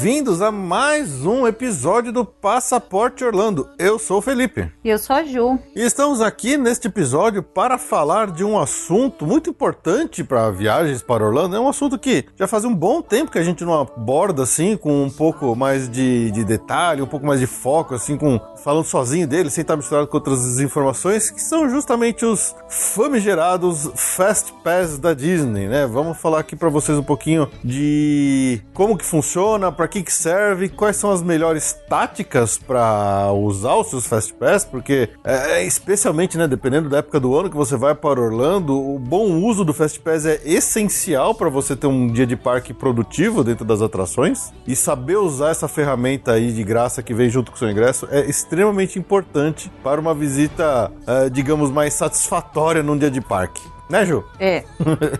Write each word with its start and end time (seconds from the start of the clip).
vim 0.00 0.19
bem-vindos 0.30 0.42
a 0.42 0.52
mais 0.52 1.26
um 1.26 1.44
episódio 1.44 2.12
do 2.12 2.24
Passaporte 2.24 3.24
Orlando. 3.24 3.68
Eu 3.76 3.98
sou 3.98 4.18
o 4.18 4.22
Felipe. 4.22 4.70
E 4.84 4.88
eu 4.88 4.96
sou 4.96 5.16
a 5.16 5.24
Ju. 5.24 5.58
E 5.74 5.82
estamos 5.82 6.20
aqui 6.20 6.56
neste 6.56 6.86
episódio 6.86 7.42
para 7.42 7.76
falar 7.76 8.30
de 8.30 8.44
um 8.44 8.56
assunto 8.56 9.26
muito 9.26 9.50
importante 9.50 10.22
para 10.22 10.48
viagens 10.50 11.02
para 11.02 11.24
Orlando. 11.24 11.56
É 11.56 11.60
um 11.60 11.68
assunto 11.68 11.98
que 11.98 12.26
já 12.36 12.46
faz 12.46 12.64
um 12.64 12.72
bom 12.72 13.02
tempo 13.02 13.32
que 13.32 13.40
a 13.40 13.42
gente 13.42 13.64
não 13.64 13.80
aborda 13.80 14.44
assim, 14.44 14.76
com 14.76 15.02
um 15.02 15.10
pouco 15.10 15.56
mais 15.56 15.90
de, 15.90 16.30
de 16.30 16.44
detalhe, 16.44 17.02
um 17.02 17.08
pouco 17.08 17.26
mais 17.26 17.40
de 17.40 17.46
foco, 17.48 17.96
assim, 17.96 18.16
com 18.16 18.40
falando 18.62 18.84
sozinho 18.84 19.26
dele, 19.26 19.50
sem 19.50 19.62
estar 19.62 19.76
misturado 19.76 20.06
com 20.06 20.16
outras 20.16 20.60
informações, 20.60 21.30
que 21.30 21.42
são 21.42 21.68
justamente 21.68 22.24
os 22.24 22.54
famigerados 22.68 23.90
Fast 23.96 24.52
Pass 24.62 24.96
da 24.96 25.12
Disney, 25.12 25.66
né? 25.66 25.86
Vamos 25.86 26.18
falar 26.18 26.38
aqui 26.38 26.54
para 26.54 26.68
vocês 26.68 26.96
um 26.96 27.02
pouquinho 27.02 27.50
de 27.64 28.60
como 28.72 28.96
que 28.96 29.04
funciona, 29.04 29.72
para 29.72 29.88
que 29.88 30.02
que 30.02 30.19
serve, 30.20 30.68
quais 30.68 30.96
são 30.96 31.10
as 31.10 31.22
melhores 31.22 31.72
táticas 31.88 32.58
para 32.58 33.32
usar 33.32 33.76
os 33.76 33.88
seus 33.88 34.06
Fast 34.06 34.34
Pass, 34.34 34.64
porque 34.64 35.08
é, 35.24 35.52
é, 35.52 35.64
especialmente, 35.64 36.36
né, 36.36 36.46
dependendo 36.46 36.88
da 36.88 36.98
época 36.98 37.18
do 37.18 37.34
ano 37.34 37.48
que 37.48 37.56
você 37.56 37.76
vai 37.76 37.94
para 37.94 38.20
Orlando, 38.20 38.78
o 38.78 38.98
bom 38.98 39.40
uso 39.42 39.64
do 39.64 39.72
Fast 39.72 39.98
Pass 40.00 40.26
é 40.26 40.40
essencial 40.44 41.34
para 41.34 41.48
você 41.48 41.74
ter 41.74 41.86
um 41.86 42.06
dia 42.06 42.26
de 42.26 42.36
parque 42.36 42.74
produtivo 42.74 43.42
dentro 43.42 43.64
das 43.64 43.80
atrações. 43.80 44.52
E 44.66 44.76
saber 44.76 45.16
usar 45.16 45.50
essa 45.50 45.68
ferramenta 45.68 46.32
aí 46.32 46.52
de 46.52 46.62
graça 46.62 47.02
que 47.02 47.14
vem 47.14 47.30
junto 47.30 47.50
com 47.50 47.56
o 47.56 47.58
seu 47.58 47.70
ingresso 47.70 48.06
é 48.10 48.20
extremamente 48.20 48.98
importante 48.98 49.70
para 49.82 50.00
uma 50.00 50.14
visita, 50.14 50.90
uh, 50.90 51.30
digamos, 51.30 51.70
mais 51.70 51.94
satisfatória 51.94 52.82
num 52.82 52.96
dia 52.96 53.10
de 53.10 53.20
parque. 53.20 53.62
Né, 53.90 54.06
Ju? 54.06 54.24
É. 54.38 54.62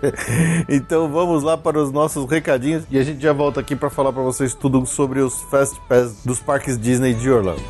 então 0.69 1.11
vamos 1.11 1.43
lá 1.43 1.57
para 1.57 1.79
os 1.79 1.91
nossos 1.91 2.31
recadinhos 2.31 2.85
e 2.89 2.99
a 2.99 3.03
gente 3.03 3.21
já 3.21 3.33
volta 3.33 3.59
aqui 3.59 3.75
para 3.75 3.91
falar 3.91 4.13
para 4.13 4.23
vocês 4.23 4.55
tudo 4.55 4.87
sobre 4.87 5.21
os 5.21 5.43
Fast 5.51 5.81
Pass 5.89 6.25
dos 6.25 6.39
parques 6.41 6.79
Disney 6.79 7.13
de 7.13 7.29
Orlando. 7.29 7.61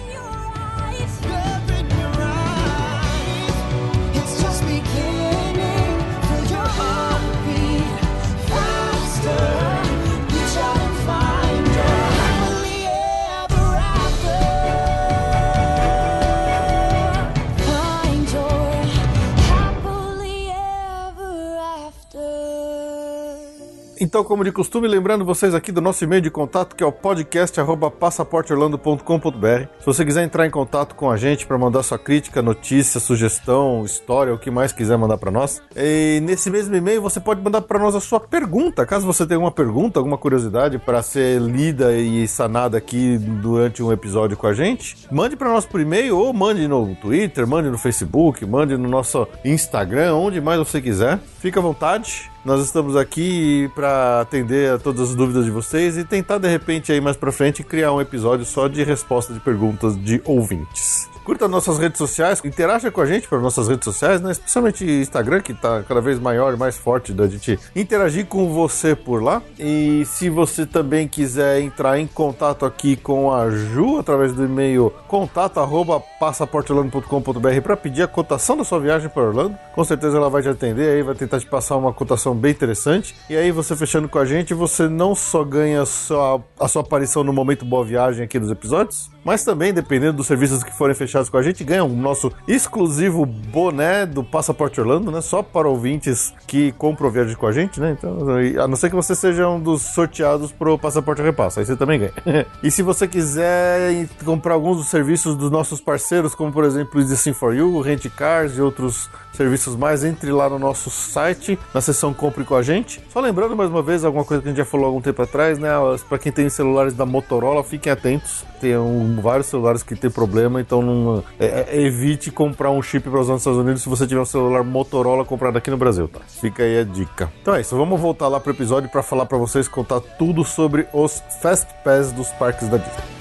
Então, 24.03 24.25
como 24.25 24.43
de 24.43 24.51
costume, 24.51 24.89
lembrando 24.89 25.27
vocês 25.27 25.55
aqui 25.55 25.71
do 25.71 25.83
nosso 25.83 26.03
e-mail 26.03 26.23
de 26.23 26.31
contato, 26.31 26.75
que 26.75 26.83
é 26.83 26.87
o 26.87 26.93
podcast@passaporteorlando.com.br. 26.93 29.67
Se 29.79 29.85
você 29.85 30.07
quiser 30.07 30.25
entrar 30.25 30.47
em 30.47 30.51
contato 30.51 30.95
com 30.95 31.11
a 31.11 31.19
gente 31.19 31.47
para 31.47 31.59
mandar 31.59 31.83
sua 31.83 31.99
crítica, 31.99 32.41
notícia, 32.41 32.99
sugestão, 32.99 33.85
história, 33.85 34.33
o 34.33 34.39
que 34.39 34.51
mais 34.51 34.73
quiser 34.73 34.97
mandar 34.97 35.19
para 35.19 35.31
nós. 35.31 35.61
E 35.77 36.19
nesse 36.23 36.49
mesmo 36.49 36.75
e-mail 36.75 37.03
você 37.03 37.21
pode 37.21 37.43
mandar 37.43 37.61
para 37.61 37.79
nós 37.79 37.95
a 37.95 38.01
sua 38.01 38.19
pergunta, 38.19 38.87
caso 38.87 39.07
você 39.07 39.27
tenha 39.27 39.39
uma 39.39 39.51
pergunta, 39.51 40.01
alguma 40.01 40.17
curiosidade 40.17 40.79
para 40.79 41.03
ser 41.03 41.39
lida 41.39 41.95
e 41.95 42.27
sanada 42.27 42.79
aqui 42.79 43.19
durante 43.19 43.83
um 43.83 43.93
episódio 43.93 44.35
com 44.35 44.47
a 44.47 44.55
gente. 44.55 44.97
Mande 45.13 45.37
para 45.37 45.51
nós 45.51 45.67
por 45.67 45.79
e-mail 45.79 46.17
ou 46.17 46.33
mande 46.33 46.67
no 46.67 46.95
Twitter, 46.95 47.47
mande 47.47 47.69
no 47.69 47.77
Facebook, 47.77 48.47
mande 48.47 48.79
no 48.79 48.89
nosso 48.89 49.29
Instagram, 49.45 50.15
onde 50.15 50.41
mais 50.41 50.59
você 50.59 50.81
quiser. 50.81 51.19
Fica 51.39 51.61
à 51.61 51.63
vontade. 51.63 52.31
Nós 52.43 52.65
estamos 52.65 52.97
aqui 52.97 53.71
para 53.75 54.23
atender 54.23 54.73
a 54.73 54.79
todas 54.79 55.11
as 55.11 55.15
dúvidas 55.15 55.45
de 55.45 55.51
vocês 55.51 55.99
e 55.99 56.05
tentar 56.05 56.39
de 56.39 56.49
repente 56.49 56.91
aí 56.91 57.01
mais 57.01 57.17
para 57.17 57.31
frente 57.31 57.63
criar 57.63 57.93
um 57.93 58.01
episódio 58.01 58.47
só 58.47 58.67
de 58.67 58.83
resposta 58.83 59.35
de 59.35 59.41
perguntas 59.41 59.95
de 60.03 60.23
ouvintes. 60.25 61.10
Curta 61.31 61.47
nossas 61.47 61.79
redes 61.79 61.97
sociais, 61.97 62.43
interaja 62.45 62.91
com 62.91 63.01
a 63.01 63.07
gente 63.07 63.29
pelas 63.29 63.45
nossas 63.45 63.69
redes 63.69 63.85
sociais, 63.85 64.21
né? 64.21 64.33
Especialmente 64.33 64.85
Instagram, 64.85 65.41
que 65.41 65.53
está 65.53 65.81
cada 65.85 66.01
vez 66.01 66.19
maior 66.19 66.53
e 66.53 66.57
mais 66.57 66.77
forte 66.77 67.13
da 67.13 67.29
gente 67.29 67.57
interagir 67.77 68.27
com 68.27 68.53
você 68.53 68.97
por 68.97 69.23
lá. 69.23 69.41
E 69.57 70.05
se 70.07 70.29
você 70.29 70.67
também 70.67 71.07
quiser 71.07 71.61
entrar 71.61 72.01
em 72.01 72.07
contato 72.09 72.67
aqui 72.67 72.97
com 72.97 73.33
a 73.33 73.49
Ju 73.49 74.01
através 74.01 74.33
do 74.33 74.45
e-mail 74.45 74.93
contato@passaporteorlando.com.br 75.07 77.61
para 77.63 77.77
pedir 77.77 78.03
a 78.03 78.09
cotação 78.09 78.57
da 78.57 78.65
sua 78.65 78.81
viagem 78.81 79.09
para 79.09 79.23
Orlando, 79.23 79.57
com 79.73 79.85
certeza 79.85 80.17
ela 80.17 80.29
vai 80.29 80.43
te 80.43 80.49
atender 80.49 80.97
aí, 80.97 81.01
vai 81.01 81.15
tentar 81.15 81.39
te 81.39 81.47
passar 81.47 81.77
uma 81.77 81.93
cotação 81.93 82.35
bem 82.35 82.51
interessante. 82.51 83.15
E 83.31 83.37
aí 83.37 83.53
você 83.53 83.77
fechando 83.77 84.09
com 84.09 84.19
a 84.19 84.25
gente, 84.25 84.53
você 84.53 84.89
não 84.89 85.15
só 85.15 85.45
ganha 85.45 85.83
a 85.83 85.87
sua, 85.87 86.43
a 86.59 86.67
sua 86.67 86.83
aparição 86.83 87.23
no 87.23 87.33
momento 87.33 87.65
boa 87.65 87.85
viagem 87.85 88.25
aqui 88.25 88.37
dos 88.37 88.51
episódios, 88.51 89.09
mas 89.25 89.45
também 89.45 89.73
dependendo 89.73 90.15
dos 90.15 90.27
serviços 90.27 90.63
que 90.63 90.77
forem 90.77 90.95
fechados 90.95 91.29
com 91.29 91.37
a 91.37 91.43
gente, 91.43 91.65
ganha 91.65 91.85
um 91.85 91.97
nosso 91.97 92.33
exclusivo 92.47 93.25
boné 93.25 94.07
do 94.07 94.23
Passaporte 94.23 94.81
Orlando, 94.81 95.11
né? 95.11 95.21
Só 95.21 95.43
para 95.43 95.69
ouvintes 95.69 96.33
que 96.47 96.73
compram 96.73 97.11
viagem 97.11 97.37
com 97.37 97.47
a 97.47 97.53
gente, 97.53 97.81
né? 97.81 97.97
Então, 97.99 98.19
a 98.63 98.69
não 98.69 98.77
ser 98.77 98.91
que 98.91 98.97
você 98.97 99.15
seja 99.15 99.49
um 99.49 99.61
dos 99.61 99.83
sorteados 99.83 100.53
pro 100.53 100.79
Passaporte 100.79 101.23
Repassa, 101.23 101.61
aí 101.61 101.67
você 101.67 101.77
também 101.77 102.01
ganha. 102.01 102.47
e 102.63 102.71
se 102.71 102.83
você 102.83 103.07
quiser 103.07 104.09
comprar 104.25 104.55
alguns 104.55 104.79
dos 104.79 104.89
serviços 104.89 105.37
dos 105.37 105.51
nossos 105.51 105.81
parceiros, 105.81 106.35
como 106.35 106.53
por 106.53 106.65
exemplo 106.65 107.01
o 107.01 107.17
Sim 107.17 107.33
for 107.33 107.55
You, 107.55 107.81
Rent 107.81 108.09
Cars 108.11 108.57
e 108.57 108.61
outros 108.61 109.09
serviços 109.33 109.77
mais, 109.77 110.05
entre 110.05 110.31
lá 110.31 110.49
no 110.49 110.59
nosso 110.59 110.91
site, 110.91 111.59
na 111.73 111.81
seção 111.81 112.13
Compre 112.13 112.45
com 112.45 112.55
a 112.55 112.63
gente. 112.63 113.03
Só 113.11 113.21
lembrando 113.21 113.57
mais 113.57 113.71
uma 113.71 113.83
vez 113.83 114.05
alguma 114.05 114.25
coisa 114.25 114.43
que 114.43 114.49
a 114.49 114.51
gente 114.51 114.59
já 114.59 114.65
falou 114.65 114.87
algum 114.87 115.01
tempo 115.01 115.23
atrás, 115.23 115.59
né? 115.59 115.71
Para 116.09 116.19
quem 116.19 116.31
tem 116.31 116.49
celulares 116.49 116.95
da 116.95 117.07
Motorola, 117.07 117.63
fiquem 117.65 117.93
atentos. 117.93 118.45
Tem 118.61 118.77
um, 118.77 119.21
vários 119.21 119.47
celulares 119.47 119.83
que 119.83 119.97
tem 119.97 120.11
problema, 120.11 120.61
então 120.61 120.83
não, 120.83 121.25
é, 121.39 121.67
é, 121.71 121.81
evite 121.81 122.31
comprar 122.31 122.71
um 122.71 122.83
chip 122.83 123.09
para 123.09 123.21
usar 123.21 123.33
nos 123.33 123.43
Estados 123.43 123.59
Unidos 123.59 123.83
se 123.83 123.89
você 123.89 124.07
tiver 124.07 124.21
um 124.21 124.27
celular 124.27 124.63
Motorola 124.63 125.25
comprado 125.25 125.57
aqui 125.57 125.71
no 125.71 125.79
Brasil, 125.79 126.09
tá? 126.09 126.21
Fica 126.41 126.63
aí 126.63 126.79
a 126.79 126.85
dica. 126.85 127.33
Então 127.41 127.55
é 127.55 127.63
isso, 127.63 127.77
vamos 127.77 127.99
voltar 127.99 128.29
lá 128.29 128.39
pro 128.39 128.53
episódio 128.53 128.91
para 128.91 129.03
falar 129.03 129.25
para 129.25 129.39
vocês 129.39 129.67
contar 129.67 130.01
tudo 130.01 130.45
sobre 130.45 130.87
os 130.93 131.23
Fast 131.41 131.69
Pass 131.83 132.13
dos 132.13 132.29
parques 132.33 132.69
da 132.69 132.77
Disney. 132.77 133.20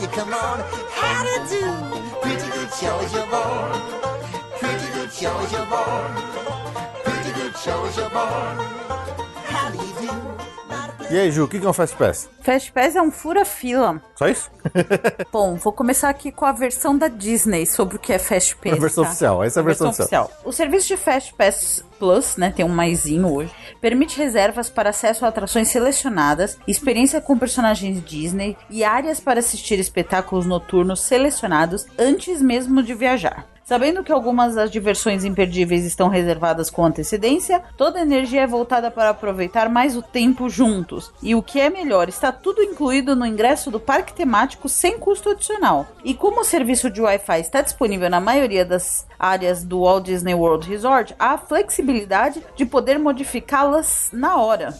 you 0.00 0.08
come 0.08 0.34
on. 0.34 0.60
How 0.90 1.22
to 1.22 1.48
do? 1.48 1.62
Pretty 2.20 2.50
good 2.50 2.72
show 2.74 2.98
is 3.00 3.12
your 3.12 3.26
born. 3.26 3.80
Pretty 4.58 4.92
good 4.92 5.12
show 5.12 5.38
is 5.40 5.52
your 5.52 5.66
born. 5.66 6.12
Pretty 7.04 7.32
good 7.32 7.56
show 7.56 7.84
is 7.84 7.96
your 7.96 8.10
born. 8.10 8.56
How 9.44 9.70
do 9.70 9.78
you 9.78 9.94
do? 10.00 10.63
E 11.10 11.18
aí, 11.18 11.30
Ju, 11.30 11.44
o 11.44 11.48
que 11.48 11.58
é 11.58 11.68
um 11.68 11.72
Fast 11.72 11.96
Pass? 11.96 12.30
Fast 12.40 12.72
Pass 12.72 12.96
é 12.96 13.02
um 13.02 13.10
fura-fila. 13.10 14.02
Só 14.16 14.26
isso? 14.26 14.50
Bom, 15.30 15.56
vou 15.56 15.72
começar 15.72 16.08
aqui 16.08 16.32
com 16.32 16.46
a 16.46 16.52
versão 16.52 16.96
da 16.96 17.08
Disney 17.08 17.66
sobre 17.66 17.96
o 17.96 17.98
que 17.98 18.12
é 18.12 18.18
Fast 18.18 18.56
Pass. 18.56 18.72
A 18.72 18.80
versão 18.80 19.04
tá? 19.04 19.10
oficial, 19.10 19.44
essa 19.44 19.60
é 19.60 19.62
a 19.62 19.64
versão 19.64 19.90
oficial. 19.90 20.30
O 20.44 20.52
serviço 20.52 20.88
de 20.88 20.96
Fast 20.96 21.34
Pass 21.34 21.84
Plus, 21.98 22.36
né, 22.36 22.52
tem 22.54 22.64
um 22.64 22.70
maisinho 22.70 23.32
hoje, 23.32 23.52
permite 23.80 24.18
reservas 24.18 24.70
para 24.70 24.90
acesso 24.90 25.24
a 25.24 25.28
atrações 25.28 25.68
selecionadas, 25.68 26.58
experiência 26.66 27.20
com 27.20 27.38
personagens 27.38 28.02
Disney 28.04 28.56
e 28.70 28.82
áreas 28.82 29.20
para 29.20 29.40
assistir 29.40 29.78
espetáculos 29.78 30.46
noturnos 30.46 31.00
selecionados 31.02 31.86
antes 31.98 32.40
mesmo 32.40 32.82
de 32.82 32.94
viajar. 32.94 33.46
Sabendo 33.64 34.04
que 34.04 34.12
algumas 34.12 34.54
das 34.54 34.70
diversões 34.70 35.24
imperdíveis 35.24 35.86
estão 35.86 36.08
reservadas 36.08 36.68
com 36.68 36.84
antecedência, 36.84 37.62
toda 37.78 37.98
a 37.98 38.02
energia 38.02 38.42
é 38.42 38.46
voltada 38.46 38.90
para 38.90 39.08
aproveitar 39.08 39.70
mais 39.70 39.96
o 39.96 40.02
tempo 40.02 40.50
juntos. 40.50 41.10
E 41.22 41.34
o 41.34 41.42
que 41.42 41.58
é 41.58 41.70
melhor, 41.70 42.08
está 42.08 42.30
tudo 42.30 42.62
incluído 42.62 43.16
no 43.16 43.24
ingresso 43.24 43.70
do 43.70 43.80
parque 43.80 44.12
temático 44.12 44.68
sem 44.68 44.98
custo 44.98 45.30
adicional. 45.30 45.86
E 46.04 46.12
como 46.12 46.42
o 46.42 46.44
serviço 46.44 46.90
de 46.90 47.00
Wi-Fi 47.00 47.40
está 47.40 47.62
disponível 47.62 48.10
na 48.10 48.20
maioria 48.20 48.66
das 48.66 49.06
áreas 49.18 49.64
do 49.64 49.80
Walt 49.80 50.04
Disney 50.04 50.34
World 50.34 50.68
Resort, 50.68 51.14
há 51.18 51.30
a 51.30 51.38
flexibilidade 51.38 52.42
de 52.54 52.66
poder 52.66 52.98
modificá-las 52.98 54.10
na 54.12 54.36
hora. 54.36 54.74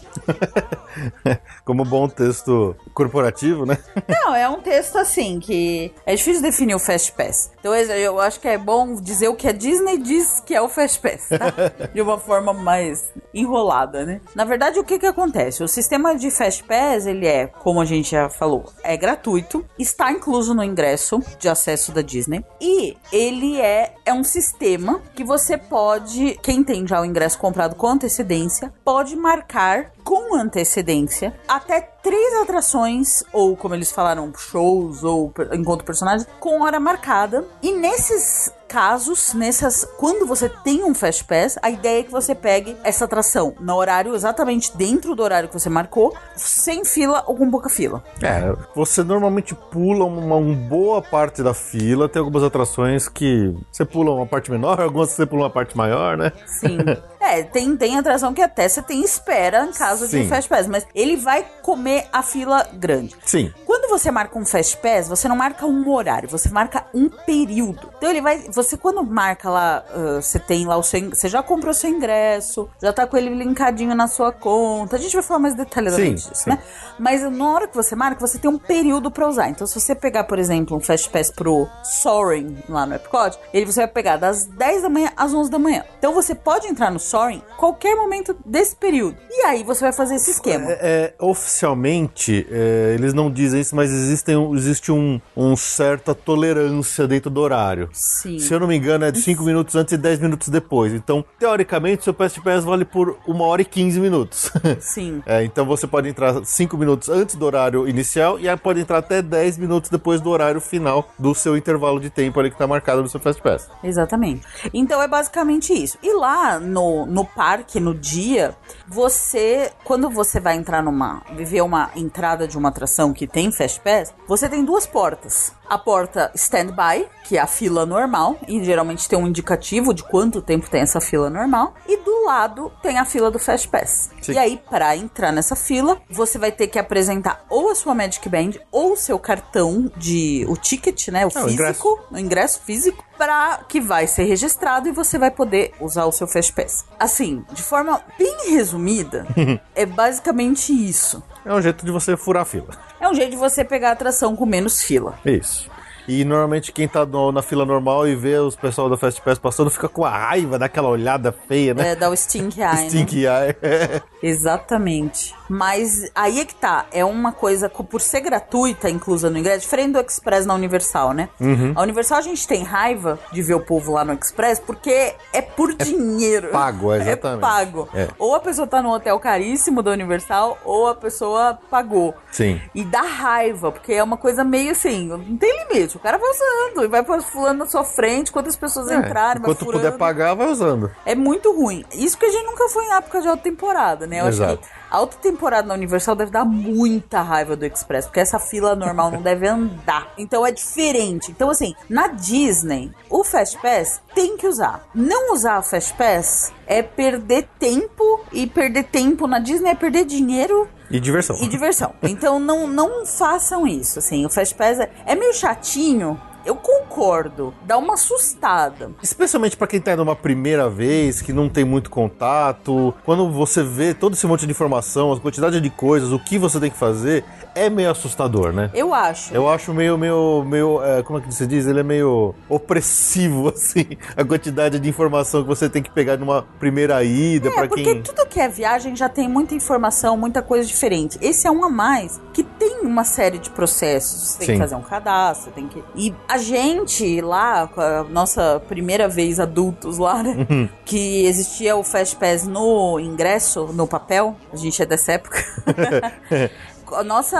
Como 1.65 1.83
bom 1.83 2.07
texto 2.07 2.75
corporativo, 2.93 3.65
né? 3.65 3.77
Não, 4.07 4.35
é 4.35 4.47
um 4.47 4.61
texto 4.61 4.97
assim 4.97 5.39
que 5.39 5.91
é 6.05 6.13
difícil 6.15 6.43
definir 6.43 6.75
o 6.75 6.79
Fast 6.79 7.11
Pass. 7.13 7.51
Então 7.59 7.73
eu 7.73 8.19
acho 8.19 8.39
que 8.39 8.47
é 8.47 8.57
bom 8.57 8.74
dizer 9.01 9.27
o 9.27 9.35
que 9.35 9.47
a 9.47 9.51
Disney 9.51 9.97
diz 9.97 10.39
que 10.39 10.53
é 10.53 10.61
o 10.61 10.69
Fast 10.69 10.99
Pass, 10.99 11.29
tá? 11.29 11.53
De 11.93 12.01
uma 12.01 12.19
forma 12.19 12.53
mais 12.53 13.09
enrolada, 13.33 14.05
né? 14.05 14.21
Na 14.33 14.43
verdade, 14.43 14.79
o 14.79 14.83
que 14.83 14.99
que 14.99 15.05
acontece? 15.05 15.63
O 15.63 15.67
sistema 15.67 16.15
de 16.15 16.29
Fast 16.31 16.63
Pass, 16.63 17.05
ele 17.05 17.27
é, 17.27 17.47
como 17.47 17.81
a 17.81 17.85
gente 17.85 18.11
já 18.11 18.29
falou, 18.29 18.65
é 18.83 18.97
gratuito, 18.97 19.65
está 19.77 20.11
incluso 20.11 20.53
no 20.53 20.63
ingresso 20.63 21.21
de 21.39 21.47
acesso 21.47 21.91
da 21.91 22.01
Disney 22.01 22.43
e 22.59 22.95
ele 23.11 23.59
é 23.59 23.93
é 24.05 24.13
um 24.13 24.23
sistema 24.23 25.01
que 25.15 25.23
você 25.23 25.57
pode, 25.57 26.37
quem 26.43 26.63
tem 26.63 26.85
já 26.87 27.01
o 27.01 27.05
ingresso 27.05 27.39
comprado 27.39 27.75
com 27.75 27.87
antecedência, 27.87 28.71
pode 28.83 29.15
marcar 29.15 29.91
com 30.05 30.35
antecedência 30.35 31.33
até 31.47 31.81
três 31.81 32.41
atrações, 32.41 33.23
ou 33.33 33.57
como 33.57 33.73
eles 33.73 33.91
falaram, 33.91 34.31
shows 34.37 35.03
ou 35.03 35.33
encontro 35.51 35.83
personagens, 35.83 36.27
com 36.39 36.61
hora 36.61 36.79
marcada. 36.79 37.43
E 37.63 37.71
nesses 37.71 38.53
casos, 38.67 39.33
nessas. 39.33 39.87
Quando 39.97 40.25
você 40.25 40.49
tem 40.49 40.83
um 40.83 40.93
Fast 40.93 41.23
Pass, 41.23 41.57
a 41.61 41.69
ideia 41.69 42.01
é 42.01 42.03
que 42.03 42.11
você 42.11 42.35
pegue 42.35 42.75
essa 42.83 43.05
atração 43.05 43.55
no 43.59 43.75
horário 43.75 44.13
exatamente 44.13 44.75
dentro 44.75 45.15
do 45.15 45.23
horário 45.23 45.47
que 45.49 45.57
você 45.57 45.69
marcou, 45.69 46.15
sem 46.35 46.83
fila 46.85 47.23
ou 47.25 47.35
com 47.35 47.49
pouca 47.49 47.69
fila. 47.69 48.03
É, 48.21 48.53
você 48.75 49.03
normalmente 49.03 49.55
pula 49.55 50.05
uma, 50.05 50.35
uma 50.35 50.55
boa 50.55 51.01
parte 51.01 51.41
da 51.41 51.53
fila, 51.53 52.09
tem 52.09 52.19
algumas 52.19 52.43
atrações 52.43 53.07
que 53.07 53.55
você 53.71 53.85
pula 53.85 54.11
uma 54.11 54.27
parte 54.27 54.51
menor, 54.51 54.79
algumas 54.81 55.11
você 55.11 55.25
pula 55.25 55.43
uma 55.43 55.49
parte 55.49 55.75
maior, 55.75 56.17
né? 56.17 56.31
Sim. 56.45 56.77
É, 57.25 57.43
tem, 57.43 57.75
tem 57.75 57.97
atração 57.97 58.33
que 58.33 58.41
até 58.41 58.67
você 58.67 58.81
tem 58.81 59.03
espera 59.03 59.65
em 59.65 59.71
caso 59.71 60.05
de 60.05 60.11
Sim. 60.11 60.21
um 60.21 60.27
Fast 60.27 60.47
Pass, 60.47 60.67
mas 60.67 60.85
ele 60.93 61.17
vai 61.17 61.45
comer 61.61 62.07
a 62.13 62.21
fila 62.21 62.67
grande. 62.73 63.15
Sim. 63.25 63.51
Quando 63.65 63.89
você 63.89 64.11
marca 64.11 64.37
um 64.37 64.45
Fast 64.45 64.77
Pass, 64.77 65.07
você 65.07 65.27
não 65.27 65.35
marca 65.35 65.65
um 65.65 65.89
horário, 65.89 66.29
você 66.29 66.49
marca 66.49 66.85
um 66.93 67.09
período. 67.09 67.89
Então 67.97 68.09
ele 68.09 68.21
vai. 68.21 68.39
Você 68.51 68.77
quando 68.77 69.03
marca 69.03 69.49
lá, 69.49 69.83
ah, 69.89 70.21
você 70.21 70.37
tem 70.37 70.65
lá 70.65 70.77
o 70.77 70.83
seu. 70.83 71.09
Você 71.09 71.27
já 71.27 71.41
comprou 71.41 71.73
seu 71.73 71.89
ingresso, 71.89 72.69
já 72.81 72.93
tá 72.93 73.07
com 73.07 73.17
ele 73.17 73.29
linkadinho 73.29 73.95
na 73.95 74.07
sua 74.07 74.31
conta. 74.31 74.95
A 74.95 74.99
gente 74.99 75.13
vai 75.13 75.23
falar 75.23 75.39
mais 75.39 75.55
detalhadamente 75.55 76.21
Sim, 76.21 76.29
disso, 76.29 76.43
sim. 76.43 76.49
né? 76.51 76.59
Mas 76.99 77.21
na 77.23 77.49
hora 77.51 77.67
que 77.67 77.75
você 77.75 77.95
marca, 77.95 78.19
você 78.19 78.37
tem 78.37 78.49
um 78.49 78.57
período 78.57 79.09
pra 79.09 79.27
usar. 79.27 79.49
Então, 79.49 79.65
se 79.65 79.79
você 79.79 79.95
pegar, 79.95 80.25
por 80.25 80.39
exemplo, 80.39 80.77
um 80.77 80.79
Fast 80.79 81.09
Pass 81.09 81.31
pro 81.31 81.67
Soaring 81.83 82.57
lá 82.69 82.85
no 82.85 82.95
Epcot, 82.95 83.37
ele 83.53 83.65
você 83.65 83.81
vai 83.81 83.87
pegar 83.87 84.17
das 84.17 84.45
10 84.45 84.83
da 84.83 84.89
manhã 84.89 85.11
às 85.17 85.33
11 85.33 85.49
da 85.49 85.59
manhã. 85.59 85.83
Então, 85.97 86.13
você 86.13 86.35
pode 86.35 86.67
entrar 86.67 86.91
no 86.91 86.99
Soaring 86.99 87.14
qualquer 87.57 87.95
momento 87.95 88.35
desse 88.45 88.75
período. 88.75 89.17
E 89.29 89.43
aí 89.43 89.63
você 89.63 89.81
vai 89.81 89.93
fazer 89.93 90.15
esse 90.15 90.31
esquema. 90.31 90.65
É, 90.69 90.79
é, 90.81 91.15
oficialmente, 91.19 92.45
é, 92.49 92.93
eles 92.93 93.13
não 93.13 93.31
dizem 93.31 93.61
isso, 93.61 93.75
mas 93.75 93.91
existem, 93.91 94.35
existe 94.53 94.91
um, 94.91 95.19
um 95.35 95.55
certa 95.55 96.13
tolerância 96.13 97.07
dentro 97.07 97.29
do 97.29 97.41
horário. 97.41 97.89
Sim. 97.93 98.39
Se 98.39 98.53
eu 98.53 98.59
não 98.59 98.67
me 98.67 98.75
engano, 98.75 99.05
é 99.05 99.11
de 99.11 99.21
5 99.21 99.43
minutos 99.43 99.75
antes 99.75 99.93
e 99.93 99.97
10 99.97 100.19
minutos 100.19 100.49
depois. 100.49 100.93
Então, 100.93 101.23
teoricamente, 101.39 102.03
seu 102.03 102.13
Fast 102.13 102.41
Pass 102.41 102.63
vale 102.63 102.85
por 102.85 103.17
1 103.27 103.41
hora 103.41 103.61
e 103.61 103.65
15 103.65 103.99
minutos. 103.99 104.51
Sim. 104.79 105.21
É, 105.25 105.43
então 105.43 105.65
você 105.65 105.87
pode 105.87 106.09
entrar 106.09 106.43
5 106.43 106.77
minutos 106.77 107.09
antes 107.09 107.35
do 107.35 107.45
horário 107.45 107.87
inicial 107.87 108.39
e 108.39 108.47
aí 108.47 108.57
pode 108.57 108.79
entrar 108.79 108.99
até 108.99 109.21
10 109.21 109.57
minutos 109.57 109.89
depois 109.89 110.21
do 110.21 110.29
horário 110.29 110.59
final 110.61 111.09
do 111.17 111.33
seu 111.35 111.57
intervalo 111.57 111.99
de 111.99 112.09
tempo 112.09 112.39
ali 112.39 112.49
que 112.49 112.57
tá 112.57 112.67
marcado 112.67 113.01
no 113.01 113.09
seu 113.09 113.19
Fast 113.19 113.41
Pass. 113.41 113.69
Exatamente. 113.83 114.45
Então 114.73 115.01
é 115.01 115.07
basicamente 115.07 115.73
isso. 115.73 115.97
E 116.01 116.13
lá 116.13 116.59
no, 116.59 117.04
no 117.05 117.25
parque, 117.25 117.79
no 117.79 117.93
dia, 117.93 118.55
você, 118.87 119.71
quando 119.83 120.09
você 120.09 120.39
vai 120.39 120.55
entrar 120.55 120.83
numa, 120.83 121.21
viver 121.35 121.61
uma 121.61 121.89
entrada 121.95 122.47
de 122.47 122.57
uma 122.57 122.69
atração 122.69 123.13
que 123.13 123.27
tem 123.27 123.51
Fast 123.51 123.79
Pass, 123.81 124.13
você 124.27 124.47
tem 124.49 124.63
duas 124.63 124.85
portas. 124.85 125.53
A 125.67 125.77
porta 125.79 126.31
standby, 126.35 127.07
que 127.23 127.37
é 127.37 127.41
a 127.41 127.47
fila 127.47 127.85
normal, 127.85 128.37
e 128.47 128.63
geralmente 128.63 129.09
tem 129.09 129.17
um 129.17 129.27
indicativo 129.27 129.93
de 129.93 130.03
quanto 130.03 130.41
tempo 130.41 130.69
tem 130.69 130.81
essa 130.81 131.01
fila 131.01 131.29
normal, 131.29 131.73
e 131.87 131.97
do 131.97 132.25
lado 132.25 132.71
tem 132.83 132.99
a 132.99 133.05
fila 133.05 133.31
do 133.31 133.39
Fast 133.39 133.67
Pass. 133.67 134.11
Sim. 134.21 134.33
E 134.33 134.37
aí, 134.37 134.61
para 134.69 134.95
entrar 134.95 135.31
nessa 135.31 135.55
fila, 135.55 135.99
você 136.09 136.37
vai 136.37 136.51
ter 136.51 136.67
que 136.67 136.77
apresentar 136.77 137.43
ou 137.49 137.71
a 137.71 137.75
sua 137.75 137.95
Magic 137.95 138.27
Band 138.29 138.51
ou 138.71 138.93
o 138.93 138.97
seu 138.97 139.17
cartão 139.17 139.91
de 139.97 140.45
o 140.47 140.55
ticket, 140.55 141.07
né, 141.07 141.25
o 141.25 141.29
É, 141.35 141.41
o 141.41 141.47
físico, 141.47 141.53
ingresso. 141.53 141.99
o 142.11 142.17
ingresso 142.19 142.61
físico 142.61 143.03
para 143.17 143.61
que 143.69 143.79
vai 143.79 144.07
ser 144.07 144.23
registrado 144.25 144.87
e 144.87 144.91
você 144.91 145.17
vai 145.17 145.31
poder 145.31 145.73
usar 145.79 146.05
o 146.05 146.11
seu 146.11 146.27
Fast 146.27 146.53
Pass. 146.53 146.85
Assim, 146.99 147.43
de 147.51 147.61
forma 147.61 148.01
bem 148.17 148.51
resumida, 148.51 149.25
é 149.75 149.85
basicamente 149.85 150.71
isso. 150.71 151.21
É 151.45 151.53
um 151.53 151.61
jeito 151.61 151.85
de 151.85 151.91
você 151.91 152.15
furar 152.17 152.43
a 152.43 152.45
fila. 152.45 152.69
É 152.99 153.07
um 153.07 153.13
jeito 153.13 153.31
de 153.31 153.37
você 153.37 153.63
pegar 153.63 153.89
a 153.89 153.93
atração 153.93 154.35
com 154.35 154.45
menos 154.45 154.81
fila. 154.81 155.19
Isso. 155.25 155.69
E 156.07 156.23
normalmente 156.23 156.71
quem 156.71 156.87
tá 156.87 157.05
no- 157.05 157.31
na 157.31 157.41
fila 157.41 157.65
normal 157.65 158.07
e 158.07 158.15
vê 158.15 158.37
os 158.37 158.55
pessoal 158.55 158.89
da 158.89 158.97
Fast 158.97 159.21
Pass 159.21 159.39
passando 159.39 159.69
fica 159.69 159.89
com 159.89 160.05
a 160.05 160.09
raiva 160.09 160.59
daquela 160.59 160.87
olhada 160.89 161.33
feia, 161.47 161.73
né? 161.73 161.89
É, 161.91 161.95
dá 161.95 162.09
o 162.09 162.15
stink 162.15 162.59
eye, 162.59 162.67
né? 162.67 162.89
Stink 162.89 163.15
eye. 163.25 163.55
Exatamente. 164.21 165.33
Mas 165.49 166.09
aí 166.15 166.39
é 166.39 166.45
que 166.45 166.55
tá. 166.55 166.85
É 166.91 167.03
uma 167.05 167.31
coisa, 167.31 167.69
co- 167.69 167.83
por 167.83 168.01
ser 168.01 168.21
gratuita, 168.21 168.89
inclusa 168.89 169.29
no 169.29 169.37
ingresso, 169.37 169.61
diferente 169.61 169.93
do 169.93 169.99
Express 169.99 170.45
na 170.45 170.53
Universal, 170.53 171.13
né? 171.13 171.29
Uhum. 171.39 171.73
A 171.75 171.81
Universal 171.81 172.17
a 172.17 172.21
gente 172.21 172.47
tem 172.47 172.63
raiva 172.63 173.19
de 173.31 173.41
ver 173.41 173.53
o 173.53 173.59
povo 173.59 173.91
lá 173.93 174.03
no 174.03 174.13
Express 174.13 174.59
porque 174.59 175.13
é 175.33 175.41
por 175.41 175.73
dinheiro. 175.73 176.49
pago, 176.49 176.93
exatamente. 176.95 177.37
É 177.37 177.41
pago. 177.41 177.89
É. 177.93 178.07
Ou 178.17 178.35
a 178.35 178.39
pessoa 178.39 178.67
tá 178.67 178.81
num 178.81 178.89
hotel 178.89 179.19
caríssimo 179.19 179.81
da 179.83 179.91
Universal, 179.91 180.57
ou 180.63 180.87
a 180.87 180.95
pessoa 180.95 181.57
pagou. 181.69 182.13
Sim. 182.31 182.59
E 182.73 182.83
dá 182.83 183.01
raiva, 183.01 183.71
porque 183.71 183.93
é 183.93 184.03
uma 184.03 184.17
coisa 184.17 184.43
meio 184.43 184.71
assim, 184.71 185.07
não 185.07 185.37
tem 185.37 185.65
limite. 185.69 185.94
O 185.95 185.99
cara 185.99 186.17
vai 186.17 186.29
usando 186.29 186.83
e 186.83 186.87
vai 186.87 187.03
fulano 187.21 187.59
na 187.59 187.65
sua 187.65 187.83
frente, 187.83 188.31
quantas 188.31 188.55
pessoas 188.55 188.87
entrarem, 188.91 189.41
vai 189.41 189.51
É, 189.51 189.53
Enquanto 189.53 189.65
furando. 189.65 189.83
puder 189.85 189.97
pagar, 189.97 190.33
vai 190.35 190.47
usando. 190.47 190.91
É 191.05 191.15
muito 191.15 191.51
ruim. 191.55 191.85
Isso 191.93 192.17
que 192.17 192.25
a 192.25 192.31
gente 192.31 192.45
nunca 192.45 192.67
foi 192.69 192.85
em 192.85 192.91
época 192.93 193.21
de 193.21 193.27
alta 193.27 193.43
temporada, 193.43 194.05
né? 194.07 194.21
Eu 194.21 194.25
acho 194.25 194.43
Exato. 194.43 194.57
que 194.59 194.67
a 194.95 194.97
alta 194.97 195.17
temporada 195.17 195.67
na 195.67 195.73
Universal 195.73 196.15
deve 196.15 196.31
dar 196.31 196.45
muita 196.45 197.21
raiva 197.21 197.53
do 197.57 197.65
Express, 197.65 198.05
porque 198.05 198.21
essa 198.21 198.39
fila 198.39 198.77
normal 198.77 199.11
não 199.11 199.21
deve 199.21 199.45
andar. 199.45 200.13
Então 200.17 200.45
é 200.45 200.51
diferente. 200.51 201.29
Então, 201.31 201.49
assim, 201.49 201.75
na 201.89 202.07
Disney, 202.07 202.93
o 203.09 203.21
Fast 203.21 203.57
Pass 203.57 203.99
tem 204.13 204.37
que 204.37 204.47
usar. 204.47 204.87
Não 204.95 205.33
usar 205.33 205.59
o 205.59 205.63
Fast 205.63 205.93
Pass 205.95 206.53
é 206.65 206.81
perder 206.81 207.45
tempo, 207.59 208.21
e 208.31 208.47
perder 208.47 208.83
tempo 208.85 209.27
na 209.27 209.39
Disney 209.39 209.71
é 209.71 209.75
perder 209.75 210.05
dinheiro 210.05 210.69
E 210.89 210.97
diversão. 210.97 211.35
e 211.41 211.47
diversão. 211.49 211.93
Então 212.01 212.39
não, 212.39 212.65
não 212.65 213.05
façam 213.05 213.67
isso, 213.67 213.99
assim. 213.99 214.25
O 214.25 214.29
Fast 214.29 214.55
Pass 214.55 214.79
é, 214.79 214.89
é 215.05 215.13
meio 215.13 215.33
chatinho. 215.33 216.17
Eu 216.45 216.55
concordo. 216.55 217.53
Dá 217.63 217.77
uma 217.77 217.95
assustada. 217.95 218.91
Especialmente 219.01 219.57
pra 219.57 219.67
quem 219.67 219.81
tá 219.81 219.93
indo 219.93 220.03
uma 220.03 220.15
primeira 220.15 220.69
vez, 220.69 221.21
que 221.21 221.33
não 221.33 221.49
tem 221.49 221.65
muito 221.65 221.89
contato. 221.89 222.93
Quando 223.03 223.29
você 223.31 223.63
vê 223.63 223.93
todo 223.93 224.13
esse 224.13 224.27
monte 224.27 224.45
de 224.45 224.51
informação, 224.51 225.11
a 225.11 225.19
quantidade 225.19 225.59
de 225.59 225.69
coisas, 225.69 226.11
o 226.11 226.19
que 226.19 226.37
você 226.37 226.59
tem 226.59 226.69
que 226.69 226.77
fazer, 226.77 227.25
é 227.55 227.69
meio 227.69 227.89
assustador, 227.89 228.51
né? 228.51 228.69
Eu 228.73 228.93
acho. 228.93 229.33
Eu 229.33 229.49
acho 229.49 229.73
meio, 229.73 229.97
meio, 229.97 230.43
meio, 230.45 230.83
é, 230.83 231.01
como 231.01 231.19
é 231.19 231.21
que 231.21 231.33
se 231.33 231.47
diz? 231.47 231.65
Ele 231.65 231.79
é 231.79 231.83
meio 231.83 232.35
opressivo, 232.47 233.49
assim, 233.55 233.85
a 234.15 234.23
quantidade 234.23 234.77
de 234.77 234.89
informação 234.89 235.41
que 235.41 235.47
você 235.47 235.69
tem 235.69 235.81
que 235.81 235.89
pegar 235.89 236.17
numa 236.17 236.43
primeira 236.59 237.03
ida 237.03 237.49
É, 237.49 237.67
porque 237.67 237.83
quem... 237.83 238.01
tudo 238.01 238.25
que 238.27 238.39
é 238.39 238.47
viagem 238.47 238.95
já 238.95 239.09
tem 239.09 239.27
muita 239.27 239.55
informação, 239.55 240.17
muita 240.17 240.41
coisa 240.41 240.67
diferente. 240.67 241.17
Esse 241.21 241.47
é 241.47 241.51
um 241.51 241.63
a 241.63 241.69
mais 241.69 242.19
que 242.33 242.43
tem 242.43 242.81
uma 242.81 243.03
série 243.03 243.37
de 243.37 243.49
processos. 243.49 244.21
Você 244.21 244.39
tem 244.39 244.47
Sim. 244.47 244.53
que 244.53 244.59
fazer 244.59 244.75
um 244.75 244.81
cadastro, 244.81 245.51
tem 245.51 245.67
que. 245.67 245.83
E 245.95 246.13
a 246.27 246.34
gente 246.37 247.21
lá, 247.21 247.67
com 247.67 247.81
a 247.81 248.03
nossa 248.03 248.61
primeira 248.67 249.07
vez 249.07 249.39
adultos 249.39 249.97
lá, 249.97 250.21
né? 250.21 250.45
Uhum. 250.49 250.69
Que 250.83 251.25
existia 251.25 251.75
o 251.75 251.83
Fast 251.83 252.15
Pass 252.15 252.45
no 252.45 252.99
ingresso, 252.99 253.67
no 253.73 253.87
papel. 253.87 254.35
A 254.51 254.55
gente 254.55 254.81
é 254.81 254.85
dessa 254.85 255.13
época. 255.13 255.43
a 256.93 257.03
nossa 257.03 257.39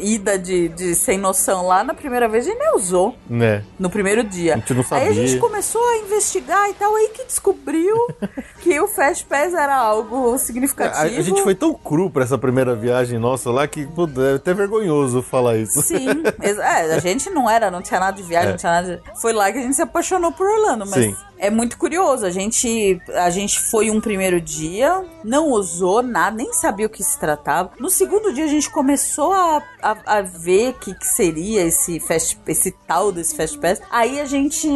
ida 0.00 0.38
de, 0.38 0.68
de 0.68 0.94
sem 0.94 1.18
noção 1.18 1.66
lá 1.66 1.82
na 1.84 1.94
primeira 1.94 2.28
vez 2.28 2.46
a 2.46 2.50
gente 2.50 2.58
nem 2.58 2.74
usou 2.74 3.14
Né? 3.28 3.62
no 3.78 3.88
primeiro 3.90 4.22
dia. 4.24 4.54
A 4.54 4.56
gente 4.58 4.74
não 4.74 4.80
Aí 4.90 5.02
a 5.02 5.06
sabia. 5.08 5.26
gente 5.26 5.40
começou 5.40 5.82
a 5.90 5.98
investigar 5.98 6.68
e 6.70 6.74
tal, 6.74 6.94
aí 6.94 7.08
que 7.08 7.24
descobriu 7.24 7.94
que 8.60 8.78
o 8.80 8.86
Fast 8.88 9.24
Pass 9.26 9.54
era 9.54 9.74
algo 9.76 10.34
A, 10.34 10.38
significativo. 10.38 11.18
a 11.18 11.22
gente 11.22 11.42
foi 11.42 11.54
tão 11.54 11.72
cru 11.74 12.10
pra 12.10 12.24
essa 12.24 12.36
primeira 12.38 12.74
viagem 12.74 13.18
nossa 13.18 13.50
lá 13.50 13.66
que 13.66 13.86
pô, 13.86 14.08
é 14.20 14.34
até 14.34 14.52
vergonhoso 14.54 15.22
falar 15.22 15.56
isso. 15.56 15.80
Sim, 15.82 16.06
é, 16.40 16.94
a 16.94 16.98
gente 16.98 17.30
não 17.30 17.48
era, 17.48 17.70
não 17.70 17.82
tinha 17.82 18.00
nada 18.00 18.16
de 18.16 18.22
viagem, 18.22 18.48
É. 18.48 18.50
não 18.52 18.58
tinha 18.58 18.72
nada 18.72 18.96
de... 18.96 19.20
Foi 19.20 19.32
lá 19.32 19.50
que 19.52 19.58
a 19.58 19.62
gente 19.62 19.74
se 19.74 19.82
apaixonou 19.82 20.32
por 20.32 20.46
Orlando, 20.46 20.84
mas 20.86 21.04
Sim. 21.04 21.16
É 21.42 21.50
muito 21.50 21.76
curioso. 21.76 22.24
A 22.24 22.30
gente, 22.30 23.02
a 23.14 23.28
gente 23.28 23.58
foi 23.58 23.90
um 23.90 24.00
primeiro 24.00 24.40
dia, 24.40 25.04
não 25.24 25.48
usou 25.48 26.00
nada, 26.00 26.36
nem 26.36 26.52
sabia 26.52 26.86
o 26.86 26.88
que 26.88 27.02
se 27.02 27.18
tratava. 27.18 27.72
No 27.80 27.90
segundo 27.90 28.32
dia 28.32 28.44
a 28.44 28.48
gente 28.48 28.70
começou 28.70 29.32
a, 29.32 29.60
a, 29.82 30.18
a 30.18 30.22
ver 30.22 30.70
o 30.70 30.74
que, 30.74 30.94
que 30.94 31.06
seria 31.06 31.62
esse, 31.64 31.98
fast, 31.98 32.38
esse 32.46 32.70
tal 32.86 33.10
desse 33.10 33.36
Fast 33.36 33.58
Pass. 33.58 33.82
Aí 33.90 34.20
a 34.20 34.24
gente, 34.24 34.68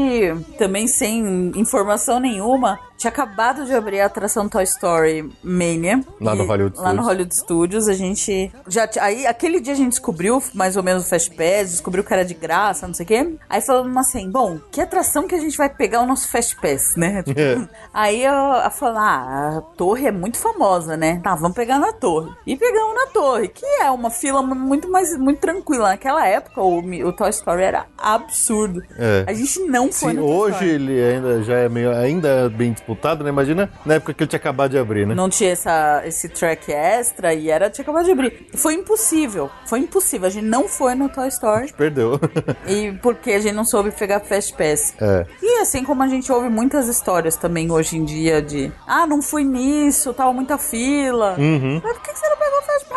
também 0.58 0.88
sem 0.88 1.52
informação 1.54 2.18
nenhuma, 2.18 2.80
tinha 2.96 3.10
acabado 3.10 3.64
de 3.64 3.74
abrir 3.74 4.00
a 4.00 4.06
atração 4.06 4.48
Toy 4.48 4.64
Story 4.64 5.30
Mania. 5.42 6.00
Lá 6.20 6.34
no 6.34 6.44
Hollywood 6.46 6.76
Lá 6.76 6.92
no 6.92 7.02
Studios. 7.02 7.06
Hollywood 7.06 7.34
Studios, 7.34 7.88
a 7.88 7.94
gente 7.94 8.52
já 8.68 8.88
aí 9.00 9.26
aquele 9.26 9.60
dia 9.60 9.72
a 9.72 9.76
gente 9.76 9.90
descobriu 9.90 10.42
mais 10.54 10.76
ou 10.76 10.82
menos 10.82 11.04
o 11.04 11.08
Fast 11.08 11.30
Pass, 11.30 11.70
descobriu 11.70 12.02
que 12.02 12.12
era 12.12 12.24
de 12.24 12.34
graça, 12.34 12.86
não 12.86 12.94
sei 12.94 13.04
o 13.04 13.06
quê. 13.06 13.34
Aí 13.48 13.60
falamos 13.60 13.96
assim, 13.96 14.30
bom, 14.30 14.58
que 14.70 14.80
atração 14.80 15.26
que 15.26 15.34
a 15.34 15.38
gente 15.40 15.56
vai 15.56 15.68
pegar 15.68 16.00
o 16.00 16.06
nosso 16.06 16.28
Fast 16.28 16.56
Pass, 16.56 16.96
né? 16.96 17.22
Tipo, 17.26 17.40
É. 17.40 17.68
Aí 17.92 18.24
eu, 18.24 18.32
eu 18.32 18.70
falei, 18.70 18.98
ah, 18.98 19.58
a 19.58 19.60
torre 19.76 20.06
é 20.06 20.12
muito 20.12 20.38
famosa, 20.38 20.96
né? 20.96 21.20
Tá, 21.22 21.34
vamos 21.34 21.56
pegar 21.56 21.78
na 21.78 21.92
torre. 21.92 22.32
E 22.46 22.56
pegamos 22.56 22.94
na 22.94 23.06
torre, 23.08 23.48
que 23.48 23.64
é 23.80 23.90
uma 23.90 24.10
fila 24.10 24.42
muito 24.42 24.90
mais 24.90 25.16
muito 25.18 25.40
tranquila. 25.40 25.90
Naquela 25.90 26.26
época 26.26 26.62
o, 26.62 26.78
o 26.78 27.12
Toy 27.12 27.30
Story 27.30 27.62
era 27.62 27.86
absurdo. 27.98 28.82
É. 28.96 29.24
A 29.26 29.32
gente 29.32 29.60
não 29.60 29.92
foi 29.92 30.12
no 30.12 30.22
Toy 30.22 30.30
hoje 30.36 30.64
ele 30.66 31.02
ainda 31.02 31.42
já 31.42 31.54
é 31.58 31.68
meio 31.68 31.90
ainda 31.96 32.28
é 32.28 32.48
bem 32.48 32.72
disputado, 32.86 33.24
né? 33.24 33.30
Imagina 33.30 33.68
na 33.84 33.94
época 33.94 34.14
que 34.14 34.22
ele 34.22 34.28
tinha 34.28 34.38
acabado 34.38 34.70
de 34.70 34.78
abrir, 34.78 35.06
né? 35.06 35.14
Não 35.14 35.28
tinha 35.28 35.50
essa, 35.50 36.02
esse 36.06 36.28
track 36.28 36.72
extra 36.72 37.34
e 37.34 37.50
era 37.50 37.68
tinha 37.68 37.82
acabado 37.82 38.04
de 38.04 38.12
abrir. 38.12 38.46
Foi 38.54 38.74
impossível. 38.74 39.50
Foi 39.66 39.80
impossível. 39.80 40.26
A 40.28 40.30
gente 40.30 40.44
não 40.46 40.68
foi 40.68 40.94
no 40.94 41.08
Toy 41.08 41.28
Story. 41.28 41.72
Perdeu. 41.76 42.18
e 42.66 42.92
porque 43.02 43.32
a 43.32 43.40
gente 43.40 43.54
não 43.54 43.64
soube 43.64 43.90
pegar 43.90 44.20
Fast 44.20 44.54
Pass. 44.54 44.94
É. 45.00 45.26
E 45.42 45.60
assim 45.60 45.82
como 45.84 46.02
a 46.02 46.08
gente 46.08 46.30
ouve 46.30 46.48
muitas 46.48 46.86
histórias 46.88 47.36
também 47.36 47.70
hoje 47.70 47.96
em 47.96 48.04
dia 48.04 48.40
de 48.40 48.70
Ah, 48.86 49.06
não 49.06 49.20
fui 49.20 49.42
nisso, 49.44 50.14
tava 50.14 50.32
muita 50.32 50.56
fila. 50.56 51.34
Uhum. 51.38 51.80
Mas 51.82 51.92
por 51.92 52.02
que 52.02 52.12
você 52.16 52.28
não 52.28 52.36
pegou 52.36 52.62
Fast 52.62 52.88
Pass? 52.88 52.96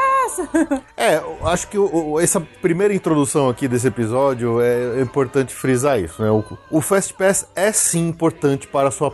É, 1.00 1.15
eu 1.15 1.48
acho 1.48 1.67
que 1.69 1.77
o- 1.77 2.12
o- 2.12 2.19
essa 2.19 2.39
primeira 2.62 2.93
introdução 2.93 3.48
aqui 3.50 3.67
desse 3.69 3.88
episódio 3.88 4.60
é 4.62 5.01
importante 5.01 5.53
frisar 5.55 5.98
isso, 6.00 6.22
né? 6.22 6.29
O, 6.29 6.43
o 6.69 6.81
Fast 6.81 7.13
Pass 7.13 7.48
é 7.55 7.72
sim 7.72 8.10
importante 8.10 8.67
para 8.67 8.89
a 8.89 8.91
sua 8.91 9.10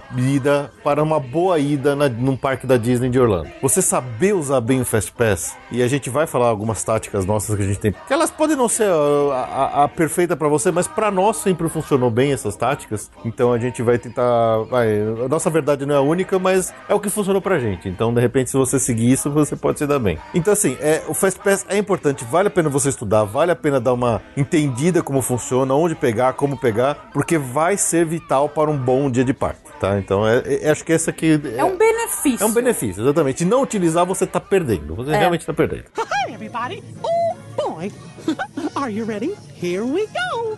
para 0.83 1.01
uma 1.03 1.19
boa 1.19 1.57
ida 1.59 1.95
na, 1.95 2.07
num 2.09 2.35
parque 2.35 2.65
da 2.67 2.77
Disney 2.77 3.09
de 3.09 3.19
Orlando. 3.19 3.49
Você 3.61 3.81
saber 3.81 4.33
usar 4.33 4.61
bem 4.61 4.81
o 4.81 4.85
Fast 4.85 5.11
Pass, 5.11 5.55
e 5.71 5.81
a 5.81 5.87
gente 5.87 6.09
vai 6.09 6.27
falar 6.27 6.47
algumas 6.47 6.83
táticas 6.83 7.25
nossas 7.25 7.55
que 7.55 7.63
a 7.63 7.65
gente 7.67 7.79
tem, 7.79 7.91
que 8.07 8.13
elas 8.13 8.31
podem 8.31 8.55
não 8.55 8.67
ser 8.69 8.89
uh, 8.89 9.31
a, 9.31 9.35
a- 9.41 9.83
a 9.83 9.87
perfeita 9.87 10.35
para 10.35 10.47
você, 10.47 10.71
mas 10.71 10.87
para 10.87 11.09
nós 11.11 11.37
sempre 11.37 11.67
funcionou 11.69 12.09
bem 12.09 12.31
essas 12.31 12.55
táticas, 12.55 13.09
então 13.23 13.51
a 13.53 13.57
gente 13.59 13.81
vai 13.81 13.97
tentar. 13.97 14.59
Vai, 14.69 14.87
a 15.25 15.27
nossa 15.27 15.49
verdade 15.49 15.85
não 15.85 15.95
é 15.95 15.97
a 15.97 16.01
única, 16.01 16.37
mas 16.39 16.73
é 16.87 16.93
o 16.93 16.99
que 16.99 17.09
funcionou 17.09 17.41
pra 17.41 17.59
gente. 17.59 17.87
Então, 17.89 18.13
de 18.13 18.21
repente, 18.21 18.49
se 18.49 18.57
você 18.57 18.79
seguir 18.79 19.11
isso, 19.11 19.29
você 19.29 19.55
pode 19.55 19.79
se 19.79 19.87
dar 19.87 19.99
bem. 19.99 20.17
Então, 20.33 20.53
assim, 20.53 20.77
é, 20.79 21.03
o 21.07 21.13
Fast 21.13 21.39
Pass 21.39 21.65
é 21.69 21.77
importante, 21.77 22.23
vale 22.25 22.47
a 22.47 22.51
pena 22.51 22.69
você 22.69 22.89
estudar, 22.89 23.23
vale 23.23 23.51
a 23.51 23.55
pena 23.55 23.79
dar 23.79 23.93
uma 23.93 24.21
entendida 24.35 25.01
como 25.03 25.21
funciona, 25.21 25.73
onde 25.73 25.95
pegar, 25.95 26.33
como 26.33 26.57
pegar, 26.57 27.09
porque 27.13 27.37
vai 27.37 27.77
ser 27.77 28.05
vital 28.05 28.49
para 28.49 28.69
um 28.69 28.77
bom 28.77 29.09
dia 29.09 29.23
de 29.23 29.33
parque, 29.33 29.59
tá? 29.89 29.99
Então, 29.99 30.27
é, 30.27 30.41
é- 30.45 30.69
acho 30.71 30.83
que 30.83 30.93
essa 30.93 31.11
aqui 31.11 31.39
É 31.57 31.63
um 31.63 31.77
benefício. 31.77 32.43
é 32.43 32.45
um 32.47 32.51
benefício, 32.53 33.03
exatamente. 33.03 33.43
E 33.43 33.45
não 33.45 33.61
utilizar, 33.61 34.05
você 34.05 34.25
tá 34.25 34.39
perdendo. 34.39 34.95
Você 34.95 35.11
É. 35.11 35.17
realmente 35.17 35.45
tá 35.45 35.53
perdendo. 35.53 35.85
Hi, 35.97 36.33
everybody. 36.33 36.83
Oh, 37.03 37.35
boy. 37.71 37.91
Are 38.75 38.91
you 38.91 39.05
ready? 39.05 39.35
Here 39.61 39.83
we 39.83 40.07
go. 40.07 40.57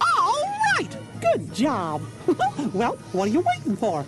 All 0.00 0.42
right. 0.78 0.96
Good 1.20 1.52
job. 1.52 2.02
well, 2.74 2.96
what 3.12 3.28
are 3.28 3.32
you 3.32 3.42
waiting 3.42 3.76
for? 3.76 4.04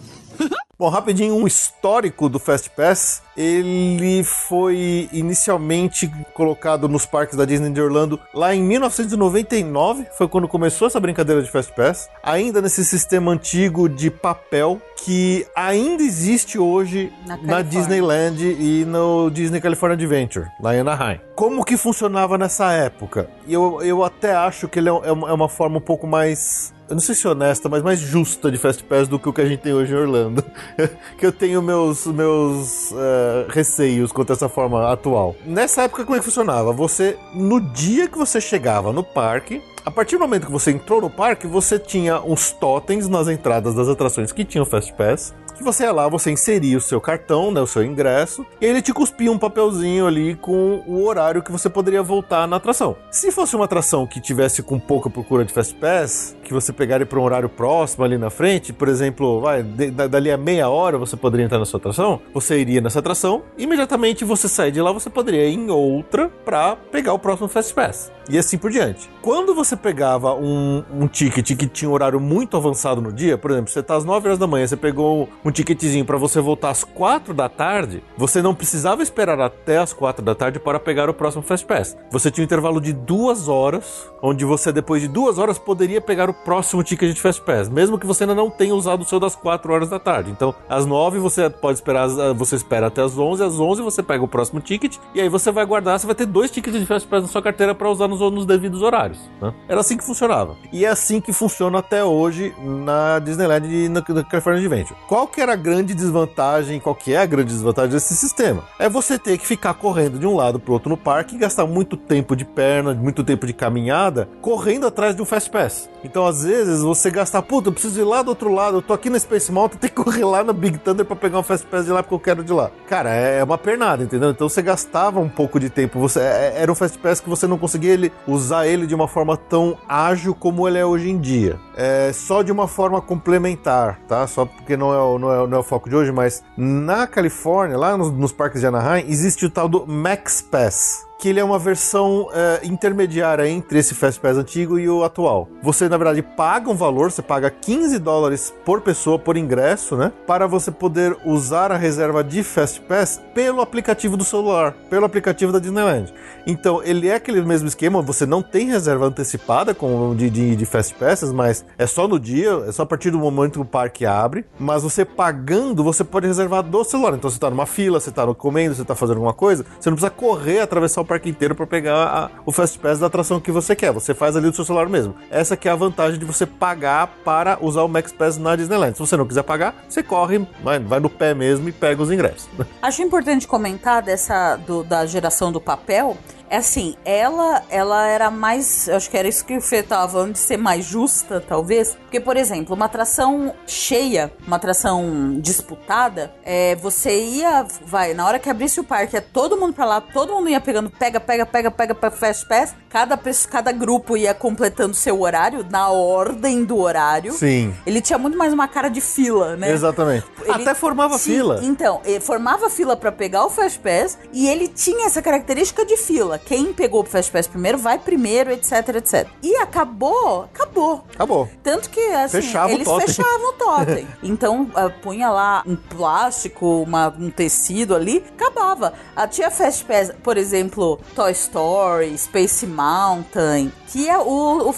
Bom, 0.80 0.88
rapidinho, 0.90 1.34
um 1.34 1.44
histórico 1.44 2.28
do 2.28 2.38
Fast 2.38 2.70
Pass. 2.70 3.20
Ele 3.36 4.22
foi 4.22 5.08
inicialmente 5.12 6.08
colocado 6.32 6.88
nos 6.88 7.04
parques 7.04 7.36
da 7.36 7.44
Disney 7.44 7.72
de 7.72 7.80
Orlando 7.80 8.20
lá 8.32 8.54
em 8.54 8.62
1999. 8.62 10.06
Foi 10.16 10.28
quando 10.28 10.46
começou 10.46 10.86
essa 10.86 11.00
brincadeira 11.00 11.42
de 11.42 11.50
Fast 11.50 11.74
Pass. 11.74 12.08
Ainda 12.22 12.62
nesse 12.62 12.84
sistema 12.84 13.32
antigo 13.32 13.88
de 13.88 14.08
papel 14.08 14.80
que 15.04 15.44
ainda 15.52 16.00
existe 16.00 16.60
hoje 16.60 17.12
Na 17.26 17.36
na. 17.36 17.62
Disneyland 17.62 18.40
e 18.40 18.84
no 18.84 19.30
Disney 19.30 19.60
California 19.60 19.94
Adventure, 19.94 20.46
lá 20.60 20.76
em 20.76 20.80
Anaheim. 20.80 21.20
Como 21.34 21.64
que 21.64 21.76
funcionava 21.76 22.38
nessa 22.38 22.72
época? 22.72 23.28
Eu, 23.48 23.82
eu 23.82 24.04
até 24.04 24.32
acho 24.32 24.68
que 24.68 24.78
ele 24.78 24.88
é 24.88 24.92
é 24.92 25.12
uma 25.12 25.48
forma 25.48 25.78
um 25.78 25.80
pouco 25.80 26.06
mais 26.06 26.72
eu 26.88 26.94
não 26.94 27.00
sei 27.00 27.14
se 27.14 27.28
honesta, 27.28 27.68
mas 27.68 27.82
mais 27.82 28.00
justa 28.00 28.50
de 28.50 28.56
Fast 28.56 28.82
Pass 28.84 29.06
do 29.06 29.18
que 29.18 29.28
o 29.28 29.32
que 29.32 29.40
a 29.40 29.44
gente 29.44 29.60
tem 29.60 29.74
hoje 29.74 29.92
em 29.92 29.96
Orlando. 29.96 30.42
que 31.18 31.26
eu 31.26 31.32
tenho 31.32 31.60
meus, 31.60 32.06
meus 32.06 32.92
eh, 32.92 33.46
receios 33.48 34.10
quanto 34.10 34.30
a 34.30 34.32
essa 34.34 34.48
forma 34.48 34.90
atual. 34.90 35.36
Nessa 35.44 35.82
época, 35.82 36.04
como 36.04 36.16
é 36.16 36.18
que 36.18 36.24
funcionava? 36.24 36.72
Você, 36.72 37.18
no 37.34 37.60
dia 37.60 38.08
que 38.08 38.16
você 38.16 38.40
chegava 38.40 38.92
no 38.92 39.04
parque, 39.04 39.62
a 39.84 39.90
partir 39.90 40.16
do 40.16 40.20
momento 40.20 40.46
que 40.46 40.52
você 40.52 40.70
entrou 40.70 41.00
no 41.00 41.10
parque, 41.10 41.46
você 41.46 41.78
tinha 41.78 42.20
uns 42.20 42.52
totens 42.52 43.08
nas 43.08 43.28
entradas 43.28 43.74
das 43.74 43.88
atrações 43.88 44.32
que 44.32 44.44
tinham 44.44 44.64
Fast 44.64 44.92
Pass. 44.94 45.34
Que 45.58 45.64
você 45.64 45.82
ia 45.82 45.92
lá, 45.92 46.08
você 46.08 46.30
inseria 46.30 46.78
o 46.78 46.80
seu 46.80 47.00
cartão, 47.00 47.50
né, 47.50 47.60
o 47.60 47.66
seu 47.66 47.82
ingresso, 47.84 48.46
e 48.60 48.64
ele 48.64 48.80
te 48.80 48.92
cuspia 48.94 49.30
um 49.30 49.36
papelzinho 49.38 50.06
ali 50.06 50.36
com 50.36 50.84
o 50.86 51.04
horário 51.04 51.42
que 51.42 51.50
você 51.50 51.68
poderia 51.68 52.00
voltar 52.02 52.46
na 52.46 52.56
atração. 52.56 52.94
Se 53.10 53.32
fosse 53.32 53.56
uma 53.56 53.64
atração 53.64 54.06
que 54.06 54.20
tivesse 54.20 54.62
com 54.62 54.78
pouca 54.78 55.10
procura 55.10 55.44
de 55.44 55.52
Fast 55.52 55.74
Pass, 55.74 56.36
que 56.44 56.52
você 56.54 56.72
pegaria 56.72 57.04
para 57.04 57.18
um 57.18 57.24
horário 57.24 57.48
próximo 57.48 58.04
ali 58.04 58.16
na 58.16 58.30
frente, 58.30 58.72
por 58.72 58.86
exemplo, 58.88 59.40
vai, 59.40 59.62
de- 59.64 59.90
da- 59.90 60.06
dali 60.06 60.30
a 60.30 60.36
meia 60.38 60.68
hora 60.68 60.96
você 60.96 61.16
poderia 61.16 61.44
entrar 61.44 61.58
na 61.58 61.64
sua 61.66 61.78
atração, 61.78 62.20
você 62.32 62.58
iria 62.60 62.80
nessa 62.80 63.00
atração, 63.00 63.42
imediatamente 63.58 64.24
você 64.24 64.48
sair 64.48 64.70
de 64.70 64.80
lá, 64.80 64.92
você 64.92 65.10
poderia 65.10 65.44
ir 65.48 65.54
em 65.54 65.70
outra 65.70 66.30
para 66.44 66.76
pegar 66.76 67.12
o 67.12 67.18
próximo 67.18 67.48
Fast 67.48 67.74
Pass. 67.74 68.12
E 68.30 68.36
assim 68.38 68.58
por 68.58 68.70
diante. 68.70 69.08
Quando 69.22 69.54
você 69.54 69.74
pegava 69.74 70.34
um, 70.34 70.84
um 70.92 71.06
ticket 71.08 71.56
que 71.56 71.66
tinha 71.66 71.90
um 71.90 71.94
horário 71.94 72.20
muito 72.20 72.58
avançado 72.58 73.00
no 73.00 73.10
dia, 73.10 73.38
por 73.38 73.50
exemplo, 73.50 73.70
você 73.70 73.82
tá 73.82 73.96
às 73.96 74.04
9 74.04 74.28
horas 74.28 74.38
da 74.38 74.46
manhã, 74.46 74.66
você 74.66 74.76
pegou 74.76 75.28
um 75.42 75.47
ticketzinho 75.52 76.04
para 76.04 76.16
você 76.16 76.40
voltar 76.40 76.70
às 76.70 76.84
4 76.84 77.32
da 77.34 77.48
tarde, 77.48 78.02
você 78.16 78.40
não 78.42 78.54
precisava 78.54 79.02
esperar 79.02 79.40
até 79.40 79.78
às 79.78 79.92
4 79.92 80.24
da 80.24 80.34
tarde 80.34 80.58
para 80.58 80.78
pegar 80.80 81.08
o 81.08 81.14
próximo 81.14 81.42
Fast 81.42 81.66
Pass. 81.66 81.96
Você 82.10 82.30
tinha 82.30 82.42
um 82.42 82.46
intervalo 82.46 82.80
de 82.80 82.92
duas 82.92 83.48
horas, 83.48 84.08
onde 84.22 84.44
você, 84.44 84.72
depois 84.72 85.02
de 85.02 85.08
duas 85.08 85.38
horas, 85.38 85.58
poderia 85.58 86.00
pegar 86.00 86.28
o 86.28 86.34
próximo 86.34 86.82
ticket 86.82 87.14
de 87.14 87.20
Fast 87.20 87.42
Pass, 87.42 87.68
mesmo 87.68 87.98
que 87.98 88.06
você 88.06 88.24
ainda 88.24 88.34
não 88.34 88.50
tenha 88.50 88.74
usado 88.74 89.02
o 89.02 89.04
seu 89.04 89.20
das 89.20 89.34
4 89.36 89.72
horas 89.72 89.88
da 89.88 89.98
tarde. 89.98 90.30
Então, 90.30 90.54
às 90.68 90.84
9 90.86 91.18
você 91.18 91.48
pode 91.50 91.78
esperar, 91.78 92.04
às- 92.04 92.36
você 92.36 92.56
espera 92.56 92.86
até 92.88 93.02
às 93.02 93.16
11, 93.18 93.42
às 93.42 93.58
11 93.58 93.82
você 93.82 94.02
pega 94.02 94.22
o 94.24 94.28
próximo 94.28 94.60
ticket, 94.60 94.96
e 95.14 95.20
aí 95.20 95.28
você 95.28 95.50
vai 95.50 95.64
guardar, 95.64 95.98
você 95.98 96.06
vai 96.06 96.14
ter 96.14 96.26
dois 96.26 96.50
tickets 96.50 96.78
de 96.80 96.86
Fast 96.86 97.08
Pass 97.08 97.22
na 97.22 97.28
sua 97.28 97.42
carteira 97.42 97.74
para 97.74 97.88
usar 97.90 98.08
nos, 98.08 98.20
nos 98.20 98.44
devidos 98.46 98.82
horários. 98.82 99.18
né? 99.40 99.52
Era 99.68 99.80
assim 99.80 99.96
que 99.96 100.04
funcionava. 100.04 100.56
E 100.72 100.84
é 100.84 100.88
assim 100.88 101.20
que 101.20 101.32
funciona 101.32 101.78
até 101.78 102.04
hoje 102.04 102.54
na 102.62 103.18
Disneyland 103.18 103.66
e 103.68 103.88
na, 103.88 104.02
na 104.08 104.24
California 104.24 104.60
Adventure. 104.60 104.98
Qual 105.06 105.26
que 105.26 105.37
era 105.40 105.52
a 105.52 105.56
grande 105.56 105.94
desvantagem, 105.94 106.80
qual 106.80 106.94
que 106.94 107.12
é 107.14 107.18
a 107.18 107.26
grande 107.26 107.52
desvantagem 107.52 107.90
desse 107.92 108.14
sistema? 108.16 108.62
É 108.78 108.88
você 108.88 109.18
ter 109.18 109.38
que 109.38 109.46
ficar 109.46 109.74
correndo 109.74 110.18
de 110.18 110.26
um 110.26 110.34
lado 110.36 110.58
pro 110.58 110.72
outro 110.72 110.88
no 110.90 110.96
parque 110.96 111.34
e 111.36 111.38
gastar 111.38 111.66
muito 111.66 111.96
tempo 111.96 112.34
de 112.36 112.44
perna, 112.44 112.94
muito 112.94 113.22
tempo 113.24 113.46
de 113.46 113.52
caminhada, 113.52 114.28
correndo 114.40 114.86
atrás 114.86 115.14
de 115.14 115.22
um 115.22 115.24
Fast 115.24 115.50
Pass. 115.50 115.88
Então, 116.04 116.26
às 116.26 116.44
vezes, 116.44 116.80
você 116.82 117.10
gastar, 117.10 117.42
puta, 117.42 117.68
eu 117.68 117.72
preciso 117.72 118.00
ir 118.00 118.04
lá 118.04 118.22
do 118.22 118.28
outro 118.28 118.52
lado, 118.52 118.78
eu 118.78 118.82
tô 118.82 118.92
aqui 118.92 119.10
na 119.10 119.18
Space 119.18 119.50
Mountain, 119.50 119.78
tem 119.80 119.90
que 119.90 119.96
correr 119.96 120.24
lá 120.24 120.42
na 120.44 120.52
Big 120.52 120.78
Thunder 120.78 121.04
pra 121.04 121.16
pegar 121.16 121.38
um 121.38 121.42
Fast 121.42 121.66
Pass 121.66 121.84
de 121.86 121.90
lá 121.92 122.02
porque 122.02 122.14
eu 122.14 122.20
quero 122.20 122.44
de 122.44 122.52
lá. 122.52 122.70
Cara, 122.88 123.10
é 123.10 123.42
uma 123.42 123.58
pernada, 123.58 124.02
entendeu? 124.04 124.30
Então 124.30 124.48
você 124.48 124.62
gastava 124.62 125.18
um 125.20 125.28
pouco 125.28 125.58
de 125.58 125.68
tempo. 125.70 125.98
Você 125.98 126.20
é- 126.20 126.54
era 126.56 126.70
um 126.70 126.74
Fast 126.74 126.98
Pass 126.98 127.20
que 127.20 127.28
você 127.28 127.46
não 127.46 127.58
conseguia 127.58 127.92
ele, 127.92 128.12
usar 128.26 128.66
ele 128.66 128.86
de 128.86 128.94
uma 128.94 129.08
forma 129.08 129.36
tão 129.36 129.76
ágil 129.88 130.34
como 130.34 130.66
ele 130.68 130.78
é 130.78 130.84
hoje 130.84 131.10
em 131.10 131.18
dia. 131.18 131.58
É 131.76 132.12
só 132.12 132.42
de 132.42 132.50
uma 132.52 132.66
forma 132.68 133.00
complementar, 133.00 134.00
tá? 134.08 134.26
Só 134.26 134.44
porque 134.44 134.76
não 134.76 134.92
é, 134.92 134.98
o- 134.98 135.18
não 135.28 135.44
é, 135.44 135.46
não 135.46 135.56
é 135.58 135.60
o 135.60 135.64
foco 135.64 135.88
de 135.88 135.96
hoje, 135.96 136.10
mas 136.12 136.42
na 136.56 137.06
Califórnia, 137.06 137.76
lá 137.76 137.96
nos, 137.96 138.10
nos 138.10 138.32
parques 138.32 138.60
de 138.60 138.66
Anaheim, 138.66 139.04
existe 139.08 139.44
o 139.46 139.50
tal 139.50 139.68
do 139.68 139.86
Max 139.86 140.42
Pass. 140.42 141.07
Que 141.18 141.28
ele 141.28 141.40
é 141.40 141.44
uma 141.44 141.58
versão 141.58 142.28
é, 142.32 142.60
intermediária 142.62 143.48
entre 143.48 143.80
esse 143.80 143.92
Fast 143.92 144.20
Pass 144.20 144.36
antigo 144.36 144.78
e 144.78 144.88
o 144.88 145.02
atual. 145.02 145.48
Você, 145.60 145.88
na 145.88 145.96
verdade, 145.96 146.22
paga 146.22 146.70
um 146.70 146.76
valor, 146.76 147.10
você 147.10 147.20
paga 147.20 147.50
15 147.50 147.98
dólares 147.98 148.54
por 148.64 148.80
pessoa, 148.80 149.18
por 149.18 149.36
ingresso, 149.36 149.96
né? 149.96 150.12
Para 150.28 150.46
você 150.46 150.70
poder 150.70 151.16
usar 151.24 151.72
a 151.72 151.76
reserva 151.76 152.22
de 152.22 152.44
Fast 152.44 152.80
Pass 152.82 153.20
pelo 153.34 153.60
aplicativo 153.60 154.16
do 154.16 154.22
celular, 154.22 154.72
pelo 154.88 155.04
aplicativo 155.04 155.50
da 155.50 155.58
Disneyland. 155.58 156.14
Então, 156.46 156.80
ele 156.84 157.08
é 157.08 157.16
aquele 157.16 157.42
mesmo 157.42 157.66
esquema, 157.66 158.00
você 158.00 158.24
não 158.24 158.40
tem 158.40 158.68
reserva 158.68 159.06
antecipada 159.06 159.74
com, 159.74 160.14
de, 160.14 160.30
de, 160.30 160.54
de 160.54 160.66
Fast 160.66 160.94
Passes, 160.94 161.32
mas 161.32 161.64
é 161.76 161.86
só 161.86 162.06
no 162.06 162.20
dia, 162.20 162.64
é 162.68 162.70
só 162.70 162.84
a 162.84 162.86
partir 162.86 163.10
do 163.10 163.18
momento 163.18 163.54
que 163.54 163.60
o 163.60 163.64
parque 163.64 164.06
abre, 164.06 164.44
mas 164.56 164.84
você 164.84 165.04
pagando, 165.04 165.82
você 165.82 166.04
pode 166.04 166.28
reservar 166.28 166.62
do 166.62 166.84
celular. 166.84 167.14
Então, 167.14 167.28
você 167.28 167.40
tá 167.40 167.50
numa 167.50 167.66
fila, 167.66 167.98
você 167.98 168.12
tá 168.12 168.24
no 168.24 168.36
comendo, 168.36 168.76
você 168.76 168.84
tá 168.84 168.94
fazendo 168.94 169.16
alguma 169.16 169.34
coisa, 169.34 169.66
você 169.80 169.90
não 169.90 169.96
precisa 169.96 170.10
correr, 170.10 170.60
atravessar 170.60 171.00
o 171.00 171.07
parque 171.08 171.28
inteiro 171.28 171.54
para 171.54 171.66
pegar 171.66 171.96
a, 172.06 172.30
o 172.46 172.52
Fast 172.52 172.78
Pass 172.78 172.98
da 173.00 173.06
atração 173.06 173.40
que 173.40 173.50
você 173.50 173.74
quer. 173.74 173.90
Você 173.92 174.14
faz 174.14 174.36
ali 174.36 174.48
do 174.50 174.54
seu 174.54 174.64
celular 174.64 174.88
mesmo. 174.88 175.14
Essa 175.30 175.56
que 175.56 175.68
é 175.68 175.72
a 175.72 175.76
vantagem 175.76 176.18
de 176.18 176.24
você 176.24 176.46
pagar 176.46 177.06
para 177.24 177.58
usar 177.60 177.82
o 177.82 177.88
Max 177.88 178.12
Pass 178.12 178.36
na 178.38 178.54
Disneyland. 178.54 178.92
Se 178.94 179.00
você 179.00 179.16
não 179.16 179.26
quiser 179.26 179.42
pagar, 179.42 179.74
você 179.88 180.02
corre, 180.02 180.46
vai, 180.62 180.78
vai 180.78 181.00
no 181.00 181.10
pé 181.10 181.34
mesmo 181.34 181.68
e 181.68 181.72
pega 181.72 182.02
os 182.02 182.10
ingressos. 182.12 182.48
Acho 182.82 183.02
importante 183.02 183.46
comentar 183.48 184.02
dessa 184.02 184.56
do- 184.56 184.84
da 184.84 185.04
geração 185.06 185.50
do 185.50 185.60
papel. 185.60 186.16
É 186.50 186.56
assim, 186.58 186.94
ela 187.04 187.62
ela 187.70 188.06
era 188.06 188.30
mais. 188.30 188.88
eu 188.88 188.96
Acho 188.96 189.10
que 189.10 189.16
era 189.16 189.28
isso 189.28 189.44
que 189.44 189.56
o 189.56 189.60
Fê 189.60 189.82
tava 189.82 190.10
falando, 190.12 190.32
de 190.32 190.38
ser 190.38 190.56
mais 190.56 190.84
justa, 190.84 191.40
talvez. 191.46 191.94
Porque, 191.94 192.18
por 192.20 192.36
exemplo, 192.36 192.74
uma 192.74 192.86
atração 192.86 193.54
cheia, 193.66 194.32
uma 194.46 194.56
atração 194.56 195.36
disputada, 195.40 196.32
é, 196.44 196.74
você 196.76 197.20
ia. 197.20 197.66
Vai, 197.84 198.14
na 198.14 198.26
hora 198.26 198.38
que 198.38 198.48
abrisse 198.48 198.80
o 198.80 198.84
parque, 198.84 199.14
ia 199.16 199.22
todo 199.22 199.56
mundo 199.56 199.72
pra 199.74 199.84
lá, 199.84 200.00
todo 200.00 200.32
mundo 200.34 200.48
ia 200.48 200.60
pegando, 200.60 200.90
pega, 200.90 201.20
pega, 201.20 201.44
pega, 201.46 201.70
pega, 201.70 201.94
pega 201.94 202.10
Fast 202.16 202.46
Pass. 202.46 202.74
Cada, 202.88 203.18
cada 203.50 203.72
grupo 203.72 204.16
ia 204.16 204.32
completando 204.32 204.94
seu 204.94 205.20
horário, 205.20 205.64
na 205.70 205.90
ordem 205.90 206.64
do 206.64 206.78
horário. 206.78 207.32
Sim. 207.32 207.74
Ele 207.86 208.00
tinha 208.00 208.18
muito 208.18 208.38
mais 208.38 208.52
uma 208.52 208.66
cara 208.66 208.88
de 208.88 209.00
fila, 209.00 209.56
né? 209.56 209.70
Exatamente. 209.70 210.26
Ele- 210.42 210.52
Até 210.52 210.74
formava 210.74 211.18
Sim, 211.18 211.32
fila. 211.32 211.60
Então, 211.62 212.00
formava 212.22 212.70
fila 212.70 212.96
pra 212.96 213.12
pegar 213.12 213.44
o 213.44 213.50
Fast 213.50 213.78
Pass 213.80 214.18
e 214.32 214.48
ele 214.48 214.68
tinha 214.68 215.06
essa 215.06 215.20
característica 215.20 215.84
de 215.84 215.96
fila. 215.96 216.37
Quem 216.46 216.72
pegou 216.72 217.02
o 217.02 217.04
Fast 217.04 217.30
Pass 217.32 217.46
primeiro 217.46 217.78
vai 217.78 217.98
primeiro, 217.98 218.50
etc, 218.50 218.72
etc. 218.96 219.26
E 219.42 219.56
acabou, 219.56 220.44
acabou. 220.44 221.04
Acabou. 221.14 221.48
Tanto 221.62 221.90
que, 221.90 222.00
assim, 222.12 222.40
Fechava 222.40 222.68
o 222.68 222.74
eles 222.76 222.84
totem. 222.86 223.06
fechavam 223.06 223.48
o 223.50 223.52
totem. 223.54 224.08
então, 224.22 224.70
ah, 224.74 224.90
punha 225.02 225.30
lá 225.30 225.62
um 225.66 225.76
plástico, 225.76 226.82
uma- 226.82 227.14
um 227.18 227.30
tecido 227.30 227.94
ali, 227.94 228.24
acabava. 228.36 228.92
Ah, 229.14 229.26
tinha 229.26 229.50
Fast 229.50 229.84
Pass, 229.84 230.12
por 230.22 230.36
exemplo, 230.36 230.98
Toy 231.14 231.32
Story, 231.32 232.16
Space 232.18 232.66
Mountain, 232.66 233.72
que 233.88 234.08
é 234.08 234.18
o, 234.18 234.22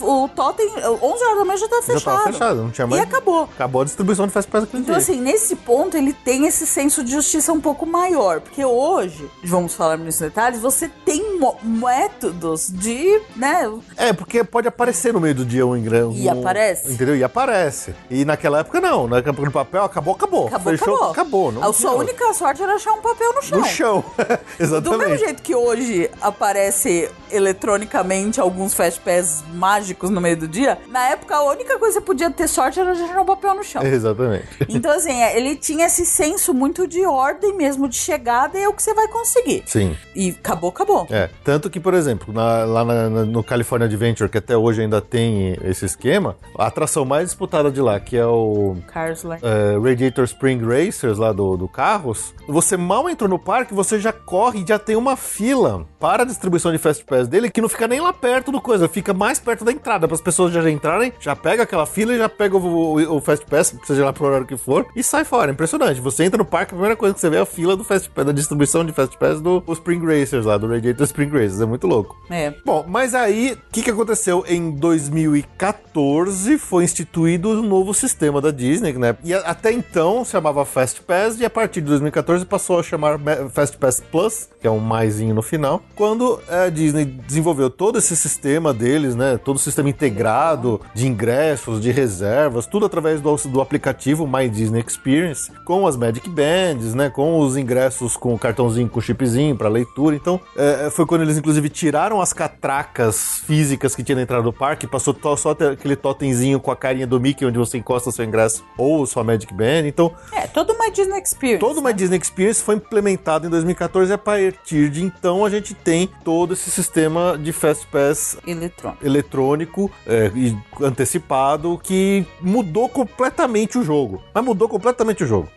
o, 0.01 0.25
o 0.25 0.29
totem, 0.29 0.69
11 0.69 1.25
horas 1.25 1.39
da 1.39 1.45
manhã 1.45 1.57
já 1.59 1.69
tava 1.69 1.83
Já 1.83 1.93
fechado. 1.95 2.17
tava 2.19 2.33
fechado, 2.33 2.63
não 2.63 2.71
tinha 2.71 2.87
mais. 2.87 3.01
E 3.03 3.05
acabou. 3.05 3.43
Acabou 3.45 3.83
a 3.83 3.85
distribuição 3.85 4.27
de 4.27 4.33
Fast 4.33 4.51
Pass 4.51 4.65
aquele 4.65 4.83
Então, 4.83 4.95
dia. 4.95 5.03
assim, 5.03 5.21
nesse 5.21 5.57
ponto, 5.57 5.97
ele 5.97 6.13
tem 6.13 6.47
esse 6.47 6.67
senso 6.67 7.03
de 7.03 7.13
justiça 7.13 7.53
um 7.53 7.61
pouco 7.61 7.87
maior. 7.87 8.41
Porque 8.41 8.65
hoje, 8.65 9.29
vamos 9.45 9.75
falar 9.75 9.97
nos 9.99 10.19
detalhes, 10.19 10.61
você 10.61 10.89
tem 11.05 11.39
métodos 11.63 12.69
de, 12.69 13.21
né? 13.37 13.71
É, 13.97 14.13
porque 14.13 14.43
pode 14.45 14.69
aparecer 14.69 15.13
no 15.13 15.21
meio 15.21 15.35
do 15.35 15.45
dia 15.45 15.67
um 15.67 15.77
ingresso. 15.77 16.13
E 16.15 16.29
aparece. 16.29 16.93
Entendeu? 16.93 17.17
E 17.17 17.25
aparece. 17.25 17.95
E 18.11 18.25
naquela 18.25 18.61
época 18.61 18.81
não. 18.81 19.07
Na 19.07 19.19
época 19.19 19.33
do 19.33 19.51
papel, 19.51 19.85
acabou, 19.85 20.15
acabou. 20.15 20.47
Acabou, 20.49 20.73
Fechou, 20.73 20.95
acabou. 20.95 21.11
acabou. 21.11 21.53
Não 21.53 21.63
a 21.63 21.73
sua 21.73 21.91
tinha 21.91 22.03
única 22.03 22.35
sorte 22.35 22.63
era 22.63 22.75
achar 22.75 22.93
um 22.93 23.01
papel 23.01 23.35
no 23.35 23.43
chão. 23.43 23.59
No 23.59 23.67
chão. 23.67 24.05
Do 24.59 24.63
Exatamente. 24.65 24.99
mesmo 24.99 25.19
jeito 25.19 25.43
que 25.43 25.55
hoje 25.55 26.11
aparece 26.21 27.11
eletronicamente 27.31 28.41
alguns 28.41 28.75
fast 28.75 29.01
pass 29.01 29.45
mágicos 29.55 30.11
no 30.11 30.21
meio 30.21 30.37
do 30.37 30.49
dia, 30.49 30.79
na 30.89 31.09
época 31.11 31.35
a 31.37 31.43
única 31.43 31.79
coisa 31.79 32.01
que 32.01 32.01
você 32.01 32.07
podia 32.07 32.31
ter 32.31 32.49
sorte 32.49 32.81
era 32.81 32.93
achar 32.93 33.21
um 33.21 33.25
papel 33.25 33.55
no 33.55 33.65
chão. 33.65 33.83
Exatamente. 33.87 34.47
Então, 34.69 34.93
assim, 34.93 35.13
é, 35.13 35.37
ele 35.37 35.57
tinha 35.57 35.87
esse 35.87 36.05
senso 36.05 36.53
muito 36.55 36.87
de 36.87 37.05
ordem 37.05 37.55
mesmo, 37.57 37.89
de 37.89 37.97
chegada, 37.97 38.59
e 38.59 38.63
é 38.63 38.69
o 38.69 38.73
que 38.73 38.83
você 38.83 38.95
vai 38.95 39.09
conseguir. 39.09 39.63
Sim. 39.67 39.97
E 40.15 40.31
acabou, 40.31 40.71
acabou. 40.71 41.07
É, 41.11 41.29
tanto 41.51 41.69
que, 41.69 41.81
por 41.81 41.95
exemplo, 41.95 42.33
na- 42.33 42.65
lá 42.65 42.85
na- 42.85 43.11
no 43.25 43.43
California 43.43 43.87
Adventure, 43.87 44.29
que 44.31 44.39
até 44.39 44.57
hoje 44.57 44.83
ainda 44.83 45.01
tem 45.01 45.57
esse 45.65 45.85
esquema, 45.85 46.37
a 46.57 46.67
atração 46.69 47.05
mais 47.05 47.25
disputada 47.27 47.73
de 47.73 47.81
lá, 47.81 47.99
que 47.99 48.17
é 48.17 48.25
o 48.25 48.77
Cars 48.87 49.25
é, 49.43 49.77
Radiator 49.83 50.25
Spring 50.27 50.61
Racers 50.65 51.19
lá 51.19 51.33
do, 51.33 51.57
do 51.57 51.67
Carros, 51.67 52.33
você 52.47 52.77
mal 52.77 53.09
entrou 53.11 53.29
no 53.29 53.37
parque, 53.39 53.75
você 53.75 53.99
já 53.99 54.13
corre 54.13 54.61
e 54.63 54.65
já 54.65 54.79
tem 54.79 54.95
uma 54.95 55.17
fila 55.17 55.85
para 55.99 56.23
a 56.23 56.27
distribuição 56.27 56.71
de 56.71 56.79
Fast 56.79 57.05
Pass 57.05 57.27
dele 57.27 57.51
que 57.51 57.61
não 57.61 57.69
fica 57.69 57.89
nem 57.89 58.01
lá 58.01 58.13
perto 58.13 58.53
do 58.53 58.61
coisa, 58.61 58.89
fica 58.89 59.13
mais 59.13 59.41
perto 59.41 59.65
da 59.65 59.73
entrada, 59.73 60.07
para 60.07 60.15
as 60.15 60.21
pessoas 60.23 60.53
já 60.53 60.71
entrarem, 60.71 61.13
já 61.19 61.35
pega 61.35 61.65
aquela 61.65 61.85
fila 61.85 62.15
e 62.15 62.19
já 62.19 62.29
pega 62.29 62.57
o, 62.57 62.61
o- 62.97 63.17
o 63.17 63.21
Fast 63.21 63.45
Pass, 63.47 63.75
seja 63.85 64.05
lá 64.05 64.13
pro 64.13 64.27
horário 64.27 64.47
que 64.47 64.57
for, 64.57 64.87
e 64.95 65.03
sai 65.03 65.25
fora. 65.25 65.51
Impressionante. 65.51 66.01
Você 66.01 66.23
entra 66.25 66.39
no 66.39 66.45
parque, 66.45 66.73
a 66.73 66.77
primeira 66.77 66.95
coisa 66.97 67.13
que 67.15 67.21
você 67.21 67.29
vê 67.29 67.37
é 67.39 67.41
a 67.41 67.47
fila 67.47 67.77
do 67.77 67.83
Fast 67.83 68.09
Pass, 68.11 68.25
da 68.27 68.33
distribuição 68.33 68.85
de 68.85 68.93
Fast 68.93 69.19
Pass 69.19 69.41
do 69.41 69.63
Spring 69.73 70.05
Racers 70.05 70.47
lá, 70.47 70.57
do 70.57 70.69
Radiator 70.69 71.05
Spring 71.05 71.29
Racers. 71.31 71.40
É 71.41 71.65
muito 71.67 71.87
louco. 71.87 72.17
É. 72.31 72.53
Bom, 72.65 72.85
mas 72.89 73.15
aí, 73.15 73.53
o 73.53 73.73
que, 73.73 73.83
que 73.83 73.91
aconteceu? 73.91 74.45
Em 74.49 74.71
2014 74.73 76.59
foi 76.59 76.85
instituído 76.85 77.51
um 77.51 77.63
novo 77.63 77.93
sistema 77.95 78.41
da 78.41 78.51
Disney, 78.51 78.93
né? 78.95 79.17
E 79.25 79.35
até 79.35 79.73
então 79.73 80.25
se 80.25 80.33
chamava 80.33 80.65
Fast 80.65 81.03
Pass 81.03 81.39
e 81.41 81.45
a 81.45 81.51
partir 81.51 81.81
de 81.81 81.89
2014 81.89 82.45
passou 82.45 82.79
a 82.79 82.83
chamar 82.83 83.19
Ma- 83.19 83.49
Fast 83.51 83.77
Pass 83.79 84.01
Plus, 84.01 84.49
que 84.61 84.67
é 84.67 84.71
um 84.71 84.79
maisinho 84.79 85.35
no 85.35 85.43
final, 85.43 85.83
quando 85.95 86.41
a 86.49 86.69
Disney 86.69 87.05
desenvolveu 87.05 87.71
todo 87.71 87.99
esse 87.99 88.17
sistema 88.17 88.73
deles, 88.73 89.15
né? 89.15 89.39
Todo 89.43 89.57
o 89.57 89.61
sistema 89.61 89.89
integrado 89.89 90.81
de 90.95 91.07
ingressos, 91.07 91.81
de 91.81 91.91
reservas, 91.91 92.67
tudo 92.67 92.87
através 92.87 93.21
do, 93.21 93.35
do 93.49 93.61
aplicativo 93.61 94.27
My 94.27 94.49
Disney 94.49 94.85
Experience, 94.87 95.51
com 95.65 95.87
as 95.87 95.97
Magic 95.97 96.29
Bands, 96.29 96.95
né? 96.95 97.11
Com 97.11 97.39
os 97.41 97.57
ingressos 97.57 98.17
com 98.17 98.35
o 98.35 98.39
cartãozinho, 98.39 98.89
com 98.89 98.99
o 98.99 99.03
chipzinho 99.03 99.57
para 99.57 99.69
leitura. 99.69 100.15
Então, 100.17 100.41
é, 100.57 100.91
foi 100.91 101.07
quando 101.07 101.20
eles 101.23 101.37
inclusive 101.39 101.69
tiraram 101.69 102.21
as 102.21 102.33
catracas 102.33 103.39
físicas 103.47 103.95
que 103.95 104.03
tinha 104.03 104.17
na 104.17 104.23
entrada 104.23 104.43
do 104.43 104.53
parque, 104.53 104.87
passou 104.87 105.17
só 105.37 105.51
aquele 105.51 105.97
totemzinho 105.97 106.61
com 106.61 106.71
a 106.71 106.77
carinha 106.77 107.07
do 107.07 107.21
Mickey 107.21 107.45
onde 107.47 107.59
você 107.59 107.79
encosta 107.79 108.09
o 108.09 108.13
seu 108.13 108.25
ingresso 108.25 108.65
ou 108.77 109.05
sua 109.07 109.23
Magic 109.25 109.53
Band. 109.53 109.87
Então, 109.87 110.13
É, 110.33 110.47
todo 110.47 110.73
uma 110.73 110.91
Disney 110.91 111.21
Experience. 111.21 111.61
Toda 111.61 111.81
uma 111.81 111.91
né? 111.91 111.97
Disney 111.97 112.19
Experience 112.19 112.63
foi 112.63 112.77
implementada 112.77 113.47
em 113.47 113.51
2014 113.51 114.11
e 114.11 114.15
a 114.15 114.19
partir 114.19 114.89
de 114.91 115.03
então 115.05 115.45
a 115.45 115.51
gente 115.51 115.75
tem 115.75 116.09
todo 116.25 116.55
esse 116.55 116.71
sistema 116.71 117.39
de 117.41 117.53
Fast 117.53 117.87
Pass 117.89 118.37
Eletrônico. 118.47 119.05
eletrônico 119.07 119.91
é, 120.07 120.31
e 120.35 120.57
antecipado 120.83 121.79
que 121.83 122.27
mudou 122.41 122.89
completamente 122.89 123.79
o 123.79 123.83
jogo. 123.83 124.23
Mas 124.35 124.45
mudou 124.45 124.69
completamente 124.69 125.25
o 125.25 125.27
jogo. 125.27 125.49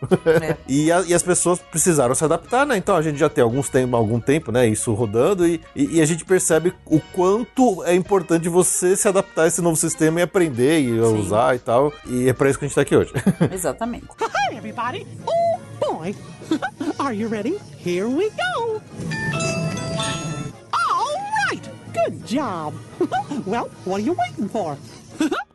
É. 0.42 0.56
e, 0.68 0.90
a- 0.90 1.02
e 1.06 1.14
as 1.14 1.22
pessoas 1.22 1.58
precisaram 1.58 2.14
se 2.14 2.24
adaptar, 2.24 2.66
né? 2.66 2.76
Então 2.76 2.96
a 2.96 3.02
gente 3.02 3.18
já 3.18 3.28
tem 3.28 3.42
alguns 3.42 3.68
tempo, 3.68 3.96
algum 3.96 4.20
tempo, 4.20 4.50
né? 4.52 4.66
Isso 4.66 4.92
rodando 4.94 5.46
e, 5.46 5.53
e- 5.74 5.96
e 5.96 6.00
a 6.02 6.06
gente 6.06 6.24
percebe 6.24 6.72
o 6.86 7.00
quanto 7.12 7.82
é 7.84 7.94
importante 7.94 8.48
você 8.48 8.96
se 8.96 9.06
adaptar 9.08 9.42
a 9.44 9.46
esse 9.46 9.60
novo 9.60 9.76
sistema 9.76 10.20
e 10.20 10.22
aprender 10.22 10.80
e 10.80 10.86
Sim. 10.88 11.00
usar 11.00 11.54
e 11.54 11.58
tal. 11.58 11.92
E 12.06 12.28
é 12.28 12.32
para 12.32 12.48
isso 12.50 12.58
que 12.58 12.64
a 12.64 12.68
gente 12.68 12.74
tá 12.74 12.80
aqui 12.82 12.96
hoje. 12.96 13.12
Exatamente. 13.52 14.06
Hi, 14.20 14.56
everybody. 14.56 15.06
Oh, 15.26 15.58
boy. 15.92 16.14
Are 16.98 17.14
you 17.16 17.28
ready? 17.28 17.58
Here 17.84 18.06
we 18.08 18.30
go. 18.30 18.80
All 20.72 21.16
right. 21.50 21.62
Good 21.92 22.24
job. 22.26 22.74
well, 23.46 23.70
what 23.84 24.00
are 24.00 24.04
you 24.04 24.14
waiting 24.14 24.48
for? 24.48 24.76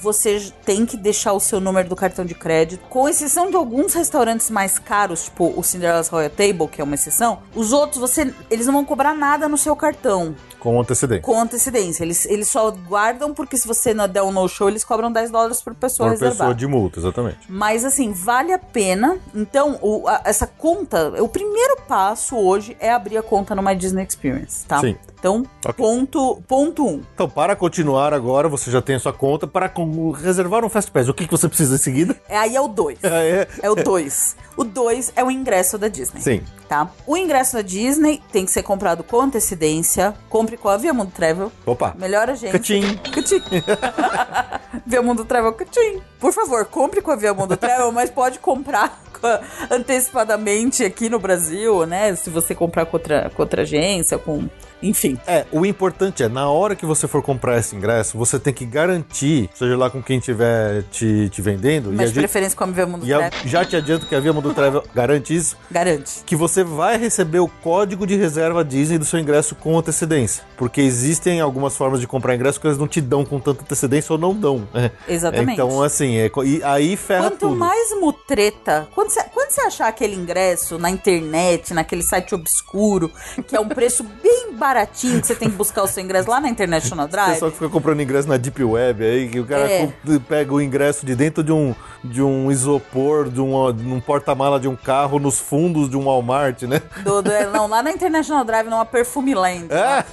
você 0.00 0.52
tem 0.64 0.86
que 0.86 0.96
deixar 0.96 1.32
o 1.32 1.40
seu 1.40 1.60
número 1.60 1.88
do 1.88 1.96
cartão 1.96 2.24
de 2.24 2.34
crédito. 2.34 2.82
Com 2.88 3.08
exceção 3.08 3.50
de 3.50 3.56
alguns 3.56 3.94
restaurantes 4.02 4.50
mais 4.50 4.78
caros, 4.80 5.24
tipo 5.24 5.52
o 5.56 5.62
Cinderella's 5.62 6.08
Royal 6.08 6.30
Table, 6.30 6.66
que 6.66 6.80
é 6.80 6.84
uma 6.84 6.96
exceção, 6.96 7.38
os 7.54 7.72
outros, 7.72 8.00
você, 8.00 8.34
eles 8.50 8.66
não 8.66 8.74
vão 8.74 8.84
cobrar 8.84 9.14
nada 9.14 9.48
no 9.48 9.56
seu 9.56 9.76
cartão 9.76 10.34
Com 10.62 10.80
antecedência. 10.80 11.22
com 11.22 11.40
antecedência. 11.40 12.04
Eles, 12.04 12.24
eles 12.26 12.48
só 12.48 12.70
guardam 12.70 13.34
porque 13.34 13.56
se 13.56 13.66
você 13.66 13.92
não 13.92 14.08
der 14.08 14.22
um 14.22 14.30
no-show, 14.30 14.68
eles 14.68 14.84
cobram 14.84 15.10
10 15.10 15.30
dólares 15.30 15.60
por 15.60 15.74
pessoa 15.74 16.08
Por 16.08 16.12
reservar. 16.12 16.36
pessoa 16.38 16.54
de 16.54 16.66
multa, 16.68 17.00
exatamente. 17.00 17.38
Mas 17.48 17.84
assim, 17.84 18.12
vale 18.12 18.52
a 18.52 18.58
pena. 18.58 19.18
Então, 19.34 19.78
o- 19.82 20.06
a- 20.06 20.22
essa 20.24 20.46
conta, 20.46 21.12
o 21.20 21.28
primeiro 21.28 21.78
passo 21.88 22.36
hoje 22.36 22.76
é 22.78 22.92
abrir 22.92 23.16
a 23.18 23.22
conta 23.22 23.54
no 23.56 23.62
My 23.62 23.74
Disney 23.74 24.04
Experience, 24.04 24.64
tá? 24.66 24.78
Sim. 24.80 24.96
Então, 25.18 25.44
Ok. 25.64 25.74
ponto, 25.74 26.42
ponto 26.48 26.84
um. 26.86 27.00
Então, 27.14 27.28
para 27.28 27.54
continuar 27.54 28.12
agora, 28.12 28.48
você 28.48 28.70
já 28.72 28.82
tem 28.82 28.96
a 28.96 28.98
sua 28.98 29.12
conta. 29.12 29.46
Para 29.46 29.72
reservar 30.20 30.64
um 30.64 30.68
Fast 30.68 30.90
Pass, 30.90 31.08
o 31.08 31.14
que, 31.14 31.26
que 31.26 31.30
você 31.30 31.46
precisa 31.48 31.76
em 31.76 31.78
seguida? 31.78 32.16
É, 32.28 32.36
aí 32.36 32.56
é 32.56 32.60
o 32.60 32.66
2. 32.68 32.98
É, 33.04 33.46
É 33.62 33.70
o 33.70 33.74
2. 33.76 34.36
O 34.56 34.64
2 34.64 35.12
é 35.16 35.24
o 35.24 35.30
ingresso 35.30 35.78
da 35.78 35.88
Disney. 35.88 36.20
Sim. 36.20 36.42
Tá? 36.68 36.90
O 37.06 37.16
ingresso 37.16 37.54
da 37.54 37.62
Disney 37.62 38.22
tem 38.30 38.44
que 38.44 38.50
ser 38.50 38.62
comprado 38.62 39.02
com 39.02 39.20
antecedência. 39.20 40.14
Compre 40.28 40.56
com 40.56 40.68
a 40.68 40.76
Via 40.76 40.92
Mundo 40.92 41.12
Travel. 41.12 41.50
Opa. 41.66 41.94
Melhor 41.98 42.28
agência. 42.28 42.52
Catim. 42.52 42.96
Catim. 42.96 43.42
Via 44.86 45.02
Mundo 45.02 45.24
Travel 45.24 45.52
Catim. 45.52 46.00
Por 46.18 46.32
favor, 46.32 46.64
compre 46.66 47.00
com 47.00 47.10
a 47.10 47.16
Via 47.16 47.34
Mundo 47.34 47.56
Travel, 47.56 47.90
mas 47.92 48.10
pode 48.10 48.38
comprar 48.38 49.02
antecipadamente 49.70 50.84
aqui 50.84 51.08
no 51.08 51.18
Brasil, 51.18 51.86
né? 51.86 52.14
Se 52.14 52.30
você 52.30 52.54
comprar 52.54 52.86
com 52.86 52.96
outra, 52.96 53.30
com 53.34 53.42
outra 53.42 53.62
agência, 53.62 54.18
com. 54.18 54.48
Enfim. 54.82 55.18
É, 55.26 55.46
o 55.52 55.64
importante 55.64 56.22
é, 56.22 56.28
na 56.28 56.48
hora 56.50 56.74
que 56.74 56.84
você 56.84 57.06
for 57.06 57.22
comprar 57.22 57.58
esse 57.58 57.76
ingresso, 57.76 58.16
você 58.18 58.38
tem 58.38 58.52
que 58.52 58.64
garantir, 58.64 59.48
seja 59.54 59.76
lá 59.76 59.88
com 59.90 60.02
quem 60.02 60.18
estiver 60.18 60.82
te, 60.90 61.28
te 61.28 61.40
vendendo, 61.42 61.92
Mas 61.92 62.12
de 62.12 62.18
preferência 62.18 62.56
com 62.56 62.64
a 62.64 62.66
Via 62.66 62.86
Mundo 62.86 63.04
e 63.04 63.08
Travel. 63.08 63.30
já 63.44 63.64
te 63.64 63.76
adianto 63.76 64.06
que 64.06 64.14
a 64.14 64.20
Via 64.20 64.32
Mundo 64.32 64.52
Travel 64.52 64.82
garante 64.94 65.34
isso, 65.34 65.56
Garante. 65.70 66.22
que 66.26 66.34
você 66.34 66.64
vai 66.64 66.96
receber 66.98 67.38
o 67.40 67.48
código 67.48 68.06
de 68.06 68.16
reserva 68.16 68.64
Disney 68.64 68.98
do 68.98 69.04
seu 69.04 69.18
ingresso 69.20 69.54
com 69.54 69.78
antecedência. 69.78 70.44
Porque 70.56 70.80
existem 70.80 71.40
algumas 71.40 71.76
formas 71.76 72.00
de 72.00 72.06
comprar 72.06 72.34
ingresso 72.34 72.60
que 72.60 72.66
eles 72.66 72.78
não 72.78 72.88
te 72.88 73.00
dão 73.00 73.24
com 73.24 73.38
tanta 73.38 73.62
antecedência 73.62 74.12
ou 74.12 74.18
não 74.18 74.34
dão. 74.34 74.66
né? 74.74 74.90
Exatamente. 75.08 75.52
Então, 75.52 75.82
assim, 75.82 76.16
é, 76.16 76.30
e 76.44 76.62
aí 76.64 76.96
ferra 76.96 77.30
Quanto 77.30 77.38
tudo. 77.40 77.56
mais 77.56 77.90
mutreta, 78.00 78.88
quando 78.94 79.10
você, 79.10 79.22
quando 79.32 79.50
você 79.50 79.60
achar 79.62 79.88
aquele 79.88 80.14
ingresso 80.14 80.78
na 80.78 80.90
internet, 80.90 81.74
naquele 81.74 82.02
site 82.02 82.34
obscuro, 82.34 83.10
que 83.46 83.54
é 83.56 83.60
um 83.60 83.68
preço 83.68 84.04
bem 84.22 84.52
baratinho, 84.72 85.20
que 85.20 85.26
você 85.26 85.34
tem 85.34 85.50
que 85.50 85.56
buscar 85.56 85.82
o 85.82 85.86
seu 85.86 86.02
ingresso 86.02 86.30
lá 86.30 86.40
na 86.40 86.48
International 86.48 87.04
O 87.06 87.08
Drive, 87.08 87.32
pessoal 87.34 87.50
que 87.50 87.58
fica 87.58 87.68
comprando 87.70 88.00
ingresso 88.00 88.28
na 88.28 88.36
Deep 88.36 88.62
Web 88.64 89.04
aí, 89.04 89.28
que 89.28 89.38
o 89.40 89.44
cara 89.46 89.70
É. 89.70 89.88
pega 90.28 90.52
o 90.54 90.60
ingresso 90.60 91.04
de 91.04 91.14
dentro 91.14 91.42
de 91.42 91.52
um, 91.52 91.74
de 92.02 92.22
um 92.22 92.50
isopor, 92.50 93.28
de 93.28 93.40
um, 93.40 93.72
de 93.72 93.86
um 93.86 94.00
porta-mala 94.00 94.58
de 94.58 94.68
um 94.68 94.76
carro, 94.76 95.18
nos 95.18 95.38
fundos 95.38 95.90
de 95.90 95.96
um 95.96 96.04
Walmart, 96.04 96.62
né? 96.62 96.80
Do, 97.04 97.20
do- 97.22 97.30
não, 97.52 97.66
lá 97.66 97.82
na 97.82 97.90
International 97.90 98.44
Drive, 98.44 98.68
numa 98.68 98.84
Perfume 98.86 99.34
Land. 99.34 99.68
lá. 99.70 100.04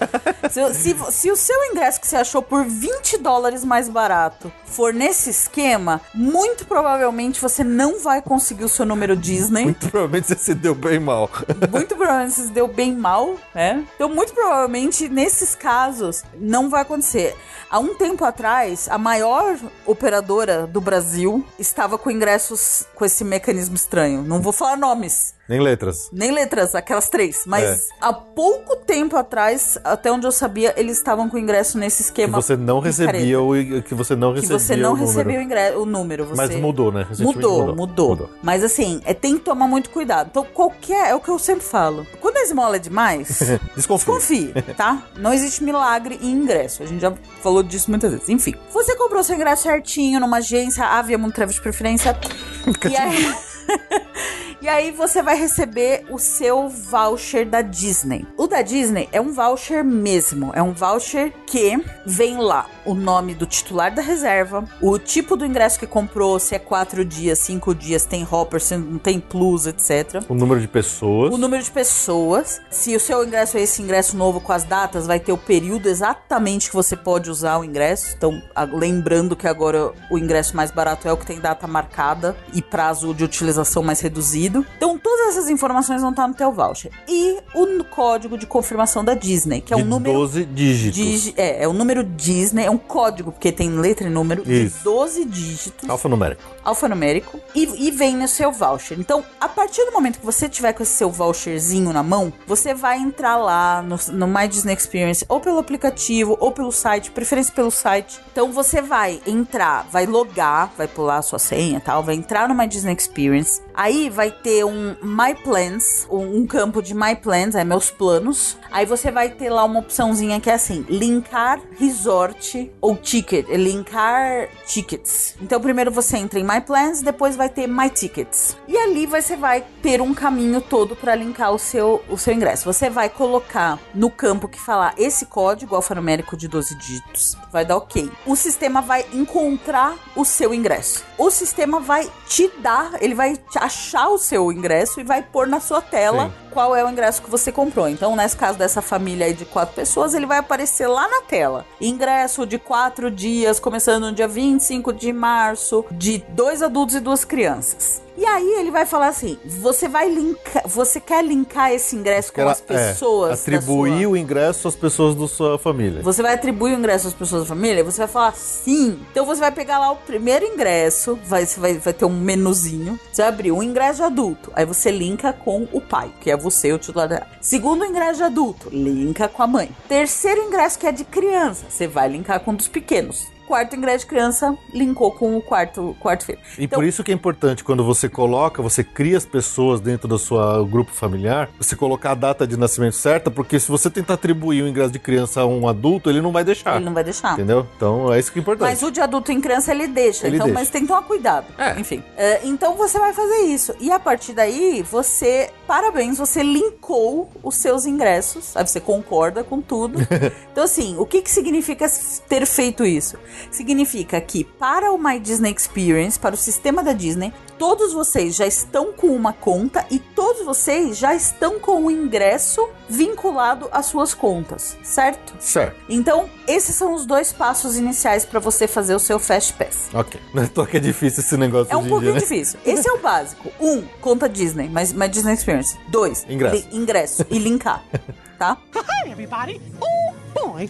Se, 0.49 0.73
se, 0.73 0.95
se 1.11 1.31
o 1.31 1.35
seu 1.35 1.63
ingresso 1.71 1.99
que 2.01 2.07
você 2.07 2.17
achou 2.17 2.41
por 2.41 2.65
20 2.65 3.17
dólares 3.19 3.63
mais 3.63 3.87
barato 3.87 4.51
for 4.65 4.93
nesse 4.93 5.29
esquema, 5.29 6.01
muito 6.13 6.65
provavelmente 6.65 7.41
você 7.41 7.63
não 7.63 7.99
vai 7.99 8.21
conseguir 8.21 8.63
o 8.65 8.69
seu 8.69 8.85
número 8.85 9.15
Disney. 9.15 9.63
Muito 9.65 9.89
provavelmente 9.89 10.27
você 10.27 10.35
se 10.35 10.53
deu 10.53 10.73
bem 10.75 10.99
mal. 10.99 11.29
Muito 11.71 11.95
provavelmente 11.95 12.33
você 12.35 12.43
se 12.43 12.51
deu 12.51 12.67
bem 12.67 12.95
mal, 12.95 13.35
né? 13.53 13.83
Então, 13.95 14.07
muito 14.09 14.29
muito 14.29 14.33
provavelmente, 14.49 15.07
nesses 15.07 15.53
casos, 15.53 16.23
não 16.33 16.71
vai 16.71 16.81
acontecer. 16.81 17.37
Há 17.69 17.77
um 17.77 17.93
tempo 17.93 18.25
atrás, 18.25 18.87
a 18.89 18.97
maior 18.97 19.59
operadora 19.85 20.65
do 20.65 20.81
Brasil 20.81 21.45
estava 21.59 21.99
com 21.99 22.09
ingressos 22.09 22.83
com 22.95 23.05
esse 23.05 23.23
mecanismo 23.23 23.75
estranho. 23.75 24.23
Não 24.23 24.41
vou 24.41 24.51
falar 24.51 24.75
nomes. 24.75 25.35
Nem 25.49 25.59
letras. 25.59 26.09
Nem 26.13 26.31
letras, 26.31 26.75
aquelas 26.75 27.09
três. 27.09 27.43
Mas 27.47 27.63
É. 27.63 27.79
há 27.99 28.13
pouco 28.13 28.75
tempo 28.75 29.17
atrás, 29.17 29.79
até 29.83 30.11
onde 30.11 30.27
eu 30.27 30.31
sabia, 30.31 30.75
eles 30.77 30.97
estavam 30.97 31.27
com 31.27 31.39
ingresso 31.39 31.75
nesse 31.79 31.97
Que 32.03 32.03
esquema. 32.03 32.39
você 32.39 32.55
não 32.55 32.79
recebia 32.79 33.41
o 33.41 33.81
que 33.81 33.95
você 33.95 34.15
não 34.15 34.33
Que 34.33 34.41
recebia 34.41 34.59
você 34.59 34.75
não 34.75 34.93
o 34.93 34.93
número. 34.93 35.07
recebeu 35.07 35.39
o, 35.39 35.43
ingresso, 35.43 35.79
o 35.79 35.85
número. 35.87 36.25
Você... 36.25 36.35
Mas 36.35 36.55
mudou, 36.55 36.91
né? 36.91 37.07
Recentemente 37.09 37.35
Mudou, 37.37 37.75
mudou, 37.75 38.29
Mas 38.43 38.63
assim, 38.63 39.01
é, 39.05 39.13
tem 39.15 39.39
que 39.39 39.43
tomar 39.43 39.67
muito 39.67 39.89
cuidado. 39.89 40.27
Então, 40.29 40.45
qualquer. 40.45 41.09
É 41.09 41.15
o 41.15 41.19
que 41.19 41.29
eu 41.29 41.39
sempre 41.39 41.65
falo. 41.65 42.05
Quando 42.21 42.37
a 42.37 42.41
esmola 42.43 42.75
é 42.75 42.79
demais. 42.79 43.39
Desconfie, 43.75 44.53
tá? 44.77 45.01
Não 45.17 45.33
existe 45.33 45.63
milagre 45.63 46.19
em 46.21 46.31
ingresso. 46.31 46.83
A 46.83 46.85
gente 46.85 47.01
já 47.01 47.11
falou 47.41 47.63
disso 47.63 47.89
muitas 47.89 48.11
vezes. 48.11 48.29
Enfim, 48.29 48.53
você 48.71 48.95
comprou 48.95 49.23
seu 49.23 49.35
ingresso 49.35 49.63
certinho 49.63 50.19
numa 50.19 50.37
agência, 50.37 50.85
a 50.85 51.01
Via 51.01 51.17
Montreve 51.17 51.53
de 51.53 51.61
preferência. 51.61 52.15
e 52.87 52.95
aí. 52.95 53.35
E 54.61 54.67
aí 54.67 54.91
você 54.91 55.21
vai 55.21 55.37
receber 55.37 56.05
o 56.09 56.19
seu 56.19 56.67
voucher 56.67 57.47
da 57.47 57.61
Disney. 57.61 58.25
O 58.35 58.45
da 58.45 58.61
Disney 58.61 59.07
é 59.13 59.21
um 59.21 59.31
voucher 59.31 59.85
mesmo. 59.85 60.51
É 60.53 60.61
um 60.61 60.73
voucher 60.73 61.31
que 61.45 61.81
vem 62.05 62.37
lá 62.37 62.67
o 62.85 62.93
nome 62.93 63.35
do 63.35 63.45
titular 63.45 63.93
da 63.93 64.01
reserva, 64.01 64.67
o 64.81 64.97
tipo 64.97 65.37
do 65.37 65.45
ingresso 65.45 65.79
que 65.79 65.85
comprou, 65.85 66.39
se 66.39 66.55
é 66.55 66.59
quatro 66.59 67.05
dias, 67.05 67.37
cinco 67.39 67.73
dias, 67.73 68.03
tem 68.03 68.27
hopper, 68.29 68.59
se 68.59 68.75
não 68.75 68.97
tem 68.97 69.19
plus, 69.19 69.67
etc. 69.67 70.23
O 70.27 70.33
número 70.33 70.59
de 70.59 70.67
pessoas. 70.67 71.33
O 71.33 71.37
número 71.37 71.63
de 71.63 71.69
pessoas. 71.69 72.59
Se 72.69 72.95
o 72.95 72.99
seu 72.99 73.23
ingresso 73.23 73.57
é 73.57 73.61
esse 73.61 73.81
ingresso 73.81 74.17
novo 74.17 74.41
com 74.41 74.51
as 74.51 74.63
datas, 74.63 75.05
vai 75.05 75.19
ter 75.19 75.31
o 75.31 75.37
período 75.37 75.87
exatamente 75.87 76.69
que 76.69 76.75
você 76.75 76.97
pode 76.97 77.29
usar 77.29 77.59
o 77.59 77.63
ingresso. 77.63 78.15
Então, 78.17 78.41
lembrando 78.73 79.35
que 79.35 79.47
agora 79.47 79.93
o 80.09 80.17
ingresso 80.17 80.55
mais 80.55 80.71
barato 80.71 81.07
é 81.07 81.13
o 81.13 81.17
que 81.17 81.25
tem 81.25 81.39
data 81.39 81.67
marcada 81.67 82.35
e 82.53 82.61
prazo 82.61 83.13
de 83.13 83.23
utilização 83.23 83.83
mais 83.83 84.01
reduzido. 84.01 84.48
Então, 84.77 84.97
todas 84.97 85.29
essas 85.29 85.49
informações 85.49 86.01
vão 86.01 86.11
estar 86.11 86.27
no 86.27 86.33
teu 86.33 86.51
voucher. 86.51 86.91
E 87.07 87.37
o 87.53 87.83
código 87.85 88.37
de 88.37 88.45
confirmação 88.45 89.03
da 89.03 89.13
Disney, 89.13 89.61
que 89.61 89.73
é 89.73 89.77
de 89.77 89.83
um 89.83 89.85
número 89.85 90.13
12 90.13 90.45
dígitos. 90.45 90.95
Digi- 90.99 91.33
é, 91.37 91.63
é 91.63 91.67
o 91.67 91.73
número 91.73 92.03
Disney, 92.03 92.65
é 92.65 92.71
um 92.71 92.77
código, 92.77 93.31
porque 93.31 93.51
tem 93.51 93.69
letra 93.71 94.07
e 94.07 94.09
número 94.09 94.41
Isso. 94.49 94.77
de 94.79 94.83
12 94.83 95.25
dígitos 95.25 95.89
Alfanumérico. 95.89 96.41
alfanumérico 96.63 97.39
e, 97.53 97.87
e 97.87 97.91
vem 97.91 98.15
no 98.15 98.27
seu 98.27 98.51
voucher. 98.51 98.99
Então, 98.99 99.23
a 99.39 99.47
partir 99.47 99.85
do 99.85 99.91
momento 99.91 100.19
que 100.19 100.25
você 100.25 100.47
tiver 100.49 100.73
com 100.73 100.83
esse 100.83 100.93
seu 100.93 101.09
voucherzinho 101.09 101.91
na 101.93 102.03
mão, 102.03 102.31
você 102.47 102.73
vai 102.73 102.97
entrar 102.99 103.37
lá 103.37 103.81
no, 103.81 103.97
no 104.13 104.27
My 104.27 104.47
Disney 104.47 104.73
Experience, 104.73 105.25
ou 105.27 105.39
pelo 105.39 105.57
aplicativo, 105.59 106.37
ou 106.39 106.51
pelo 106.51 106.71
site, 106.71 107.11
preferência 107.11 107.53
pelo 107.53 107.71
site. 107.71 108.19
Então, 108.31 108.51
você 108.51 108.81
vai 108.81 109.21
entrar, 109.27 109.85
vai 109.91 110.05
logar, 110.05 110.71
vai 110.77 110.87
pular 110.87 111.17
a 111.17 111.21
sua 111.21 111.39
senha 111.39 111.77
e 111.77 111.81
tal, 111.81 112.03
vai 112.03 112.15
entrar 112.15 112.47
no 112.47 112.55
My 112.55 112.67
Disney 112.67 112.93
Experience. 112.93 113.61
Aí 113.73 114.09
vai 114.09 114.31
ter 114.43 114.63
um 114.65 114.95
My 115.01 115.35
Plans, 115.43 116.07
um, 116.09 116.45
campo 116.45 116.81
de 116.81 116.93
My 116.93 117.15
Plans, 117.15 117.55
é 117.55 117.63
meus 117.63 117.91
planos. 117.91 118.57
Aí 118.71 118.85
você 118.85 119.11
vai 119.11 119.29
ter 119.29 119.49
lá 119.49 119.63
uma 119.63 119.79
opçãozinha 119.79 120.39
que 120.39 120.49
é 120.49 120.53
assim: 120.53 120.85
linkar 120.89 121.59
resort 121.77 122.71
ou 122.81 122.95
ticket, 122.95 123.47
linkar 123.49 124.49
tickets. 124.65 125.35
Então 125.41 125.59
primeiro 125.59 125.91
você 125.91 126.17
entra 126.17 126.39
em 126.39 126.43
My 126.43 126.61
Plans, 126.61 127.01
depois 127.01 127.35
vai 127.35 127.49
ter 127.49 127.67
My 127.67 127.89
Tickets. 127.89 128.57
E 128.67 128.77
ali 128.77 129.05
você 129.05 129.35
vai 129.35 129.63
ter 129.81 130.01
um 130.01 130.13
caminho 130.13 130.61
todo 130.61 130.95
para 130.95 131.15
linkar 131.15 131.51
o 131.51 131.59
seu, 131.59 132.03
o 132.09 132.17
seu 132.17 132.33
ingresso. 132.33 132.65
Você 132.65 132.89
vai 132.89 133.09
colocar 133.09 133.79
no 133.93 134.09
campo 134.09 134.47
que 134.47 134.59
falar 134.59 134.93
esse 134.97 135.25
código 135.25 135.75
alfanumérico 135.75 136.35
de 136.35 136.47
12 136.47 136.75
dígitos, 136.75 137.35
vai 137.51 137.65
dar 137.65 137.77
OK. 137.77 138.11
O 138.25 138.35
sistema 138.35 138.81
vai 138.81 139.05
encontrar 139.13 139.95
o 140.15 140.23
seu 140.23 140.53
ingresso. 140.53 141.03
O 141.17 141.29
sistema 141.29 141.79
vai 141.79 142.09
te 142.27 142.49
dar, 142.59 143.01
ele 143.01 143.15
vai 143.15 143.37
achar 143.55 144.09
o 144.09 144.17
seu 144.17 144.51
ingresso 144.51 144.99
e 144.99 145.03
vai 145.03 145.21
pôr 145.21 145.47
na 145.47 145.59
sua 145.59 145.81
tela 145.81 146.27
Sim. 146.27 146.48
Qual 146.49 146.75
é 146.75 146.83
o 146.83 146.89
ingresso 146.89 147.21
que 147.21 147.29
você 147.29 147.51
comprou. 147.51 147.87
Então, 147.89 148.15
nesse 148.15 148.35
caso 148.35 148.57
dessa 148.57 148.81
família 148.81 149.25
aí 149.27 149.33
de 149.33 149.45
quatro 149.45 149.75
pessoas, 149.75 150.13
ele 150.13 150.25
vai 150.25 150.37
aparecer 150.39 150.87
lá 150.87 151.07
na 151.07 151.21
tela. 151.21 151.65
Ingresso 151.79 152.45
de 152.45 152.57
quatro 152.57 153.09
dias, 153.11 153.59
começando 153.59 154.03
no 154.07 154.11
dia 154.13 154.27
25 154.27 154.93
de 154.93 155.11
março, 155.13 155.85
de 155.91 156.23
dois 156.29 156.61
adultos 156.61 156.95
e 156.95 156.99
duas 156.99 157.23
crianças. 157.25 158.01
E 158.17 158.25
aí 158.25 158.55
ele 158.59 158.69
vai 158.69 158.85
falar 158.85 159.07
assim: 159.07 159.37
você 159.45 159.87
vai 159.87 160.09
linkar, 160.09 160.63
você 160.67 160.99
quer 160.99 161.23
linkar 161.23 161.71
esse 161.71 161.95
ingresso 161.95 162.33
com 162.33 162.41
Ela- 162.41 162.51
as 162.51 162.59
pessoas? 162.59 163.29
é, 163.31 163.33
atribuir 163.41 164.01
sua- 164.03 164.11
o 164.11 164.17
ingresso 164.17 164.67
às 164.67 164.75
pessoas 164.75 165.15
da 165.15 165.25
sua 165.27 165.57
família. 165.57 166.01
você 166.01 166.21
vai 166.21 166.33
atribuir 166.33 166.73
o 166.75 166.79
ingresso 166.79 167.07
às 167.07 167.13
pessoas 167.13 167.43
da 167.43 167.47
família? 167.47 167.81
Você 167.81 167.99
vai 167.99 168.07
falar 168.09 168.35
sim. 168.35 168.99
Então 169.11 169.25
você 169.25 169.39
vai 169.39 169.51
pegar 169.53 169.79
lá 169.79 169.91
o 169.91 169.95
primeiro 169.95 170.43
ingresso, 170.45 171.17
vai, 171.23 171.45
vai, 171.45 171.75
vai 171.77 171.93
ter 171.93 172.03
um 172.03 172.09
menuzinho. 172.09 172.99
Você 173.09 173.21
vai 173.21 173.29
abrir 173.29 173.51
um 173.53 173.63
ingresso 173.63 173.99
de 173.99 174.03
adulto. 174.03 174.51
Aí 174.53 174.65
você 174.65 174.91
linka 174.91 175.31
com 175.31 175.65
o 175.71 175.79
pai, 175.79 176.11
que 176.19 176.29
é 176.29 176.35
você, 176.39 176.71
o 176.73 176.79
titular 176.79 177.07
da. 177.07 177.27
Segundo 177.41 177.85
ingresso 177.85 178.17
de 178.17 178.23
adulto, 178.23 178.69
linka 178.69 179.27
com 179.27 179.43
a 179.43 179.47
mãe. 179.47 179.69
Terceiro 179.87 180.41
ingresso 180.41 180.79
que 180.79 180.87
é 180.87 180.91
de 180.91 181.03
criança, 181.03 181.65
você 181.69 181.87
vai 181.87 182.09
linkar 182.09 182.39
com 182.39 182.51
um 182.51 182.55
dos 182.55 182.67
pequenos. 182.67 183.27
Quarto 183.49 183.75
ingresso 183.75 184.05
de 184.05 184.05
criança, 184.05 184.55
linkou 184.71 185.11
com 185.11 185.35
o 185.35 185.41
quarto, 185.41 185.97
quarto 185.99 186.23
filho. 186.23 186.37
E 186.55 186.67
por 186.67 186.83
isso 186.83 187.03
que 187.03 187.11
é 187.11 187.15
importante 187.15 187.63
quando 187.63 187.83
você 187.83 188.07
coloca, 188.07 188.61
você 188.61 188.83
cria 188.83 189.17
as 189.17 189.25
pessoas 189.25 189.81
dentro 189.81 190.07
do 190.07 190.19
seu 190.19 190.63
grupo 190.67 190.91
familiar, 190.91 191.49
você 191.57 191.75
colocar 191.75 192.11
a 192.11 192.13
data 192.13 192.45
de 192.45 192.55
nascimento 192.55 192.95
certa, 192.95 193.31
porque 193.31 193.59
se 193.59 193.67
você 193.67 193.89
tentar 193.89 194.13
atribuir 194.13 194.61
o 194.61 194.67
ingresso 194.67 194.91
de 194.91 194.99
criança 194.99 195.41
a 195.41 195.47
um 195.47 195.67
adulto, 195.67 196.11
ele 196.11 196.21
não 196.21 196.31
vai 196.31 196.43
deixar. 196.43 196.75
Ele 196.75 196.85
não 196.85 196.93
vai 196.93 197.03
deixar. 197.03 197.33
Entendeu? 197.33 197.65
Então 197.75 198.13
é 198.13 198.19
isso 198.19 198.31
que 198.31 198.37
é 198.37 198.41
importante. 198.43 198.69
Mas 198.69 198.83
o 198.83 198.91
de 198.91 199.01
adulto 199.01 199.31
em 199.31 199.41
criança 199.41 199.71
ele 199.71 199.87
deixa. 199.87 200.27
Ele 200.27 200.35
então, 200.35 200.45
deixa. 200.45 200.59
mas 200.59 200.69
tem 200.69 200.83
que 200.83 200.87
tomar 200.87 201.01
cuidado. 201.01 201.47
É. 201.57 201.79
Enfim. 201.79 202.03
É, 202.15 202.41
então 202.43 202.77
você 202.77 202.99
vai 202.99 203.13
fazer 203.13 203.47
isso. 203.47 203.73
E 203.79 203.91
a 203.91 203.97
partir 203.97 204.33
daí, 204.33 204.83
você. 204.83 205.49
Parabéns, 205.65 206.19
você 206.19 206.43
linkou 206.43 207.31
os 207.43 207.55
seus 207.55 207.87
ingressos. 207.87 208.55
Aí 208.55 208.67
você 208.67 208.79
concorda 208.79 209.43
com 209.43 209.59
tudo. 209.59 209.97
então, 210.51 210.63
assim, 210.63 210.95
o 210.99 211.05
que, 211.07 211.23
que 211.23 211.31
significa 211.31 211.87
ter 212.27 212.45
feito 212.45 212.85
isso? 212.85 213.17
Significa 213.51 214.19
que 214.21 214.43
para 214.43 214.91
o 214.91 214.97
My 214.97 215.19
Disney 215.19 215.51
Experience, 215.53 216.19
para 216.19 216.35
o 216.35 216.37
sistema 216.37 216.83
da 216.83 216.93
Disney, 216.93 217.33
todos 217.57 217.91
vocês 217.93 218.35
já 218.35 218.45
estão 218.47 218.93
com 218.93 219.07
uma 219.07 219.33
conta 219.33 219.85
e 219.91 219.99
todos 219.99 220.45
vocês 220.45 220.97
já 220.97 221.13
estão 221.13 221.59
com 221.59 221.85
o 221.85 221.91
ingresso 221.91 222.67
vinculado 222.89 223.67
às 223.71 223.85
suas 223.87 224.13
contas, 224.13 224.77
certo? 224.83 225.35
Certo. 225.39 225.75
Então, 225.89 226.29
esses 226.47 226.75
são 226.75 226.93
os 226.93 227.05
dois 227.05 227.31
passos 227.33 227.75
iniciais 227.77 228.25
para 228.25 228.39
você 228.39 228.67
fazer 228.67 228.95
o 228.95 228.99
seu 228.99 229.19
Fast 229.19 229.53
Pass. 229.53 229.89
Ok. 229.93 230.19
Não 230.33 230.43
é 230.43 230.47
toa 230.47 230.65
que 230.65 230.77
é 230.77 230.79
difícil 230.79 231.21
esse 231.21 231.35
negócio 231.37 231.71
É 231.73 231.77
um 231.77 231.81
pouquinho 231.87 232.01
dia, 232.01 232.13
né? 232.13 232.19
difícil. 232.19 232.59
Esse 232.65 232.87
é 232.87 232.93
o 232.93 232.99
básico. 232.99 233.51
Um, 233.59 233.81
conta 234.01 234.27
Disney, 234.29 234.69
mas, 234.69 234.93
mas 234.93 235.11
Disney 235.11 235.33
Experience. 235.33 235.77
Dois, 235.89 236.25
Ingresso. 236.29 236.55
li- 236.55 236.67
ingresso 236.77 237.25
e 237.29 237.37
linkar, 237.39 237.83
tá? 238.39 238.57
Hi, 238.75 239.11
everybody. 239.11 239.61
Oh, 239.81 240.13
boy. 240.47 240.69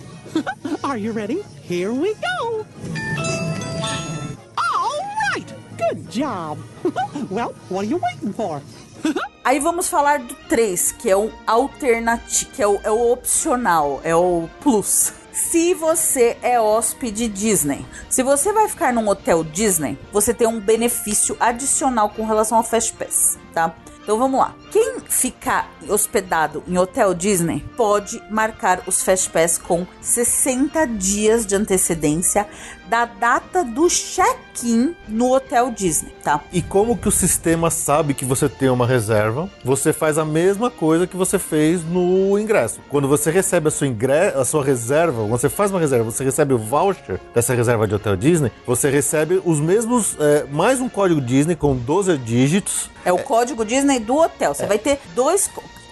Are 0.83 0.97
you 0.97 1.11
ready? 1.11 1.43
Here 1.63 1.91
we 1.93 2.13
go. 2.15 2.65
Good 5.89 6.11
job. 6.11 6.59
well, 7.31 7.55
what 7.69 7.85
are 7.85 7.89
you 7.89 7.97
waiting 7.97 8.33
for? 8.33 8.61
Aí 9.43 9.59
vamos 9.59 9.89
falar 9.89 10.19
do 10.19 10.35
3, 10.47 10.91
que 10.91 11.09
é 11.09 11.17
o 11.17 11.31
alternativo, 11.47 12.51
que 12.51 12.61
é 12.61 12.67
o, 12.67 12.79
é 12.83 12.91
o 12.91 13.11
opcional, 13.11 13.99
é 14.03 14.15
o 14.15 14.47
plus. 14.61 15.13
Se 15.31 15.73
você 15.73 16.37
é 16.43 16.59
hóspede 16.59 17.27
Disney, 17.27 17.85
se 18.09 18.21
você 18.21 18.53
vai 18.53 18.67
ficar 18.67 18.93
num 18.93 19.07
hotel 19.07 19.43
Disney, 19.43 19.97
você 20.11 20.33
tem 20.33 20.47
um 20.47 20.59
benefício 20.59 21.35
adicional 21.39 22.09
com 22.09 22.25
relação 22.25 22.57
ao 22.57 22.63
Fast 22.63 22.93
Pass, 22.93 23.39
tá? 23.53 23.73
Então 24.09 24.17
vamos 24.17 24.39
lá. 24.39 24.55
Quem 24.71 25.01
ficar 25.01 25.71
hospedado 25.87 26.63
em 26.67 26.79
hotel 26.79 27.13
Disney 27.13 27.63
pode 27.77 28.19
marcar 28.31 28.81
os 28.87 29.03
Fast 29.03 29.29
Pass 29.29 29.59
com 29.59 29.85
60 30.01 30.83
dias 30.87 31.45
de 31.45 31.55
antecedência 31.55 32.47
da 32.89 33.05
data 33.05 33.63
do 33.63 33.87
check-in 33.87 34.95
no 35.07 35.31
hotel 35.31 35.71
Disney, 35.71 36.11
tá? 36.23 36.41
E 36.51 36.61
como 36.61 36.97
que 36.97 37.07
o 37.07 37.11
sistema 37.11 37.69
sabe 37.69 38.15
que 38.15 38.25
você 38.25 38.49
tem 38.49 38.69
uma 38.69 38.87
reserva? 38.87 39.49
Você 39.63 39.93
faz 39.93 40.17
a 40.17 40.25
mesma 40.25 40.71
coisa 40.71 41.05
que 41.05 41.15
você 41.15 41.37
fez 41.37 41.83
no 41.85 42.37
ingresso. 42.39 42.79
Quando 42.89 43.07
você 43.07 43.29
recebe 43.29 43.67
a 43.67 43.71
sua, 43.71 43.87
ingre... 43.87 44.11
a 44.11 44.43
sua 44.43 44.63
reserva, 44.63 45.21
quando 45.21 45.39
você 45.39 45.49
faz 45.49 45.69
uma 45.69 45.79
reserva, 45.79 46.05
você 46.05 46.23
recebe 46.23 46.53
o 46.53 46.57
voucher 46.57 47.19
dessa 47.33 47.53
reserva 47.53 47.87
de 47.87 47.93
hotel 47.93 48.15
Disney, 48.15 48.51
você 48.65 48.89
recebe 48.89 49.39
os 49.45 49.59
mesmos, 49.59 50.17
é, 50.19 50.45
mais 50.51 50.81
um 50.81 50.89
código 50.89 51.21
Disney 51.21 51.55
com 51.55 51.75
12 51.75 52.17
dígitos. 52.17 52.89
É 53.05 53.13
o 53.13 53.19
código 53.19 53.63
Disney 53.63 53.99
do 53.99 54.17
hotel. 54.17 54.53
Você 54.53 54.65
vai 54.65 54.79
ter 54.79 54.99
dois. 55.13 55.49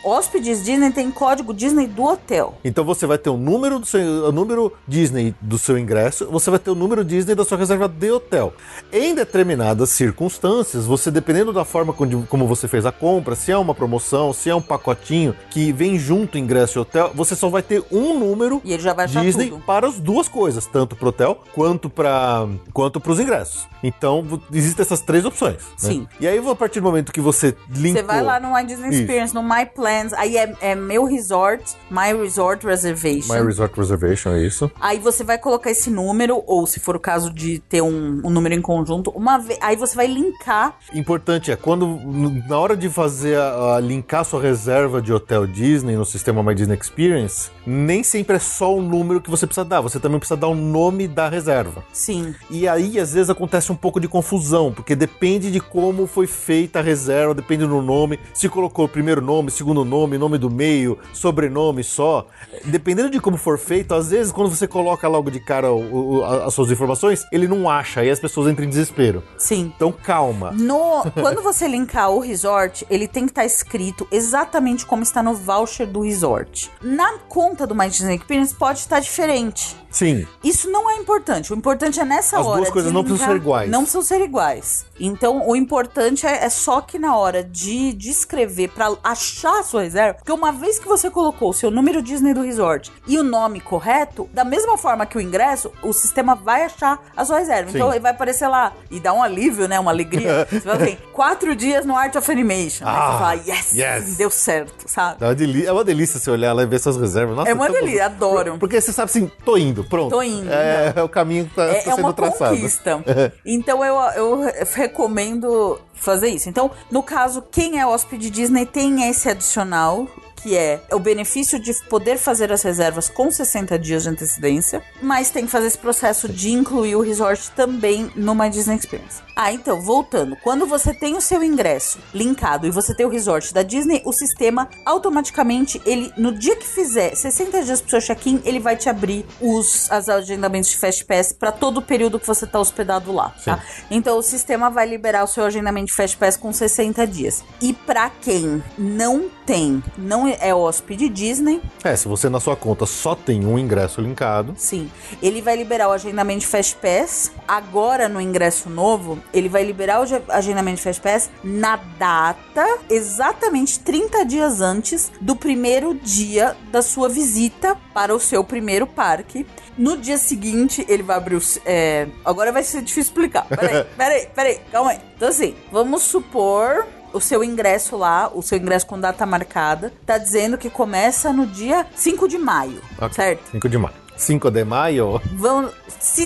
Hóspedes 0.07 0.63
Disney 0.63 0.91
têm 0.91 1.11
código 1.11 1.53
Disney 1.53 1.87
do 1.87 2.03
hotel. 2.03 2.57
Então 2.63 2.83
você 2.83 3.05
vai 3.05 3.17
ter 3.17 3.29
o 3.29 3.37
número 3.37 3.79
do 3.79 3.85
seu 3.85 4.27
o 4.27 4.31
número 4.31 4.73
Disney 4.87 5.35
do 5.41 5.57
seu 5.57 5.77
ingresso, 5.77 6.27
você 6.31 6.49
vai 6.49 6.59
ter 6.59 6.69
o 6.69 6.75
número 6.75 7.03
Disney 7.03 7.35
da 7.35 7.43
sua 7.43 7.57
reserva 7.57 7.87
de 7.87 8.11
hotel. 8.11 8.53
Em 8.91 9.13
determinadas 9.13 9.89
circunstâncias, 9.89 10.85
você 10.85 11.11
dependendo 11.11 11.51
da 11.51 11.65
forma 11.65 11.93
como 11.93 12.47
você 12.47 12.67
fez 12.67 12.85
a 12.85 12.91
compra, 12.91 13.35
se 13.35 13.51
é 13.51 13.57
uma 13.57 13.75
promoção, 13.75 14.31
se 14.33 14.49
é 14.49 14.55
um 14.55 14.61
pacotinho 14.61 15.35
que 15.49 15.71
vem 15.71 15.99
junto 15.99 16.37
ingresso 16.37 16.79
e 16.79 16.81
hotel, 16.81 17.11
você 17.13 17.35
só 17.35 17.49
vai 17.49 17.61
ter 17.61 17.83
um 17.91 18.17
número 18.17 18.61
E 18.63 18.73
ele 18.73 18.81
já 18.81 18.93
vai 18.93 19.07
Disney 19.07 19.49
tudo. 19.49 19.63
para 19.63 19.87
as 19.87 19.99
duas 19.99 20.27
coisas, 20.27 20.65
tanto 20.65 20.95
pro 20.95 21.09
hotel 21.09 21.43
quanto 21.53 21.89
para 21.89 22.47
quanto 22.73 22.99
para 22.99 23.11
os 23.11 23.19
ingressos. 23.19 23.67
Então, 23.83 24.25
existem 24.51 24.83
essas 24.83 25.01
três 25.01 25.25
opções. 25.25 25.57
né? 25.57 25.61
Sim. 25.77 26.07
E 26.19 26.27
aí, 26.27 26.37
a 26.37 26.55
partir 26.55 26.79
do 26.79 26.83
momento 26.83 27.11
que 27.11 27.21
você 27.21 27.55
linkou... 27.69 28.01
Você 28.01 28.03
vai 28.03 28.21
lá 28.21 28.39
no 28.39 28.53
My 28.53 28.63
Disney 28.65 28.89
Isso. 28.89 29.01
Experience, 29.01 29.33
no 29.33 29.43
My 29.43 29.65
Plans, 29.97 30.13
aí 30.13 30.37
é, 30.37 30.53
é 30.61 30.75
meu 30.75 31.05
resort, 31.05 31.75
My 31.89 32.13
Resort 32.13 32.65
Reservation. 32.65 33.33
My 33.33 33.43
Resort 33.43 33.77
Reservation, 33.77 34.31
é 34.31 34.45
isso. 34.45 34.71
Aí 34.79 34.99
você 34.99 35.23
vai 35.23 35.37
colocar 35.37 35.71
esse 35.71 35.89
número, 35.89 36.43
ou 36.45 36.67
se 36.67 36.79
for 36.79 36.95
o 36.95 36.99
caso 36.99 37.33
de 37.33 37.59
ter 37.59 37.81
um, 37.81 38.21
um 38.23 38.29
número 38.29 38.53
em 38.53 38.61
conjunto, 38.61 39.09
uma 39.11 39.37
vez. 39.37 39.57
Aí 39.61 39.75
você 39.75 39.95
vai 39.95 40.07
linkar. 40.07 40.77
Importante 40.93 41.51
é 41.51 41.55
quando 41.55 41.99
na 42.47 42.57
hora 42.57 42.75
de 42.75 42.89
fazer 42.89 43.37
a, 43.37 43.75
a 43.75 43.79
linkar 43.79 44.23
sua 44.23 44.41
reserva 44.41 45.01
de 45.01 45.11
hotel 45.11 45.47
Disney 45.47 45.95
no 45.95 46.05
sistema 46.05 46.43
My 46.43 46.53
Disney 46.53 46.77
Experience, 46.79 47.49
nem 47.65 48.03
sempre 48.03 48.35
é 48.35 48.39
só 48.39 48.75
o 48.75 48.81
número 48.81 49.21
que 49.21 49.29
você 49.29 49.45
precisa 49.45 49.65
dar, 49.65 49.81
você 49.81 49.99
também 49.99 50.19
precisa 50.19 50.37
dar 50.37 50.47
o 50.47 50.55
nome 50.55 51.07
da 51.07 51.27
reserva. 51.27 51.83
Sim. 51.91 52.35
E 52.49 52.67
aí 52.67 52.99
às 52.99 53.13
vezes 53.13 53.29
acontece 53.29 53.71
um 53.71 53.75
pouco 53.75 53.99
de 53.99 54.07
confusão, 54.07 54.71
porque 54.71 54.95
depende 54.95 55.51
de 55.51 55.59
como 55.59 56.07
foi 56.07 56.27
feita 56.27 56.79
a 56.79 56.81
reserva, 56.81 57.33
depende 57.33 57.65
do 57.65 57.81
nome, 57.81 58.19
se 58.33 58.47
colocou 58.47 58.85
o 58.85 58.89
primeiro 58.89 59.21
nome, 59.21 59.51
segundo 59.51 59.83
nome, 59.87 60.17
nome 60.17 60.37
do 60.37 60.49
meio, 60.49 60.99
sobrenome 61.13 61.83
só. 61.83 62.27
Dependendo 62.65 63.09
de 63.09 63.19
como 63.19 63.37
for 63.37 63.57
feito, 63.57 63.93
às 63.95 64.09
vezes 64.09 64.31
quando 64.31 64.49
você 64.53 64.67
coloca 64.67 65.07
logo 65.07 65.31
de 65.31 65.39
cara 65.39 65.71
o- 65.71 66.17
o- 66.19 66.23
as 66.25 66.53
suas 66.53 66.69
informações, 66.69 67.23
ele 67.31 67.47
não 67.47 67.69
acha, 67.69 68.01
aí 68.01 68.09
as 68.09 68.19
pessoas 68.19 68.51
entram 68.51 68.65
em 68.65 68.69
desespero. 68.69 69.23
Sim. 69.37 69.71
Então 69.75 69.91
calma. 69.91 70.51
No, 70.51 71.03
quando 71.13 71.41
você 71.41 71.67
linkar 71.67 72.11
o 72.11 72.19
resort, 72.19 72.85
ele 72.89 73.07
tem 73.07 73.25
que 73.25 73.31
estar 73.31 73.45
escrito 73.45 74.07
exatamente 74.11 74.85
como 74.85 75.03
está 75.03 75.23
no 75.23 75.33
voucher 75.33 75.87
do 75.87 76.01
resort. 76.01 76.69
Na 76.81 77.17
conta 77.29 77.65
do 77.65 77.73
My 77.73 77.89
Disney 77.89 78.15
Experience 78.15 78.53
pode 78.53 78.79
estar 78.79 78.99
diferente. 78.99 79.75
Sim. 79.89 80.27
Isso 80.43 80.69
não 80.69 80.89
é 80.89 80.95
importante. 80.97 81.51
O 81.53 81.55
importante 81.55 81.99
é 81.99 82.05
nessa 82.05 82.39
As 82.39 82.45
hora. 82.45 82.57
duas 82.57 82.69
coisas 82.69 82.91
não 82.91 83.03
precisam 83.03 83.27
ser 83.29 83.35
iguais. 83.37 83.69
Não 83.71 83.79
precisam 83.81 84.01
ser 84.03 84.21
iguais. 84.21 84.85
Então, 84.99 85.47
o 85.47 85.55
importante 85.55 86.25
é, 86.27 86.43
é 86.45 86.49
só 86.49 86.81
que 86.81 86.99
na 86.99 87.15
hora 87.15 87.43
de, 87.43 87.93
de 87.93 88.09
escrever 88.09 88.69
pra 88.69 88.91
achar 89.03 89.63
sua 89.67 89.83
reserva, 89.83 90.15
porque 90.15 90.31
uma 90.31 90.51
vez 90.51 90.79
que 90.79 90.87
você 90.87 91.09
colocou 91.09 91.49
o 91.49 91.53
seu 91.53 91.69
número 91.69 92.01
Disney 92.01 92.33
do 92.33 92.41
resort 92.41 92.91
e 93.07 93.17
o 93.17 93.23
nome 93.23 93.59
correto, 93.59 94.29
da 94.33 94.43
mesma 94.43 94.77
forma 94.77 95.05
que 95.05 95.17
o 95.17 95.21
ingresso, 95.21 95.71
o 95.83 95.93
sistema 95.93 96.35
vai 96.35 96.63
achar 96.63 96.99
a 97.15 97.23
sua 97.25 97.39
reserva. 97.39 97.69
Sim. 97.71 97.77
Então, 97.77 97.91
ele 97.91 97.99
vai 97.99 98.11
aparecer 98.11 98.47
lá 98.47 98.73
e 98.89 98.99
dá 98.99 99.13
um 99.13 99.21
alívio, 99.21 99.67
né? 99.67 99.79
Uma 99.79 99.91
alegria. 99.91 100.47
você 100.51 100.59
vai 100.59 100.75
assim, 100.81 100.97
quatro 101.13 101.55
dias 101.55 101.85
no 101.85 101.95
Art 101.97 102.15
of 102.15 102.31
Animation. 102.31 102.85
Aí 102.87 102.95
Ah, 102.95 103.11
você 103.11 103.17
fala, 103.19 103.33
yes, 103.57 103.73
yes. 103.73 104.17
deu 104.17 104.29
certo, 104.29 104.85
sabe? 104.87 105.17
É 105.23 105.27
uma, 105.27 105.35
delícia, 105.35 105.69
é 105.69 105.71
uma 105.71 105.83
delícia 105.83 106.19
você 106.19 106.31
olhar 106.31 106.53
lá 106.53 106.63
e 106.63 106.65
ver 106.65 106.79
suas 106.79 106.97
reservas. 106.97 107.35
Nossa, 107.35 107.49
É 107.49 107.53
uma 107.53 107.69
delícia, 107.69 108.05
adoro. 108.05 108.57
Porque 108.59 108.79
você 108.79 108.91
sabe 108.93 109.09
assim, 109.09 109.31
tô 109.43 109.57
indo, 109.57 109.83
pronto. 109.83 110.11
Tô 110.11 110.21
indo, 110.21 110.51
É, 110.51 110.93
é 110.95 111.03
o 111.03 111.09
caminho 111.09 111.45
que 111.47 111.55
tá, 111.55 111.63
É, 111.63 111.73
tá 111.73 111.91
é 111.91 111.95
sendo 111.95 111.99
uma 112.07 112.13
traçado. 112.13 112.55
conquista. 112.55 113.03
Então 113.45 113.83
eu, 113.83 113.95
eu 114.15 114.41
recomendo 114.75 115.79
fazer 115.93 116.29
isso. 116.29 116.47
Então, 116.47 116.69
no 116.91 117.01
caso, 117.01 117.43
quem 117.51 117.79
é 117.79 117.85
hóspede 117.85 118.29
Disney 118.29 118.65
tem 118.65 119.09
esse 119.09 119.29
adicional 119.29 119.56
profissional 119.57 120.07
que 120.47 120.55
é 120.55 120.81
o 120.93 120.99
benefício 120.99 121.59
de 121.59 121.73
poder 121.89 122.17
fazer 122.17 122.53
as 122.53 122.61
reservas 122.61 123.09
com 123.09 123.29
60 123.29 123.77
dias 123.77 124.03
de 124.03 124.09
antecedência, 124.09 124.81
mas 125.01 125.29
tem 125.29 125.43
que 125.43 125.51
fazer 125.51 125.67
esse 125.67 125.77
processo 125.77 126.29
de 126.29 126.51
incluir 126.51 126.95
o 126.95 127.01
resort 127.01 127.51
também 127.51 128.09
no 128.15 128.33
My 128.33 128.49
Disney 128.49 128.77
Experience. 128.77 129.21
Ah, 129.35 129.51
então, 129.51 129.81
voltando. 129.81 130.37
Quando 130.37 130.65
você 130.65 130.93
tem 130.93 131.17
o 131.17 131.21
seu 131.21 131.43
ingresso 131.43 131.99
linkado 132.13 132.65
e 132.65 132.71
você 132.71 132.95
tem 132.95 133.05
o 133.05 133.09
resort 133.09 133.53
da 133.53 133.61
Disney, 133.61 134.01
o 134.05 134.13
sistema 134.13 134.69
automaticamente, 134.85 135.81
ele 135.85 136.13
no 136.17 136.31
dia 136.31 136.55
que 136.55 136.65
fizer 136.65 137.13
60 137.13 137.63
dias 137.63 137.81
pro 137.81 137.91
seu 137.91 138.01
check-in, 138.01 138.41
ele 138.45 138.59
vai 138.59 138.77
te 138.77 138.87
abrir 138.87 139.25
os 139.41 139.91
as 139.91 140.07
agendamentos 140.07 140.69
de 140.69 140.77
Fast 140.77 141.03
Pass 141.03 141.33
para 141.33 141.51
todo 141.51 141.79
o 141.79 141.81
período 141.81 142.19
que 142.19 142.25
você 142.25 142.47
tá 142.47 142.57
hospedado 142.59 143.11
lá, 143.11 143.35
tá? 143.43 143.61
Então 143.91 144.17
o 144.17 144.23
sistema 144.23 144.69
vai 144.69 144.87
liberar 144.87 145.25
o 145.25 145.27
seu 145.27 145.43
agendamento 145.43 145.87
de 145.87 145.93
Fast 145.93 146.15
Pass 146.15 146.37
com 146.37 146.53
60 146.53 147.05
dias. 147.05 147.43
E 147.61 147.73
para 147.73 148.09
quem 148.09 148.63
não 148.77 149.29
tem, 149.45 149.83
não 149.97 150.27
é 150.39 150.53
hóspede 150.53 151.09
Disney, 151.09 151.61
É, 151.83 151.95
se 151.95 152.07
você 152.07 152.29
na 152.29 152.39
sua 152.39 152.55
conta 152.55 152.85
só 152.85 153.15
tem 153.15 153.45
um 153.45 153.57
ingresso 153.57 154.01
linkado, 154.01 154.53
Sim, 154.57 154.89
ele 155.21 155.41
vai 155.41 155.55
liberar 155.55 155.89
o 155.89 155.91
agendamento 155.91 156.39
de 156.41 156.47
Fast 156.47 156.75
Pass. 156.77 157.31
Agora, 157.47 158.07
no 158.09 158.19
ingresso 158.21 158.69
novo, 158.69 159.19
ele 159.33 159.49
vai 159.49 159.63
liberar 159.63 160.01
o 160.01 160.05
ge- 160.05 160.21
agendamento 160.29 160.77
de 160.77 160.83
Fast 160.83 161.01
Pass 161.01 161.29
na 161.43 161.77
data 161.97 162.65
exatamente 162.89 163.79
30 163.79 164.25
dias 164.25 164.61
antes 164.61 165.11
do 165.21 165.35
primeiro 165.35 165.93
dia 165.95 166.55
da 166.71 166.81
sua 166.81 167.07
visita 167.09 167.75
para 167.93 168.13
o 168.13 168.19
seu 168.19 168.43
primeiro 168.43 168.85
parque. 168.85 169.45
No 169.77 169.95
dia 169.97 170.17
seguinte, 170.17 170.85
ele 170.89 171.03
vai 171.03 171.17
abrir 171.17 171.35
o. 171.35 171.41
é, 171.65 172.07
Agora 172.25 172.51
vai 172.51 172.63
ser 172.63 172.81
difícil 172.81 173.03
explicar. 173.03 173.45
Peraí, 173.47 173.83
peraí, 173.95 174.27
peraí, 174.35 174.59
calma 174.71 174.91
aí. 174.91 174.99
Então, 175.15 175.29
assim, 175.29 175.55
vamos 175.71 176.03
supor 176.03 176.85
o 177.17 177.21
seu 177.21 177.43
ingresso 177.43 177.97
lá, 177.97 178.29
o 178.33 178.41
seu 178.41 178.57
ingresso 178.57 178.85
com 178.85 178.99
data 178.99 179.25
marcada, 179.25 179.91
tá 180.05 180.17
dizendo 180.17 180.57
que 180.57 180.69
começa 180.69 181.33
no 181.33 181.45
dia 181.47 181.85
5 181.95 182.27
de 182.27 182.37
maio, 182.37 182.81
Ok. 182.97 183.13
certo? 183.13 183.51
5 183.51 183.67
de 183.69 183.77
maio. 183.77 183.95
5 184.15 184.49
de 184.49 184.63
maio, 184.63 185.21
Vamos, 185.33 185.71
se 185.99 186.25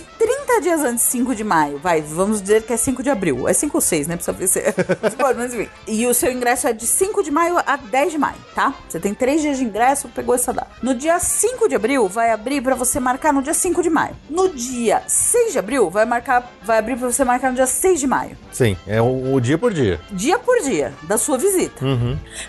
30 0.52 0.62
dias 0.62 0.82
antes 0.82 1.06
de 1.06 1.12
5 1.12 1.36
de 1.36 1.44
maio, 1.44 1.78
vai, 1.78 2.02
vamos 2.02 2.42
dizer 2.42 2.64
que 2.64 2.74
é 2.74 2.78
5 2.78 3.02
de 3.02 3.10
abril. 3.10 3.48
É 3.48 3.54
5 3.54 3.78
ou 3.78 3.82
6, 3.82 4.08
né? 4.08 4.16
Precisa 4.16 4.34
ver 4.34 4.48
se 4.48 4.60
é. 4.60 4.74
Mas 5.18 5.54
enfim. 5.54 5.70
E 5.88 6.06
o 6.06 6.14
seu 6.14 6.32
ingresso 6.32 6.68
é 6.68 6.74
de 6.74 6.86
5 6.86 7.24
de 7.24 7.32
maio 7.32 7.58
a 7.66 7.78
10 7.78 8.12
de 8.12 8.18
maio, 8.18 8.38
tá? 8.54 8.74
Você 8.90 9.00
tem 9.00 9.14
3 9.14 9.42
dias 9.42 9.58
de 9.58 9.64
ingresso, 9.64 10.10
pegou 10.10 10.36
essa 10.36 10.52
data. 10.52 10.70
No 10.82 10.94
dia 10.94 11.20
5 11.20 11.70
de 11.70 11.76
abril, 11.76 12.08
vai 12.08 12.32
abrir 12.32 12.62
pra 12.62 12.76
você 12.76 13.00
marcar 13.00 13.32
no 13.32 13.42
dia 13.42 13.54
5 13.54 13.82
de 13.82 13.90
maio. 13.90 14.16
No 14.30 14.50
dia 14.50 15.04
6 15.08 15.54
de 15.54 15.60
abril, 15.60 15.90
vai 15.90 16.06
marcar, 16.06 16.52
vai 16.64 16.80
abrir 16.80 16.98
pra 16.98 17.10
você 17.10 17.24
marcar 17.24 17.50
no 17.50 17.56
dia 17.56 17.68
6 17.68 18.00
de 18.00 18.08
maio. 18.08 18.38
sim, 18.52 18.76
é 18.86 19.02
o, 19.02 19.34
o 19.34 19.40
dia 19.40 19.58
por 19.58 19.74
dia. 19.74 20.02
Dia 20.12 20.38
por 20.38 20.62
dia 20.62 20.94
da 21.04 21.18
sua 21.18 21.38
visita. 21.38 21.86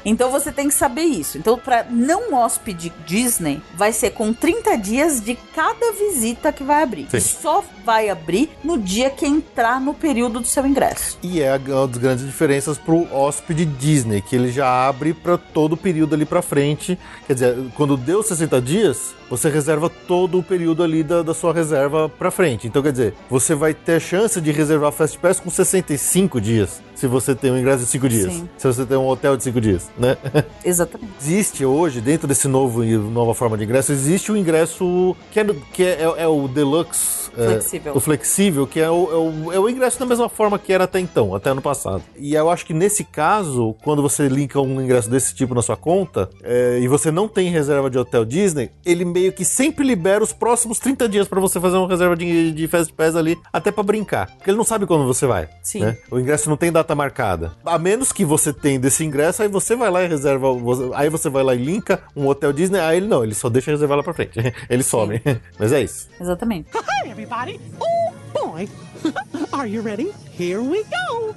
Então 0.04 0.30
você 0.30 0.50
tem 0.50 0.68
que 0.68 0.74
saber 0.74 1.02
isso. 1.02 1.38
Então, 1.38 1.56
para 1.58 1.84
não 1.88 2.34
hóspede 2.34 2.92
Disney, 3.06 3.62
vai 3.74 3.92
ser 3.92 4.10
com 4.10 4.32
30 4.32 4.76
dias 4.76 5.20
de 5.20 5.36
cada 5.54 5.92
visita 5.92 6.52
que 6.52 6.64
vai 6.64 6.82
abrir. 6.82 7.06
Sim. 7.10 7.16
E 7.18 7.20
só 7.20 7.64
vai 7.84 7.91
abrir 8.00 8.50
no 8.62 8.78
dia 8.78 9.10
que 9.10 9.26
entrar 9.26 9.80
no 9.80 9.94
período 9.94 10.40
do 10.40 10.46
seu 10.46 10.66
ingresso. 10.66 11.18
E 11.22 11.40
é 11.40 11.56
uma 11.56 11.86
das 11.86 11.98
grandes 11.98 12.24
diferenças 12.24 12.78
pro 12.78 13.06
hóspede 13.14 13.64
Disney, 13.64 14.20
que 14.20 14.36
ele 14.36 14.50
já 14.50 14.88
abre 14.88 15.12
para 15.12 15.36
todo 15.36 15.72
o 15.72 15.76
período 15.76 16.14
ali 16.14 16.24
pra 16.24 16.42
frente. 16.42 16.98
Quer 17.26 17.34
dizer, 17.34 17.56
quando 17.74 17.96
deu 17.96 18.22
60 18.22 18.60
dias, 18.60 19.14
você 19.28 19.48
reserva 19.48 19.88
todo 19.88 20.38
o 20.38 20.42
período 20.42 20.82
ali 20.82 21.02
da, 21.02 21.22
da 21.22 21.34
sua 21.34 21.52
reserva 21.52 22.08
pra 22.08 22.30
frente. 22.30 22.66
Então, 22.66 22.82
quer 22.82 22.92
dizer, 22.92 23.14
você 23.30 23.54
vai 23.54 23.72
ter 23.74 24.00
chance 24.00 24.40
de 24.40 24.52
reservar 24.52 24.92
Fast 24.92 25.18
Pass 25.18 25.40
com 25.40 25.50
65 25.50 26.40
dias, 26.40 26.82
se 27.02 27.08
você 27.08 27.34
tem 27.34 27.50
um 27.50 27.58
ingresso 27.58 27.80
de 27.80 27.86
5 27.90 28.08
dias. 28.08 28.32
Sim. 28.32 28.48
Se 28.56 28.64
você 28.64 28.86
tem 28.86 28.96
um 28.96 29.08
hotel 29.08 29.36
de 29.36 29.42
5 29.42 29.60
dias, 29.60 29.90
né? 29.98 30.16
Exatamente. 30.64 31.10
existe 31.20 31.64
hoje, 31.64 32.00
dentro 32.00 32.28
desse 32.28 32.46
novo 32.46 32.84
nova 32.84 33.34
forma 33.34 33.58
de 33.58 33.64
ingresso, 33.64 33.90
existe 33.90 34.30
o 34.30 34.36
ingresso 34.36 35.16
que 35.32 35.40
é, 35.40 35.46
que 35.72 35.82
é, 35.84 36.14
é 36.18 36.28
o 36.28 36.46
deluxe. 36.46 37.32
é, 37.36 37.46
Flexível. 37.46 37.92
o 37.96 38.00
flexível, 38.00 38.66
que 38.68 38.78
é 38.78 38.88
o, 38.88 39.10
é, 39.10 39.16
o, 39.16 39.52
é 39.52 39.58
o 39.58 39.68
ingresso 39.68 39.98
da 39.98 40.06
mesma 40.06 40.28
forma 40.28 40.60
que 40.60 40.72
era 40.72 40.84
até 40.84 41.00
então, 41.00 41.34
até 41.34 41.50
ano 41.50 41.60
passado. 41.60 42.04
E 42.16 42.34
eu 42.34 42.48
acho 42.48 42.64
que 42.64 42.72
nesse 42.72 43.02
caso, 43.02 43.74
quando 43.82 44.00
você 44.00 44.28
linka 44.28 44.60
um 44.60 44.80
ingresso 44.80 45.10
desse 45.10 45.34
tipo 45.34 45.56
na 45.56 45.62
sua 45.62 45.76
conta, 45.76 46.30
é, 46.40 46.78
e 46.80 46.86
você 46.86 47.10
não 47.10 47.26
tem 47.26 47.50
reserva 47.50 47.90
de 47.90 47.98
hotel 47.98 48.24
Disney, 48.24 48.70
ele 48.86 49.04
meio 49.04 49.32
que 49.32 49.44
sempre 49.44 49.84
libera 49.84 50.22
os 50.22 50.32
próximos 50.32 50.78
30 50.78 51.08
dias 51.08 51.26
pra 51.26 51.40
você 51.40 51.58
fazer 51.58 51.78
uma 51.78 51.88
reserva 51.88 52.14
de, 52.14 52.52
de 52.52 52.68
Fast 52.68 52.92
Pass 52.92 53.16
ali, 53.16 53.36
até 53.52 53.72
pra 53.72 53.82
brincar. 53.82 54.26
Porque 54.36 54.50
ele 54.50 54.56
não 54.58 54.64
sabe 54.64 54.86
quando 54.86 55.04
você 55.04 55.26
vai. 55.26 55.48
Sim. 55.62 55.80
né? 55.80 55.96
O 56.10 56.18
ingresso 56.18 56.48
não 56.48 56.56
tem 56.56 56.70
data 56.70 56.91
marcada. 56.94 57.52
A 57.64 57.78
menos 57.78 58.12
que 58.12 58.24
você 58.24 58.52
tenha 58.52 58.78
desse 58.78 59.04
ingresso, 59.04 59.42
aí 59.42 59.48
você 59.48 59.74
vai 59.76 59.90
lá 59.90 60.02
e 60.02 60.08
reserva. 60.08 60.48
Aí 60.94 61.08
você 61.08 61.28
vai 61.28 61.42
lá 61.42 61.54
e 61.54 61.64
linka 61.64 62.02
um 62.14 62.26
hotel 62.26 62.52
Disney. 62.52 62.80
Aí 62.80 62.96
ele 62.98 63.06
não, 63.06 63.22
ele 63.24 63.34
só 63.34 63.48
deixa 63.48 63.70
reservar 63.70 63.96
lá 63.96 64.02
pra 64.02 64.14
frente. 64.14 64.32
Ele 64.68 64.82
some. 64.82 65.20
Mas 65.58 65.72
é 65.72 65.82
isso. 65.82 66.08
Exatamente. 66.20 66.68
Hi, 66.74 67.10
everybody. 67.10 67.60
Oh, 67.80 68.12
boy. 68.32 68.68
Are 69.52 69.68
you 69.68 69.82
ready? 69.82 70.12
Here 70.38 70.60
we 70.60 70.84
go. 70.84 71.34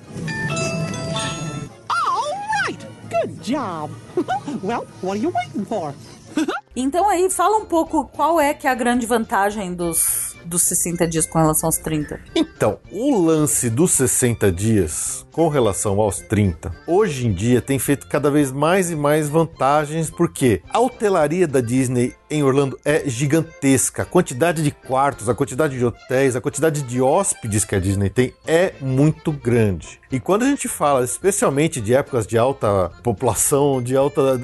All 1.89 2.33
right. 2.65 2.85
Good 3.09 3.41
job. 3.41 3.91
well, 4.63 4.85
what 5.01 5.17
are 5.17 5.17
you 5.17 5.31
waiting 5.31 5.65
for? 5.65 5.93
Então 6.75 7.07
aí, 7.09 7.29
fala 7.29 7.57
um 7.57 7.65
pouco 7.65 8.05
qual 8.05 8.39
é 8.39 8.53
que 8.53 8.67
é 8.67 8.69
a 8.69 8.75
grande 8.75 9.05
vantagem 9.05 9.73
dos 9.73 10.35
dos 10.45 10.61
60 10.63 11.07
dias 11.07 11.25
com 11.25 11.39
relação 11.39 11.67
aos 11.67 11.77
30? 11.77 12.19
Então, 12.35 12.77
o 12.91 13.19
lance 13.19 13.69
dos 13.69 13.91
60 13.91 14.51
dias 14.51 15.24
com 15.35 15.49
relação 15.49 15.99
aos 15.99 16.21
30, 16.21 16.71
hoje 16.87 17.27
em 17.27 17.33
dia 17.33 17.59
tem 17.59 17.77
feito 17.77 18.07
cada 18.07 18.31
vez 18.31 18.53
mais 18.53 18.89
e 18.89 18.95
mais 18.95 19.27
vantagens, 19.27 20.09
porque 20.09 20.61
a 20.69 20.79
hotelaria 20.79 21.45
da 21.45 21.59
Disney 21.59 22.15
em 22.29 22.41
Orlando 22.41 22.79
é 22.85 23.03
gigantesca. 23.05 24.03
A 24.03 24.05
quantidade 24.05 24.63
de 24.63 24.71
quartos, 24.71 25.27
a 25.27 25.35
quantidade 25.35 25.77
de 25.77 25.85
hotéis, 25.85 26.37
a 26.37 26.41
quantidade 26.41 26.81
de 26.83 27.01
hóspedes 27.01 27.65
que 27.65 27.75
a 27.75 27.79
Disney 27.79 28.09
tem 28.09 28.33
é 28.47 28.73
muito 28.79 29.31
grande. 29.31 29.99
E 30.11 30.19
quando 30.19 30.43
a 30.43 30.47
gente 30.47 30.67
fala 30.67 31.03
especialmente 31.03 31.81
de 31.81 31.93
épocas 31.93 32.25
de 32.25 32.37
alta 32.37 32.89
população, 33.03 33.81
de 33.81 33.97
alta 33.97 34.39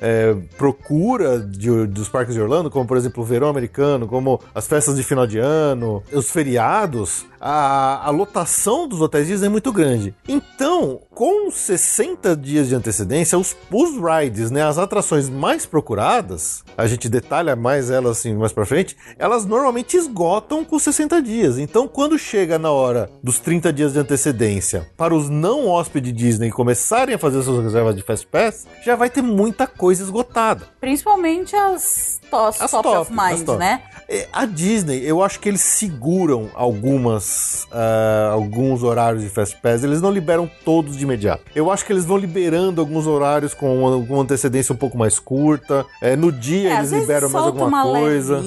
é, 0.00 0.36
procura 0.56 1.40
de, 1.40 1.86
dos 1.86 2.08
parques 2.08 2.34
de 2.34 2.40
Orlando, 2.40 2.70
como 2.70 2.86
por 2.86 2.96
exemplo 2.96 3.22
o 3.22 3.26
verão 3.26 3.48
americano, 3.48 4.06
como 4.06 4.40
as 4.54 4.66
festas 4.66 4.96
de 4.96 5.02
final 5.02 5.26
de 5.26 5.38
ano, 5.38 6.02
os 6.12 6.30
feriados, 6.30 7.26
a, 7.40 8.06
a 8.06 8.10
lotação 8.10 8.88
dos 8.88 9.00
hotéis 9.00 9.26
Disney 9.26 9.46
é 9.46 9.50
muito 9.50 9.72
grande. 9.72 10.14
Então, 10.36 11.00
com 11.14 11.50
60 11.50 12.36
dias 12.36 12.68
de 12.68 12.74
antecedência, 12.74 13.38
os, 13.38 13.56
os 13.72 13.90
rides, 13.96 14.50
né, 14.50 14.62
as 14.62 14.76
atrações 14.76 15.30
mais 15.30 15.64
procuradas, 15.64 16.62
a 16.76 16.86
gente 16.86 17.08
detalha 17.08 17.56
mais 17.56 17.90
elas 17.90 18.18
assim 18.18 18.34
mais 18.34 18.52
pra 18.52 18.66
frente, 18.66 18.94
elas 19.18 19.46
normalmente 19.46 19.96
esgotam 19.96 20.62
com 20.62 20.78
60 20.78 21.22
dias. 21.22 21.56
Então, 21.56 21.88
quando 21.88 22.18
chega 22.18 22.58
na 22.58 22.70
hora 22.70 23.08
dos 23.22 23.38
30 23.38 23.72
dias 23.72 23.94
de 23.94 23.98
antecedência 23.98 24.86
para 24.94 25.14
os 25.14 25.30
não 25.30 25.68
hóspedes 25.68 26.12
Disney 26.12 26.50
começarem 26.50 27.14
a 27.14 27.18
fazer 27.18 27.42
suas 27.42 27.64
reservas 27.64 27.96
de 27.96 28.02
Fast 28.02 28.26
Pass, 28.26 28.66
já 28.84 28.94
vai 28.94 29.08
ter 29.08 29.22
muita 29.22 29.66
coisa 29.66 30.02
esgotada. 30.02 30.68
Principalmente 30.78 31.56
as, 31.56 32.20
tos, 32.30 32.60
As 32.60 32.70
top, 32.70 32.82
top, 32.84 32.98
of 32.98 33.12
mind, 33.12 33.44
top. 33.44 33.58
né? 33.58 33.82
É, 34.08 34.28
A 34.32 34.44
Disney, 34.46 35.02
eu 35.04 35.22
acho 35.22 35.40
que 35.40 35.48
eles 35.48 35.60
seguram 35.62 36.48
algumas, 36.54 37.66
ah, 37.72 38.30
alguns 38.32 38.82
horários 38.82 39.22
de 39.22 39.28
Fast 39.28 39.56
Pass, 39.60 39.82
eles 39.82 40.00
não 40.00 40.10
liberam 40.10 40.48
todos 40.64 40.96
de 40.96 41.02
imediato. 41.02 41.42
Eu 41.54 41.70
acho 41.70 41.84
que 41.84 41.92
eles 41.92 42.04
vão 42.04 42.16
liberando 42.16 42.80
alguns 42.80 43.06
horários 43.06 43.52
com 43.54 43.84
alguma 43.86 44.22
antecedência 44.22 44.72
um 44.72 44.76
pouco 44.76 44.96
mais 44.96 45.18
curta. 45.18 45.84
É, 46.00 46.14
no 46.16 46.30
dia 46.30 46.70
É, 46.74 46.78
eles 46.78 46.92
liberam 46.92 47.28
mais 47.30 47.46
alguma 47.46 47.66
uma 47.66 47.82
coisa. 47.82 48.40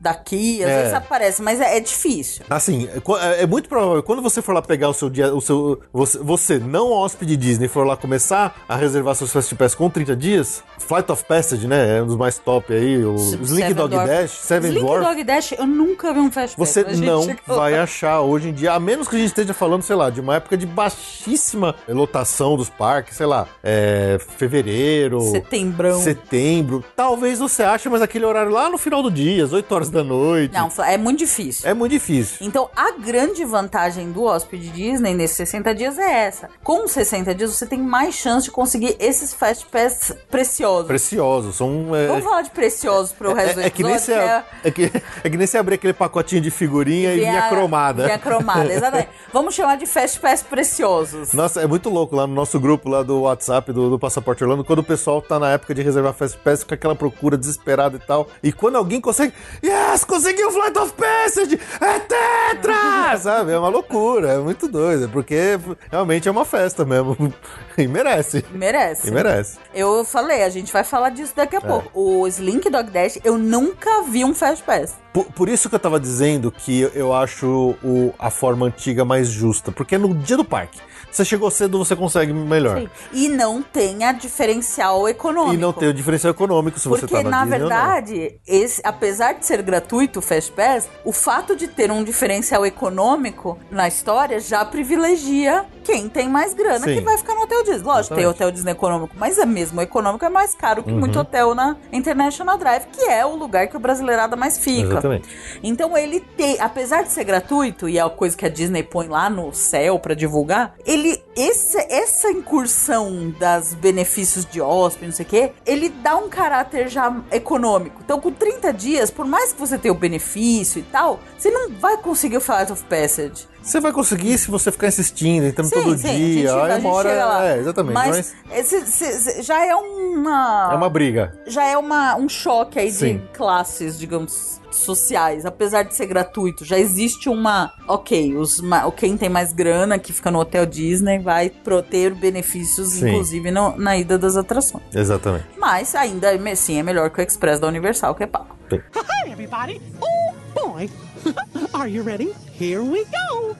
daqui, 0.00 0.62
às 0.62 0.70
É. 0.70 0.78
vezes 0.82 0.94
aparece, 0.94 1.42
mas 1.42 1.60
é, 1.60 1.76
é 1.76 1.80
difícil. 1.80 2.44
Assim, 2.48 2.88
é 2.88 3.00
é 3.40 3.42
é 3.42 3.46
muito 3.46 3.68
provável, 3.68 4.02
quando 4.02 4.22
você 4.22 4.40
for 4.42 4.52
lá 4.54 4.62
pegar 4.62 4.88
o 4.88 4.94
seu 4.94 5.08
dia, 5.10 5.32
o 5.34 5.40
seu, 5.40 5.80
você, 5.92 6.18
você 6.18 6.58
não 6.58 6.90
hóspede 6.90 7.36
Disney, 7.36 7.68
for 7.68 7.86
lá 7.86 7.96
começar 7.96 8.54
a 8.68 8.76
reservar 8.76 9.14
seus 9.14 9.30
Fast 9.32 9.54
Pass 9.54 9.74
com 9.74 9.88
30 9.90 10.16
dias, 10.16 10.62
Flight 10.78 11.10
of 11.12 11.24
Passage, 11.24 11.66
né, 11.66 11.98
é 11.98 12.02
um 12.02 12.06
dos 12.06 12.16
mais 12.16 12.38
top 12.38 12.72
aí, 12.72 13.04
o 13.14 13.42
Slink 13.42 13.74
Dog 13.74 13.90
Dwarf. 13.90 14.08
Dash, 14.08 14.30
Seven 14.30 14.70
Slink 14.70 14.86
Dwarf. 14.86 15.04
Dog 15.06 15.24
Dash, 15.24 15.52
eu 15.52 15.66
nunca 15.66 16.12
vi 16.12 16.20
um 16.20 16.30
Fast 16.30 16.56
Pass. 16.56 16.68
Você 16.68 16.82
não 16.96 17.22
chegou 17.22 17.56
vai 17.56 17.78
achar 17.78 18.20
hoje 18.20 18.48
em 18.48 18.52
dia, 18.52 18.72
a 18.72 18.80
menos 18.80 19.08
que 19.08 19.16
a 19.16 19.18
gente 19.18 19.28
esteja 19.28 19.54
falando, 19.54 19.82
sei 19.82 19.96
lá, 19.96 20.10
de 20.10 20.20
uma 20.20 20.36
época 20.36 20.56
de 20.56 20.66
baixíssima 20.66 21.74
lotação 21.88 22.56
dos 22.56 22.68
parques, 22.68 23.16
sei 23.16 23.26
lá, 23.26 23.46
é, 23.62 24.18
fevereiro, 24.36 25.20
Setembrão. 25.20 26.00
setembro. 26.00 26.84
Talvez 26.94 27.38
você 27.38 27.62
ache, 27.62 27.88
mas 27.88 28.02
aquele 28.02 28.24
horário 28.24 28.50
lá 28.50 28.68
no 28.68 28.78
final 28.78 29.02
do 29.02 29.10
dia, 29.10 29.44
às 29.44 29.52
8 29.52 29.72
horas 29.74 29.90
da 29.90 30.02
noite. 30.02 30.52
Não, 30.52 30.70
é 30.84 30.96
muito 30.96 31.18
difícil. 31.18 31.68
É 31.68 31.74
muito 31.74 31.92
difícil. 31.92 32.38
Então, 32.40 32.68
a 32.74 32.92
grande 32.92 33.44
vantagem 33.44 34.10
do 34.12 34.24
hóspede 34.24 34.68
Disney 34.68 35.14
nesses 35.14 35.36
60 35.36 35.74
dias 35.74 35.98
é 35.98 36.26
essa. 36.26 36.48
Com 36.62 36.86
60 36.86 37.34
dias, 37.34 37.50
você 37.54 37.66
tem 37.66 37.78
mais 37.80 38.14
chance 38.14 38.44
de 38.46 38.50
conseguir 38.50 38.96
esses 38.98 39.32
Fast 39.32 39.66
Pass 39.66 40.12
preciosos. 40.30 40.86
Preciosos, 40.86 41.56
são. 41.56 41.94
é, 41.94 42.06
Vamos 42.06 42.24
falar 42.24 42.42
de 42.42 42.50
preciosos 42.50 42.95
pro 43.04 43.32
resto 43.34 43.54
do 43.56 43.60
é, 43.60 43.66
é 43.66 43.70
que 43.70 43.82
nem 43.82 43.94
episódio, 43.94 44.22
você, 44.22 44.68
é, 44.68 44.70
que, 44.70 44.92
é 45.24 45.30
que 45.30 45.36
nem 45.36 45.46
você 45.46 45.58
abrir 45.58 45.74
aquele 45.76 45.92
pacotinho 45.92 46.40
de 46.40 46.50
figurinha 46.50 47.14
e 47.14 47.20
vinha 47.20 47.48
cromada. 47.48 48.04
Vinha 48.04 48.18
cromada, 48.18 48.72
exatamente. 48.72 49.08
Vamos 49.32 49.54
chamar 49.54 49.76
de 49.76 49.86
Fast 49.86 50.20
Pass 50.20 50.42
preciosos. 50.42 51.32
Nossa, 51.32 51.60
é 51.60 51.66
muito 51.66 51.88
louco 51.90 52.16
lá 52.16 52.26
no 52.26 52.34
nosso 52.34 52.58
grupo 52.58 52.88
lá 52.88 53.02
do 53.02 53.22
WhatsApp 53.22 53.72
do, 53.72 53.90
do 53.90 53.98
Passaporte 53.98 54.42
Orlando, 54.42 54.64
quando 54.64 54.80
o 54.80 54.84
pessoal 54.84 55.20
tá 55.22 55.38
na 55.38 55.50
época 55.50 55.74
de 55.74 55.82
reservar 55.82 56.12
Fast 56.12 56.38
Pass 56.38 56.64
com 56.64 56.74
aquela 56.74 56.94
procura 56.94 57.36
desesperada 57.36 57.96
e 57.96 58.00
tal. 58.00 58.28
E 58.42 58.52
quando 58.52 58.76
alguém 58.76 59.00
consegue, 59.00 59.32
yes, 59.62 60.04
conseguiu 60.04 60.48
o 60.48 60.50
Flight 60.50 60.78
of 60.78 60.92
Passage! 60.92 61.60
É 61.80 61.98
tetra! 61.98 63.16
Sabe? 63.18 63.52
É 63.52 63.58
uma 63.58 63.68
loucura, 63.68 64.32
é 64.32 64.38
muito 64.38 64.68
doido, 64.68 65.08
porque 65.08 65.58
realmente 65.90 66.28
é 66.28 66.30
uma 66.30 66.44
festa 66.44 66.84
mesmo. 66.84 67.16
E 67.78 67.86
merece. 67.86 68.42
Merece. 68.52 69.08
E 69.08 69.10
merece. 69.10 69.58
Eu 69.74 70.02
falei, 70.02 70.42
a 70.42 70.48
gente 70.48 70.72
vai 70.72 70.82
falar 70.82 71.10
disso 71.10 71.34
daqui 71.36 71.56
a 71.56 71.58
É. 71.58 71.60
pouco. 71.60 71.90
O 71.92 72.26
Slink 72.26 72.70
Dog 72.70 72.85
Eu 73.24 73.38
nunca 73.38 74.02
vi 74.02 74.24
um 74.24 74.34
Fast 74.34 74.62
Pass. 74.64 74.94
Por, 75.12 75.24
por 75.26 75.48
isso 75.48 75.68
que 75.68 75.74
eu 75.74 75.78
tava 75.78 75.98
dizendo 75.98 76.50
que 76.50 76.90
eu 76.94 77.12
acho 77.14 77.74
o- 77.82 78.12
a 78.18 78.30
forma 78.30 78.66
antiga 78.66 79.04
mais 79.04 79.28
justa, 79.28 79.72
porque 79.72 79.94
é 79.94 79.98
no 79.98 80.14
dia 80.14 80.36
do 80.36 80.44
parque. 80.44 80.78
Você 81.10 81.24
chegou 81.24 81.50
cedo, 81.50 81.78
você 81.78 81.96
consegue 81.96 82.30
melhor. 82.34 82.78
Sim. 82.78 82.88
E 83.12 83.28
não 83.28 83.62
tem 83.62 84.04
a 84.04 84.12
diferencial 84.12 85.08
econômico. 85.08 85.54
E 85.54 85.56
não 85.56 85.72
tem 85.72 85.88
o 85.88 85.94
diferencial 85.94 86.30
econômico 86.32 86.78
se 86.78 86.86
você 86.86 87.06
Porque, 87.06 87.14
tá 87.16 87.22
na, 87.22 87.30
na 87.30 87.44
verdade, 87.46 88.38
esse, 88.46 88.82
apesar 88.84 89.32
de 89.32 89.46
ser 89.46 89.62
gratuito 89.62 90.18
o 90.18 90.22
Fast 90.22 90.52
Pass, 90.52 90.88
o 91.04 91.12
fato 91.12 91.56
de 91.56 91.68
ter 91.68 91.90
um 91.90 92.04
diferencial 92.04 92.66
econômico 92.66 93.58
na 93.70 93.88
história 93.88 94.38
já 94.40 94.62
privilegia 94.66 95.64
quem 95.86 96.08
tem 96.08 96.28
mais 96.28 96.52
grana 96.52 96.80
Sim. 96.80 96.96
que 96.96 97.00
vai 97.00 97.16
ficar 97.16 97.34
no 97.36 97.42
hotel 97.42 97.62
Disney. 97.62 97.82
Lógico, 97.84 98.14
tem 98.16 98.24
Exatamente. 98.24 98.26
hotel 98.28 98.50
Disney 98.50 98.72
econômico, 98.72 99.14
mas 99.16 99.38
é 99.38 99.46
mesmo 99.46 99.78
o 99.78 99.82
econômico 99.82 100.24
é 100.24 100.28
mais 100.28 100.52
caro 100.52 100.82
que 100.82 100.90
Uhum. 100.90 100.98
muito 100.98 101.16
hotel 101.18 101.54
na 101.54 101.76
International 101.92 102.58
Drive, 102.58 102.86
que 102.90 103.02
é 103.04 103.24
o 103.24 103.36
lugar 103.36 103.68
que 103.68 103.76
o 103.76 103.80
brasileirada 103.80 104.34
mais 104.34 104.58
fica. 104.58 104.88
Exatamente. 104.94 105.28
Então 105.62 105.96
ele 105.96 106.18
tem, 106.20 106.60
apesar 106.60 107.02
de 107.02 107.12
ser 107.12 107.22
gratuito 107.22 107.88
e 107.88 107.98
é 107.98 108.00
a 108.02 108.10
coisa 108.10 108.36
que 108.36 108.44
a 108.44 108.48
Disney 108.48 108.82
põe 108.82 109.06
lá 109.06 109.30
no 109.30 109.52
céu 109.54 109.98
pra 109.98 110.12
divulgar, 110.14 110.74
ele 110.84 111.22
esse, 111.36 111.76
essa 111.90 112.30
incursão 112.30 113.30
das 113.38 113.72
benefícios 113.74 114.44
de 114.44 114.60
hóspede, 114.60 115.06
não 115.06 115.12
sei 115.12 115.24
o 115.24 115.28
quê, 115.28 115.52
ele 115.64 115.88
dá 115.88 116.16
um 116.16 116.28
caráter 116.28 116.88
já 116.88 117.14
econômico. 117.30 118.00
Então 118.04 118.20
com 118.20 118.32
30 118.32 118.72
dias, 118.72 119.10
por 119.10 119.24
mais 119.26 119.52
que 119.52 119.60
você 119.60 119.78
tenha 119.78 119.92
o 119.92 119.96
benefício 119.96 120.80
e 120.80 120.82
tal, 120.82 121.20
você 121.38 121.50
não 121.50 121.70
vai 121.70 121.96
conseguir 121.98 122.38
o 122.38 122.40
Flight 122.40 122.72
of 122.72 122.82
Passage. 122.84 123.46
Você 123.66 123.80
vai 123.80 123.90
conseguir 123.92 124.38
se 124.38 124.48
você 124.48 124.70
ficar 124.70 124.86
insistindo, 124.86 125.44
entrando 125.44 125.68
Sim, 125.68 125.74
todo 125.82 125.98
sim, 125.98 126.08
a 126.08 126.12
dia. 126.12 126.18
gente- 126.18 126.46
a 126.48 126.64
aí 126.66 126.72
gente 126.74 126.80
uma 126.84 126.92
hora. 126.94 127.08
chega 127.10 127.24
lá. 127.26 127.44
É, 127.46 127.58
exatamente. 127.58 127.94
Mas, 127.94 128.34
Mas, 128.48 128.72
esse- 128.72 129.04
esse- 129.04 129.42
já 129.42 129.66
é 129.66 129.74
uma 129.74 130.70
é 130.72 130.76
uma 130.76 130.88
briga. 130.88 131.32
já 131.48 131.64
é 131.64 131.76
uma, 131.76 132.14
um 132.16 132.28
choque 132.28 132.78
aí 132.78 132.92
Sim. 132.92 133.16
de 133.18 133.22
classes, 133.36 133.98
digamos, 133.98 134.60
sociais. 134.70 135.44
Apesar 135.44 135.82
de 135.82 135.96
ser 135.96 136.06
gratuito, 136.06 136.64
já 136.64 136.78
existe 136.78 137.28
uma. 137.28 137.72
Ok, 137.88 138.36
os, 138.36 138.60
ma- 138.60 138.88
quem 138.92 139.16
tem 139.16 139.28
mais 139.28 139.52
grana 139.52 139.98
que 139.98 140.12
fica 140.12 140.30
no 140.30 140.38
Hotel 140.38 140.64
Disney 140.64 141.18
vai 141.18 141.50
pro- 141.50 141.82
ter 141.82 142.14
benefícios, 142.14 142.90
Sim. 142.90 143.08
inclusive 143.08 143.50
no- 143.50 143.76
na 143.76 143.96
ida 143.96 144.16
das 144.16 144.36
atrações. 144.36 144.84
Exatamente. 144.94 145.46
Mas 145.58 145.92
ainda 145.96 146.30
assim 146.52 146.78
é 146.78 146.82
melhor 146.84 147.10
que 147.10 147.20
o 147.20 147.22
Express 147.22 147.58
da 147.58 147.66
Universal, 147.66 148.14
que 148.14 148.22
é 148.22 148.26
pago. 148.28 148.54
Hi, 148.72 149.30
everybody. 149.32 149.80
Oh, 150.00 150.34
boy. 150.68 150.88
Are 151.74 151.88
you 151.88 152.02
ready? 152.02 152.32
Here 152.52 152.82
we 152.82 153.04
go. 153.04 153.56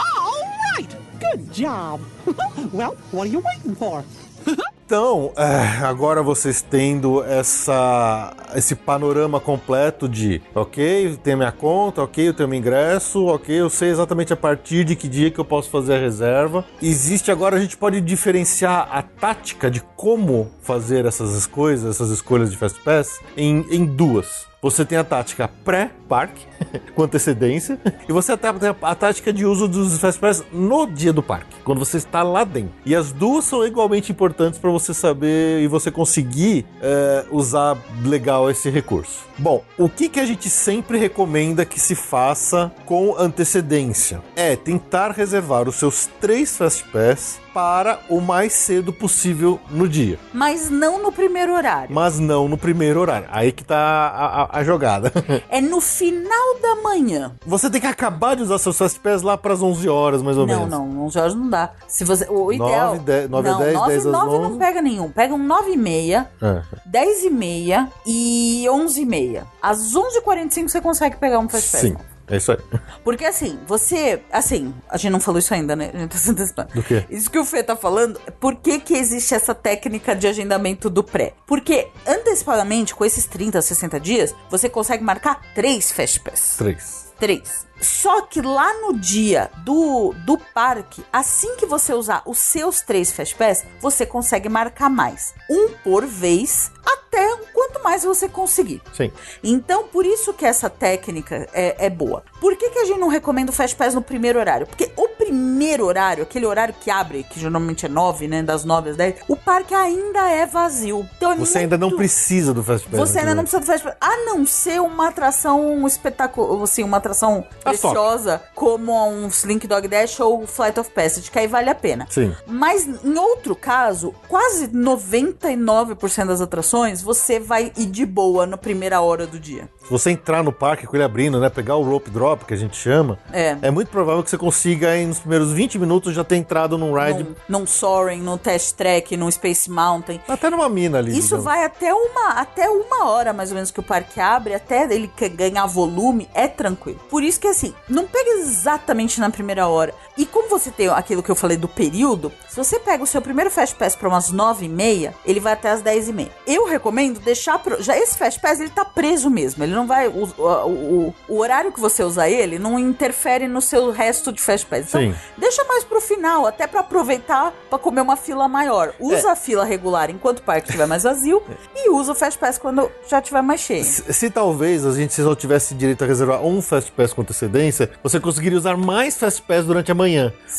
All 0.00 0.42
right. 0.74 0.88
Good 1.20 1.52
job. 1.52 2.00
well, 2.72 2.94
what 3.10 3.26
are 3.26 3.30
you 3.30 3.40
waiting 3.40 3.74
for? 3.74 4.04
Então, 4.88 5.34
é, 5.36 5.84
agora 5.84 6.22
vocês 6.22 6.62
tendo 6.62 7.22
essa, 7.22 8.34
esse 8.54 8.74
panorama 8.74 9.38
completo 9.38 10.08
de, 10.08 10.40
ok, 10.54 11.14
tem 11.22 11.36
minha 11.36 11.52
conta, 11.52 12.02
ok, 12.02 12.28
eu 12.28 12.32
tenho 12.32 12.48
meu 12.48 12.58
ingresso, 12.58 13.26
ok, 13.26 13.54
eu 13.54 13.68
sei 13.68 13.90
exatamente 13.90 14.32
a 14.32 14.36
partir 14.36 14.84
de 14.84 14.96
que 14.96 15.06
dia 15.06 15.30
que 15.30 15.38
eu 15.38 15.44
posso 15.44 15.68
fazer 15.68 15.96
a 15.96 15.98
reserva. 15.98 16.64
Existe 16.80 17.30
agora, 17.30 17.56
a 17.56 17.60
gente 17.60 17.76
pode 17.76 18.00
diferenciar 18.00 18.88
a 18.90 19.02
tática 19.02 19.70
de 19.70 19.82
como 19.94 20.50
fazer 20.62 21.04
essas 21.04 21.46
coisas, 21.46 21.94
essas 21.94 22.08
escolhas 22.08 22.50
de 22.50 22.56
Fast 22.56 22.80
Pass, 22.80 23.20
em, 23.36 23.66
em 23.70 23.84
duas. 23.84 24.48
Você 24.60 24.84
tem 24.84 24.98
a 24.98 25.04
tática 25.04 25.48
pré-parque, 25.64 26.44
com 26.92 27.04
antecedência, 27.04 27.78
e 28.08 28.12
você 28.12 28.32
até 28.32 28.52
tem 28.52 28.74
a, 28.82 28.94
tática 28.94 29.32
de 29.32 29.46
uso 29.46 29.68
dos 29.68 30.00
Fast 30.00 30.20
Pass 30.20 30.44
no 30.52 30.84
dia 30.84 31.12
do 31.12 31.22
parque, 31.22 31.54
quando 31.62 31.78
você 31.78 31.96
está 31.96 32.24
lá 32.24 32.42
dentro. 32.42 32.72
E 32.84 32.92
as 32.94 33.12
duas 33.12 33.44
são 33.44 33.64
igualmente 33.64 34.10
importantes 34.10 34.58
para 34.58 34.68
saber 34.78 35.60
e 35.60 35.66
você 35.66 35.90
conseguir 35.90 36.66
é, 36.80 37.24
usar 37.30 37.76
legal 38.04 38.50
esse 38.50 38.70
recurso. 38.70 39.26
Bom, 39.38 39.62
o 39.76 39.88
que, 39.88 40.08
que 40.08 40.20
a 40.20 40.26
gente 40.26 40.48
sempre 40.48 40.98
recomenda 40.98 41.64
que 41.64 41.78
se 41.78 41.94
faça 41.94 42.72
com 42.84 43.14
antecedência? 43.16 44.22
É 44.34 44.56
tentar 44.56 45.12
reservar 45.12 45.68
os 45.68 45.76
seus 45.76 46.08
três 46.20 46.56
Fast 46.56 46.84
Pass 46.84 47.40
para 47.52 48.00
o 48.08 48.20
mais 48.20 48.52
cedo 48.52 48.92
possível 48.92 49.58
no 49.70 49.88
dia 49.88 50.18
Mas 50.32 50.70
não 50.70 51.02
no 51.02 51.10
primeiro 51.12 51.54
horário. 51.54 51.94
mas 51.94 52.18
não 52.18 52.48
no 52.48 52.56
primeiro 52.58 53.00
horário. 53.00 53.26
Aí 53.30 53.50
que 53.52 53.64
tá 53.64 53.76
a, 53.78 54.58
a 54.58 54.64
jogada. 54.64 55.12
É 55.50 55.60
no 55.60 55.80
final 55.80 56.58
da 56.60 56.76
manhã. 56.82 57.32
Você 57.46 57.70
tem 57.70 57.80
que 57.80 57.86
acabar 57.86 58.36
de 58.36 58.42
usar 58.42 58.58
seus 58.58 58.76
Fast 58.76 59.00
Pass 59.00 59.22
lá 59.22 59.36
pras 59.36 59.62
11 59.62 59.88
horas, 59.88 60.22
mais 60.22 60.36
ou 60.36 60.46
Não, 60.46 60.54
menos. 60.66 60.70
não, 60.70 61.04
11 61.06 61.18
horas 61.18 61.34
não 61.34 61.48
dá. 61.48 61.70
Se 61.86 62.04
você, 62.04 62.26
o 62.28 62.52
ideal... 62.52 62.88
Nove, 62.94 62.98
dez- 63.00 63.30
nove 63.30 63.48
a 63.48 63.52
não, 63.52 63.58
dez, 63.60 63.74
9, 63.74 63.88
dez 63.88 64.06
às 64.06 64.12
9 64.12 64.26
não 64.38 64.44
11. 64.50 64.58
pega 64.58 64.82
nenhum. 64.82 65.10
Pega 65.10 65.34
um 65.34 65.38
9 65.46 65.70
e 65.72 65.76
meia, 65.76 66.28
É. 66.42 66.62
10 66.86 67.24
e 67.24 67.30
meia 67.30 67.88
e 68.06 68.66
11 68.70 69.00
e 69.00 69.06
meia. 69.06 69.46
Às 69.62 69.94
11h45 69.94 70.68
você 70.68 70.80
consegue 70.80 71.16
pegar 71.16 71.38
um 71.38 71.48
Fast 71.48 71.70
Pass. 71.72 71.80
Sim, 71.80 71.96
é 72.28 72.36
isso 72.36 72.52
aí. 72.52 72.58
Porque 73.04 73.24
assim, 73.24 73.58
você. 73.66 74.22
Assim, 74.30 74.74
a 74.88 74.96
gente 74.96 75.12
não 75.12 75.20
falou 75.20 75.38
isso 75.38 75.52
ainda, 75.52 75.74
né? 75.74 75.90
A 75.92 75.98
gente 75.98 76.10
tá 76.10 76.18
se 76.18 76.30
antecipando. 76.30 76.74
Do 76.74 76.82
quê? 76.82 77.04
Isso 77.10 77.30
que 77.30 77.38
o 77.38 77.44
Fê 77.44 77.62
tá 77.62 77.76
falando, 77.76 78.20
por 78.40 78.56
que, 78.56 78.80
que 78.80 78.94
existe 78.94 79.34
essa 79.34 79.54
técnica 79.54 80.14
de 80.14 80.26
agendamento 80.26 80.90
do 80.90 81.02
pré? 81.02 81.32
Porque 81.46 81.88
antecipadamente, 82.06 82.94
com 82.94 83.04
esses 83.04 83.24
30, 83.26 83.60
60 83.60 84.00
dias, 84.00 84.34
você 84.50 84.68
consegue 84.68 85.02
marcar 85.02 85.40
três 85.54 85.90
Fast 85.90 86.20
Pass. 86.20 86.56
Três. 86.58 87.08
Três. 87.18 87.67
Só 87.80 88.22
que 88.22 88.40
lá 88.40 88.72
no 88.80 88.94
dia 88.98 89.50
do, 89.64 90.14
do 90.24 90.38
parque, 90.54 91.04
assim 91.12 91.56
que 91.56 91.66
você 91.66 91.92
usar 91.92 92.22
os 92.26 92.38
seus 92.38 92.80
três 92.80 93.10
Fast 93.12 93.34
Pass, 93.34 93.64
você 93.80 94.04
consegue 94.06 94.48
marcar 94.48 94.88
mais. 94.90 95.34
Um 95.50 95.68
por 95.84 96.04
vez, 96.06 96.70
até 96.84 97.36
quanto 97.52 97.82
mais 97.82 98.02
você 98.04 98.28
conseguir. 98.28 98.82
Sim. 98.94 99.10
Então, 99.42 99.84
por 99.84 100.04
isso 100.06 100.32
que 100.32 100.44
essa 100.44 100.68
técnica 100.70 101.48
é, 101.52 101.86
é 101.86 101.90
boa. 101.90 102.22
Por 102.40 102.56
que, 102.56 102.70
que 102.70 102.78
a 102.78 102.84
gente 102.84 102.98
não 103.00 103.08
recomenda 103.08 103.50
o 103.50 103.54
Fast 103.54 103.74
Pass 103.76 103.94
no 103.94 104.02
primeiro 104.02 104.38
horário? 104.38 104.66
Porque 104.66 104.92
o 104.96 105.08
primeiro 105.08 105.84
horário, 105.86 106.22
aquele 106.22 106.46
horário 106.46 106.74
que 106.80 106.90
abre, 106.90 107.24
que 107.24 107.40
geralmente 107.40 107.86
é 107.86 107.88
9, 107.88 108.28
né? 108.28 108.42
Das 108.42 108.64
9 108.64 108.90
às 108.90 108.96
10, 108.96 109.16
o 109.28 109.36
parque 109.36 109.74
ainda 109.74 110.28
é 110.30 110.46
vazio. 110.46 111.08
Então 111.16 111.32
é 111.32 111.36
Você 111.36 111.58
ainda 111.58 111.76
não 111.76 111.88
muito- 111.88 111.98
precisa 111.98 112.54
do 112.54 112.62
Fast 112.62 112.88
Pass. 112.88 112.98
Você 112.98 113.18
ainda 113.18 113.34
não 113.34 113.42
né? 113.42 113.48
precisa 113.50 113.60
do 113.60 113.66
Fast 113.66 113.84
Pass. 113.84 113.96
A 114.00 114.16
não 114.24 114.46
ser 114.46 114.80
uma 114.80 115.08
atração 115.08 115.86
espetacular, 115.86 116.62
assim, 116.62 116.82
uma 116.84 116.96
atração 116.98 117.44
Stock. 117.74 117.94
preciosa, 117.94 118.42
como 118.54 118.92
um 119.08 119.28
Slink 119.28 119.66
Dog 119.66 119.88
Dash 119.88 120.18
ou 120.20 120.46
Flight 120.46 120.78
of 120.80 120.90
Passage, 120.90 121.30
que 121.30 121.38
aí 121.38 121.46
vale 121.46 121.70
a 121.70 121.74
pena. 121.74 122.06
Sim. 122.10 122.34
Mas 122.46 122.86
em 122.86 123.18
outro 123.18 123.54
caso, 123.54 124.14
quase 124.28 124.68
99% 124.68 126.26
das 126.26 126.40
atrações, 126.40 127.02
você 127.02 127.38
vai 127.38 127.72
ir 127.76 127.86
de 127.86 128.04
boa 128.04 128.46
na 128.46 128.56
primeira 128.56 129.00
hora 129.00 129.26
do 129.26 129.38
dia. 129.38 129.68
Se 129.88 129.92
você 129.92 130.10
entrar 130.10 130.42
no 130.42 130.52
parque 130.52 130.86
com 130.86 130.94
ele 130.94 131.02
abrindo, 131.02 131.40
né? 131.40 131.48
Pegar 131.48 131.76
o 131.76 131.82
rope 131.82 132.10
drop, 132.10 132.44
que 132.44 132.52
a 132.52 132.56
gente 132.58 132.76
chama, 132.76 133.18
É. 133.32 133.56
é 133.62 133.70
muito 133.70 133.88
provável 133.88 134.22
que 134.22 134.28
você 134.28 134.36
consiga, 134.36 134.90
aí, 134.90 135.06
nos 135.06 135.18
primeiros 135.18 135.50
20 135.50 135.78
minutos, 135.78 136.14
já 136.14 136.22
ter 136.22 136.36
entrado 136.36 136.76
num 136.76 136.92
ride. 136.92 137.22
Num, 137.48 137.60
num 137.60 137.66
Soaring, 137.66 138.20
num 138.20 138.36
Test 138.36 138.76
Track, 138.76 139.16
num 139.16 139.30
Space 139.30 139.70
Mountain. 139.70 140.20
Até 140.28 140.50
numa 140.50 140.68
mina 140.68 140.98
ali. 140.98 141.12
Isso 141.12 141.22
digamos. 141.28 141.44
vai 141.46 141.64
até 141.64 141.94
uma, 141.94 142.32
até 142.32 142.68
uma 142.68 143.08
hora 143.08 143.32
mais 143.32 143.48
ou 143.50 143.54
menos 143.54 143.70
que 143.70 143.80
o 143.80 143.82
parque 143.82 144.20
abre, 144.20 144.52
até 144.52 144.82
ele 144.92 145.10
ganhar 145.34 145.64
volume, 145.64 146.28
é 146.34 146.46
tranquilo. 146.46 147.00
Por 147.08 147.22
isso 147.22 147.40
que 147.40 147.48
assim, 147.48 147.72
não 147.88 148.06
pega 148.06 148.28
exatamente 148.40 149.18
na 149.18 149.30
primeira 149.30 149.68
hora. 149.68 149.94
E 150.18 150.26
como 150.26 150.48
você 150.48 150.70
tem 150.70 150.88
aquilo 150.88 151.22
que 151.22 151.30
eu 151.30 151.36
falei 151.36 151.56
do 151.56 151.68
período, 151.68 152.32
se 152.48 152.56
você 152.56 152.78
pega 152.80 153.04
o 153.04 153.06
seu 153.06 153.22
primeiro 153.22 153.50
Fast 153.50 153.76
Pass 153.76 153.94
para 153.94 154.08
umas 154.08 154.30
9 154.30 154.66
e 154.66 154.68
meia, 154.68 155.14
ele 155.24 155.38
vai 155.38 155.52
até 155.52 155.70
as 155.70 155.80
10 155.80 156.08
e 156.08 156.12
meia. 156.12 156.30
Eu 156.44 156.66
recomendo 156.66 157.20
deixar 157.20 157.58
pro, 157.60 157.80
já 157.80 157.96
esse 157.96 158.18
Fast 158.18 158.40
Pass 158.40 158.58
ele 158.58 158.70
tá 158.70 158.84
preso 158.84 159.30
mesmo, 159.30 159.62
ele 159.62 159.72
não 159.74 159.86
vai 159.86 160.08
o, 160.08 160.24
o, 160.36 161.14
o- 161.28 161.38
horário 161.38 161.70
que 161.72 161.78
você 161.80 162.02
usar 162.02 162.28
ele 162.28 162.58
não 162.58 162.78
interfere 162.78 163.46
no 163.46 163.60
seu 163.62 163.92
resto 163.92 164.32
de 164.32 164.40
Fast 164.42 164.66
Pass. 164.66 164.88
Então, 164.88 165.00
Sim. 165.00 165.14
deixa 165.36 165.62
mais 165.64 165.84
pro 165.84 166.00
final, 166.00 166.46
até 166.46 166.66
pra 166.66 166.80
aproveitar 166.80 167.52
pra 167.70 167.78
comer 167.78 168.00
uma 168.00 168.16
fila 168.16 168.48
maior. 168.48 168.92
Usa 168.98 169.30
a 169.32 169.36
fila 169.36 169.64
regular 169.64 170.10
enquanto 170.10 170.40
o 170.40 170.42
parque 170.42 170.66
estiver 170.66 170.86
mais 170.86 171.04
vazio 171.04 171.40
e 171.76 171.90
usa 171.90 172.10
o 172.10 172.14
Fast 172.16 172.38
Pass 172.40 172.58
quando 172.58 172.90
já 173.08 173.20
estiver 173.20 173.42
mais 173.42 173.60
cheio. 173.60 173.84
Se, 173.84 174.12
se 174.12 174.30
talvez 174.30 174.84
a 174.84 174.90
gente 174.92 175.14
só 175.14 175.34
tivesse 175.36 175.76
direito 175.76 176.02
a 176.02 176.06
reservar 176.08 176.42
um 176.44 176.60
Fast 176.60 176.90
Pass 176.90 177.12
com 177.12 177.22
antecedência, 177.22 177.88
você 178.02 178.18
conseguiria 178.18 178.58
usar 178.58 178.76
mais 178.76 179.16
Fast 179.16 179.40
Pass 179.42 179.64
durante 179.64 179.92
a 179.92 179.94
manhã. 179.94 180.07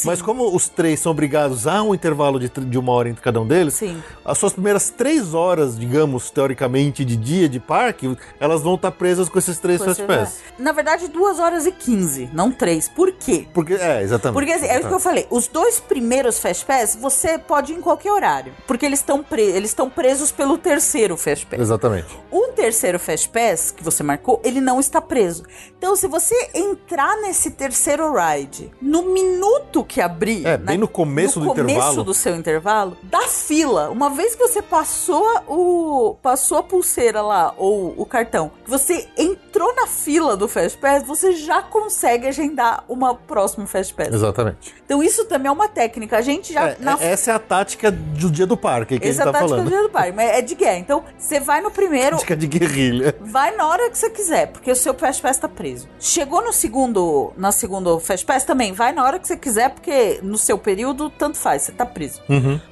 Mas 0.06 0.22
como 0.22 0.56
os 0.56 0.70
três 0.70 1.00
são 1.00 1.12
obrigados 1.12 1.68
a 1.68 1.82
um 1.82 1.94
intervalo 1.94 2.40
de, 2.40 2.50
de 2.50 2.78
uma 2.78 2.92
hora 2.92 3.10
entre 3.10 3.22
cada 3.22 3.42
um 3.42 3.48
deles, 3.48 3.74
Sim. 3.74 4.02
as 4.24 4.38
suas 4.38 4.54
primeiras 4.54 4.90
três 4.90 5.34
horas, 5.34 5.78
digamos, 5.78 6.30
teoricamente, 6.30 7.04
de 7.04 7.16
dia 7.16 7.50
de 7.50 7.60
parque, 7.60 8.16
elas 8.40 8.62
vão 8.62 8.76
estar 8.76 8.92
presas 8.92 9.30
com 9.30 9.40
esses 9.40 9.58
três 9.60 9.84
Fast 9.84 10.04
Pass. 10.04 10.40
Na 10.58 10.72
verdade, 10.72 11.08
2 11.08 11.40
horas 11.40 11.66
e 11.66 11.72
15, 11.72 12.30
não 12.34 12.52
3. 12.52 12.90
Por 12.90 13.12
quê? 13.12 13.48
Porque, 13.54 13.74
é, 13.74 14.02
exatamente. 14.02 14.34
Porque 14.34 14.52
assim, 14.52 14.68
é 14.68 14.80
isso 14.80 14.88
que 14.88 14.94
eu 14.94 15.00
falei. 15.00 15.28
Os 15.30 15.48
dois 15.48 15.80
primeiros 15.80 16.40
Fast 16.40 16.66
Pass, 16.66 16.98
você 17.00 17.38
pode 17.38 17.74
ir 17.74 17.78
em 17.78 17.82
qualquer 17.82 18.12
horário. 18.12 18.54
Porque 18.68 18.86
eles 18.86 19.00
estão 19.00 19.24
pre 19.24 19.42
eles 19.42 19.72
estão 19.72 19.90
presos 19.90 20.32
pelo 20.32 20.58
terceiro 20.58 21.18
Fast 21.18 21.46
Pass. 21.46 21.60
Exatamente. 21.60 22.08
O 22.30 22.48
terceiro 22.50 23.00
Fast 23.00 23.30
Pass 23.30 23.72
que 23.72 23.84
você 23.84 24.04
marcou, 24.04 24.42
ele 24.44 24.62
não 24.62 24.80
está 24.80 25.02
preso. 25.02 25.44
Então, 25.78 25.96
se 25.96 26.08
você 26.08 26.36
entrar 26.54 27.16
nesse 27.22 27.52
terceiro 27.52 28.14
ride 28.14 28.72
no 28.82 29.04
minuto 29.14 29.39
que 29.88 30.02
abrir, 30.02 30.46
É, 30.46 30.58
bem 30.58 30.78
no 30.78 30.88
começo 30.88 31.40
do 31.40 31.48
começo 31.48 31.70
intervalo. 31.70 32.04
do 32.04 32.14
seu 32.14 32.36
intervalo, 32.36 32.98
da 33.04 33.22
fila, 33.28 33.90
uma 33.90 34.10
vez 34.10 34.36
que 34.36 34.48
você 34.48 34.62
passou 34.62 35.26
o 35.48 36.16
passou 36.22 36.58
a 36.58 36.64
pulseira 36.64 37.22
lá 37.22 37.54
ou 37.58 37.94
o 37.98 38.06
cartão, 38.06 38.52
você 38.66 39.08
entrou 39.18 39.74
na 39.76 39.88
fila 39.88 40.36
do 40.36 40.48
Fast 40.48 40.78
Pass, 40.78 41.04
você 41.04 41.34
já 41.34 41.62
consegue 41.62 42.28
agendar 42.28 42.84
uma 42.90 43.16
próxima 43.16 43.66
Fast 43.66 43.94
Pass. 43.94 44.10
Exatamente. 44.14 44.74
Então, 44.86 45.02
isso 45.02 45.26
também 45.26 45.48
é 45.50 45.52
uma 45.52 45.68
técnica. 45.68 46.18
A 46.18 46.22
gente 46.22 46.52
já 46.54 46.70
É, 46.70 46.78
na 46.80 46.98
é- 47.00 47.12
essa 47.12 47.32
é 47.32 47.34
a 47.34 47.40
tática 47.40 47.92
do 47.92 48.30
dia 48.30 48.46
do 48.46 48.58
parque 48.58 49.00
que 49.00 49.08
essa 49.08 49.24
a 49.24 49.26
gente 49.26 49.34
tá 49.34 49.40
tática 49.40 49.50
falando. 49.50 49.64
do 49.66 49.70
dia 49.70 49.84
do 49.84 49.90
parque, 49.90 50.12
mas 50.12 50.30
é 50.32 50.42
de 50.42 50.56
guerra. 50.56 50.78
Então, 50.78 51.04
você 51.18 51.40
vai 51.40 51.62
no 51.62 51.72
primeiro, 51.72 52.16
Tática 52.18 52.36
de 52.36 52.48
guerrilha. 52.48 53.16
Vai 53.22 53.56
na 53.56 53.68
hora 53.68 53.90
que 53.90 53.98
você 53.98 54.10
quiser, 54.10 54.48
porque 54.48 54.72
o 54.72 54.76
seu 54.76 54.94
Fast 54.94 55.22
Pass 55.22 55.38
tá 55.38 55.48
preso. 55.48 55.88
Chegou 56.00 56.44
no 56.44 56.52
segundo, 56.52 57.32
na 57.38 57.52
segundo 57.52 58.00
Fast 58.00 58.26
Pass 58.26 58.44
também, 58.44 58.74
vai 58.74 58.92
na 58.92 59.04
hora 59.04 59.19
que 59.20 59.28
você 59.28 59.38
quiser, 59.38 59.70
porque 59.70 60.20
no 60.24 60.38
seu 60.38 60.58
período 60.58 61.10
tanto 61.10 61.38
faz, 61.38 61.64
você 61.64 61.72
tá 61.72 61.86
preso. 61.86 62.22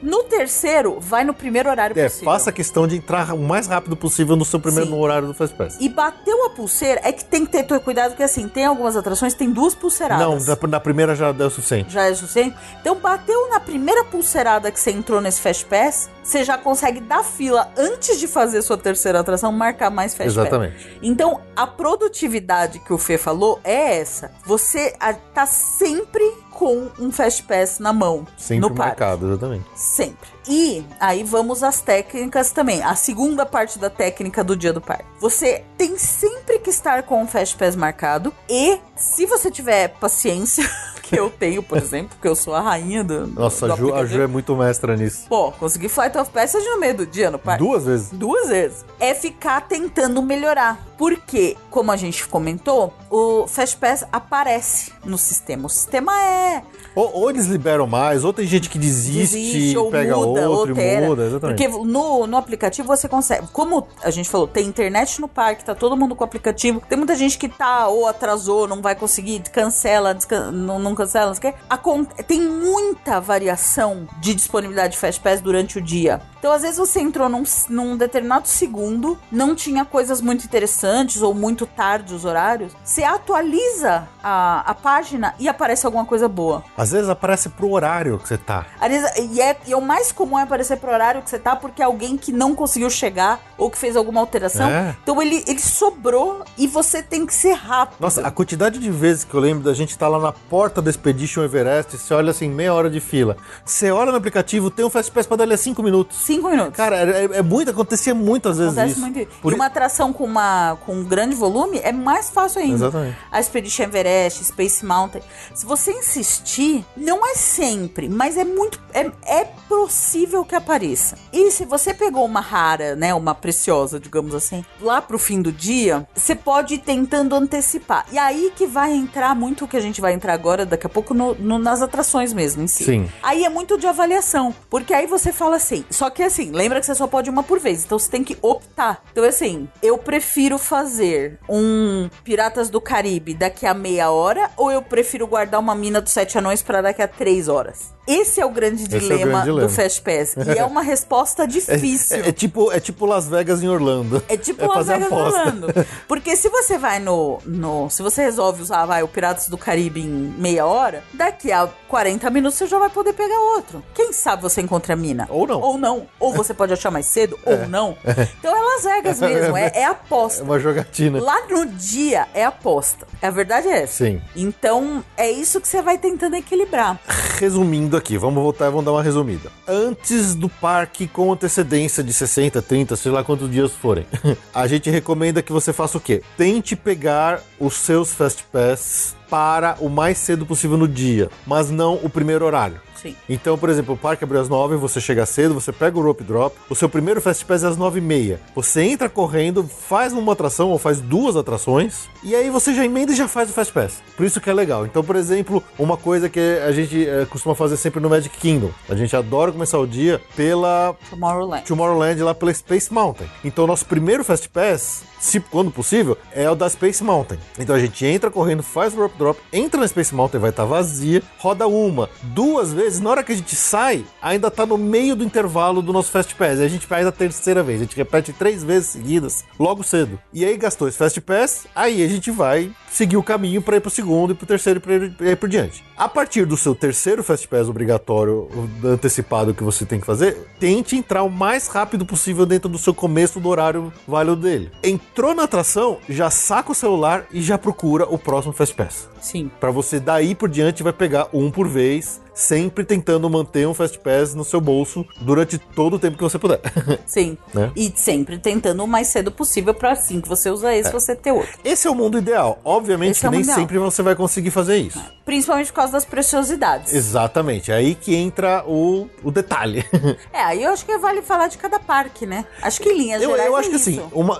No 0.02 0.24
terceiro, 0.24 1.00
vai 1.00 1.24
no 1.24 1.34
primeiro 1.34 1.70
horário 1.70 1.98
Uhum. 1.98 2.02
É, 2.02 2.10
possível. 2.10 2.26
faça 2.26 2.50
a 2.50 2.54
questão 2.54 2.88
de 2.88 2.98
entrar 2.98 3.34
o 3.34 3.39
mais 3.39 3.68
rápido 3.68 3.95
possível 3.95 4.36
no 4.36 4.45
seu 4.45 4.60
primeiro 4.60 4.89
no 4.89 5.00
horário 5.00 5.28
do 5.28 5.34
Fast 5.34 5.56
Pass. 5.56 5.78
E 5.80 5.89
bateu 5.89 6.45
a 6.45 6.50
pulseira, 6.50 7.02
é 7.04 7.12
que 7.12 7.26
tem 7.26 7.45
que 7.45 7.52
ter 7.52 7.80
cuidado, 7.80 8.12
porque 8.12 8.24
assim, 8.24 8.48
tem 8.48 8.66
algumas 8.66 8.95
atrações 8.95 9.34
tem 9.34 9.52
duas 9.52 9.76
pulseiradas. 9.76 10.45
Não, 10.45 10.58
na, 10.68 10.80
primeira 10.80 11.16
já 11.16 11.32
deu 11.32 11.48
o 11.48 11.50
suficiente. 11.50 11.93
Já 11.93 12.04
é 12.04 12.14
suficiente? 12.14 12.56
Então, 12.82 12.95
bateu 12.95 13.50
na 13.50 13.60
primeira 13.60 14.04
pulseirada 14.06 14.72
que 14.72 14.80
você 14.80 14.91
entrou 14.91 15.22
nesse 15.22 15.41
Fast 15.41 15.66
Pass, 15.66 16.10
você 16.24 16.43
já 16.43 16.58
consegue 16.58 17.00
dar 17.00 17.24
fila 17.24 17.72
antes 17.78 18.20
de 18.20 18.28
fazer 18.28 18.62
sua 18.62 18.78
terceira 18.78 19.20
atração, 19.20 19.52
marcar 19.52 19.89
mais 19.89 20.14
Fast 20.14 20.36
Pass. 20.36 20.48
Exatamente. 20.48 21.00
Então, 21.02 21.41
a 21.56 21.66
produtividade 21.66 22.80
que 22.80 22.93
o 22.93 22.98
Fê 22.98 23.18
falou 23.18 23.60
é 23.64 24.00
essa. 24.00 24.32
Você 24.45 24.93
tá 25.34 25.45
sempre 25.45 26.24
com 26.58 26.89
um 26.99 27.12
Fast 27.12 27.43
Pass 27.43 27.78
na 27.78 27.93
mão 27.93 28.26
Sempre 28.36 28.68
no 28.68 28.76
marcado, 28.76 29.28
exatamente. 29.28 29.66
Sempre. 29.76 30.28
E 30.49 30.84
aí 30.99 31.24
vamos 31.24 31.62
às 31.62 31.82
técnicas 31.82 32.51
também. 32.51 32.82
A 32.82 32.95
segunda 32.95 33.45
parte 33.45 33.78
da 33.78 33.91
técnica 33.91 34.43
do 34.43 34.55
dia 34.55 34.74
do 34.74 34.82
parque. 34.82 35.05
Você 35.20 35.64
tem 35.78 35.99
sempre 35.99 36.58
que 36.58 36.72
estar 36.72 37.03
com 37.03 37.24
o 37.24 37.28
Fast 37.28 37.55
Pass 37.55 37.76
marcado. 37.76 38.34
E 38.49 38.80
se 38.95 39.28
você 39.28 39.51
tiver 39.51 39.89
paciência, 39.99 40.68
que 41.08 41.18
eu 41.18 41.30
tenho, 41.30 41.64
por 41.64 41.78
exemplo, 41.78 42.10
porque 42.10 42.28
eu 42.28 42.36
sou 42.36 42.53
a 42.53 42.62
rainha 42.62 43.03
do. 43.03 43.28
Nossa, 43.28 43.68
do 43.68 43.74
a 43.74 43.76
Ju, 43.76 43.93
a. 43.95 44.05
Ju 44.05 44.22
é 44.22 44.28
muito 44.28 44.55
mestra 44.55 44.95
nisso. 44.95 45.26
Pô, 45.30 45.51
consegui 45.51 45.88
Flight 45.89 46.18
of 46.18 46.30
Passage 46.32 46.66
no 46.66 46.80
meio 46.80 46.95
do 46.95 47.05
dia 47.05 47.32
no 47.32 47.39
parque. 47.39 47.64
Duas 47.64 47.86
vezes. 47.86 48.10
Duas 48.12 48.49
vezes. 48.49 48.86
É 48.99 49.14
ficar 49.14 49.62
tentando 49.62 50.22
melhorar. 50.22 50.86
Porque, 50.97 51.55
como 51.70 51.91
a 51.91 51.95
gente 51.95 52.28
comentou, 52.28 52.91
o 53.10 53.45
Fast 53.47 53.78
Pass 53.78 54.03
aparece 54.12 54.91
no 55.05 55.16
sistema. 55.18 55.68
O 55.68 55.70
sistema 55.70 56.12
é. 56.20 56.64
Ou, 56.95 57.14
ou 57.14 57.30
eles 57.30 57.45
liberam 57.45 57.86
mais, 57.86 58.26
ou 58.26 58.34
tem 58.34 58.47
gente 58.47 58.68
que 58.68 58.80
desiste, 58.80 59.38
Desiste, 59.38 59.78
ou 59.78 59.91
pega 59.91 60.16
muda, 60.16 60.49
outro 60.49 60.72
altera. 60.72 61.05
muda, 61.05 61.26
exatamente. 61.28 61.68
Porque 61.68 61.86
no, 61.86 62.26
no 62.26 62.36
aplicativo 62.36 62.88
você 62.88 63.08
consegue. 63.08 63.45
Como 63.53 63.88
a 64.01 64.10
gente 64.10 64.28
falou, 64.28 64.47
tem 64.47 64.66
internet 64.66 65.22
no 65.22 65.28
parque, 65.28 65.64
tá 65.64 65.76
todo 65.76 65.95
mundo 65.95 66.16
com 66.16 66.24
o 66.24 66.26
aplicativo. 66.26 66.82
Tem 66.89 66.97
muita 66.97 67.16
gente 67.16 67.38
que 67.38 67.47
tá 67.47 67.88
ou 67.88 68.08
atrasou, 68.08 68.68
não 68.68 68.82
vai 68.82 68.95
conseguir, 68.95 69.39
cancela, 69.51 70.18
não, 70.51 70.80
não 70.80 70.95
cancela, 70.98 71.28
não 71.28 71.36
sei 71.36 71.52
o 71.52 71.54
quê. 71.54 72.24
Tem 72.24 72.41
muita 72.41 73.20
variação 73.22 74.08
de 74.20 74.34
disponibilidade 74.34 74.93
de 74.93 75.00
Fast 75.00 75.22
Pass 75.22 75.41
durante 75.41 75.78
o 75.78 75.82
dia. 75.82 76.22
Então, 76.39 76.52
às 76.52 76.62
vezes, 76.62 76.78
você 76.78 77.00
entrou 77.00 77.28
num, 77.28 77.43
num 77.70 77.98
determinado 77.98 78.48
segundo, 78.48 79.18
não 79.32 79.56
tinha 79.56 79.84
coisas 79.84 80.22
muito 80.22 80.45
interessantes 80.45 81.22
ou 81.22 81.34
muito 81.34 81.66
tarde 81.66 82.14
os 82.14 82.26
horários. 82.26 82.74
Você 82.84 83.04
atualiza 83.04 84.08
a, 84.24 84.64
a 84.70 84.76
página 84.76 85.34
e 85.39 85.48
aparece 85.50 85.86
alguma 85.86 86.06
coisa 86.06 86.28
boa. 86.28 86.64
Às 86.78 86.91
vezes 86.91 87.10
aparece 87.10 87.50
pro 87.50 87.72
horário 87.72 88.20
que 88.20 88.28
você 88.28 88.38
tá. 88.38 88.66
Aliás, 88.80 89.18
E, 89.18 89.41
é, 89.41 89.58
e 89.66 89.74
o 89.74 89.82
mais 89.82 90.12
comum 90.12 90.38
é 90.38 90.43
aparecer 90.43 90.78
pro 90.78 90.91
horário 90.91 91.22
que 91.22 91.30
você 91.30 91.39
tá, 91.39 91.56
porque 91.56 91.82
é 91.82 91.86
alguém 91.86 92.18
que 92.18 92.32
não 92.32 92.56
conseguiu 92.56 92.89
chegar 92.89 93.39
ou 93.58 93.70
que 93.70 93.78
fez 93.78 93.95
alguma 93.95 94.20
alteração. 94.20 94.70
É. 94.70 94.95
Então 95.02 95.22
ele, 95.22 95.43
ele 95.48 95.60
sobrou 95.60 96.43
e 96.58 96.68
você 96.68 97.02
tem 97.02 97.26
que 97.26 97.34
ser 97.34 97.54
rápido. 97.54 97.98
Nossa, 98.00 98.26
a 98.26 98.32
quantidade 98.32 98.80
de 98.80 98.89
vezes 98.89 99.24
que 99.24 99.34
eu 99.34 99.39
lembro 99.39 99.64
da 99.64 99.74
gente 99.74 99.89
estar 99.89 100.08
lá 100.08 100.20
na 100.20 100.32
porta 100.32 100.82
do 100.82 100.87
da 100.88 100.90
Expedition 100.90 101.44
Everest, 101.44 101.98
você 101.98 102.14
olha 102.14 102.32
assim, 102.32 102.50
meia 102.50 102.74
hora 102.74 102.90
de 102.90 103.00
fila. 103.00 103.36
Você 103.66 103.92
olha 103.92 104.12
no 104.12 104.18
aplicativo, 104.18 104.72
tem 104.72 104.86
um 104.86 104.90
Fast 104.90 105.12
Pass 105.12 105.28
pra 105.28 105.36
dar 105.38 105.52
a 105.52 105.58
5 105.58 105.84
minutos. 105.84 106.18
Cinco 106.18 106.50
minutos. 106.50 106.76
Cara, 106.76 106.98
é, 106.98 107.26
é 107.26 107.42
muito, 107.42 107.70
acontecia 107.70 108.16
muitas 108.16 108.58
vezes 108.58 108.78
Acontece 108.78 109.00
isso. 109.00 109.02
muito. 109.02 109.28
Por 109.42 109.52
E 109.52 109.56
uma 109.56 109.66
atração 109.66 110.14
com, 110.14 110.24
uma, 110.24 110.78
com 110.86 110.96
um 110.96 111.04
grande 111.04 111.36
volume 111.36 111.80
é 111.84 111.92
mais 111.92 112.30
fácil 112.30 112.62
ainda. 112.62 112.76
Exatamente. 112.76 113.18
A 113.32 113.40
Expedition 113.40 113.84
Everest, 113.84 114.46
Space 114.46 114.86
Mountain. 114.86 115.22
Se 115.54 115.66
você 115.66 115.92
insistir, 115.92 116.86
não 116.96 117.26
é 117.26 117.36
sempre, 117.36 118.08
mas 118.08 118.38
é 118.38 118.46
muito. 118.46 118.82
É, 118.94 119.12
é 119.26 119.46
possível 119.68 120.46
que 120.46 120.56
apareça. 120.56 121.18
E 121.34 121.52
se 121.52 121.66
você 121.66 121.94
pegou 121.94 122.26
uma 122.26 122.40
rara, 122.40 122.96
né? 122.96 123.14
Uma 123.14 123.36
preciosa, 123.36 124.00
digamos 124.00 124.34
assim, 124.34 124.64
lá 124.82 125.02
pro 125.02 125.20
fim 125.20 125.42
do 125.42 125.52
dia, 125.52 126.08
você 126.16 126.36
pode 126.36 126.76
ir 126.76 126.80
tentando 126.80 127.36
antecipar. 127.36 128.06
E 128.12 128.18
aí 128.18 128.52
que 128.56 128.66
vai 128.66 128.94
entrar 128.94 129.36
muito 129.36 129.66
o 129.66 129.68
que 129.68 129.76
a 129.76 129.82
gente 129.82 130.00
vai 130.00 130.14
entrar 130.14 130.34
agora, 130.34 130.66
daqui 130.78 130.86
a 130.86 130.90
pouco, 130.90 131.14
no- 131.14 131.34
no- 131.36 131.58
nas 131.60 131.82
atrações 131.82 132.32
mesmo 132.34 132.62
em 132.64 132.68
si. 132.68 132.84
Sim. 132.86 133.10
Aí 133.24 133.44
é 133.44 133.50
muito 133.50 133.78
de 133.78 133.88
avaliação. 133.88 134.54
Porque 134.70 134.94
aí 134.94 135.08
você 135.08 135.34
fala 135.34 135.56
assim. 135.56 135.84
Só 135.90 136.10
que 136.10 136.22
assim, 136.24 136.52
lembra 136.52 136.80
que 136.80 136.86
você 136.86 136.94
só 136.96 137.08
pode 137.08 137.30
uma 137.30 137.44
por 137.44 137.60
vez. 137.60 137.84
Então 137.84 137.98
você 137.98 138.10
tem 138.10 138.24
que 138.24 138.38
optar. 138.42 139.04
Então, 139.12 139.24
assim, 139.24 139.68
eu 139.82 139.98
prefiro 139.98 140.58
fazer 140.58 141.40
um 141.50 142.10
Piratas 142.24 142.70
do 142.70 142.80
Caribe 142.80 143.34
daqui 143.34 143.66
a 143.66 143.74
meia 143.74 144.12
hora 144.12 144.50
ou 144.56 144.72
eu 144.72 144.82
prefiro 144.82 145.26
guardar 145.28 145.60
uma 145.60 145.74
mina 145.76 146.00
dos 146.00 146.12
sete 146.14 146.38
anões 146.38 146.62
pra 146.62 146.82
daqui 146.82 147.02
a 147.02 147.08
três 147.08 147.48
horas? 147.48 147.96
Esse 148.08 148.40
é 148.40 148.46
o 148.46 148.50
grande 148.50 148.84
é 148.84 148.86
o 148.86 149.00
dilema, 149.02 149.26
grande 149.26 149.44
dilema. 149.48 149.68
do 149.68 149.70
Fast 149.70 150.02
Pass. 150.02 150.36
E 150.56 150.58
é 150.58 150.64
uma 150.64 150.82
resposta 150.82 151.44
difícil. 151.48 152.18
É, 152.24 152.30
é 152.30 152.32
tipo, 152.32 152.72
é 152.72 152.80
tipo 152.80 153.06
Las 153.06 153.28
Vegas 153.28 153.62
em 153.62 153.68
Orlando. 153.68 154.24
É 154.30 154.38
tipo 154.38 154.64
Las 154.68 154.76
fazer 154.76 154.94
Vegas 154.94 155.12
aposta. 155.12 155.40
Orlando. 155.40 155.68
Porque 156.08 156.36
se 156.38 156.48
você 156.48 156.78
vai 156.78 157.00
no, 157.00 157.40
no. 157.46 157.90
Se 157.90 158.02
você 158.02 158.22
resolve 158.22 158.62
usar 158.62 158.86
vai, 158.86 159.04
o 159.04 159.10
Piratas 159.10 159.50
do 159.50 159.58
Caribe 159.58 160.00
em 160.00 160.08
meia 160.08 160.66
hora, 160.68 161.03
daqui 161.13 161.51
a 161.51 161.68
40 161.88 162.30
minutos 162.30 162.57
você 162.57 162.68
já 162.68 162.78
vai 162.78 162.89
poder 162.89 163.13
pegar 163.13 163.39
outro. 163.39 163.84
Quem 163.93 164.11
sabe 164.13 164.41
você 164.41 164.61
encontra 164.61 164.93
a 164.93 164.95
mina? 164.95 165.26
Ou 165.30 165.47
não. 165.47 165.61
Ou 165.61 165.78
não. 165.78 166.07
Ou 166.20 166.34
você 166.34 166.53
pode 166.53 166.74
achar 166.74 166.91
mais 166.91 167.05
cedo, 167.05 167.38
ou 167.45 167.68
não. 167.68 167.97
Então 168.39 168.55
é 168.55 168.61
Las 168.61 168.84
Vegas 168.84 169.20
mesmo, 169.20 169.57
é, 169.57 169.72
é 169.74 169.80
É 169.82 169.86
aposta. 169.86 170.43
uma 170.43 170.59
jogatina. 170.59 171.22
Lá 171.22 171.47
no 171.47 171.65
dia 171.65 172.28
é 172.34 172.43
aposta. 172.45 173.07
A 173.22 173.30
verdade 173.30 173.68
é 173.68 173.84
essa. 173.84 174.05
Sim. 174.05 174.22
Então 174.36 175.03
é 175.15 175.32
isso 175.32 175.59
que 175.61 175.68
você 175.68 175.82
vai 175.82 175.97
tentando 175.97 176.36
equilibrar. 176.36 176.99
Resumindo 177.39 177.95
aqui, 177.95 178.18
vamos 178.18 178.41
voltar 178.43 178.68
e 178.68 178.70
vamos 178.70 178.86
dar 178.86 178.91
uma 178.91 179.03
resumida. 179.03 179.49
Antes 179.68 180.36
do 180.36 180.49
parque, 180.49 181.07
com 181.07 181.32
antecedência 181.32 182.03
de 182.03 182.13
60, 182.13 182.61
30, 182.61 182.95
sei 182.95 183.11
lá 183.11 183.24
quantos 183.24 183.49
dias 183.49 183.72
forem, 183.72 184.05
a 184.53 184.68
gente 184.68 184.89
recomenda 184.89 185.41
que 185.41 185.51
você 185.51 185.72
faça 185.72 185.97
o 185.97 186.01
quê? 186.01 186.22
Tente 186.38 186.76
pegar 186.76 187.41
os 187.59 187.76
seus 187.76 188.13
Fast 188.13 188.43
Pass 188.51 189.15
para 189.30 189.78
o 189.80 189.90
mais 189.90 190.18
cedo 190.18 190.46
possível 190.46 190.78
no 190.78 190.88
dia, 190.88 191.30
mas 191.46 191.70
não 191.70 191.96
o 191.96 192.10
primeiro 192.10 192.46
horário. 192.46 192.87
Sim. 193.02 193.16
Então, 193.30 193.58
por 193.58 193.70
exemplo, 193.70 193.93
o 193.93 193.98
parque 193.98 194.24
abre 194.24 194.38
às 194.38 194.50
9, 194.50 194.76
você 194.76 195.00
chega 195.00 195.26
cedo, 195.26 195.54
você 195.54 195.72
pega 195.72 195.98
o 195.98 196.02
rope 196.02 196.24
drop, 196.24 196.56
o 196.70 196.76
seu 196.76 196.89
primeiro 196.89 197.22
Fast 197.22 197.45
Pass 197.45 197.64
é 197.64 197.68
às 197.68 197.78
9 197.78 198.00
e 198.00 198.02
meia. 198.02 198.39
Você 198.56 198.82
entra 198.82 199.10
correndo, 199.10 199.64
faz 199.64 200.14
uma 200.14 200.34
atração 200.34 200.70
ou 200.70 200.78
faz 200.78 201.00
duas 201.00 201.36
atrações, 201.36 202.10
e 202.24 202.36
aí 202.36 202.50
você 202.50 202.74
já 202.74 202.86
emenda 202.86 203.12
e 203.12 203.16
já 203.16 203.28
faz 203.28 203.50
o 203.50 203.54
Fast 203.54 203.74
Pass. 203.74 204.02
Por 204.16 204.26
isso 204.26 204.41
que 204.41 204.50
é 204.50 204.54
legal. 204.54 204.86
Então, 204.86 205.04
por 205.04 205.16
exemplo, 205.16 205.64
uma 205.78 205.98
coisa 205.98 206.30
que 206.30 206.39
a 206.39 206.72
gente 206.72 207.08
eh, 207.08 207.26
costuma 207.30 207.56
fazer 207.56 207.78
sempre 207.78 208.00
no 208.00 208.10
Magic 208.10 208.36
Kingdom. 208.38 208.72
A 208.89 208.95
gente 208.95 209.16
adora 209.16 209.52
começar 209.52 209.80
o 209.80 209.88
dia 209.88 210.22
pela 210.36 210.95
Tomorrowland. 211.10 211.66
Tomorrowland 211.66 212.22
lá 212.24 212.34
pela 212.34 212.54
Space 212.54 212.91
Mountain. 212.91 213.28
Então, 213.43 213.64
o 213.64 213.68
nosso 213.68 213.86
primeiro 213.86 214.24
Fast 214.24 214.50
Pass, 214.50 215.04
se 215.20 215.39
quando 215.39 215.72
possível, 215.72 216.18
é 216.32 216.50
o 216.50 216.56
da 216.56 216.70
Space 216.70 217.04
Mountain. 217.04 217.38
Então 217.58 217.76
a 217.76 217.80
gente 217.80 218.06
entra 218.06 218.30
correndo, 218.30 218.64
faz 218.64 218.93
o 218.93 218.98
rope 218.98 219.18
drop, 219.18 219.39
entra 219.52 219.80
na 219.80 219.88
Space 219.88 220.14
Mountain, 220.14 220.39
vai 220.39 220.50
estar 220.50 220.66
vazia, 220.66 221.22
roda 221.38 221.68
uma, 221.68 222.10
duas 222.24 222.74
vezes. 222.74 222.87
Na 222.96 223.10
hora 223.10 223.24
que 223.24 223.34
a 223.34 223.36
gente 223.36 223.56
sai, 223.56 224.06
ainda 224.22 224.50
tá 224.50 224.66
no 224.66 224.78
meio 224.78 225.16
do 225.16 225.24
intervalo 225.24 225.82
do 225.82 225.92
nosso 225.92 226.10
Fast 226.10 226.34
Pass. 226.36 226.60
E 226.60 226.64
a 226.64 226.68
gente 226.68 226.88
faz 226.88 227.06
a 227.06 227.12
terceira 227.12 227.62
vez. 227.62 227.82
A 227.82 227.84
gente 227.84 227.98
repete 227.98 228.32
três 228.32 228.64
vezes 228.64 228.90
seguidas, 228.90 229.44
logo 229.60 229.84
cedo. 229.84 230.18
E 230.34 230.46
aí 230.46 230.56
gastou 230.56 230.88
esse 230.88 230.98
Fast 230.98 231.20
Pass, 231.22 231.68
aí 231.76 232.02
a 232.04 232.08
gente 232.08 232.32
vai 232.32 232.72
seguir 232.90 233.18
o 233.18 233.24
caminho 233.24 233.62
para 233.62 233.78
ir 233.78 233.82
pro 233.82 233.92
segundo 233.92 234.32
e 234.32 234.36
pro 234.36 234.48
terceiro 234.48 234.82
e 235.22 235.32
e 235.32 235.36
por 235.36 235.50
diante. 235.50 235.84
A 235.98 236.08
partir 236.08 236.46
do 236.46 236.56
seu 236.56 236.74
terceiro 236.74 237.24
Fast 237.24 237.48
Pass 237.48 237.68
obrigatório, 237.68 238.48
antecipado 238.84 239.54
que 239.54 239.64
você 239.64 239.86
tem 239.86 240.00
que 240.00 240.06
fazer, 240.06 240.48
tente 240.60 240.96
entrar 240.96 241.24
o 241.24 241.30
mais 241.30 241.68
rápido 241.68 242.06
possível 242.06 242.46
dentro 242.46 242.70
do 242.70 242.78
seu 242.78 242.94
começo 242.94 243.40
do 243.40 243.50
horário 243.50 243.92
válido 244.08 244.38
dele. 244.38 244.72
Entrou 244.84 245.36
na 245.36 245.44
atração, 245.44 245.98
já 246.08 246.30
saca 246.30 246.72
o 246.72 246.76
celular 246.76 247.26
e 247.32 247.42
já 247.42 247.58
procura 247.58 248.06
o 248.06 248.18
próximo 248.18 248.54
Fast 248.54 248.76
Pass. 248.76 249.10
Sim. 249.22 249.52
Pra 249.60 249.72
você 249.72 250.00
daí 250.00 250.34
por 250.34 250.50
diante 250.50 250.84
vai 250.84 250.94
pegar 250.94 251.28
um 251.34 251.52
por 251.52 251.68
vez, 251.68 252.22
sempre 252.38 252.86
tentando 252.86 253.28
manter 253.28 253.68
um 253.68 253.74
Fast 253.74 253.98
Pass 253.98 254.36
no 254.36 254.46
seu 254.46 254.62
bolso 254.62 255.04
durante 255.20 255.58
todo 255.58 255.96
o 255.96 256.00
tempo 256.00 256.16
que 256.16 256.24
você 256.24 256.38
puder. 256.38 256.62
Sim. 257.06 257.36
Né? 257.52 257.72
E 257.76 257.92
sempre 257.96 258.38
tentando 258.38 258.84
o 258.84 258.88
mais 258.88 259.08
cedo 259.08 259.32
possível 259.32 259.74
pra 259.74 259.94
assim 259.94 260.22
que 260.22 260.30
você 260.30 260.52
usa 260.52 260.74
esse, 260.74 260.92
você 260.92 261.16
ter 261.16 261.32
outro. 261.32 261.58
Esse 261.66 261.88
é 261.88 261.90
o 261.90 261.96
mundo 261.96 262.18
ideal. 262.18 262.60
Obviamente 262.64 263.26
é 263.26 263.30
nem 263.30 263.42
ideal. 263.42 263.58
sempre 263.58 263.80
você 263.80 264.04
vai 264.04 264.16
conseguir 264.16 264.52
fazer 264.52 264.78
isso. 264.78 265.02
Principalmente 265.28 265.68
por 265.68 265.76
causa 265.76 265.92
das 265.92 266.06
preciosidades. 266.06 266.94
Exatamente, 266.94 267.70
é 267.70 267.76
aí 267.76 267.94
que 267.96 268.16
entra 268.16 268.64
o, 268.66 269.10
o 269.22 269.30
detalhe. 269.30 269.84
É, 270.34 270.42
aí 270.42 270.64
eu 270.64 270.72
acho 270.72 270.86
que 270.86 270.98
vale 270.98 271.22
falar 271.22 271.48
de 271.48 271.58
cada 271.58 271.80
parque, 271.80 272.26
né? 272.26 272.46
Acho 272.62 272.80
que 272.82 272.94
linhas 272.94 273.22
Eu, 273.22 273.32
gerais 273.32 273.48
eu 273.48 273.56
é 273.56 273.60
acho 273.60 273.70
que 273.70 273.76
isso. 273.76 273.90
assim, 273.90 274.10
uma, 274.14 274.40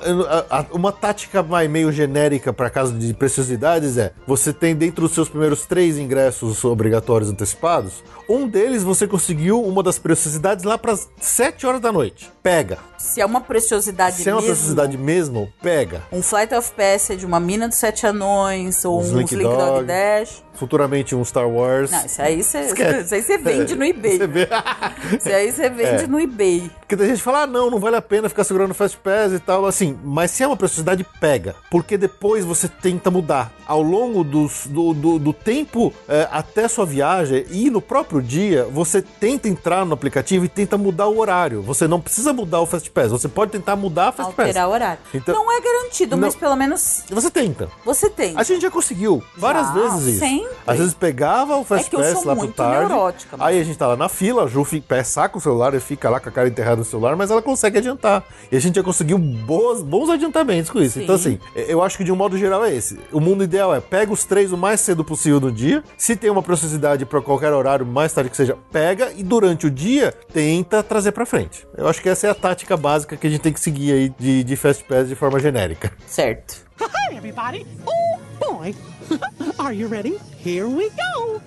uma 0.72 0.92
tática 0.92 1.44
meio 1.68 1.92
genérica 1.92 2.54
para 2.54 2.70
caso 2.70 2.94
de 2.94 3.14
preciosidades 3.14 3.98
é: 3.98 4.14
você 4.26 4.54
tem 4.54 4.76
dentro 4.76 5.02
dos 5.02 5.14
seus 5.14 5.28
primeiros 5.28 5.66
três 5.66 5.98
ingressos 5.98 6.64
obrigatórios 6.64 7.30
antecipados, 7.30 8.04
um 8.30 8.48
deles 8.48 8.84
você 8.84 9.08
conseguiu 9.08 9.64
uma 9.64 9.82
das 9.84 9.98
preciosidades 10.00 10.64
lá 10.64 10.78
para 10.78 10.98
7 11.20 11.66
horas 11.66 11.82
da 11.82 11.92
noite. 11.92 12.32
Pega. 12.44 12.78
Se 12.98 13.22
é 13.22 13.26
uma 13.26 13.42
preciosidade 13.42 14.18
Se 14.18 14.28
é 14.30 14.34
uma 14.34 14.42
mesmo, 14.42 14.54
preciosidade 14.54 14.98
mesmo, 14.98 15.54
pega. 15.62 16.02
um 16.12 16.22
Flight 16.22 16.54
of 16.56 16.72
Passage, 16.72 17.26
uma 17.26 17.40
Mina 17.40 17.68
dos 17.68 17.78
Sete 17.78 18.08
Anões, 18.08 18.84
ou 18.86 18.98
Um 18.98 19.00
um 19.02 19.22
Slink 19.22 19.36
Dog, 19.36 19.58
Dog. 19.58 19.86
Dash. 19.86 20.44
Futuramente 20.56 21.14
um 21.16 21.24
Star 21.24 21.48
Wars. 21.48 21.92
Não, 21.92 22.04
isso 22.06 22.20
aí 22.22 22.44
você 22.44 22.74
você 23.04 23.38
vende 23.38 23.76
no 23.76 23.84
eBay. 23.86 24.18
Vê? 24.28 24.48
Isso 25.20 25.30
aí 25.30 25.52
você 25.52 25.70
vende 25.70 26.04
É. 26.06 26.08
no 26.08 26.20
eBay. 26.20 26.72
Porque 26.80 26.98
tem 26.98 27.08
gente 27.10 27.18
que 27.18 27.24
fala, 27.24 27.44
ah, 27.44 27.48
não, 27.48 27.70
não 27.70 27.80
vale 27.80 27.96
a 27.96 28.02
pena 28.02 28.28
ficar 28.28 28.44
segurando 28.44 28.74
Fast 28.74 28.98
Pass 28.98 29.34
e 29.34 29.40
tal, 29.40 29.68
assim. 29.68 29.96
Mas 30.04 30.32
se 30.32 30.42
é 30.42 30.48
uma 30.48 30.58
preciosidade, 30.58 31.06
pega. 31.22 31.56
Porque 31.70 31.96
depois 31.98 32.44
você 32.44 32.68
tenta 32.68 33.12
mudar. 33.12 33.52
Ao 33.68 33.84
longo 33.84 34.24
dos- 34.24 34.66
do, 34.66 34.94
do, 34.96 35.20
do 35.20 35.34
tempo 35.34 35.94
é, 36.10 36.28
até 36.32 36.68
sua 36.68 36.86
viagem 36.88 37.46
e 37.52 37.70
no 37.70 37.80
próprio 37.82 38.17
dia, 38.22 38.66
você 38.72 39.02
tenta 39.02 39.48
entrar 39.48 39.86
no 39.86 39.94
aplicativo 39.94 40.46
e 40.46 40.48
tenta 40.50 40.78
mudar 40.78 41.08
o 41.08 41.20
horário. 41.20 41.62
Você 41.62 41.88
não 41.88 42.00
precisa 42.00 42.34
mudar 42.34 42.62
o 42.62 42.66
Fast 42.66 42.90
Pass, 42.92 43.12
você 43.12 43.28
pode 43.28 43.52
tentar 43.52 43.76
mudar 43.76 44.10
o 44.10 44.14
Fast 44.14 44.30
Alterar 44.32 44.54
Pass. 44.54 44.64
o 44.66 44.74
horário. 44.74 45.00
Então- 45.14 45.36
não 45.36 45.52
é 45.52 45.62
garantido, 45.62 46.18
mas 46.18 46.34
Não. 46.34 46.40
pelo 46.40 46.56
menos 46.56 47.04
Você 47.10 47.30
tenta. 47.30 47.70
você 47.86 48.10
tem. 48.10 48.34
A 48.38 48.44
gente 48.44 48.62
já 48.62 48.72
conseguiu 48.72 49.24
várias 49.38 49.68
Já, 49.68 49.74
vezes 49.74 50.08
isso. 50.08 50.20
sempre. 50.20 50.50
Às 50.66 50.78
vezes 50.78 50.94
pegava 50.94 51.56
o 51.58 51.64
Fast 51.64 51.88
É 51.88 51.90
que 51.90 51.96
eu 51.96 52.00
Pass 52.00 52.12
sou 52.14 52.26
lá 52.26 52.34
pro 52.36 52.44
muito 52.44 52.56
tarde. 52.56 52.88
neurótica, 52.90 53.38
mas- 53.38 53.48
Aí 53.48 53.60
a 53.60 53.64
gente 53.64 53.78
tá 53.78 53.88
lá 53.88 53.96
na 53.96 54.10
fila, 54.10 54.44
a 54.44 54.48
Ju 54.48 54.64
fica, 54.64 55.04
saca 55.04 55.38
o 55.38 55.42
celular 55.42 55.74
e 55.74 55.80
fica 55.80 56.10
lá 56.10 56.20
com 56.20 56.30
a 56.30 56.32
cara 56.32 56.48
enterrada 56.48 56.78
no 56.78 56.86
celular, 56.86 57.16
mas 57.16 57.32
ela 57.32 57.42
consegue 57.42 57.78
adiantar. 57.78 58.24
E 58.52 58.56
a 58.58 58.60
gente 58.60 58.76
já 58.76 58.84
conseguiu 58.84 59.18
boas, 59.18 59.82
bons 59.82 60.10
adiantamentos 60.10 60.70
com 60.72 60.80
isso. 60.80 60.96
Sim. 60.96 61.04
Então, 61.04 61.16
assim, 61.16 61.40
eu 61.56 61.82
acho 61.84 61.98
que 61.98 62.04
de 62.04 62.12
um 62.12 62.16
modo 62.16 62.38
geral 62.38 62.64
é 62.66 62.74
esse. 62.76 63.00
O 63.12 63.20
mundo 63.20 63.44
ideal 63.44 63.74
é 63.74 63.80
pega 63.80 64.12
os 64.12 64.24
três 64.26 64.52
o 64.52 64.58
mais 64.58 64.80
cedo 64.82 65.04
possível 65.04 65.40
no 65.40 65.52
dia. 65.52 65.84
Se 65.98 66.16
tem 66.16 66.30
uma 66.30 66.44
preciosidade 66.44 67.06
para 67.06 67.22
qualquer 67.22 67.54
horário, 67.54 67.86
mais 67.86 68.07
tarde 68.16 68.30
que 68.30 68.38
seja, 68.38 68.58
pega 68.72 69.12
e 69.16 69.24
durante 69.24 69.68
o 69.68 69.72
dia 69.72 70.12
tenta 70.34 70.82
trazer 70.84 71.12
pra 71.12 71.26
frente. 71.26 71.68
Eu 71.78 71.88
acho 71.88 72.02
que 72.02 72.10
essa 72.10 72.28
é 72.28 72.30
a 72.30 72.36
tática 72.36 72.76
básica 72.78 73.18
que 73.18 73.28
a 73.28 73.30
gente 73.30 73.42
tem 73.42 73.54
que 73.54 73.60
seguir 73.60 73.92
aí 73.94 74.10
de, 74.18 74.44
de 74.44 74.56
Fast 74.56 74.84
Pass 74.86 75.08
de 75.08 75.16
forma 75.16 75.40
genérica. 75.40 75.92
Certo. 76.06 76.66
Hi, 76.80 77.16
everybody. 77.16 77.66
Oh, 77.86 78.20
boy. 78.40 78.76
Are 79.58 79.74
you 79.74 79.88
ready? 79.88 80.18
Here 80.44 80.68
we 80.68 80.90
go. 80.90 81.42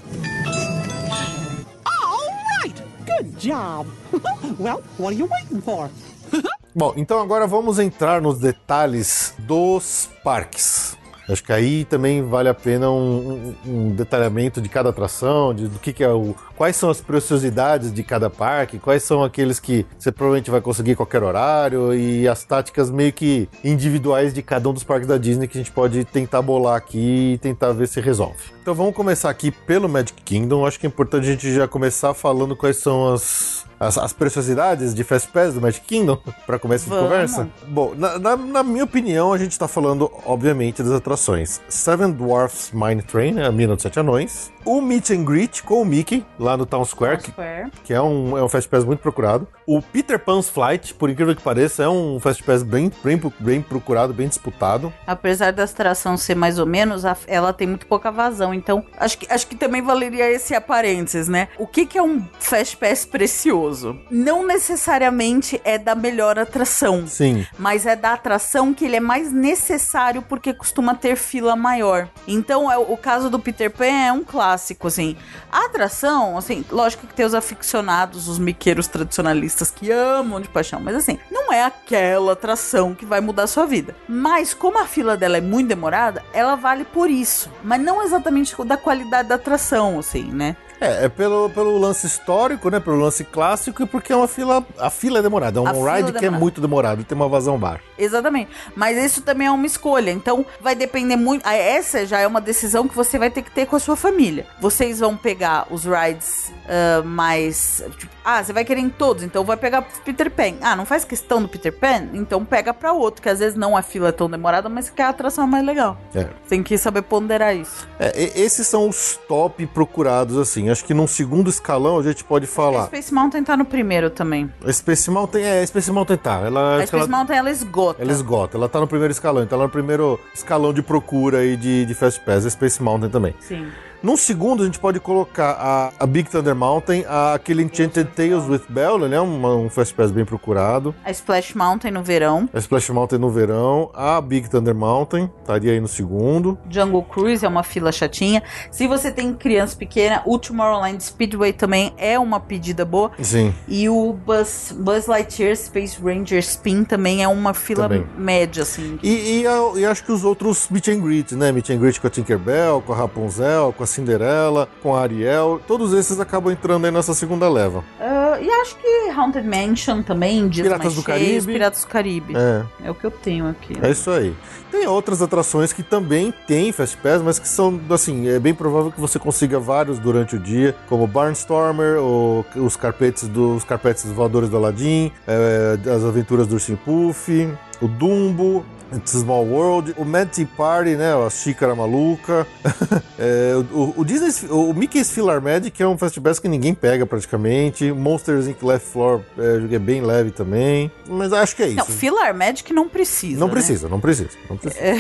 All 1.87 2.29
right. 2.63 2.83
Good 3.07 3.39
job. 3.39 3.87
well, 4.59 4.83
what 4.99 5.13
are 5.13 5.19
you 5.19 5.27
waiting 5.27 5.61
for? 5.61 5.91
Bom, 6.75 6.95
então 6.97 7.21
agora 7.21 7.47
vamos 7.47 7.79
entrar 7.79 8.21
nos 8.23 8.39
detalhes 8.39 9.35
dos 9.39 10.09
parques. 10.23 10.97
Acho 11.31 11.45
que 11.45 11.53
aí 11.53 11.85
também 11.85 12.23
vale 12.23 12.49
a 12.49 12.55
pena 12.55 12.91
um, 12.91 13.55
um- 13.67 13.91
detalhamento 13.93 14.61
de 14.61 14.69
cada 14.69 14.91
atração, 14.91 15.55
de, 15.55 15.69
do 15.69 15.79
que, 15.79 15.93
que 15.93 16.03
é 16.03 16.09
o. 16.09 16.35
Quais 16.57 16.77
são 16.77 16.91
as 16.91 17.01
preciosidades 17.01 17.93
de 17.93 18.03
cada 18.03 18.29
parque, 18.29 18.79
quais 18.79 19.03
são 19.03 19.23
aqueles 19.23 19.59
que 19.59 19.87
você 19.99 20.13
provavelmente 20.13 20.51
vai 20.51 20.61
conseguir 20.61 20.95
qualquer 20.97 21.23
horário, 21.23 21.95
e 21.95 22.29
as 22.29 22.45
táticas 22.45 22.91
meio 22.91 23.13
que 23.13 23.49
individuais 23.65 24.35
de 24.35 24.43
cada 24.43 24.69
um 24.69 24.73
dos 24.73 24.85
parques 24.85 25.09
da 25.09 25.17
Disney 25.17 25.47
que 25.49 25.57
a 25.59 25.61
gente 25.61 25.73
pode 25.73 26.05
tentar 26.05 26.43
bolar 26.43 26.77
aqui 26.77 27.33
e 27.35 27.39
tentar 27.39 27.73
ver 27.73 27.89
se 27.89 28.01
resolve. 28.01 28.39
Então 28.63 28.75
vamos 28.75 28.95
começar 28.95 29.31
aqui 29.31 29.51
pelo 29.51 29.89
Magic 29.89 30.21
Kingdom. 30.23 30.67
Acho 30.67 30.79
que 30.79 30.87
é 30.87 30.89
importante 30.89 31.27
a 31.29 31.31
gente 31.31 31.53
já 31.55 31.67
começar 31.67 32.13
falando 32.15 32.55
quais 32.57 32.77
são 32.77 33.13
as, 33.13 33.65
as, 33.81 33.97
as 33.97 34.13
preciosidades 34.13 34.95
de 34.95 35.03
Fast 35.03 35.29
Pass 35.29 35.55
do 35.55 35.61
Magic 35.61 35.85
Kingdom, 35.87 36.19
para 36.47 36.59
começo 36.59 36.85
de 36.85 36.91
Vamos. 36.91 37.05
conversa. 37.05 37.49
Bom, 37.67 37.95
na, 37.97 38.19
na- 38.19 38.37
na 38.37 38.63
minha 38.63 38.85
opinião, 38.85 39.33
a 39.33 39.39
gente 39.39 39.59
tá 39.59 39.67
falando, 39.67 40.11
obviamente, 40.27 40.83
das 40.83 40.93
atrações 40.93 41.61
Seven 41.69 42.13
Dwarfs 42.13 42.71
Mine 42.73 43.01
Train, 43.03 43.41
a 43.41 43.51
Mina 43.51 43.75
dos 43.75 43.83
Sete 43.83 43.99
Anões, 43.99 44.53
o 44.65 44.81
Meet 44.81 45.11
and 45.11 45.25
Greet 45.25 45.63
com 45.63 45.83
o 45.83 45.85
Mickey, 45.85 46.25
lá 46.39 46.57
no 46.57 46.67
Town 46.67 46.85
Square, 46.85 47.19
que, 47.19 47.31
Square. 47.31 47.71
que 47.85 47.93
é 47.95 48.01
um, 48.01 48.37
é 48.37 48.43
um 48.45 48.49
Fast 48.49 48.69
Pass 48.69 48.85
muito 48.85 49.01
procurado. 49.01 49.47
O 49.67 49.81
Peter 49.81 50.19
Pan's 50.19 50.49
Flight, 50.49 50.95
por 50.95 51.09
incrível 51.11 51.35
que 51.35 51.43
pareça, 51.43 51.83
é 51.85 51.89
um 51.89 52.19
Fast 52.21 52.43
Pass 52.43 52.63
bem, 52.63 52.91
bem, 53.05 53.21
bem 53.39 53.63
procurado, 53.63 54.13
bem 54.13 54.29
disputado. 54.29 54.93
Apesar 55.07 55.53
da 55.53 55.65
atração 55.65 56.17
ser 56.17 56.35
mais 56.35 56.59
ou 56.59 56.67
menos, 56.67 57.05
a- 57.05 57.17
ela 57.27 57.53
tem 57.53 57.67
muito 57.67 57.87
pouca 57.87 58.11
vazão. 58.11 58.53
Então, 58.53 58.85
acho 58.99 59.19
que, 59.19 59.27
acho 59.33 59.47
que 59.47 59.55
também 59.57 59.81
valeria 59.83 60.31
esse 60.31 60.55
aparênteses, 60.55 61.29
né? 61.29 61.49
O 61.59 61.67
que, 61.67 61.87
que 61.87 61.97
é 61.99 62.03
um 62.03 62.25
Fast 62.39 62.77
Pass 62.77 63.05
precioso? 63.05 63.99
Não 64.11 64.45
necessariamente 64.47 65.61
é 65.65 65.79
da 65.79 65.95
melhor 65.95 66.39
atração. 66.39 67.07
Sim. 67.07 67.47
Mas 67.59 67.87
é 67.87 67.95
da 67.95 68.13
atração 68.15 68.73
que 68.75 68.85
ele 68.85 68.97
é 68.97 69.01
mais 69.01 69.33
necessário 69.33 70.23
porque 70.23 70.53
costuma 70.53 70.95
ter 70.95 71.17
fila 71.17 71.55
maior. 71.55 72.09
Então, 72.27 72.71
é, 72.71 72.77
o 72.79 72.97
caso 72.97 73.31
do 73.31 73.39
Peter 73.39 73.71
Pan 73.71 73.85
é 73.85 74.13
um 74.13 74.25
clássico, 74.25 74.50
assim. 74.87 75.17
A 75.51 75.67
atração, 75.67 76.37
assim, 76.37 76.65
lógico 76.71 77.07
que 77.07 77.15
tem 77.15 77.27
os 77.27 77.35
aficionados, 77.35 78.29
os 78.29 78.39
miqueiros 78.39 78.87
tradicionalistas 78.87 79.71
que 79.71 79.91
amam 79.91 80.41
de 80.41 80.49
paixão, 80.49 80.81
mas 80.81 80.95
assim, 80.95 81.19
não 81.31 81.53
é 81.53 81.65
aquela 81.65 82.33
atração 82.33 82.95
que 82.95 83.05
vai 83.05 83.21
mudar 83.21 83.45
a 83.45 83.49
sua 83.49 83.67
vida. 83.67 83.95
Mas 84.09 84.55
como 84.55 84.79
a 84.79 84.87
fila 84.87 85.17
dela 85.17 85.39
é 85.39 85.41
muito 85.41 85.69
demorada, 85.69 86.25
ela 86.33 86.55
vale 86.55 86.85
por 86.85 87.11
isso. 87.11 87.51
Mas 87.63 87.81
não 87.81 88.03
exatamente 88.03 88.55
da 88.65 88.77
qualidade 88.77 89.29
da 89.29 89.37
atração, 89.37 89.99
assim, 89.99 90.25
né? 90.25 90.57
É, 90.81 91.05
é 91.05 91.09
pelo, 91.09 91.51
pelo 91.51 91.79
lance 91.79 92.07
histórico, 92.07 92.71
né? 92.71 92.81
Pelo 92.81 92.97
lance 92.97 93.25
clássico 93.25 93.83
e 93.83 93.87
porque 93.87 94.13
é 94.13 94.17
uma 94.17 94.29
fila. 94.29 94.65
A 94.79 94.91
fila 94.91 95.19
é 95.19 95.23
demorada. 95.23 95.59
É 95.59 95.63
um 95.63 95.85
ride 95.85 96.11
é 96.17 96.19
que 96.19 96.27
é 96.27 96.31
muito 96.31 96.61
demorado 96.61 97.01
e 97.01 97.05
tem 97.05 97.17
uma 97.17 97.29
vazão 97.29 97.59
baixa. 97.59 97.83
Exatamente. 97.99 98.51
Mas 98.75 98.97
isso 98.97 99.23
também 99.23 99.47
é 99.47 99.51
uma 99.51 99.67
escolha. 99.67 100.11
Então, 100.11 100.45
vai 100.61 100.75
depender 100.75 101.17
muito. 101.17 101.47
Essa 101.47 102.07
já 102.07 102.21
é 102.21 102.27
uma 102.27 102.41
decisão 102.41 102.89
que 102.89 102.95
você 102.95 103.19
vai 103.19 103.31
ter 103.31 103.43
que 103.43 103.51
ter 103.51 103.67
com 103.67 103.77
a 103.77 103.81
sua 103.81 103.97
família. 103.97 104.47
Vocês 104.61 105.01
vão 105.01 105.17
pegar 105.17 105.67
os 105.71 105.85
rides 105.85 106.51
ah, 106.71 107.03
mais. 107.05 107.83
tipo, 107.99 108.13
ah, 108.25 108.45
você 108.45 108.53
vai 108.53 108.65
querer 108.65 108.81
em 108.81 108.89
todos, 108.89 109.25
então 109.25 109.43
vai 109.43 109.57
pegar 109.57 109.83
Peter 110.05 110.31
Pan. 110.31 110.55
Ah, 110.61 110.77
não 110.77 110.87
faz 110.87 111.05
questão 111.05 111.43
do 111.43 111.49
Peter 111.49 111.73
Pan? 111.73 112.11
Então 112.15 112.45
pega 112.45 112.73
pra 112.73 112.93
outro, 112.93 113.21
que 113.21 113.29
às 113.29 113.41
vezes 113.41 113.59
não 113.59 113.77
a 113.77 113.83
fila 113.83 114.11
é 114.11 114.13
tão 114.13 114.31
demorada, 114.31 114.69
mas 114.69 114.89
que 114.89 115.03
a 115.03 115.09
atração 115.09 115.45
é 115.45 115.47
mais 115.49 115.67
legal. 115.67 115.99
É. 116.15 116.29
Tem 116.49 116.63
que 116.63 116.79
saber 116.79 117.03
ponderar 117.03 117.57
isso. 117.57 117.89
É, 117.99 118.13
esses 118.41 118.69
são 118.69 118.89
os 118.89 119.19
top 119.27 119.67
procurados, 119.67 120.39
assim. 120.39 120.70
Acho 120.71 120.85
que 120.85 120.95
num 120.95 121.07
segundo 121.07 121.49
escalão 121.51 121.99
a 121.99 122.03
gente 122.03 122.23
pode 122.25 122.45
A 122.47 122.49
falar. 122.49 122.87
Space 122.87 123.13
Mountain 123.13 123.45
tá 123.45 123.57
no 123.57 123.65
primeiro 123.65 124.11
também. 124.11 124.51
A 124.65 124.73
Space 124.73 125.11
Mountain, 125.11 125.43
é, 125.43 125.63
a 125.63 125.67
Space 125.67 125.91
Mountain 125.91 126.17
tá. 126.17 126.41
Ela, 126.45 126.77
A 126.77 126.87
Space 126.87 126.97
ela, 127.05 127.17
Mountain 127.17 127.37
ela 127.37 127.51
esgota. 127.51 128.03
ela 128.03 128.13
esgota. 128.13 128.57
Ela 128.57 128.69
tá 128.69 128.81
no 128.81 128.87
primeiro 128.87 129.13
escalão. 129.13 129.43
Então 129.43 129.57
ela 129.57 129.65
é 129.65 129.67
no 129.67 129.73
primeiro 129.73 130.19
escalão 130.35 130.73
de 130.73 130.83
procura 130.83 131.39
aí 131.39 131.57
de, 131.57 131.85
de 131.85 131.95
Fast 131.95 132.21
Pass. 132.21 132.47
A 132.47 132.51
Space 132.51 132.83
Mountain 132.83 133.11
também. 133.11 133.35
Sim. 133.41 133.67
Num 134.03 134.17
segundo, 134.17 134.63
a 134.63 134.67
gente 134.67 134.79
pode 134.79 134.99
colocar 134.99 135.51
a, 135.59 135.93
a 136.03 136.07
Big 136.07 136.31
Thunder 136.31 136.55
Mountain, 136.55 137.05
a- 137.07 137.35
aquele 137.35 137.63
Enchanted 137.63 138.09
Tales 138.17 138.49
with 138.49 138.63
Bella, 138.69 139.07
né? 139.09 139.21
Um, 139.21 139.65
um 139.67 139.69
Fast 139.69 139.93
Pass 139.95 140.11
bem 140.11 140.25
procurado. 140.25 140.95
A 141.05 141.11
Splash 141.11 141.55
Mountain 141.55 141.91
no 141.91 142.03
verão. 142.03 142.49
A 142.55 142.59
Splash 142.59 142.89
Mountain 142.91 143.19
no 143.19 143.29
verão. 143.31 143.91
A 143.93 144.19
Big 144.23 144.49
Thunder 144.49 144.75
Mountain, 144.75 145.31
estaria 145.41 145.73
aí 145.73 145.81
no 145.81 145.87
segundo. 145.89 146.57
Jungle 146.71 147.03
Cruise 147.03 147.45
é 147.45 147.49
uma 147.49 147.63
fila 147.63 147.93
chatinha. 147.93 148.43
Se 148.71 148.87
você 148.89 149.11
tem 149.13 149.35
criança 149.35 149.77
pequena, 149.77 150.23
o 150.25 150.39
Tomorrowland 150.39 151.03
Speedway 151.05 151.53
também 151.53 151.93
é 151.99 152.19
uma 152.19 152.41
pedida 152.41 152.87
boa. 152.87 153.11
Sim. 153.21 153.55
E 153.69 153.87
o 153.91 154.15
Buzz, 154.15 154.75
Buzz 154.79 155.07
Lightyear 155.09 155.55
Space 155.55 155.99
Ranger 156.03 156.39
Spin 156.39 156.85
também 156.85 157.23
é 157.23 157.29
uma 157.29 157.53
fila 157.53 157.83
Também. 157.87 158.07
média, 158.17 158.63
assim. 158.63 158.99
E, 159.03 159.43
e, 159.43 159.79
e 159.81 159.85
acho 159.85 160.03
que 160.05 160.13
os 160.13 160.25
outros 160.25 160.69
meet 160.71 160.89
and 160.89 161.01
greet, 161.01 161.33
né? 161.35 161.53
Meet 161.53 161.69
and 161.69 161.77
greet 161.79 162.01
com 162.01 162.07
a 162.07 162.11
Tinkerbell, 162.11 162.81
com 162.87 162.95
a 162.95 162.97
Rapunzel, 162.97 163.75
com 163.77 163.83
a 163.85 163.90
Cinderela, 163.91 164.69
com 164.83 164.95
a 164.95 165.01
Ariel. 165.01 165.61
Todos 165.67 165.93
esses 165.93 166.19
acabam 166.21 166.53
entrando 166.53 166.85
aí 166.85 166.91
nessa 166.91 167.15
segunda 167.15 167.49
leva. 167.49 167.85
Ah, 168.01 168.39
e 168.41 168.49
acho 168.51 168.77
que 168.77 169.11
Haunted 169.11 169.47
Mansion 169.47 170.03
também, 170.03 170.49
dias 170.49 170.67
Piratas 170.67 170.95
do 170.95 171.03
cheios, 171.03 171.07
Caribe. 171.07 171.53
Piratas 171.53 171.81
do 171.83 171.87
Caribe. 171.89 172.35
É. 172.37 172.65
É 172.85 172.91
o 172.91 172.95
que 172.95 173.05
eu 173.05 173.11
tenho 173.11 173.49
aqui. 173.49 173.75
É 173.83 173.91
isso 173.91 174.11
aí. 174.11 174.35
Tem 174.71 174.87
outras 174.87 175.21
atrações 175.21 175.73
que 175.73 175.83
também 175.83 176.33
tem 176.47 176.71
Fast 176.73 176.97
Pass, 176.99 177.21
mas 177.23 177.39
que 177.39 177.49
são, 177.49 177.81
assim, 177.91 178.29
é 178.29 178.39
bem 178.39 178.55
provável 178.55 178.93
que 178.93 179.01
você 179.01 179.19
consiga 179.19 179.59
vários 179.59 179.99
durante 179.99 180.37
o 180.37 180.39
dia, 180.39 180.77
como 180.89 181.07
Barnstormer, 181.07 181.99
ou 181.99 182.47
os 182.55 182.77
carpetes 182.77 183.27
dos 183.27 183.65
carpetes 183.65 184.05
voadores 184.05 184.49
do 184.49 184.57
Aladdin, 184.57 185.11
é, 185.27 185.77
as 185.91 186.05
aventuras 186.05 186.47
do 186.47 186.55
Ursinho 186.55 186.79
Puff, 186.85 187.53
o 187.81 187.89
Dumbo, 187.89 188.65
It's 188.95 189.13
Small 189.13 189.45
World, 189.45 189.95
o 189.97 190.05
Mad 190.05 190.29
Tea 190.29 190.47
Party, 190.57 190.97
né, 190.97 191.15
a 191.15 191.31
xícara 191.31 191.75
maluca, 191.75 192.47
É, 193.23 193.53
o, 193.71 193.93
o 193.99 194.05
Disney, 194.05 194.49
o 194.51 194.73
Mickey's 194.73 195.11
Filler 195.11 195.43
Magic 195.43 195.83
é 195.83 195.87
um 195.87 195.99
Fast 195.99 196.19
Pass 196.23 196.39
que 196.39 196.49
ninguém 196.49 196.73
pega 196.73 197.05
praticamente, 197.05 197.93
Monsters 197.93 198.49
Inc. 198.49 198.63
Left 198.63 198.89
Floor 198.89 199.21
é, 199.39 199.75
é 199.75 199.79
bem 199.79 200.01
leve 200.01 200.31
também, 200.31 200.91
mas 201.07 201.31
acho 201.31 201.55
que 201.55 201.63
é 201.63 201.69
isso. 201.69 201.77
Não, 201.77 201.85
Filar 201.85 202.35
Magic 202.35 202.73
não 202.73 202.89
precisa. 202.89 203.39
Não 203.39 203.49
né? 203.49 203.53
precisa, 203.53 203.89
não 203.91 204.01
precisa, 204.01 204.31
não 204.49 204.57
precisa. 204.57 204.83
É 204.83 204.97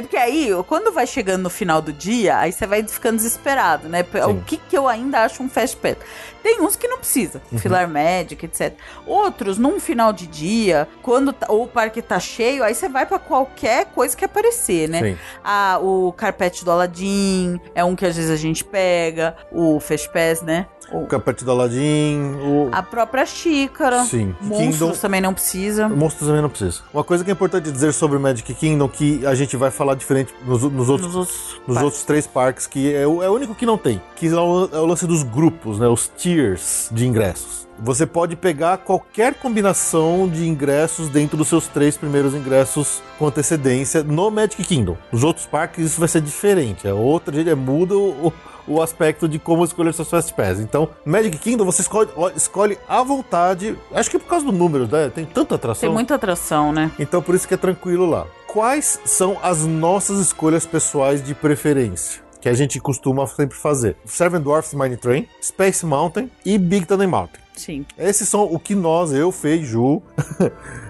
porque 0.00 0.16
aí, 0.16 0.50
quando 0.66 0.92
vai 0.92 1.06
chegando 1.06 1.42
no 1.42 1.50
final 1.50 1.80
do 1.82 1.92
dia, 1.92 2.38
aí 2.38 2.52
você 2.52 2.66
vai 2.66 2.82
ficando 2.86 3.16
desesperado, 3.16 3.88
né? 3.88 4.04
O 4.26 4.32
Sim. 4.32 4.42
que, 4.46 4.56
que 4.56 4.76
eu 4.76 4.88
ainda 4.88 5.20
acho 5.24 5.42
um 5.42 5.48
fast 5.48 5.76
pass? 5.76 5.96
Tem 6.42 6.60
uns 6.60 6.76
que 6.76 6.86
não 6.86 6.98
precisa, 6.98 7.42
Uhum. 7.50 7.58
filar 7.58 7.88
Magic, 7.88 8.44
etc. 8.46 8.72
Outros, 9.06 9.58
num 9.58 9.80
final 9.80 10.12
de 10.12 10.26
dia, 10.26 10.86
quando 11.02 11.32
tá- 11.32 11.50
o 11.52 11.66
parque 11.66 12.00
tá 12.00 12.18
cheio, 12.20 12.62
aí 12.62 12.74
você 12.74 12.88
vai 12.88 13.04
pra 13.04 13.18
qualquer 13.18 13.86
coisa 13.86 14.16
que 14.16 14.24
aparecer, 14.24 14.88
né? 14.88 15.00
Sim. 15.02 15.16
Ah, 15.44 15.78
o 15.82 16.12
carpete 16.12 16.64
do 16.64 16.70
Aladdin 16.70 17.60
é 17.74 17.84
um 17.84 17.94
que 17.96 18.06
às 18.06 18.16
vezes 18.16 18.30
a 18.30 18.36
gente 18.36 18.64
pega, 18.64 19.36
o 19.52 19.80
fast 19.80 20.08
pass, 20.10 20.42
né? 20.42 20.66
O- 20.90 21.02
O 21.02 21.06
Capete 21.06 21.44
do 21.44 21.50
Aladdin, 21.50 22.34
o... 22.40 22.70
a 22.72 22.82
própria 22.82 23.26
xícara. 23.26 24.04
Sim. 24.04 24.34
Monstros 24.40 24.78
Kingdom- 24.78 24.92
também 24.92 25.20
não 25.20 25.34
precisa. 25.34 25.86
Monstros 25.86 26.26
também 26.26 26.40
não 26.40 26.48
precisa. 26.48 26.80
Uma 26.94 27.04
coisa 27.04 27.22
que 27.22 27.30
é 27.30 27.32
importante 27.34 27.70
dizer 27.70 27.92
sobre 27.92 28.18
Magic 28.18 28.54
Kingdom, 28.54 28.88
que 28.88 29.26
a 29.26 29.34
gente 29.34 29.54
vai 29.54 29.67
falar 29.70 29.94
diferente 29.94 30.34
nos, 30.46 30.62
nos 30.62 30.88
outros, 30.88 31.08
Nos 31.08 31.16
outros. 31.16 31.60
nos 31.66 31.82
outros 31.82 32.02
três 32.04 32.26
parques, 32.26 32.66
que 32.66 32.94
é 32.94 33.06
o, 33.06 33.22
é 33.22 33.28
o 33.28 33.32
único 33.32 33.54
que 33.54 33.66
não 33.66 33.78
tem, 33.78 34.00
que 34.16 34.26
é 34.26 34.34
o, 34.34 34.68
é 34.72 34.78
o 34.78 34.86
lance 34.86 35.06
dos 35.06 35.22
grupos, 35.22 35.78
né? 35.78 35.86
Os 35.88 36.10
tiers 36.16 36.88
de 36.92 37.06
ingressos. 37.06 37.66
Você 37.80 38.04
pode 38.06 38.34
pegar 38.34 38.78
qualquer 38.78 39.34
combinação 39.34 40.28
de 40.28 40.48
ingressos 40.48 41.08
dentro 41.08 41.36
dos 41.36 41.46
seus 41.46 41.68
três 41.68 41.96
primeiros 41.96 42.34
ingressos 42.34 43.00
com 43.18 43.26
antecedência 43.28 44.02
no 44.02 44.30
Magic 44.32 44.64
Kingdom. 44.64 44.96
Nos 45.12 45.22
outros 45.22 45.46
parques 45.46 45.84
isso 45.84 46.00
vai 46.00 46.08
ser 46.08 46.20
diferente. 46.20 46.88
É 46.88 46.92
outra, 46.92 47.32
gente, 47.36 47.48
é 47.48 47.54
muda 47.54 47.96
o, 47.96 48.32
o 48.66 48.82
aspecto 48.82 49.28
de 49.28 49.38
como 49.38 49.64
escolher 49.64 49.94
seus 49.94 50.10
Fast 50.10 50.34
Pass. 50.34 50.58
Então, 50.58 50.88
Magic 51.04 51.38
Kingdom 51.38 51.64
você 51.64 51.82
escolhe, 51.82 52.10
escolhe 52.34 52.76
à 52.88 53.00
vontade. 53.04 53.76
Acho 53.92 54.10
que 54.10 54.18
por 54.18 54.26
causa 54.28 54.44
do 54.44 54.50
número, 54.52 54.88
né? 54.90 55.08
Tem 55.14 55.24
tanta 55.24 55.54
atração. 55.54 55.80
Tem 55.82 55.90
muita 55.90 56.16
atração, 56.16 56.72
né? 56.72 56.90
Então 56.98 57.22
por 57.22 57.36
isso 57.36 57.46
que 57.46 57.54
é 57.54 57.56
tranquilo 57.56 58.06
lá. 58.10 58.26
Quais 58.48 58.98
são 59.04 59.38
as 59.42 59.66
nossas 59.66 60.18
escolhas 60.20 60.64
pessoais 60.64 61.22
de 61.22 61.34
preferência? 61.34 62.22
Que 62.40 62.48
a 62.48 62.54
gente 62.54 62.80
costuma 62.80 63.26
sempre 63.26 63.54
fazer. 63.54 63.94
Seven 64.06 64.40
Dwarfs 64.40 64.72
Mine 64.72 64.96
Train, 64.96 65.28
Space 65.40 65.84
Mountain 65.84 66.30
e 66.46 66.56
Big 66.56 66.86
Thunder 66.86 67.06
Mountain. 67.06 67.40
Sim. 67.54 67.84
Esses 67.98 68.26
são 68.26 68.44
o 68.44 68.58
que 68.58 68.74
nós, 68.74 69.12
eu, 69.12 69.34
e 69.44 69.62
Ju, 69.62 70.00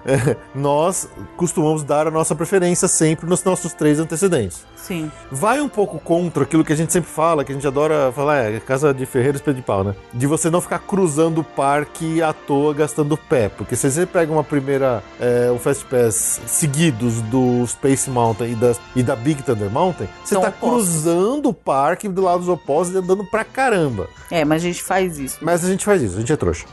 é, 0.07 0.37
nós 0.55 1.09
costumamos 1.37 1.83
dar 1.83 2.07
a 2.07 2.13
nossa 2.13 2.33
preferência 2.37 2.87
sempre 2.87 3.29
nos 3.29 3.43
nossos 3.43 3.73
três 3.73 3.99
antecedentes. 3.99 4.65
Sim. 4.89 5.13
Vai 5.31 5.61
um 5.61 5.69
pouco 5.69 5.99
contra 6.01 6.45
aquilo 6.45 6.65
que 6.65 6.73
a 6.73 6.77
gente 6.77 6.93
sempre 6.93 7.11
fala, 7.11 7.45
que 7.45 7.53
a 7.53 7.55
gente 7.55 7.67
adora 7.67 8.11
falar, 8.11 8.51
é 8.51 8.59
casa 8.59 8.93
de 8.95 9.05
ferreiro 9.05 9.37
espelho 9.37 9.57
de 9.59 9.63
pau, 9.63 9.85
né? 9.85 9.95
De 10.15 10.27
você 10.27 10.49
não 10.49 10.63
ficar 10.63 10.79
cruzando 10.79 11.43
o 11.43 11.45
parque 11.45 12.23
à 12.23 12.33
toa 12.33 12.73
gastando 12.73 13.17
pé. 13.17 13.51
Porque 13.51 13.77
se 13.77 13.91
você 13.91 14.07
pega 14.07 14.33
uma 14.33 14.43
primeira, 14.43 15.03
é, 15.21 15.51
um 15.53 15.59
Fast 15.59 15.85
Pass 15.85 16.41
seguidos 16.47 17.21
do 17.23 17.67
Space 17.67 18.09
Mountain 18.09 18.53
e 18.53 18.55
da, 18.55 18.73
e 18.97 19.03
da 19.03 19.15
Big 19.15 19.43
Thunder 19.43 19.71
Mountain, 19.71 20.09
você 20.25 20.35
São 20.35 20.43
tá 20.43 20.49
opostos. 20.49 20.71
cruzando 20.89 21.49
o 21.51 21.55
parque 21.55 22.09
do 22.09 22.23
lado 22.23 22.39
dos 22.41 22.49
opostos 22.49 22.95
e 22.95 22.99
andando 22.99 23.25
pra 23.25 23.45
caramba. 23.45 24.09
É, 24.31 24.45
mas 24.45 24.63
a 24.63 24.67
gente 24.67 24.83
faz 24.83 25.19
isso. 25.19 25.39
Mas 25.43 25.65
a 25.65 25.69
gente 25.69 25.85
faz 25.85 26.01
isso, 26.03 26.17
a 26.17 26.21
gente 26.21 26.33
é 26.33 26.37
trouxa. 26.37 26.65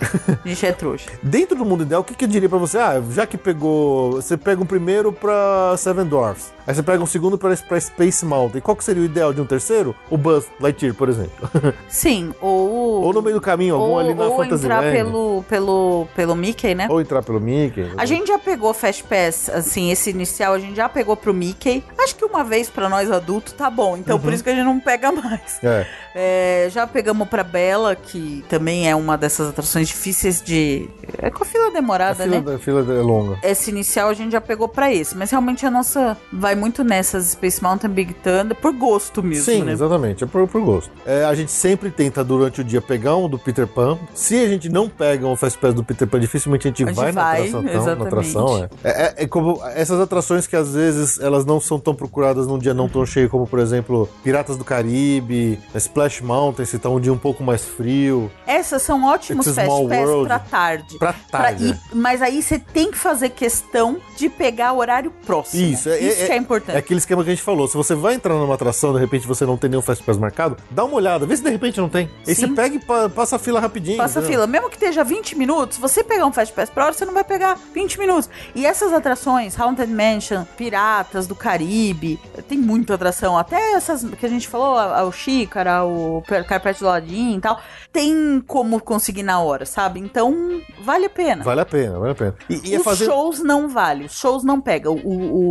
A 0.43 0.47
gente 0.47 0.65
é 0.65 0.71
trouxa. 0.71 1.09
Dentro 1.21 1.57
do 1.57 1.65
mundo 1.65 1.83
ideal, 1.83 2.01
o 2.01 2.03
que, 2.03 2.13
que 2.13 2.23
eu 2.25 2.29
diria 2.29 2.47
pra 2.49 2.57
você? 2.57 2.77
Ah, 2.77 3.01
já 3.11 3.25
que 3.27 3.37
pegou. 3.37 4.13
Você 4.13 4.37
pega 4.37 4.61
um 4.61 4.65
primeiro 4.65 5.11
pra 5.11 5.75
Seven 5.77 6.05
Dwarfs. 6.05 6.54
Aí 6.67 6.73
você 6.73 6.81
pega 6.81 7.03
um 7.03 7.05
segundo 7.05 7.37
pra, 7.37 7.55
pra 7.57 7.79
Space 7.79 8.25
Mountain. 8.25 8.59
Qual 8.61 8.75
que 8.75 8.83
seria 8.83 9.01
o 9.01 9.05
ideal 9.05 9.31
de 9.33 9.39
um 9.39 9.45
terceiro? 9.45 9.95
O 10.09 10.17
Buzz 10.17 10.47
Lightyear, 10.59 10.95
por 10.95 11.09
exemplo. 11.09 11.49
Sim, 11.87 12.33
ou. 12.41 13.03
ou 13.03 13.13
no 13.13 13.21
meio 13.21 13.35
do 13.35 13.41
caminho, 13.41 13.75
algum 13.75 13.91
ou, 13.91 13.99
ali 13.99 14.13
na 14.13 14.23
ou 14.25 14.43
entrar 14.43 14.57
Fantasyland. 14.81 14.91
pelo, 14.91 15.43
pelo, 15.47 16.07
pelo 16.15 16.35
Mickey, 16.35 16.73
né? 16.73 16.87
Ou 16.89 16.99
entrar 16.99 17.21
pelo 17.21 17.39
Mickey. 17.39 17.91
A 17.97 18.05
gente 18.05 18.27
já 18.27 18.39
pegou 18.39 18.73
Fast 18.73 19.03
Pass, 19.03 19.49
assim, 19.49 19.91
esse 19.91 20.09
inicial 20.09 20.53
a 20.53 20.59
gente 20.59 20.75
já 20.75 20.89
pegou 20.89 21.15
pro 21.15 21.33
Mickey. 21.33 21.83
Acho 21.99 22.15
que 22.15 22.25
uma 22.25 22.43
vez 22.43 22.69
pra 22.69 22.89
nós 22.89 23.11
adultos 23.11 23.53
tá 23.53 23.69
bom, 23.69 23.95
então 23.97 24.15
Uhum. 24.17 24.21
por 24.23 24.33
isso 24.33 24.43
que 24.43 24.49
a 24.49 24.55
gente 24.55 24.65
não 24.65 24.79
pega 24.79 25.11
mais. 25.11 25.59
É. 25.63 25.85
É, 26.17 26.69
já 26.71 26.87
pegamos 26.87 27.27
pra 27.27 27.43
Bela, 27.43 27.93
que 27.93 28.45
também 28.47 28.89
é 28.89 28.95
uma 28.95 29.17
dessas 29.17 29.49
atrações 29.49 29.89
difíceis 29.89 30.41
de. 30.41 30.89
É 31.17 31.29
com 31.29 31.43
a 31.43 31.45
fila 31.45 31.67
A 31.67 31.71
demorada, 31.71 32.23
fila, 32.23 32.35
né? 32.37 32.41
da, 32.41 32.57
fila 32.57 32.79
é 32.81 33.01
longa. 33.01 33.37
Esse 33.43 33.69
inicial 33.69 34.07
a 34.07 34.13
gente 34.13 34.31
já 34.31 34.39
pegou 34.39 34.69
pra 34.69 34.93
esse, 34.93 35.15
mas 35.17 35.29
realmente 35.31 35.65
a 35.65 35.69
nossa 35.71 36.15
vai 36.31 36.55
muito 36.55 36.85
nessas 36.85 37.25
Space 37.31 37.61
Mountain 37.61 37.89
Big 37.91 38.13
Thunder 38.13 38.55
por 38.55 38.71
gosto 38.71 39.21
mesmo, 39.21 39.43
Sim, 39.43 39.63
né? 39.63 39.73
exatamente, 39.73 40.23
é 40.23 40.27
por, 40.27 40.47
por 40.47 40.61
gosto. 40.61 40.89
É, 41.05 41.25
a 41.25 41.35
gente 41.35 41.51
sempre 41.51 41.91
tenta 41.91 42.23
durante 42.23 42.61
o 42.61 42.63
dia 42.63 42.81
pegar 42.81 43.17
um 43.17 43.27
do 43.27 43.37
Peter 43.37 43.67
Pan. 43.67 43.97
Se 44.13 44.39
a 44.39 44.47
gente 44.47 44.69
não 44.69 44.87
pega 44.87 45.27
um 45.27 45.35
Fast 45.35 45.59
Pass 45.59 45.73
do 45.73 45.83
Peter 45.83 46.07
Pan, 46.07 46.21
dificilmente 46.21 46.65
a 46.67 46.69
gente, 46.69 46.83
A 46.83 46.87
gente 46.87 46.95
vai, 46.95 47.11
na 47.11 47.21
vai, 47.21 47.41
atração. 47.49 47.61
Na 47.97 48.05
atração 48.05 48.63
é. 48.63 48.69
É, 48.85 49.03
é- 49.03 49.13
é 49.23 49.27
como 49.27 49.61
essas 49.75 49.99
atrações 49.99 50.47
que 50.47 50.55
às 50.55 50.73
vezes 50.73 51.19
elas 51.19 51.43
não 51.45 51.59
são 51.59 51.77
tão 51.77 51.93
procuradas 51.93 52.47
num 52.47 52.57
dia 52.57 52.73
não 52.73 52.87
tão 52.87 53.05
cheio, 53.05 53.29
como 53.29 53.45
por 53.45 53.59
exemplo 53.59 54.07
Piratas 54.23 54.55
do 54.55 54.63
Caribe, 54.63 55.59
Splash 55.75 56.04
Mountain, 56.21 56.65
se 56.65 56.77
tá 56.79 56.89
um 56.89 56.99
dia 56.99 57.11
um 57.13 57.17
pouco 57.17 57.43
mais 57.43 57.63
frio. 57.63 58.31
Essas 58.47 58.81
são 58.81 59.03
ótimos 59.05 59.45
It's 59.47 59.55
Fast 59.55 59.87
Pass 59.87 60.27
pra 60.27 60.39
tarde. 60.39 60.97
Pra 60.97 61.13
tarde. 61.31 61.65
ir- 61.69 61.79
mas 61.93 62.21
aí 62.21 62.41
você 62.41 62.57
tem 62.59 62.91
que 62.91 62.97
fazer 62.97 63.29
questão 63.29 63.97
de 64.17 64.29
pegar 64.29 64.73
horário 64.73 65.11
próximo. 65.25 65.63
Isso, 65.63 65.89
é, 65.89 65.99
Isso 65.99 66.25
que 66.25 66.31
é 66.31 66.37
importante. 66.37 66.75
É 66.75 66.79
aquele 66.79 66.99
esquema 66.99 67.23
que 67.23 67.29
a 67.29 67.33
gente 67.35 67.43
falou. 67.43 67.67
Se 67.67 67.75
você 67.75 67.95
vai 67.95 68.13
entrar 68.15 68.33
numa 68.35 68.53
atração, 68.55 68.93
de 68.93 68.99
repente 68.99 69.27
você 69.27 69.45
não 69.45 69.57
tem 69.57 69.69
nenhum 69.69 69.81
Fast 69.81 70.03
Pass 70.03 70.17
marcado, 70.17 70.57
dá 70.71 70.83
uma 70.85 70.95
olhada, 70.95 71.25
vê 71.25 71.35
se 71.35 71.43
de 71.43 71.49
repente 71.49 71.79
não 71.79 71.89
tem. 71.89 72.09
Aí 72.27 72.35
Sim. 72.35 72.47
você 72.47 72.53
pega 72.53 72.75
e 72.75 72.79
pa- 72.79 73.09
passa 73.09 73.35
a 73.35 73.39
fila 73.39 73.59
rapidinho. 73.59 73.97
Passa 73.97 74.19
a 74.19 74.23
fila. 74.23 74.45
Mesmo 74.47 74.69
que 74.69 74.75
esteja 74.75 75.03
20 75.03 75.35
minutos, 75.37 75.77
você 75.77 76.03
pegar 76.03 76.25
um 76.25 76.31
Fast 76.31 76.53
Pass 76.53 76.69
pra 76.69 76.85
hora, 76.85 76.93
você 76.93 77.05
não 77.05 77.13
vai 77.13 77.23
pegar 77.23 77.57
20 77.73 77.97
minutos. 77.99 78.29
E 78.53 78.65
essas 78.65 78.93
atrações, 78.93 79.59
Haunted 79.59 79.91
Mansion, 79.91 80.43
Piratas 80.57 81.27
do 81.27 81.35
Caribe, 81.35 82.19
tem 82.47 82.57
muita 82.57 82.95
atração. 82.95 83.37
Até 83.37 83.73
essas 83.73 84.03
que 84.03 84.25
a 84.25 84.29
gente 84.29 84.47
falou, 84.47 84.77
a- 84.77 85.03
o 85.03 85.11
Xícara, 85.11 85.83
o 85.83 85.94
Per- 86.27 86.45
Carpete 86.45 86.79
do 86.79 86.87
Aladdin 86.87 87.37
e 87.37 87.41
tal, 87.41 87.59
tem 87.91 88.41
como 88.45 88.79
conseguir 88.79 89.23
na 89.23 89.39
hora, 89.41 89.65
sabe? 89.65 89.99
Então, 89.99 90.61
vale 90.83 91.05
a 91.05 91.09
pena. 91.09 91.43
Vale 91.43 91.61
a 91.61 91.65
pena, 91.65 91.99
vale 91.99 92.11
a 92.11 92.15
pena. 92.15 92.35
E, 92.49 92.69
e 92.69 92.75
é 92.75 92.77
Os 92.77 92.83
fazer. 92.83 93.05
shows 93.05 93.39
não 93.43 93.67
vale, 93.69 94.05
os 94.05 94.17
shows 94.17 94.43
não 94.43 94.59
pega. 94.61 94.91
O, 94.91 94.97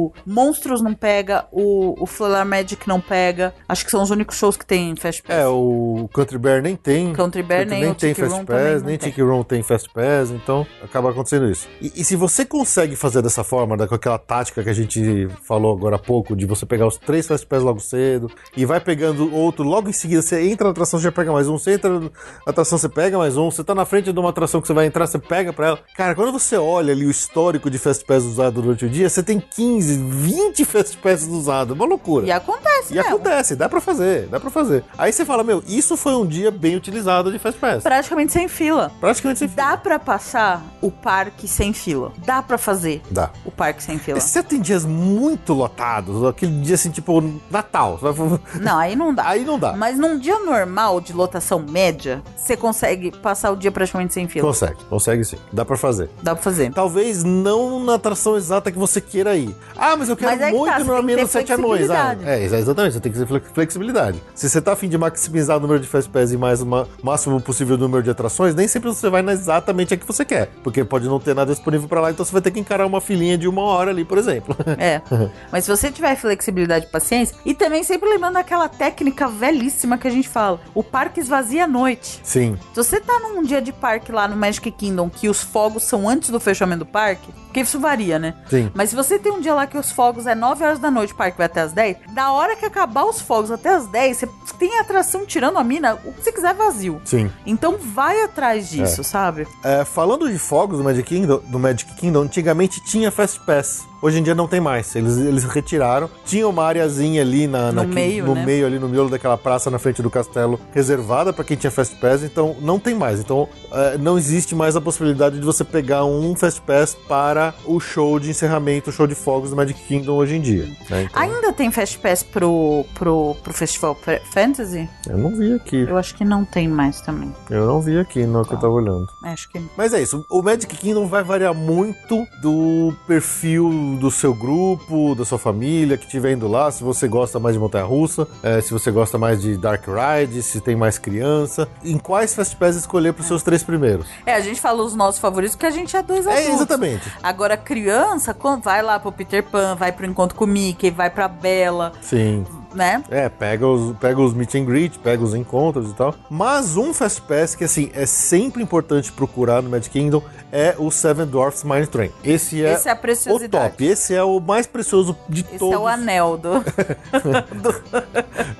o 0.06 0.12
Monstros 0.26 0.80
não 0.82 0.94
pega, 0.94 1.46
o, 1.52 1.94
o 2.02 2.06
Flora 2.06 2.44
Magic 2.44 2.86
não 2.88 3.00
pega. 3.00 3.54
Acho 3.68 3.84
que 3.84 3.90
são 3.90 4.02
os 4.02 4.10
únicos 4.10 4.36
shows 4.36 4.56
que 4.56 4.66
tem 4.66 4.94
Fast 4.96 5.22
Pass. 5.22 5.36
É, 5.36 5.46
o 5.46 6.08
Country 6.12 6.38
Bear 6.38 6.62
nem 6.62 6.76
tem. 6.76 7.12
Country 7.12 7.42
Bear 7.42 7.66
nem 7.66 7.90
o 7.90 7.94
tem 7.94 8.14
Fast 8.14 8.32
Room 8.34 8.44
Pass, 8.44 8.82
nem. 8.82 8.96
Tiki 8.96 9.20
Room 9.22 9.42
tem 9.42 9.62
Fast 9.62 9.88
Pass, 9.92 10.30
então 10.30 10.66
acaba 10.82 11.10
acontecendo 11.10 11.50
isso. 11.50 11.68
E, 11.80 11.92
e 11.96 12.04
se 12.04 12.16
você 12.16 12.44
consegue 12.44 12.96
fazer 12.96 13.22
dessa 13.22 13.42
forma, 13.44 13.76
da- 13.76 13.86
com 13.88 13.94
aquela 13.94 14.18
tática 14.18 14.62
que 14.62 14.70
a 14.70 14.72
gente 14.74 15.28
falou 15.46 15.72
agora 15.76 15.96
há 15.96 15.98
pouco, 15.98 16.34
de 16.36 16.46
você 16.46 16.64
pegar 16.66 16.86
os 16.86 16.96
três 16.96 17.26
Fast 17.26 17.46
Pass 17.46 17.62
logo 17.62 17.80
cedo 17.80 18.30
e 18.56 18.64
vai 18.64 18.80
pegando 18.80 19.34
outro 19.34 19.64
logo 19.64 19.88
em 19.88 19.92
seguida, 19.92 20.22
você 20.22 20.33
entra 20.42 20.64
na 20.64 20.70
atração, 20.70 20.98
você 20.98 21.04
já 21.04 21.12
pega 21.12 21.32
mais 21.32 21.48
um, 21.48 21.58
você 21.58 21.72
entra 21.74 22.00
na 22.00 22.10
atração, 22.46 22.78
você 22.78 22.88
pega 22.88 23.18
mais 23.18 23.36
um, 23.36 23.50
você 23.50 23.62
tá 23.64 23.74
na 23.74 23.84
frente 23.84 24.12
de 24.12 24.18
uma 24.18 24.30
atração 24.30 24.60
que 24.60 24.66
você 24.66 24.72
vai 24.74 24.86
entrar, 24.86 25.06
você 25.06 25.18
pega 25.18 25.52
pra 25.52 25.68
ela. 25.68 25.78
Cara, 25.96 26.14
quando 26.14 26.32
você 26.32 26.56
olha 26.56 26.92
ali 26.92 27.04
o 27.06 27.10
histórico 27.10 27.70
de 27.70 27.78
Fast 27.78 28.04
Pass 28.04 28.24
usado 28.24 28.60
durante 28.62 28.84
o 28.84 28.88
dia, 28.88 29.08
você 29.08 29.22
tem 29.22 29.38
15, 29.40 29.96
20 29.96 30.64
Fast 30.64 30.96
Pass 30.98 31.26
usados, 31.26 31.74
uma 31.76 31.84
loucura. 31.86 32.26
E 32.26 32.32
acontece, 32.32 32.92
E 32.92 32.96
né? 32.96 33.00
acontece, 33.02 33.56
dá 33.56 33.68
pra 33.68 33.80
fazer, 33.80 34.26
dá 34.28 34.38
pra 34.40 34.50
fazer. 34.50 34.84
Aí 34.96 35.12
você 35.12 35.24
fala, 35.24 35.42
meu, 35.44 35.62
isso 35.66 35.96
foi 35.96 36.14
um 36.14 36.26
dia 36.26 36.50
bem 36.50 36.76
utilizado 36.76 37.30
de 37.32 37.38
Fast 37.38 37.58
Pass. 37.60 37.82
Praticamente 37.82 38.32
sem 38.32 38.48
fila. 38.48 38.90
Praticamente 39.00 39.38
sem 39.40 39.48
Dá 39.48 39.76
pra 39.76 39.98
passar 39.98 40.62
o 40.80 40.90
parque 40.90 41.46
sem 41.46 41.72
fila. 41.72 42.12
Dá 42.24 42.42
pra 42.42 42.58
fazer 42.58 43.02
Dá. 43.10 43.30
o 43.44 43.50
parque 43.50 43.82
sem 43.82 43.98
fila. 43.98 44.18
Você 44.20 44.42
tem 44.42 44.60
dias 44.60 44.84
muito 44.84 45.52
lotados, 45.52 46.24
aquele 46.24 46.60
dia 46.60 46.74
assim, 46.74 46.90
tipo, 46.90 47.22
Natal, 47.50 47.98
você 47.98 48.58
Não, 48.60 48.78
aí 48.78 48.96
não 48.96 49.14
dá. 49.14 49.28
aí 49.28 49.44
não 49.44 49.58
dá. 49.58 49.74
Mas 49.74 49.98
num 49.98 50.18
dia 50.24 50.38
normal 50.40 51.00
de 51.00 51.12
lotação 51.12 51.58
média, 51.58 52.22
você 52.36 52.56
consegue 52.56 53.10
passar 53.10 53.50
o 53.52 53.56
dia 53.56 53.70
praticamente 53.70 54.14
sem 54.14 54.26
fila. 54.26 54.46
Consegue, 54.48 54.76
consegue 54.88 55.24
sim. 55.24 55.36
Dá 55.52 55.64
pra 55.64 55.76
fazer. 55.76 56.08
Dá 56.22 56.34
pra 56.34 56.42
fazer. 56.42 56.72
Talvez 56.72 57.22
não 57.22 57.78
na 57.84 57.94
atração 57.94 58.36
exata 58.36 58.72
que 58.72 58.78
você 58.78 59.00
queira 59.00 59.36
ir. 59.36 59.54
Ah, 59.76 59.96
mas 59.96 60.08
eu 60.08 60.16
quero 60.16 60.30
Mas 60.32 60.42
aí 60.42 60.50
que 60.52 60.56
muito 60.58 60.70
tá, 60.72 60.78
no 60.78 61.16
dos 61.16 61.30
Sete 61.30 61.52
Anões. 61.52 61.90
Ah, 61.90 62.16
é, 62.24 62.42
exa- 62.42 62.58
exatamente, 62.58 62.94
você 62.94 63.00
tem 63.00 63.12
que 63.12 63.18
ter 63.18 63.26
flex- 63.26 63.50
flexibilidade. 63.52 64.22
Se 64.34 64.48
você 64.48 64.60
tá 64.60 64.72
afim 64.72 64.88
de 64.88 64.96
maximizar 64.96 65.58
o 65.58 65.60
número 65.60 65.78
de 65.80 65.86
Fast 65.86 66.10
Pass 66.10 66.32
e 66.32 66.36
mais 66.36 66.62
o 66.62 66.66
máximo 67.02 67.40
possível 67.40 67.76
número 67.76 68.02
de 68.02 68.10
atrações, 68.10 68.54
nem 68.54 68.66
sempre 68.66 68.88
você 68.88 69.08
vai 69.10 69.20
na 69.22 69.32
exatamente 69.32 69.92
a 69.92 69.96
que 69.96 70.06
você 70.06 70.24
quer. 70.24 70.48
Porque 70.62 70.82
pode 70.84 71.06
não 71.06 71.20
ter 71.20 71.34
nada 71.34 71.52
disponível 71.52 71.86
pra 71.88 72.00
lá, 72.00 72.10
então 72.10 72.24
você 72.24 72.32
vai 72.32 72.40
ter 72.42 72.50
que 72.50 72.60
encarar 72.60 72.86
uma 72.86 73.00
filinha 73.00 73.36
de 73.36 73.46
uma 73.46 73.62
hora 73.62 73.90
ali, 73.90 74.04
por 74.04 74.16
exemplo. 74.18 74.56
É. 74.78 75.02
Mas 75.52 75.64
se 75.64 75.70
você 75.70 75.90
tiver 75.90 76.16
flexibilidade 76.16 76.86
e 76.86 76.88
paciência, 76.88 77.36
e 77.44 77.52
também 77.54 77.82
sempre 77.84 78.08
lembrando 78.08 78.36
aquela 78.36 78.68
técnica 78.68 79.28
velhíssima 79.28 79.98
que 79.98 80.03
a 80.08 80.10
gente 80.10 80.28
fala: 80.28 80.60
o 80.74 80.82
parque 80.82 81.20
esvazia 81.20 81.64
à 81.64 81.66
noite. 81.66 82.20
Sim. 82.22 82.58
Se 82.72 82.76
você 82.76 83.00
tá 83.00 83.18
num 83.20 83.42
dia 83.42 83.60
de 83.60 83.72
parque 83.72 84.12
lá 84.12 84.28
no 84.28 84.36
Magic 84.36 84.70
Kingdom 84.70 85.08
que 85.10 85.28
os 85.28 85.42
fogos 85.42 85.84
são 85.84 86.08
antes 86.08 86.30
do 86.30 86.40
fechamento 86.40 86.80
do 86.80 86.86
parque, 86.86 87.32
porque 87.44 87.60
isso 87.60 87.78
varia, 87.78 88.18
né? 88.18 88.34
Sim. 88.50 88.70
Mas 88.74 88.90
se 88.90 88.96
você 88.96 89.18
tem 89.18 89.32
um 89.32 89.40
dia 89.40 89.54
lá 89.54 89.66
que 89.66 89.78
os 89.78 89.92
fogos 89.92 90.26
é 90.26 90.34
9 90.34 90.64
horas 90.64 90.78
da 90.78 90.90
noite, 90.90 91.12
o 91.12 91.16
parque 91.16 91.38
vai 91.38 91.46
até 91.46 91.60
as 91.60 91.72
10, 91.72 91.98
da 92.12 92.32
hora 92.32 92.56
que 92.56 92.64
acabar 92.64 93.04
os 93.04 93.20
fogos 93.20 93.50
até 93.50 93.74
as 93.74 93.86
10, 93.86 94.16
você 94.16 94.28
tem 94.58 94.78
atração 94.80 95.24
tirando 95.24 95.58
a 95.58 95.64
mina, 95.64 95.94
o 96.04 96.12
que 96.12 96.22
você 96.22 96.32
quiser 96.32 96.54
vazio. 96.54 97.00
Sim. 97.04 97.30
Então 97.46 97.78
vai 97.78 98.22
atrás 98.22 98.68
disso, 98.68 99.04
sabe? 99.04 99.46
É, 99.62 99.84
falando 99.84 100.30
de 100.30 100.38
fogos 100.38 100.78
do 100.78 100.84
Magic 100.84 101.08
Kingdom, 101.08 101.40
do 101.46 101.58
Magic 101.58 101.94
Kingdom, 101.94 102.22
antigamente 102.22 102.80
tinha 102.84 103.10
Fast 103.10 103.40
Pass. 103.46 103.86
Hoje 104.04 104.18
em 104.18 104.22
dia 104.22 104.34
não 104.34 104.46
tem 104.46 104.60
mais. 104.60 104.94
Eles, 104.94 105.16
eles 105.16 105.44
retiraram. 105.44 106.10
Tinha 106.26 106.46
uma 106.46 106.62
areazinha 106.64 107.22
ali 107.22 107.46
na, 107.46 107.72
No 107.72 107.82
na- 107.82 107.84
meio, 107.84 108.26
no 108.26 108.34
né? 108.34 108.44
meio 108.44 108.66
ali 108.66 108.78
no 108.78 108.86
miolo 108.86 109.08
daquela 109.08 109.38
praça 109.38 109.70
na 109.70 109.78
frente 109.78 110.02
do 110.02 110.10
castelo, 110.10 110.60
reservada 110.74 111.32
para 111.32 111.42
quem 111.42 111.56
tinha 111.56 111.70
Fast 111.70 111.96
Pass. 111.96 112.22
Então 112.22 112.54
não 112.60 112.78
tem 112.78 112.94
mais. 112.94 113.18
Então 113.18 113.48
é, 113.72 113.96
não 113.96 114.18
existe 114.18 114.54
mais 114.54 114.76
a 114.76 114.80
possibilidade 114.80 115.38
de 115.38 115.44
você 115.44 115.64
pegar 115.64 116.04
um 116.04 116.36
Fast 116.36 116.60
Pass 116.60 116.94
para 117.08 117.54
o 117.64 117.80
show 117.80 118.20
de 118.20 118.28
encerramento, 118.28 118.90
o 118.90 118.92
show 118.92 119.06
de 119.06 119.14
fogos 119.14 119.48
do 119.50 119.56
Magic 119.56 119.80
Kingdom 119.84 120.12
hoje 120.16 120.36
em 120.36 120.40
dia. 120.42 120.64
né? 120.90 121.04
Então, 121.10 121.22
Ainda 121.22 121.50
tem 121.54 121.70
Fast 121.70 121.98
Pass 121.98 122.22
pro, 122.22 122.84
pro, 122.94 123.34
pro 123.42 123.54
Festival 123.54 123.94
Fa- 123.94 124.20
Fantasy? 124.32 124.86
eu 125.08 125.16
não 125.16 125.30
vi 125.34 125.54
aqui. 125.54 125.76
Eu 125.88 125.96
acho 125.96 126.14
que 126.14 126.24
não 126.26 126.44
tem 126.44 126.68
mais 126.68 127.00
também. 127.00 127.34
Eu 127.48 127.66
não 127.66 127.80
vi 127.80 127.98
aqui 127.98 128.26
no 128.26 128.44
que 128.44 128.52
eu 128.52 128.58
tava 128.58 128.72
olhando. 128.74 129.08
Acho 129.22 129.48
que 129.48 129.58
Mas 129.78 129.94
é 129.94 130.02
isso, 130.02 130.26
o 130.28 130.42
Magic 130.42 130.76
Kingdom 130.76 131.06
vai 131.06 131.22
variar 131.22 131.54
muito 131.54 132.26
do 132.42 132.92
perfil 133.06 133.93
do 133.94 134.10
seu 134.10 134.34
grupo, 134.34 135.14
da 135.14 135.24
sua 135.24 135.38
família 135.38 135.96
que 135.96 136.04
estiver 136.04 136.32
indo 136.32 136.48
lá, 136.48 136.70
se 136.70 136.82
você 136.82 137.08
gosta 137.08 137.38
mais 137.38 137.54
de 137.54 137.60
montanha-russa, 137.60 138.26
eh, 138.42 138.60
se 138.60 138.72
você 138.72 138.90
gosta 138.90 139.18
mais 139.18 139.40
de 139.40 139.56
Dark 139.56 139.84
Ride, 139.86 140.42
se 140.42 140.60
tem 140.60 140.76
mais 140.76 140.98
criança, 140.98 141.68
em 141.84 141.98
quais 141.98 142.34
Fast 142.34 142.56
Pass 142.56 142.76
escolher 142.76 143.12
para 143.12 143.22
os 143.22 143.26
seus 143.26 143.42
três 143.42 143.62
primeiros. 143.62 144.06
É, 144.26 144.34
a 144.34 144.40
gente 144.40 144.60
fala 144.60 144.82
os 144.82 144.94
nossos 144.94 145.20
favoritos 145.20 145.54
porque 145.54 145.66
a 145.66 145.70
gente 145.70 145.96
é 145.96 146.02
dois 146.02 146.26
adultos. 146.26 146.48
É, 146.48 146.52
exatamente. 146.52 147.12
Agora, 147.22 147.56
criança, 147.56 148.36
vai 148.62 148.82
lá 148.82 148.98
pro 148.98 149.12
Peter 149.12 149.42
Pan, 149.42 149.74
vai 149.74 149.92
pro 149.92 150.06
encontro 150.06 150.36
com 150.36 150.44
o 150.44 150.48
Mickey, 150.48 150.90
vai 150.90 151.10
pra 151.10 151.28
Bela, 151.28 151.92
Sim. 152.00 152.44
né? 152.74 153.02
É, 153.10 153.28
pega 153.28 153.66
os, 153.66 153.96
pega 153.98 154.20
os 154.20 154.34
meet 154.34 154.54
and 154.54 154.64
greet, 154.64 154.98
pega 154.98 155.22
os 155.22 155.34
encontros 155.34 155.90
e 155.90 155.94
tal. 155.94 156.14
Mas 156.30 156.76
um 156.76 156.92
Fast 156.92 157.22
Pass 157.22 157.54
que, 157.54 157.64
assim, 157.64 157.90
é 157.94 158.06
sempre 158.06 158.62
importante 158.62 159.12
procurar 159.12 159.62
no 159.62 159.70
Magic 159.70 159.90
Kingdom 159.90 160.22
é 160.52 160.74
o 160.78 160.90
Seven 160.90 161.26
Dwarfs 161.26 161.64
Mine 161.64 161.86
Train. 161.86 162.10
Esse 162.22 162.64
é, 162.64 162.72
Esse 162.74 162.88
é 162.88 162.92
a 162.92 162.94
o 162.94 162.98
preciosidade. 162.98 163.74
Esse 163.84 164.14
é 164.14 164.22
o 164.22 164.40
mais 164.40 164.66
precioso 164.66 165.16
de 165.28 165.42
Esse 165.42 165.58
todos. 165.58 165.74
é 165.74 165.78
o 165.78 165.86
anel 165.86 166.36
do, 166.38 166.64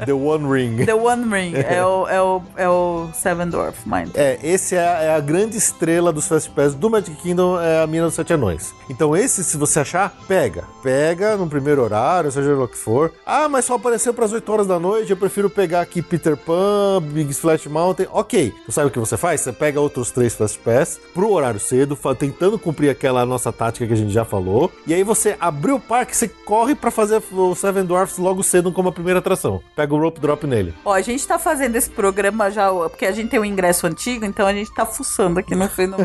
The 0.05 0.12
One 0.12 0.47
Ring. 0.53 0.85
The 0.85 0.95
One 0.95 1.25
Ring. 1.35 1.55
É 1.57 1.85
o, 1.85 2.09
é 2.09 2.22
o, 2.22 2.43
é 2.57 2.68
o 2.68 3.09
Seven 3.14 3.49
Dwarf 3.49 3.79
Mind. 3.87 4.11
É, 4.14 4.39
esse 4.43 4.75
é 4.77 4.81
a, 4.87 5.03
é 5.03 5.14
a 5.16 5.20
grande 5.20 5.57
estrela 5.57 6.12
dos 6.12 6.27
Fast 6.27 6.51
Pass 6.51 6.75
do 6.75 6.91
Magic 6.91 7.14
Kingdom, 7.16 7.61
é 7.61 7.83
a 7.83 7.87
Mina 7.87 8.07
dos 8.07 8.14
Sete 8.14 8.33
Anões. 8.33 8.75
Então 8.89 9.16
esse, 9.16 9.45
se 9.45 9.57
você 9.57 9.81
achar, 9.81 10.14
pega. 10.27 10.64
Pega 10.83 11.37
no 11.37 11.47
primeiro 11.47 11.83
horário, 11.83 12.31
seja 12.31 12.55
o 12.55 12.68
que 12.68 12.77
for. 12.77 13.12
Ah, 13.25 13.49
mas 13.49 13.64
só 13.64 13.75
apareceu 13.75 14.12
para 14.12 14.25
as 14.25 14.33
8 14.33 14.53
horas 14.53 14.66
da 14.66 14.79
noite, 14.79 15.11
eu 15.11 15.16
prefiro 15.16 15.49
pegar 15.49 15.81
aqui 15.81 16.03
Peter 16.03 16.37
Pan, 16.37 17.03
Big 17.03 17.31
Splash 17.31 17.66
Mountain. 17.66 18.07
Ok, 18.12 18.53
tu 18.66 18.72
sabe 18.72 18.89
o 18.89 18.91
que 18.91 18.99
você 18.99 19.16
faz? 19.16 19.41
Você 19.41 19.53
pega 19.53 19.81
outros 19.81 20.11
três 20.11 20.35
Fast 20.35 20.59
Pass 20.59 20.99
pro 21.12 21.31
horário 21.31 21.61
cedo, 21.61 21.97
tentando 22.18 22.59
cumprir 22.59 22.91
aquela 22.91 23.25
nossa 23.25 23.53
tática 23.53 23.87
que 23.87 23.93
a 23.93 23.97
gente 23.97 24.12
já 24.12 24.25
falou. 24.25 24.70
E 24.87 24.95
aí 24.95 25.03
você 25.05 25.37
abriu 25.39 25.77
o 25.77 25.81
parque, 25.81 26.17
você 26.17 26.29
corre 26.29 26.75
para 26.75 26.91
fazer 26.91 27.23
o 27.33 27.55
Seven 27.55 27.85
Dwarfs 27.85 28.19
logo 28.19 28.43
cedo 28.43 28.73
como 28.73 28.89
a 28.89 28.93
primeira 28.93 29.21
atração. 29.21 29.63
Pega 29.77 29.95
o 29.95 30.01
Rope 30.01 30.21
Drop 30.21 30.47
nele. 30.47 30.75
Ó, 30.85 30.93
a 30.93 31.01
gente 31.01 31.27
tá 31.27 31.39
fazendo 31.39 31.77
esse 31.77 31.91
programa 31.91 32.51
já, 32.51 32.71
porque 32.73 33.07
a 33.07 33.13
gente 33.13 33.29
tem 33.31 33.39
um 33.39 33.45
ingresso 33.45 33.87
antigo, 33.87 34.25
então 34.25 34.47
a 34.47 34.53
gente 34.53 34.73
tá 34.75 34.85
fuçando 34.87 35.39
aqui 35.39 35.55
no, 35.55 35.65
no, 35.65 35.97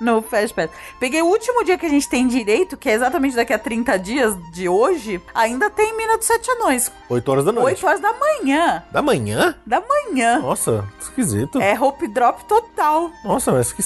no 0.16 0.22
Fast 0.22 0.54
Pass. 0.54 0.70
Peguei 0.98 1.22
o 1.22 1.26
último 1.26 1.64
dia 1.64 1.76
que 1.76 1.86
a 1.86 1.90
gente 1.90 2.08
tem 2.08 2.26
direito, 2.26 2.76
que 2.76 2.88
é 2.88 2.92
exatamente 2.92 3.36
daqui 3.36 3.52
a 3.52 3.58
30 3.58 3.98
dias 3.98 4.34
de 4.52 4.68
hoje, 4.68 5.20
ainda 5.34 5.68
tem 5.68 5.96
Mina 5.96 6.16
dos 6.16 6.26
Sete 6.26 6.50
Anões. 6.50 6.90
8 7.08 7.28
horas 7.30 7.44
da 7.44 7.52
noite. 7.52 7.84
8 7.84 7.86
horas 7.86 8.00
da 8.00 8.12
manhã. 8.12 8.82
Da 8.90 9.02
manhã? 9.02 9.54
Da 9.66 9.80
manhã. 9.80 10.38
Nossa, 10.40 10.84
esquisito. 11.00 11.60
É 11.60 11.78
Hope 11.78 12.08
Drop 12.08 12.44
total. 12.44 13.10
Nossa, 13.24 13.52
mas 13.52 13.72
que. 13.72 13.82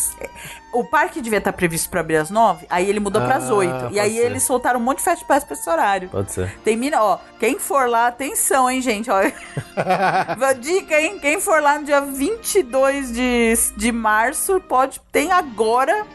O 0.72 0.84
parque 0.84 1.20
devia 1.20 1.38
estar 1.38 1.52
previsto 1.52 1.90
pra 1.90 2.00
abrir 2.00 2.16
às 2.16 2.30
9, 2.30 2.64
aí 2.70 2.88
ele 2.88 3.00
mudou 3.00 3.20
Ah, 3.20 3.26
8. 3.52 3.72
pode 3.80 3.94
E 3.94 3.98
aí 4.00 4.14
ser. 4.14 4.26
eles 4.26 4.42
soltaram 4.44 4.78
um 4.78 4.82
monte 4.82 4.98
de 4.98 5.04
Fast 5.04 5.24
Pass 5.24 5.42
pra 5.42 5.54
esse 5.54 5.68
horário. 5.68 6.08
Pode 6.08 6.32
ser. 6.32 6.56
Tem 6.64 6.76
mina, 6.76 7.02
ó, 7.02 7.18
quem 7.40 7.58
for 7.58 7.88
lá, 7.88 8.06
atenção, 8.06 8.70
hein, 8.70 8.80
gente, 8.80 9.10
ó. 9.10 9.20
Dica, 10.60 11.00
hein, 11.00 11.18
quem 11.20 11.40
for 11.40 11.60
lá 11.60 11.78
no 11.78 11.84
dia 11.84 12.00
22 12.00 13.12
de, 13.12 13.54
de 13.76 13.92
março, 13.92 14.60
pode, 14.60 15.00
tem 15.10 15.32
agora 15.32 16.06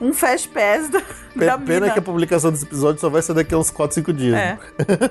um 0.00 0.12
Fast 0.12 0.48
Pass 0.48 0.88
da 0.88 1.00
Pena 1.38 1.56
mina. 1.58 1.90
que 1.90 1.98
a 1.98 2.02
publicação 2.02 2.50
desse 2.50 2.64
episódio 2.64 3.00
só 3.00 3.08
vai 3.08 3.22
ser 3.22 3.34
daqui 3.34 3.54
a 3.54 3.58
uns 3.58 3.70
4, 3.70 3.94
5 3.94 4.12
dias. 4.12 4.34
É. 4.36 4.58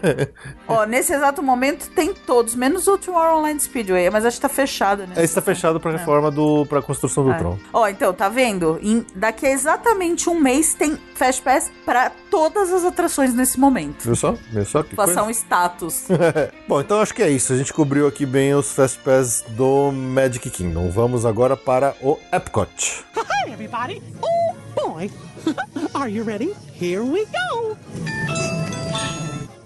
Ó, 0.68 0.86
nesse 0.86 1.14
exato 1.14 1.42
momento 1.42 1.90
tem 1.90 2.14
todos, 2.14 2.56
menos 2.56 2.88
o 2.88 2.98
Tomorrow 2.98 3.40
Online 3.40 3.60
Speedway, 3.60 4.10
mas 4.10 4.26
acho 4.26 4.38
que 4.38 4.42
tá 4.42 4.50
fechado, 4.50 5.08
né? 5.08 5.14
É, 5.18 5.24
está 5.24 5.42
fechado 5.42 5.80
para 5.80 5.92
reforma 5.92 6.30
do 6.32 6.66
para 6.66 6.82
construção 6.82 7.24
do 7.26 7.32
É. 7.32 7.38
Tron. 7.38 7.58
Ó, 7.74 7.88
então, 7.88 8.14
tá 8.14 8.30
vendo? 8.30 8.80
Em- 8.82 9.06
daqui 9.16 9.46
a 9.46 9.52
exatamente 9.52 10.30
um 10.30 10.40
mês 10.40 10.74
tem 10.74 10.98
Fast 11.16 11.42
Pass 11.42 11.72
pra 11.86 12.12
todas 12.30 12.72
as 12.72 12.84
atrações 12.86 13.34
nesse 13.34 13.60
momento. 13.60 14.04
Viu 14.04 14.16
só? 14.16 14.36
Viu 14.52 14.66
só 14.66 14.84
que 14.84 14.96
Passar 14.96 15.24
coisa? 15.24 15.28
um 15.28 15.32
status. 15.32 16.08
Bom, 16.68 16.80
então 16.82 17.00
acho 17.02 17.14
que 17.14 17.22
é 17.24 17.30
isso. 17.30 17.54
A 17.54 17.58
gente 17.58 17.74
cobriu 17.74 18.08
aqui 18.08 18.26
bem 18.26 18.54
os 18.56 18.72
Fast 18.72 19.00
Pass 19.00 19.44
do 19.50 19.92
Magic 19.92 20.50
Kingdom. 20.50 20.90
Vamos 20.90 21.26
agora 21.26 21.56
para 21.58 21.96
o 22.02 22.18
Epcot. 22.32 23.04
Hi, 23.16 23.52
everybody. 23.52 24.02
Oh, 24.22 24.90
boy. 24.90 25.10
Are 25.96 26.08
you 26.08 26.24
ready? 26.24 26.54
Here 26.74 27.04
we 27.04 27.26
go. 27.26 27.78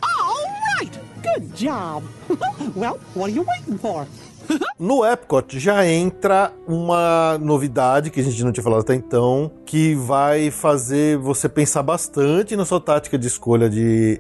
All 0.03 0.45
right. 0.77 0.91
Good 1.23 1.55
job. 1.55 2.03
well, 2.75 2.97
what 3.13 3.29
are 3.29 3.33
you 3.33 3.43
waiting 3.43 3.77
for? 3.77 4.07
No 4.77 5.05
Epcot 5.05 5.57
já 5.57 5.87
entra 5.87 6.51
uma 6.67 7.37
novidade 7.37 8.09
que 8.09 8.19
a 8.19 8.23
gente 8.23 8.43
não 8.43 8.51
tinha 8.51 8.63
falado 8.63 8.81
até 8.81 8.93
então, 8.93 9.49
que 9.65 9.95
vai 9.95 10.51
fazer 10.51 11.17
você 11.17 11.47
pensar 11.47 11.81
bastante 11.81 12.55
na 12.57 12.65
sua 12.65 12.81
tática 12.81 13.17
de 13.17 13.25
escolha 13.25 13.69
de, 13.69 14.19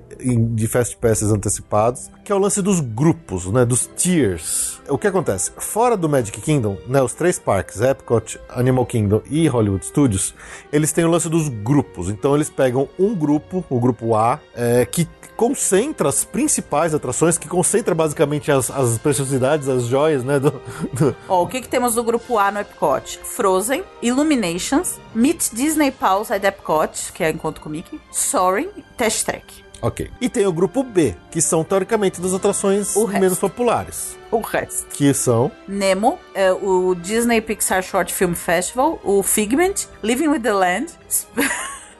de 0.53 0.67
Fast 0.67 0.95
Passes 0.95 1.29
antecipados, 1.29 2.09
que 2.23 2.31
é 2.31 2.35
o 2.35 2.39
lance 2.39 2.61
dos 2.61 2.79
grupos, 2.79 3.47
né, 3.47 3.65
dos 3.65 3.89
tiers. 3.97 4.79
O 4.87 4.97
que 4.97 5.07
acontece? 5.07 5.51
Fora 5.57 5.97
do 5.97 6.07
Magic 6.07 6.39
Kingdom, 6.39 6.77
né, 6.87 7.01
os 7.01 7.13
três 7.13 7.37
parques, 7.37 7.81
Epcot, 7.81 8.39
Animal 8.49 8.85
Kingdom 8.85 9.21
e 9.29 9.47
Hollywood 9.47 9.85
Studios, 9.85 10.33
eles 10.71 10.93
têm 10.93 11.03
o 11.03 11.09
lance 11.09 11.27
dos 11.27 11.49
grupos. 11.49 12.09
Então 12.09 12.33
eles 12.33 12.49
pegam 12.49 12.87
um 12.97 13.13
grupo, 13.13 13.65
o 13.69 13.79
grupo 13.79 14.15
A, 14.15 14.39
é, 14.55 14.85
que 14.85 15.05
concentra 15.35 16.09
as 16.09 16.23
principais 16.23 16.93
atrações, 16.93 17.37
que 17.37 17.47
concentra 17.47 17.93
basicamente 17.93 18.51
as, 18.51 18.69
as 18.71 18.97
preciosidades, 18.97 19.67
as 19.67 19.83
joias, 19.85 20.23
né? 20.23 20.39
Do, 20.39 20.51
do- 20.93 21.15
Ó, 21.27 21.43
o 21.43 21.47
que, 21.47 21.61
que 21.61 21.67
temos 21.67 21.95
no 21.95 22.03
grupo 22.03 22.37
A 22.37 22.51
no 22.51 22.59
Epcot? 22.59 23.19
Frozen, 23.23 23.83
Illuminations, 24.01 24.99
Meet 25.13 25.51
Disney 25.53 25.91
Pals 25.91 26.31
at 26.31 26.43
Epcot, 26.43 27.11
que 27.13 27.23
é 27.23 27.29
Encontro 27.29 27.61
com 27.61 27.69
Mickey, 27.69 27.99
Soaring, 28.11 28.69
Test 28.97 29.25
Track. 29.25 29.65
Ok. 29.81 30.09
E 30.19 30.29
tem 30.29 30.47
o 30.47 30.53
grupo 30.53 30.81
B, 30.83 31.15
que 31.29 31.41
são 31.41 31.63
teoricamente 31.63 32.19
das 32.19 32.33
atrações 32.33 32.95
O 32.95 33.03
resto. 33.05 33.19
menos 33.21 33.37
populares. 33.39 34.17
O 34.31 34.39
resto. 34.39 34.87
Que 34.87 35.13
são. 35.13 35.51
Nemo, 35.67 36.17
é, 36.33 36.51
o 36.51 36.95
Disney 36.95 37.39
Pixar 37.41 37.83
Short 37.83 38.11
Film 38.11 38.33
Festival, 38.33 38.99
o 39.03 39.21
Figment, 39.21 39.73
Living 40.01 40.29
with 40.29 40.39
the 40.39 40.53
Land, 40.53 40.87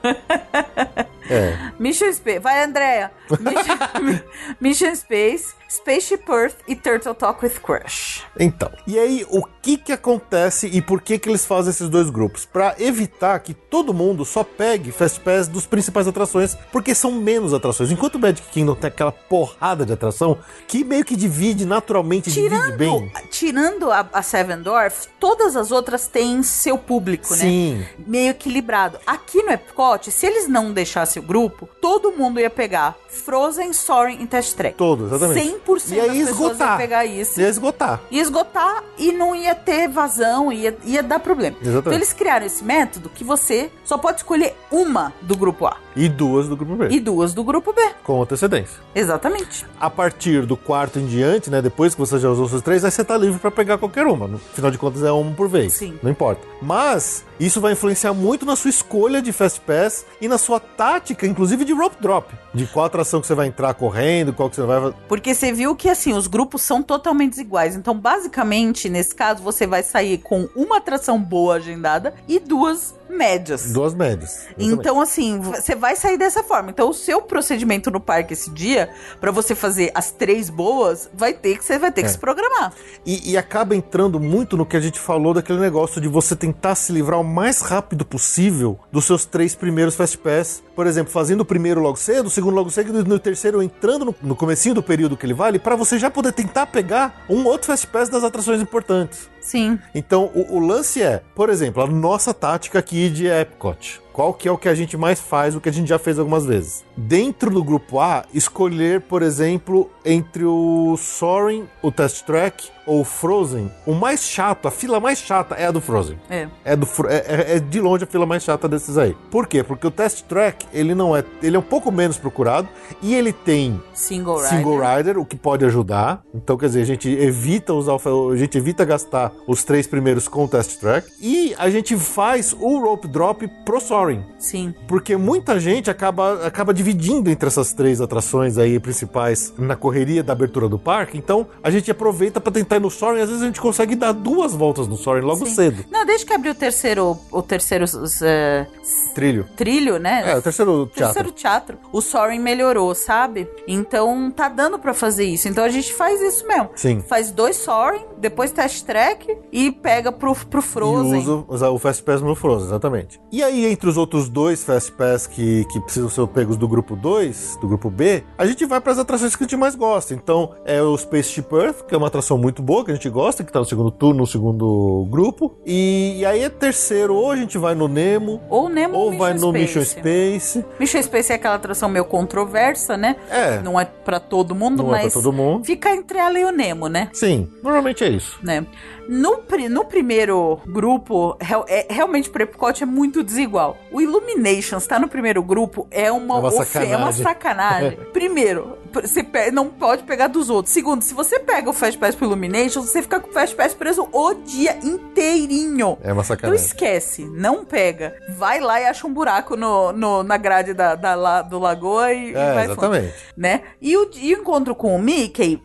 É. 1.28 1.72
Mission 1.78 2.12
Space. 2.12 2.38
Vai, 2.38 2.64
Andréia! 2.64 3.10
Mission, 3.40 4.20
Mission 4.60 4.94
Space, 4.94 5.54
Spaceship 5.68 6.22
Earth 6.28 6.56
e 6.68 6.76
Turtle 6.76 7.14
Talk 7.14 7.44
with 7.44 7.54
Crush. 7.60 8.22
Então. 8.38 8.70
E 8.86 8.98
aí, 8.98 9.26
o 9.30 9.42
que 9.60 9.76
que 9.76 9.92
acontece 9.92 10.68
e 10.68 10.80
por 10.80 11.00
que 11.02 11.18
que 11.18 11.28
eles 11.28 11.44
fazem 11.44 11.70
esses 11.70 11.88
dois 11.88 12.08
grupos? 12.08 12.44
Pra 12.44 12.74
evitar 12.78 13.38
que 13.40 13.52
todo 13.52 13.92
mundo 13.92 14.24
só 14.24 14.44
pegue 14.44 14.92
Fast 14.92 15.20
Pass 15.20 15.48
dos 15.48 15.66
principais 15.66 16.06
atrações, 16.06 16.56
porque 16.70 16.94
são 16.94 17.10
menos 17.10 17.52
atrações. 17.52 17.90
Enquanto 17.90 18.14
o 18.14 18.18
Magic 18.18 18.48
Kingdom 18.50 18.74
tem 18.74 18.88
aquela 18.88 19.10
porrada 19.12 19.84
de 19.84 19.92
atração 19.92 20.38
que 20.68 20.84
meio 20.84 21.04
que 21.04 21.16
divide 21.16 21.66
naturalmente, 21.66 22.30
divide 22.30 22.54
Tirando, 22.54 22.76
bem. 22.76 23.12
tirando 23.30 23.90
a, 23.90 24.08
a 24.12 24.22
Seven 24.22 24.62
Dwarfs, 24.62 25.08
todas 25.18 25.56
as 25.56 25.72
outras 25.72 26.06
têm 26.06 26.42
seu 26.42 26.78
público, 26.78 27.30
né? 27.30 27.36
Sim. 27.36 27.86
Meio 27.98 28.30
equilibrado. 28.30 28.98
Aqui 29.06 29.42
no 29.42 29.50
Epcot, 29.50 30.10
se 30.10 30.26
eles 30.26 30.48
não 30.48 30.72
deixassem 30.72 31.15
o 31.18 31.22
grupo, 31.22 31.68
todo 31.80 32.12
mundo 32.12 32.38
ia 32.40 32.50
pegar 32.50 32.96
Frozen, 33.08 33.72
Soaring 33.72 34.22
e 34.22 34.26
Test 34.26 34.54
Track. 34.56 34.76
Todos, 34.76 35.12
exatamente. 35.12 35.58
100% 35.66 35.90
E 35.92 36.00
aí 36.00 36.06
das 36.06 36.28
pessoas 36.28 36.50
esgotar. 36.52 36.70
ia 36.72 36.76
pegar 36.76 37.04
isso. 37.06 37.40
Ia 37.40 37.48
esgotar. 37.48 38.00
Ia 38.10 38.22
esgotar 38.22 38.84
e 38.98 39.12
não 39.12 39.34
ia 39.34 39.54
ter 39.54 39.88
vazão, 39.88 40.52
ia, 40.52 40.76
ia 40.84 41.02
dar 41.02 41.18
problema. 41.18 41.56
Exatamente. 41.60 41.80
Então 41.80 41.92
eles 41.92 42.12
criaram 42.12 42.46
esse 42.46 42.62
método 42.64 43.08
que 43.08 43.24
você 43.24 43.70
só 43.84 43.96
pode 43.98 44.18
escolher 44.18 44.54
uma 44.70 45.12
do 45.22 45.36
grupo 45.36 45.66
A 45.66 45.76
E 45.96 46.08
duas 46.08 46.46
do 46.46 46.56
grupo 46.56 46.76
B. 46.76 46.88
e 46.90 47.00
duas 47.00 47.32
do 47.32 47.42
grupo 47.42 47.72
B. 47.72 47.80
Com 48.04 48.22
antecedência. 48.22 48.78
Exatamente. 48.94 49.64
A 49.80 49.88
partir 49.88 50.44
do 50.44 50.56
quarto 50.56 50.98
em 50.98 51.06
diante, 51.06 51.50
né? 51.50 51.62
Depois 51.62 51.94
que 51.94 52.00
você 52.00 52.18
já 52.18 52.28
usou 52.28 52.48
seus 52.48 52.60
três, 52.62 52.84
aí 52.84 52.90
você 52.90 53.02
tá 53.02 53.16
livre 53.16 53.38
pra 53.38 53.50
pegar 53.50 53.78
qualquer 53.78 54.06
uma. 54.06 54.28
No 54.28 54.38
final 54.38 54.70
de 54.70 54.76
contas, 54.76 55.02
é 55.02 55.10
uma 55.10 55.32
por 55.32 55.48
vez. 55.48 55.72
Sim. 55.72 55.98
Não 56.02 56.10
importa. 56.10 56.42
Mas 56.60 57.24
isso 57.40 57.60
vai 57.60 57.72
influenciar 57.72 58.12
muito 58.12 58.44
na 58.44 58.56
sua 58.56 58.68
escolha 58.68 59.22
de 59.22 59.32
Fast 59.32 59.60
Pass 59.62 60.04
e 60.20 60.28
na 60.28 60.36
sua 60.38 60.60
tática, 60.60 61.26
inclusive 61.26 61.64
de 61.64 61.72
rope 61.72 61.96
drop. 62.00 62.34
De 62.52 62.66
qual 62.66 62.86
atração 62.86 63.20
que 63.20 63.26
você 63.26 63.34
vai 63.34 63.46
entrar 63.46 63.72
correndo, 63.74 64.32
qual 64.32 64.50
que 64.50 64.56
você 64.56 64.62
vai. 64.62 64.92
Porque 65.08 65.34
você 65.34 65.52
viu 65.52 65.74
que 65.74 65.88
assim, 65.88 66.12
os 66.12 66.26
grupos 66.26 66.62
são 66.62 66.82
totalmente 66.82 67.30
desiguais. 67.30 67.74
Então, 67.74 67.98
basicamente, 67.98 68.88
nesse 68.88 69.14
caso, 69.14 69.42
você 69.42 69.66
vai 69.66 69.82
sair 69.82 70.18
com 70.18 70.48
uma 70.54 70.78
atração 70.78 71.18
boa 71.20 71.56
agendada 71.56 72.14
e 72.28 72.38
duas 72.38 72.94
médias. 73.16 73.72
Duas 73.72 73.94
médias. 73.94 74.46
Exatamente. 74.46 74.72
Então, 74.74 75.00
assim, 75.00 75.40
você 75.40 75.74
vai 75.74 75.96
sair 75.96 76.16
dessa 76.18 76.42
forma. 76.42 76.70
Então, 76.70 76.88
o 76.90 76.94
seu 76.94 77.22
procedimento 77.22 77.90
no 77.90 77.98
parque 78.00 78.34
esse 78.34 78.50
dia, 78.50 78.90
pra 79.20 79.30
você 79.30 79.54
fazer 79.54 79.90
as 79.94 80.10
três 80.10 80.48
boas, 80.50 81.08
vai 81.14 81.32
ter 81.32 81.58
que 81.58 81.64
você 81.64 81.78
vai 81.78 81.90
ter 81.90 82.02
que 82.02 82.08
É. 82.08 82.12
se 82.12 82.18
programar. 82.18 82.72
E, 83.04 83.32
e 83.32 83.36
acaba 83.36 83.74
entrando 83.74 84.20
muito 84.20 84.56
no 84.56 84.66
que 84.66 84.76
a 84.76 84.80
gente 84.80 84.98
falou 85.00 85.34
daquele 85.34 85.58
negócio 85.58 86.00
de 86.00 86.08
você 86.08 86.36
tentar 86.36 86.74
se 86.74 86.92
livrar 86.92 87.20
o 87.20 87.24
mais 87.24 87.60
rápido 87.60 88.04
possível 88.04 88.78
dos 88.92 89.04
seus 89.04 89.24
três 89.24 89.54
primeiros 89.54 89.94
Fast 89.96 90.18
Pass. 90.18 90.62
Por 90.74 90.86
exemplo, 90.86 91.10
fazendo 91.12 91.40
o 91.40 91.44
primeiro 91.44 91.80
logo 91.80 91.96
cedo, 91.96 92.26
o 92.26 92.30
segundo 92.30 92.54
logo 92.54 92.70
cedo, 92.70 93.00
e 93.00 93.02
no 93.08 93.18
terceiro 93.18 93.62
entrando 93.62 94.04
no, 94.04 94.14
no 94.22 94.36
comecinho 94.36 94.74
do 94.74 94.82
período 94.82 95.16
que 95.16 95.24
ele 95.24 95.32
vale, 95.32 95.58
pra 95.58 95.74
você 95.74 95.98
já 95.98 96.10
poder 96.10 96.32
tentar 96.32 96.66
pegar 96.66 97.24
um 97.30 97.44
outro 97.46 97.68
Fast 97.68 97.86
Pass 97.86 98.08
das 98.10 98.22
atrações 98.22 98.60
importantes. 98.60 99.28
Sim. 99.40 99.78
Então, 99.94 100.30
o, 100.34 100.56
o 100.56 100.58
lance 100.58 101.00
é, 101.00 101.22
por 101.34 101.48
exemplo, 101.48 101.80
a 101.82 101.86
nossa 101.86 102.34
tática 102.34 102.80
aqui 102.80 103.05
de 103.10 103.26
Epcot. 103.28 104.05
Qual 104.16 104.32
que 104.32 104.48
é 104.48 104.50
o 104.50 104.56
que 104.56 104.66
a 104.66 104.74
gente 104.74 104.96
mais 104.96 105.20
faz, 105.20 105.54
o 105.54 105.60
que 105.60 105.68
a 105.68 105.72
gente 105.72 105.88
já 105.88 105.98
fez 105.98 106.18
algumas 106.18 106.46
vezes? 106.46 106.82
Dentro 106.96 107.50
do 107.50 107.62
grupo 107.62 108.00
A, 108.00 108.24
escolher, 108.32 109.02
por 109.02 109.20
exemplo, 109.20 109.90
entre 110.02 110.42
o 110.42 110.96
Soaring, 110.96 111.68
o 111.82 111.92
Test 111.92 112.24
Track 112.24 112.70
ou 112.86 113.00
o 113.00 113.04
Frozen. 113.04 113.70
O 113.84 113.92
mais 113.92 114.22
chato, 114.22 114.68
a 114.68 114.70
fila 114.70 114.98
mais 115.00 115.18
chata 115.18 115.54
é 115.56 115.66
a 115.66 115.70
do 115.70 115.82
Frozen. 115.82 116.18
É. 116.30 116.48
É, 116.64 116.74
do, 116.74 116.86
é, 117.08 117.16
é- 117.16 117.56
é 117.56 117.58
de 117.58 117.78
longe 117.78 118.04
a 118.04 118.06
fila 118.06 118.24
mais 118.24 118.42
chata 118.42 118.66
desses 118.66 118.96
aí. 118.96 119.14
Por 119.30 119.46
quê? 119.46 119.62
Porque 119.62 119.86
o 119.86 119.90
Test 119.90 120.22
Track, 120.22 120.64
ele 120.72 120.94
não 120.94 121.14
é. 121.14 121.22
Ele 121.42 121.56
é 121.56 121.58
um 121.58 121.62
pouco 121.62 121.92
menos 121.92 122.16
procurado 122.16 122.68
e 123.02 123.14
ele 123.14 123.34
tem 123.34 123.78
Single 123.92 124.36
Rider. 124.36 124.48
single 124.50 124.78
rider, 124.96 125.18
o 125.18 125.26
que 125.26 125.36
pode 125.36 125.64
ajudar. 125.66 126.22
Então, 126.32 126.56
quer 126.56 126.66
dizer, 126.66 126.80
a 126.80 126.86
gente 126.86 127.10
evita 127.10 127.74
usar 127.74 127.96
a 127.96 128.36
gente 128.36 128.56
evita 128.56 128.82
gastar 128.82 129.30
os 129.46 129.62
três 129.62 129.86
primeiros 129.86 130.26
com 130.26 130.44
o 130.44 130.48
test 130.48 130.78
track 130.78 131.10
e 131.20 131.54
a 131.58 131.68
gente 131.68 131.96
faz 131.96 132.54
o 132.58 132.78
rope 132.78 133.08
drop 133.08 133.46
pro 133.64 133.78
soaring. 133.80 134.05
Sim. 134.38 134.74
Porque 134.86 135.16
muita 135.16 135.58
gente 135.58 135.90
acaba, 135.90 136.46
acaba 136.46 136.72
dividindo 136.72 137.30
entre 137.30 137.46
essas 137.46 137.72
três 137.72 138.00
atrações 138.00 138.58
aí 138.58 138.78
principais 138.78 139.52
na 139.58 139.74
correria 139.76 140.22
da 140.22 140.32
abertura 140.32 140.68
do 140.68 140.78
parque. 140.78 141.18
Então 141.18 141.46
a 141.62 141.70
gente 141.70 141.90
aproveita 141.90 142.40
para 142.40 142.52
tentar 142.52 142.76
ir 142.76 142.80
no 142.80 142.90
Soaring. 142.90 143.20
Às 143.20 143.28
vezes 143.28 143.42
a 143.42 143.46
gente 143.46 143.60
consegue 143.60 143.96
dar 143.96 144.12
duas 144.12 144.54
voltas 144.54 144.86
no 144.86 144.96
Soaring 144.96 145.24
logo 145.24 145.46
Sim. 145.46 145.54
cedo. 145.54 145.84
Não, 145.90 146.04
desde 146.04 146.26
que 146.26 146.32
abriu 146.32 146.52
o 146.52 146.54
terceiro, 146.54 147.18
o 147.30 147.42
terceiro 147.42 147.84
os, 147.84 148.22
eh, 148.22 148.66
Trilho. 149.14 149.46
trilho, 149.56 149.98
né? 149.98 150.32
É, 150.32 150.36
o 150.36 150.42
terceiro 150.42 150.86
teatro. 150.86 151.14
Terceiro 151.14 151.30
teatro. 151.32 151.78
O 151.92 152.00
Soaring 152.00 152.38
melhorou, 152.38 152.94
sabe? 152.94 153.48
Então 153.66 154.30
tá 154.30 154.48
dando 154.48 154.78
pra 154.78 154.94
fazer 154.94 155.24
isso. 155.24 155.48
Então 155.48 155.64
a 155.64 155.68
gente 155.68 155.92
faz 155.92 156.20
isso 156.20 156.46
mesmo. 156.46 156.70
Sim. 156.76 157.00
Faz 157.08 157.30
dois 157.30 157.56
Soaring, 157.56 158.04
depois 158.18 158.52
test 158.52 158.84
track 158.84 159.36
e 159.50 159.72
pega 159.72 160.12
pro, 160.12 160.34
pro 160.34 160.62
Frozen. 160.62 161.20
E 161.20 161.22
usa 161.22 161.44
usa 161.48 161.70
o 161.70 161.78
Fast 161.78 162.02
Pass 162.02 162.20
no 162.20 162.34
Frozen, 162.34 162.68
exatamente. 162.68 163.20
E 163.32 163.42
aí, 163.42 163.66
entre 163.66 163.88
os 163.88 163.95
outros 163.96 164.28
dois 164.28 164.62
Fast 164.64 164.92
Pass 164.92 165.26
que, 165.26 165.64
que 165.66 165.80
precisam 165.80 166.08
ser 166.08 166.26
pegos 166.28 166.56
do 166.56 166.66
grupo 166.68 166.96
2, 166.96 167.58
do 167.60 167.68
grupo 167.68 167.90
B, 167.90 168.24
a 168.36 168.46
gente 168.46 168.64
vai 168.66 168.80
para 168.80 168.92
as 168.92 168.98
atrações 168.98 169.34
que 169.36 169.42
a 169.42 169.46
gente 169.46 169.56
mais 169.56 169.74
gosta. 169.74 170.14
Então, 170.14 170.54
é 170.64 170.82
o 170.82 170.96
Spaceship 170.96 171.46
Earth, 171.52 171.82
que 171.86 171.94
é 171.94 171.98
uma 171.98 172.06
atração 172.08 172.36
muito 172.38 172.62
boa, 172.62 172.84
que 172.84 172.90
a 172.90 172.94
gente 172.94 173.08
gosta, 173.08 173.44
que 173.44 173.52
tá 173.52 173.58
no 173.58 173.64
segundo 173.64 173.90
turno, 173.90 174.20
no 174.20 174.26
segundo 174.26 175.06
grupo. 175.10 175.54
E, 175.64 176.16
e 176.18 176.26
aí, 176.26 176.42
é 176.42 176.48
terceiro, 176.48 177.14
ou 177.14 177.30
a 177.30 177.36
gente 177.36 177.56
vai 177.58 177.74
no 177.74 177.88
Nemo, 177.88 178.40
Ou 178.48 178.68
Nemo 178.68 178.96
ou 178.96 179.16
vai 179.16 179.32
Mission 179.32 179.46
no 179.46 179.52
Mission 179.52 179.82
Space. 179.84 180.60
Space. 180.60 180.64
Mission 180.78 181.02
Space 181.02 181.32
é 181.32 181.36
aquela 181.36 181.54
atração 181.54 181.88
meio 181.88 182.04
controversa, 182.04 182.96
né? 182.96 183.16
É, 183.30 183.60
Não 183.60 183.78
é 183.78 183.84
pra 183.84 184.18
todo 184.20 184.54
mundo, 184.54 184.82
não 184.82 184.94
é 184.94 185.02
mas 185.04 185.12
pra 185.12 185.22
todo 185.22 185.32
mundo. 185.32 185.64
fica 185.64 185.90
entre 185.94 186.18
ela 186.18 186.38
e 186.38 186.44
o 186.44 186.50
Nemo, 186.50 186.88
né? 186.88 187.08
Sim, 187.12 187.48
normalmente 187.62 188.04
é 188.04 188.08
isso. 188.08 188.38
né? 188.42 188.66
No, 189.08 189.38
no 189.70 189.84
primeiro 189.84 190.58
grupo, 190.66 191.36
é, 191.68 191.86
realmente 191.92 192.28
o 192.28 192.42
Epcot 192.42 192.82
é 192.82 192.86
muito 192.86 193.22
desigual. 193.22 193.76
O 193.92 194.00
Illuminations 194.00 194.86
tá 194.86 194.98
no 194.98 195.08
primeiro 195.08 195.42
grupo 195.42 195.86
é 195.90 196.10
uma, 196.10 196.36
É 196.36 196.38
uma 196.38 196.48
ofe- 196.48 196.78
é 196.78 196.96
uma 196.96 197.12
sacanagem. 197.12 197.22
sacanagem. 197.22 197.98
Primeiro, 198.12 198.76
você 198.92 199.24
não 199.52 199.68
pode 199.68 200.02
pegar 200.02 200.26
dos 200.26 200.50
outros. 200.50 200.72
Segundo, 200.74 201.02
se 201.02 201.14
você 201.14 201.38
pega 201.38 201.70
o 201.70 201.72
Fast 201.72 201.98
Pass 201.98 202.14
pro 202.14 202.26
Illuminations, 202.26 202.86
você 202.90 203.00
fica 203.02 203.20
com 203.20 203.30
o 203.30 203.32
Fast 203.32 203.54
Pass 203.54 203.74
preso 203.74 204.08
o 204.12 204.34
dia 204.34 204.76
inteirinho. 204.82 205.98
É 206.02 206.12
uma 206.12 206.22
Então 206.22 206.24
sacanagem. 206.24 206.64
esquece, 206.64 207.24
não 207.24 207.64
pega. 207.64 208.14
Vai 208.36 208.60
lá 208.60 208.80
e 208.80 208.86
acha 208.86 209.06
um 209.06 209.12
buraco 209.12 209.56
no, 209.56 209.92
no- 209.92 210.22
na 210.22 210.36
grade 210.36 210.72
da, 210.74 210.94
da 210.94 211.14
la- 211.14 211.42
do 211.42 211.58
Lagoa 211.58 212.12
e, 212.12 212.30
e 212.32 212.34
É, 212.34 212.54
vai 212.54 212.68
fundo 212.68 212.72
exatamente. 212.86 213.14
né? 213.36 213.62
E 213.80 213.96
o, 213.96 214.10
e 214.16 214.34
o 214.34 214.38
encontro 214.40 214.74
com 214.74 214.94
o 214.94 214.98
Mickey 214.98 215.62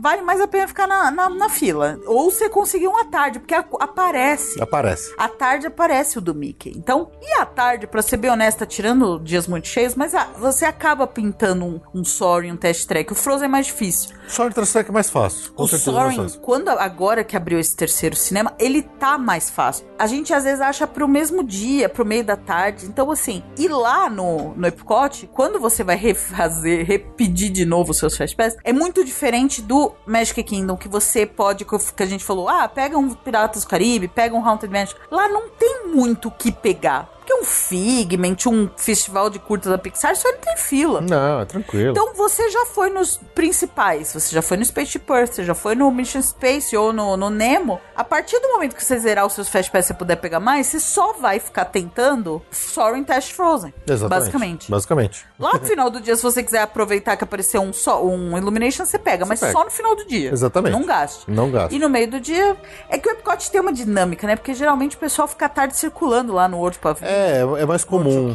vale 0.00 0.22
mais 0.22 0.40
a 0.40 0.46
pena 0.48 0.68
ficar 0.68 0.86
na, 0.86 1.10
na, 1.10 1.28
na 1.28 1.48
fila. 1.48 1.98
Ou 2.06 2.30
você 2.30 2.48
conseguir 2.48 2.86
uma 2.88 3.04
tarde, 3.04 3.38
porque 3.38 3.54
a- 3.54 3.64
aparece. 3.80 4.60
Aparece. 4.60 5.14
À 5.18 5.28
tarde 5.28 5.66
aparece 5.66 6.18
o 6.18 6.20
do 6.20 6.34
Mickey. 6.34 6.72
Então, 6.76 7.10
e 7.20 7.32
à 7.34 7.44
tarde, 7.46 7.86
pra 7.86 8.02
ser 8.02 8.16
bem 8.16 8.30
honesta, 8.30 8.64
tirando 8.66 9.18
dias 9.18 9.46
muito 9.46 9.68
cheios, 9.68 9.94
mas 9.94 10.14
ah, 10.14 10.28
você 10.38 10.64
acaba 10.64 11.06
pintando 11.06 11.64
um, 11.64 11.80
um 11.94 12.04
Sorry, 12.04 12.50
um 12.50 12.56
test 12.56 12.86
track. 12.86 13.12
O 13.12 13.14
Frozen 13.14 13.46
é 13.46 13.48
mais 13.48 13.66
difícil. 13.66 14.10
Só 14.28 14.46
o 14.46 14.50
Track 14.50 14.88
é 14.88 14.92
mais 14.92 15.10
fácil. 15.10 15.52
Com 15.52 15.64
o 15.64 15.68
certeza 15.68 15.92
mais 15.92 16.14
Soaring, 16.14 16.28
fácil. 16.28 16.40
quando 16.40 16.68
agora 16.68 17.22
que 17.24 17.36
abriu 17.36 17.58
esse 17.58 17.76
terceiro 17.76 18.16
cinema, 18.16 18.54
ele 18.58 18.82
tá 18.82 19.18
mais 19.18 19.50
fácil. 19.50 19.84
A 19.98 20.06
gente 20.06 20.32
às 20.32 20.44
vezes 20.44 20.60
acha 20.60 20.86
pro 20.86 21.06
mesmo 21.08 21.42
dia, 21.44 21.88
pro 21.88 22.04
meio 22.04 22.24
da 22.24 22.36
tarde. 22.36 22.86
Então, 22.86 23.10
assim, 23.10 23.42
e 23.58 23.68
lá 23.68 24.08
no, 24.08 24.54
no 24.54 24.66
Epcot, 24.66 25.26
quando 25.32 25.58
você 25.60 25.82
vai 25.84 25.96
refazer, 25.96 26.86
repetir 26.86 27.50
de 27.50 27.64
novo 27.64 27.90
os 27.90 27.98
seus 27.98 28.16
Fast 28.16 28.34
Pass, 28.36 28.56
é 28.64 28.72
muito 28.72 29.04
diferente 29.04 29.60
do 29.60 29.81
Magic 30.06 30.42
Kingdom, 30.42 30.76
que 30.76 30.88
você 30.88 31.24
pode, 31.24 31.64
que 31.64 32.02
a 32.02 32.06
gente 32.06 32.24
falou, 32.24 32.48
ah, 32.48 32.68
pega 32.68 32.98
um 32.98 33.14
Piratas 33.14 33.64
do 33.64 33.68
Caribe, 33.68 34.08
pega 34.08 34.34
um 34.34 34.46
Haunted 34.46 34.72
Mansion. 34.72 34.98
Lá 35.10 35.28
não 35.28 35.48
tem 35.48 35.86
muito 35.86 36.28
o 36.28 36.30
que 36.30 36.50
pegar. 36.52 37.08
Porque 37.22 37.34
um 37.34 37.44
Figment, 37.44 38.36
um 38.48 38.68
festival 38.76 39.30
de 39.30 39.38
curtas 39.38 39.70
da 39.70 39.78
Pixar, 39.78 40.16
só 40.16 40.28
ele 40.28 40.38
tem 40.38 40.56
fila. 40.56 41.00
Não, 41.00 41.40
é 41.40 41.44
tranquilo. 41.44 41.92
Então 41.92 42.14
você 42.14 42.50
já 42.50 42.66
foi 42.66 42.90
nos 42.90 43.16
principais, 43.32 44.12
você 44.12 44.34
já 44.34 44.42
foi 44.42 44.56
no 44.56 44.64
Spaceship 44.64 45.04
Earth, 45.08 45.34
você 45.34 45.44
já 45.44 45.54
foi 45.54 45.76
no 45.76 45.88
Mission 45.92 46.20
Space 46.20 46.76
ou 46.76 46.92
no, 46.92 47.16
no 47.16 47.30
Nemo. 47.30 47.80
A 47.94 48.02
partir 48.02 48.40
do 48.40 48.48
momento 48.48 48.74
que 48.74 48.84
você 48.84 48.98
zerar 48.98 49.24
os 49.24 49.34
seus 49.34 49.48
Fast 49.48 49.70
Pass 49.70 49.84
e 49.84 49.88
você 49.88 49.94
puder 49.94 50.16
pegar 50.16 50.40
mais, 50.40 50.66
você 50.66 50.80
só 50.80 51.12
vai 51.12 51.38
ficar 51.38 51.66
tentando 51.66 52.42
Soaring 52.50 53.04
Test 53.04 53.32
Frozen. 53.34 53.72
Exatamente. 53.86 54.20
Basicamente. 54.20 54.70
Basicamente. 54.70 55.26
Lá 55.38 55.52
no 55.52 55.60
final 55.60 55.90
do 55.90 56.00
dia, 56.00 56.16
se 56.16 56.22
você 56.22 56.42
quiser 56.42 56.62
aproveitar 56.62 57.16
que 57.16 57.22
apareceu 57.22 57.62
um, 57.62 57.72
só, 57.72 58.04
um 58.04 58.36
Illumination, 58.36 58.84
você 58.84 58.98
pega, 58.98 59.24
mas 59.24 59.38
pega. 59.38 59.52
só 59.52 59.64
no 59.64 59.70
final 59.70 59.94
do 59.94 60.04
dia. 60.06 60.32
Exatamente. 60.32 60.72
Não 60.72 60.84
gaste. 60.84 61.30
Não 61.30 61.50
gasta. 61.50 61.72
E 61.72 61.78
no 61.78 61.88
meio 61.88 62.10
do 62.10 62.20
dia, 62.20 62.56
é 62.88 62.98
que 62.98 63.08
o 63.08 63.12
Epcot 63.12 63.48
tem 63.50 63.60
uma 63.60 63.72
dinâmica, 63.72 64.26
né? 64.26 64.34
Porque 64.34 64.54
geralmente 64.54 64.96
o 64.96 64.98
pessoal 64.98 65.28
fica 65.28 65.48
tarde 65.48 65.76
circulando 65.76 66.32
lá 66.32 66.48
no 66.48 66.56
World 66.58 66.78
Pavilion. 66.78 67.11
É, 67.11 67.11
é 67.58 67.66
mais 67.66 67.84
comum. 67.84 68.32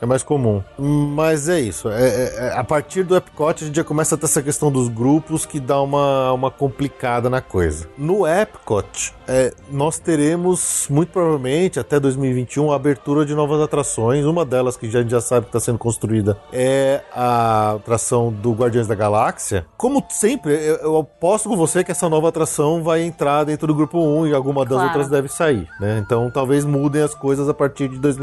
É 0.00 0.06
mais 0.06 0.22
comum. 0.22 0.62
Mas 0.78 1.48
é 1.48 1.60
isso. 1.60 1.88
É, 1.88 2.02
é- 2.08 2.34
é- 2.48 2.52
a 2.58 2.64
partir 2.64 3.02
do 3.02 3.16
Epcot, 3.16 3.62
a 3.62 3.66
gente 3.66 3.76
já 3.76 3.84
começa 3.84 4.14
a 4.14 4.18
ter 4.18 4.26
essa 4.26 4.42
questão 4.42 4.70
dos 4.70 4.88
grupos 4.88 5.44
que 5.46 5.60
dá 5.60 5.80
uma, 5.80 6.32
uma 6.32 6.50
complicada 6.50 7.28
na 7.30 7.40
coisa. 7.40 7.88
No 7.96 8.26
Epcot, 8.26 9.14
é, 9.28 9.52
nós 9.70 9.98
teremos, 9.98 10.86
muito 10.90 11.10
provavelmente, 11.12 11.78
até 11.80 11.98
2021, 12.00 12.70
a 12.72 12.76
abertura 12.76 13.24
de 13.24 13.34
novas 13.34 13.60
atrações. 13.60 14.24
Uma 14.24 14.44
delas, 14.44 14.76
que 14.76 14.90
já- 14.90 14.98
a 14.98 15.02
gente 15.02 15.10
já 15.10 15.20
sabe 15.20 15.46
que 15.46 15.50
está 15.50 15.60
sendo 15.60 15.78
construída, 15.78 16.38
é 16.52 17.02
a 17.14 17.72
atração 17.72 18.32
do 18.32 18.52
Guardiões 18.52 18.86
da 18.86 18.94
Galáxia. 18.94 19.66
Como 19.76 20.02
sempre, 20.10 20.52
eu, 20.54 20.76
eu 20.76 20.96
aposto 20.98 21.48
com 21.48 21.56
você 21.56 21.82
que 21.84 21.90
essa 21.92 22.08
nova 22.08 22.28
atração 22.28 22.82
vai 22.82 23.02
entrar 23.02 23.44
dentro 23.44 23.66
do 23.66 23.74
grupo 23.74 23.98
1 23.98 24.26
e 24.28 24.34
alguma 24.34 24.64
das 24.64 24.74
Claro. 24.74 24.88
outras 24.88 25.08
deve 25.08 25.28
sair, 25.28 25.68
né? 25.80 26.02
Então 26.04 26.30
talvez 26.30 26.64
mudem 26.64 27.02
as 27.02 27.14
coisas 27.14 27.48
a 27.48 27.54
partir 27.54 27.88
de 27.88 27.98
2021. 27.98 28.15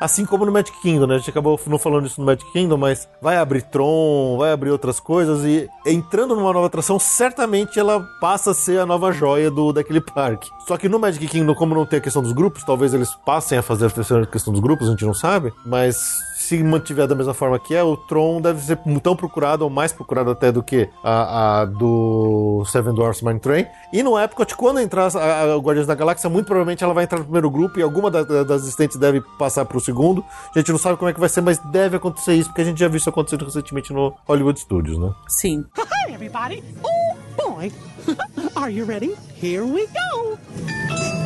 Assim 0.00 0.24
como 0.24 0.44
no 0.44 0.52
Magic 0.52 0.80
Kingdom, 0.80 1.06
né? 1.06 1.16
A 1.16 1.18
gente 1.18 1.30
acabou 1.30 1.60
não 1.66 1.78
falando 1.78 2.06
isso 2.06 2.20
no 2.20 2.26
Magic 2.26 2.50
Kingdom, 2.52 2.76
mas 2.76 3.08
vai 3.20 3.36
abrir 3.36 3.62
Tron, 3.62 4.36
vai 4.38 4.52
abrir 4.52 4.70
outras 4.70 5.00
coisas 5.00 5.44
e 5.44 5.68
entrando 5.86 6.34
numa 6.34 6.52
nova 6.52 6.66
atração, 6.66 6.98
certamente 6.98 7.78
ela 7.78 8.00
passa 8.20 8.50
a 8.50 8.54
ser 8.54 8.80
a 8.80 8.86
nova 8.86 9.12
joia 9.12 9.50
do 9.50 9.72
daquele 9.72 10.00
parque. 10.00 10.50
Só 10.66 10.76
que 10.76 10.88
no 10.88 10.98
Magic 10.98 11.26
Kingdom, 11.26 11.54
como 11.54 11.74
não 11.74 11.86
tem 11.86 11.98
a 11.98 12.02
questão 12.02 12.22
dos 12.22 12.32
grupos, 12.32 12.64
talvez 12.64 12.94
eles 12.94 13.14
passem 13.26 13.58
a 13.58 13.62
fazer 13.62 13.86
a 13.86 14.26
questão 14.26 14.52
dos 14.52 14.62
grupos, 14.62 14.88
a 14.88 14.90
gente 14.90 15.04
não 15.04 15.14
sabe, 15.14 15.52
mas 15.64 15.96
se 16.44 16.62
mantiver 16.62 17.06
da 17.06 17.14
mesma 17.14 17.34
forma 17.34 17.58
que 17.58 17.74
é, 17.74 17.82
o 17.82 17.96
Tron 17.96 18.40
deve 18.40 18.60
ser 18.62 18.78
tão 19.02 19.16
procurado 19.16 19.64
ou 19.64 19.70
mais 19.70 19.92
procurado 19.92 20.30
até 20.30 20.52
do 20.52 20.62
que 20.62 20.88
a, 21.02 21.60
a 21.60 21.64
do 21.64 22.64
Seven 22.66 22.94
Dwarfs 22.94 23.22
Mine 23.22 23.40
Train. 23.40 23.66
E 23.92 24.02
no 24.02 24.18
Epcot, 24.18 24.54
quando 24.56 24.80
entrar 24.80 25.08
a, 25.16 25.42
a 25.54 25.56
Guardiões 25.58 25.86
da 25.86 25.94
Galáxia, 25.94 26.28
muito 26.30 26.46
provavelmente 26.46 26.84
ela 26.84 26.92
vai 26.94 27.04
entrar 27.04 27.18
no 27.18 27.24
primeiro 27.24 27.50
grupo 27.50 27.78
e 27.78 27.82
alguma 27.82 28.10
da- 28.10 28.22
da- 28.22 28.42
das 28.44 28.62
existentes 28.62 28.96
deve 28.96 29.20
passar 29.38 29.64
pro 29.64 29.80
segundo. 29.80 30.24
A 30.54 30.58
gente 30.58 30.70
não 30.70 30.78
sabe 30.78 30.96
como 30.98 31.08
é 31.10 31.12
que 31.14 31.20
vai 31.20 31.28
ser, 31.28 31.40
mas 31.40 31.58
deve 31.70 31.96
acontecer 31.96 32.34
isso, 32.34 32.48
porque 32.50 32.62
a 32.62 32.64
gente 32.64 32.78
já 32.78 32.88
viu 32.88 32.96
isso 32.98 33.08
acontecendo 33.08 33.44
recentemente 33.44 33.92
no 33.92 34.14
Hollywood 34.26 34.58
Studios, 34.60 34.98
né? 34.98 35.12
Sim. 35.28 35.64
Hi, 35.78 36.12
everybody. 36.12 36.62
Oh, 36.82 37.50
boy. 37.50 37.72
Are 38.54 38.70
you 38.72 38.84
ready? 38.84 39.14
Here 39.42 39.62
we 39.64 39.86
go. 39.86 41.23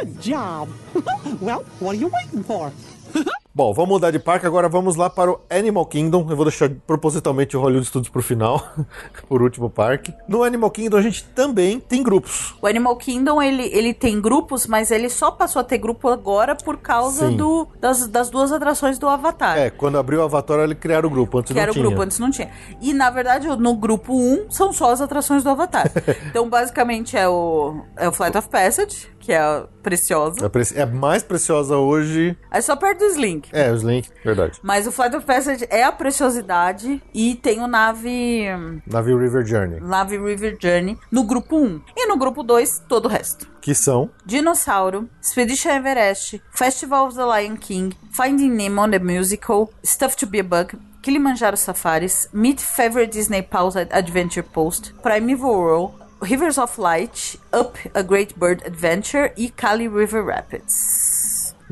Good 0.00 0.20
job. 0.20 0.68
well, 1.40 1.64
what 1.80 1.96
are 1.96 2.00
you 2.00 2.08
waiting 2.08 2.42
for? 2.42 2.72
Bom, 3.54 3.74
vamos 3.74 3.90
mudar 3.90 4.10
de 4.10 4.18
parque, 4.18 4.46
agora 4.46 4.66
vamos 4.66 4.96
lá 4.96 5.10
para 5.10 5.30
o 5.30 5.38
Animal 5.50 5.84
Kingdom. 5.84 6.26
Eu 6.30 6.34
vou 6.34 6.46
deixar 6.46 6.70
propositalmente 6.86 7.54
o 7.54 7.60
Hollywood 7.60 7.86
Studios 7.86 8.08
pro 8.08 8.22
final, 8.22 8.66
por 9.28 9.42
último 9.42 9.68
parque. 9.68 10.14
No 10.26 10.42
Animal 10.42 10.70
Kingdom 10.70 10.96
a 10.96 11.02
gente 11.02 11.22
também 11.22 11.78
tem 11.78 12.02
grupos. 12.02 12.54
O 12.62 12.66
Animal 12.66 12.96
Kingdom, 12.96 13.42
ele, 13.42 13.64
ele 13.64 13.92
tem 13.92 14.18
grupos, 14.22 14.66
mas 14.66 14.90
ele 14.90 15.10
só 15.10 15.30
passou 15.30 15.60
a 15.60 15.64
ter 15.64 15.76
grupo 15.76 16.08
agora 16.08 16.56
por 16.56 16.78
causa 16.78 17.28
Sim. 17.28 17.36
do, 17.36 17.68
das, 17.78 18.06
das 18.08 18.30
duas 18.30 18.50
atrações 18.52 18.98
do 18.98 19.06
Avatar. 19.06 19.58
É, 19.58 19.68
quando 19.68 19.98
abriu 19.98 20.20
o 20.20 20.22
Avatar, 20.22 20.60
ele 20.60 20.74
criaram 20.74 21.10
o 21.10 21.12
grupo, 21.12 21.36
antes 21.36 21.48
Que 21.48 21.54
não 21.54 21.60
era 21.62 21.72
o 21.72 21.74
tinha. 21.74 21.84
grupo, 21.84 22.00
antes 22.00 22.18
não 22.18 22.30
tinha. 22.30 22.50
E, 22.80 22.94
na 22.94 23.10
verdade, 23.10 23.46
no 23.48 23.76
grupo 23.76 24.14
1 24.14 24.46
são 24.50 24.72
só 24.72 24.90
as 24.92 25.02
atrações 25.02 25.44
do 25.44 25.50
Avatar. 25.50 25.92
então, 26.26 26.48
basicamente, 26.48 27.18
é 27.18 27.28
o, 27.28 27.82
é 27.98 28.08
o 28.08 28.12
Flight 28.12 28.38
of 28.38 28.48
Passage, 28.48 29.10
que 29.22 29.32
é 29.32 29.38
a 29.38 29.64
preciosa. 29.82 30.44
É, 30.44 30.48
preci- 30.48 30.76
é 30.78 30.84
mais 30.84 31.22
preciosa 31.22 31.76
hoje. 31.76 32.36
Aí 32.50 32.60
só 32.60 32.74
perto 32.76 32.98
do 32.98 33.04
Slink. 33.06 33.48
É, 33.52 33.70
o 33.70 33.76
Slink, 33.76 34.10
verdade. 34.24 34.58
Mas 34.62 34.86
o 34.86 34.92
Flight 34.92 35.14
of 35.16 35.24
Passage 35.24 35.64
é 35.70 35.84
a 35.84 35.92
preciosidade 35.92 37.00
e 37.14 37.36
tem 37.36 37.60
o 37.60 37.66
nave, 37.68 38.46
Navio 38.86 39.16
River 39.18 39.46
Journey. 39.46 39.80
nave 39.80 40.18
River 40.18 40.56
Journey 40.60 40.98
no 41.10 41.22
grupo 41.24 41.56
1. 41.56 41.80
E 41.96 42.06
no 42.06 42.16
grupo 42.16 42.42
2, 42.42 42.82
todo 42.88 43.06
o 43.06 43.08
resto. 43.08 43.46
Que 43.60 43.74
são. 43.74 44.10
Dinossauro, 44.26 45.08
Expedition 45.22 45.70
Everest, 45.70 46.42
Festival 46.50 47.06
of 47.06 47.16
the 47.16 47.24
Lion 47.24 47.56
King, 47.56 47.96
Finding 48.10 48.50
Nemo 48.50 48.88
the 48.90 48.98
Musical, 48.98 49.70
Stuff 49.84 50.16
to 50.16 50.26
be 50.26 50.40
a 50.40 50.42
Bug, 50.44 50.76
Kilimanjaro 51.00 51.56
Safaris, 51.56 52.28
Meet 52.32 52.60
Favorite 52.60 53.12
Disney 53.12 53.42
Pause 53.42 53.86
Adventure 53.90 54.42
Post, 54.46 54.92
Primeval 55.02 55.50
World, 55.54 55.94
Rivers 56.22 56.56
of 56.56 56.78
Light, 56.78 57.34
Up 57.52 57.76
a 57.96 58.04
Great 58.04 58.38
Bird 58.38 58.62
Adventure 58.64 59.32
e 59.34 59.50
Kali 59.50 59.88
River 59.88 60.22
Rapids. 60.22 61.11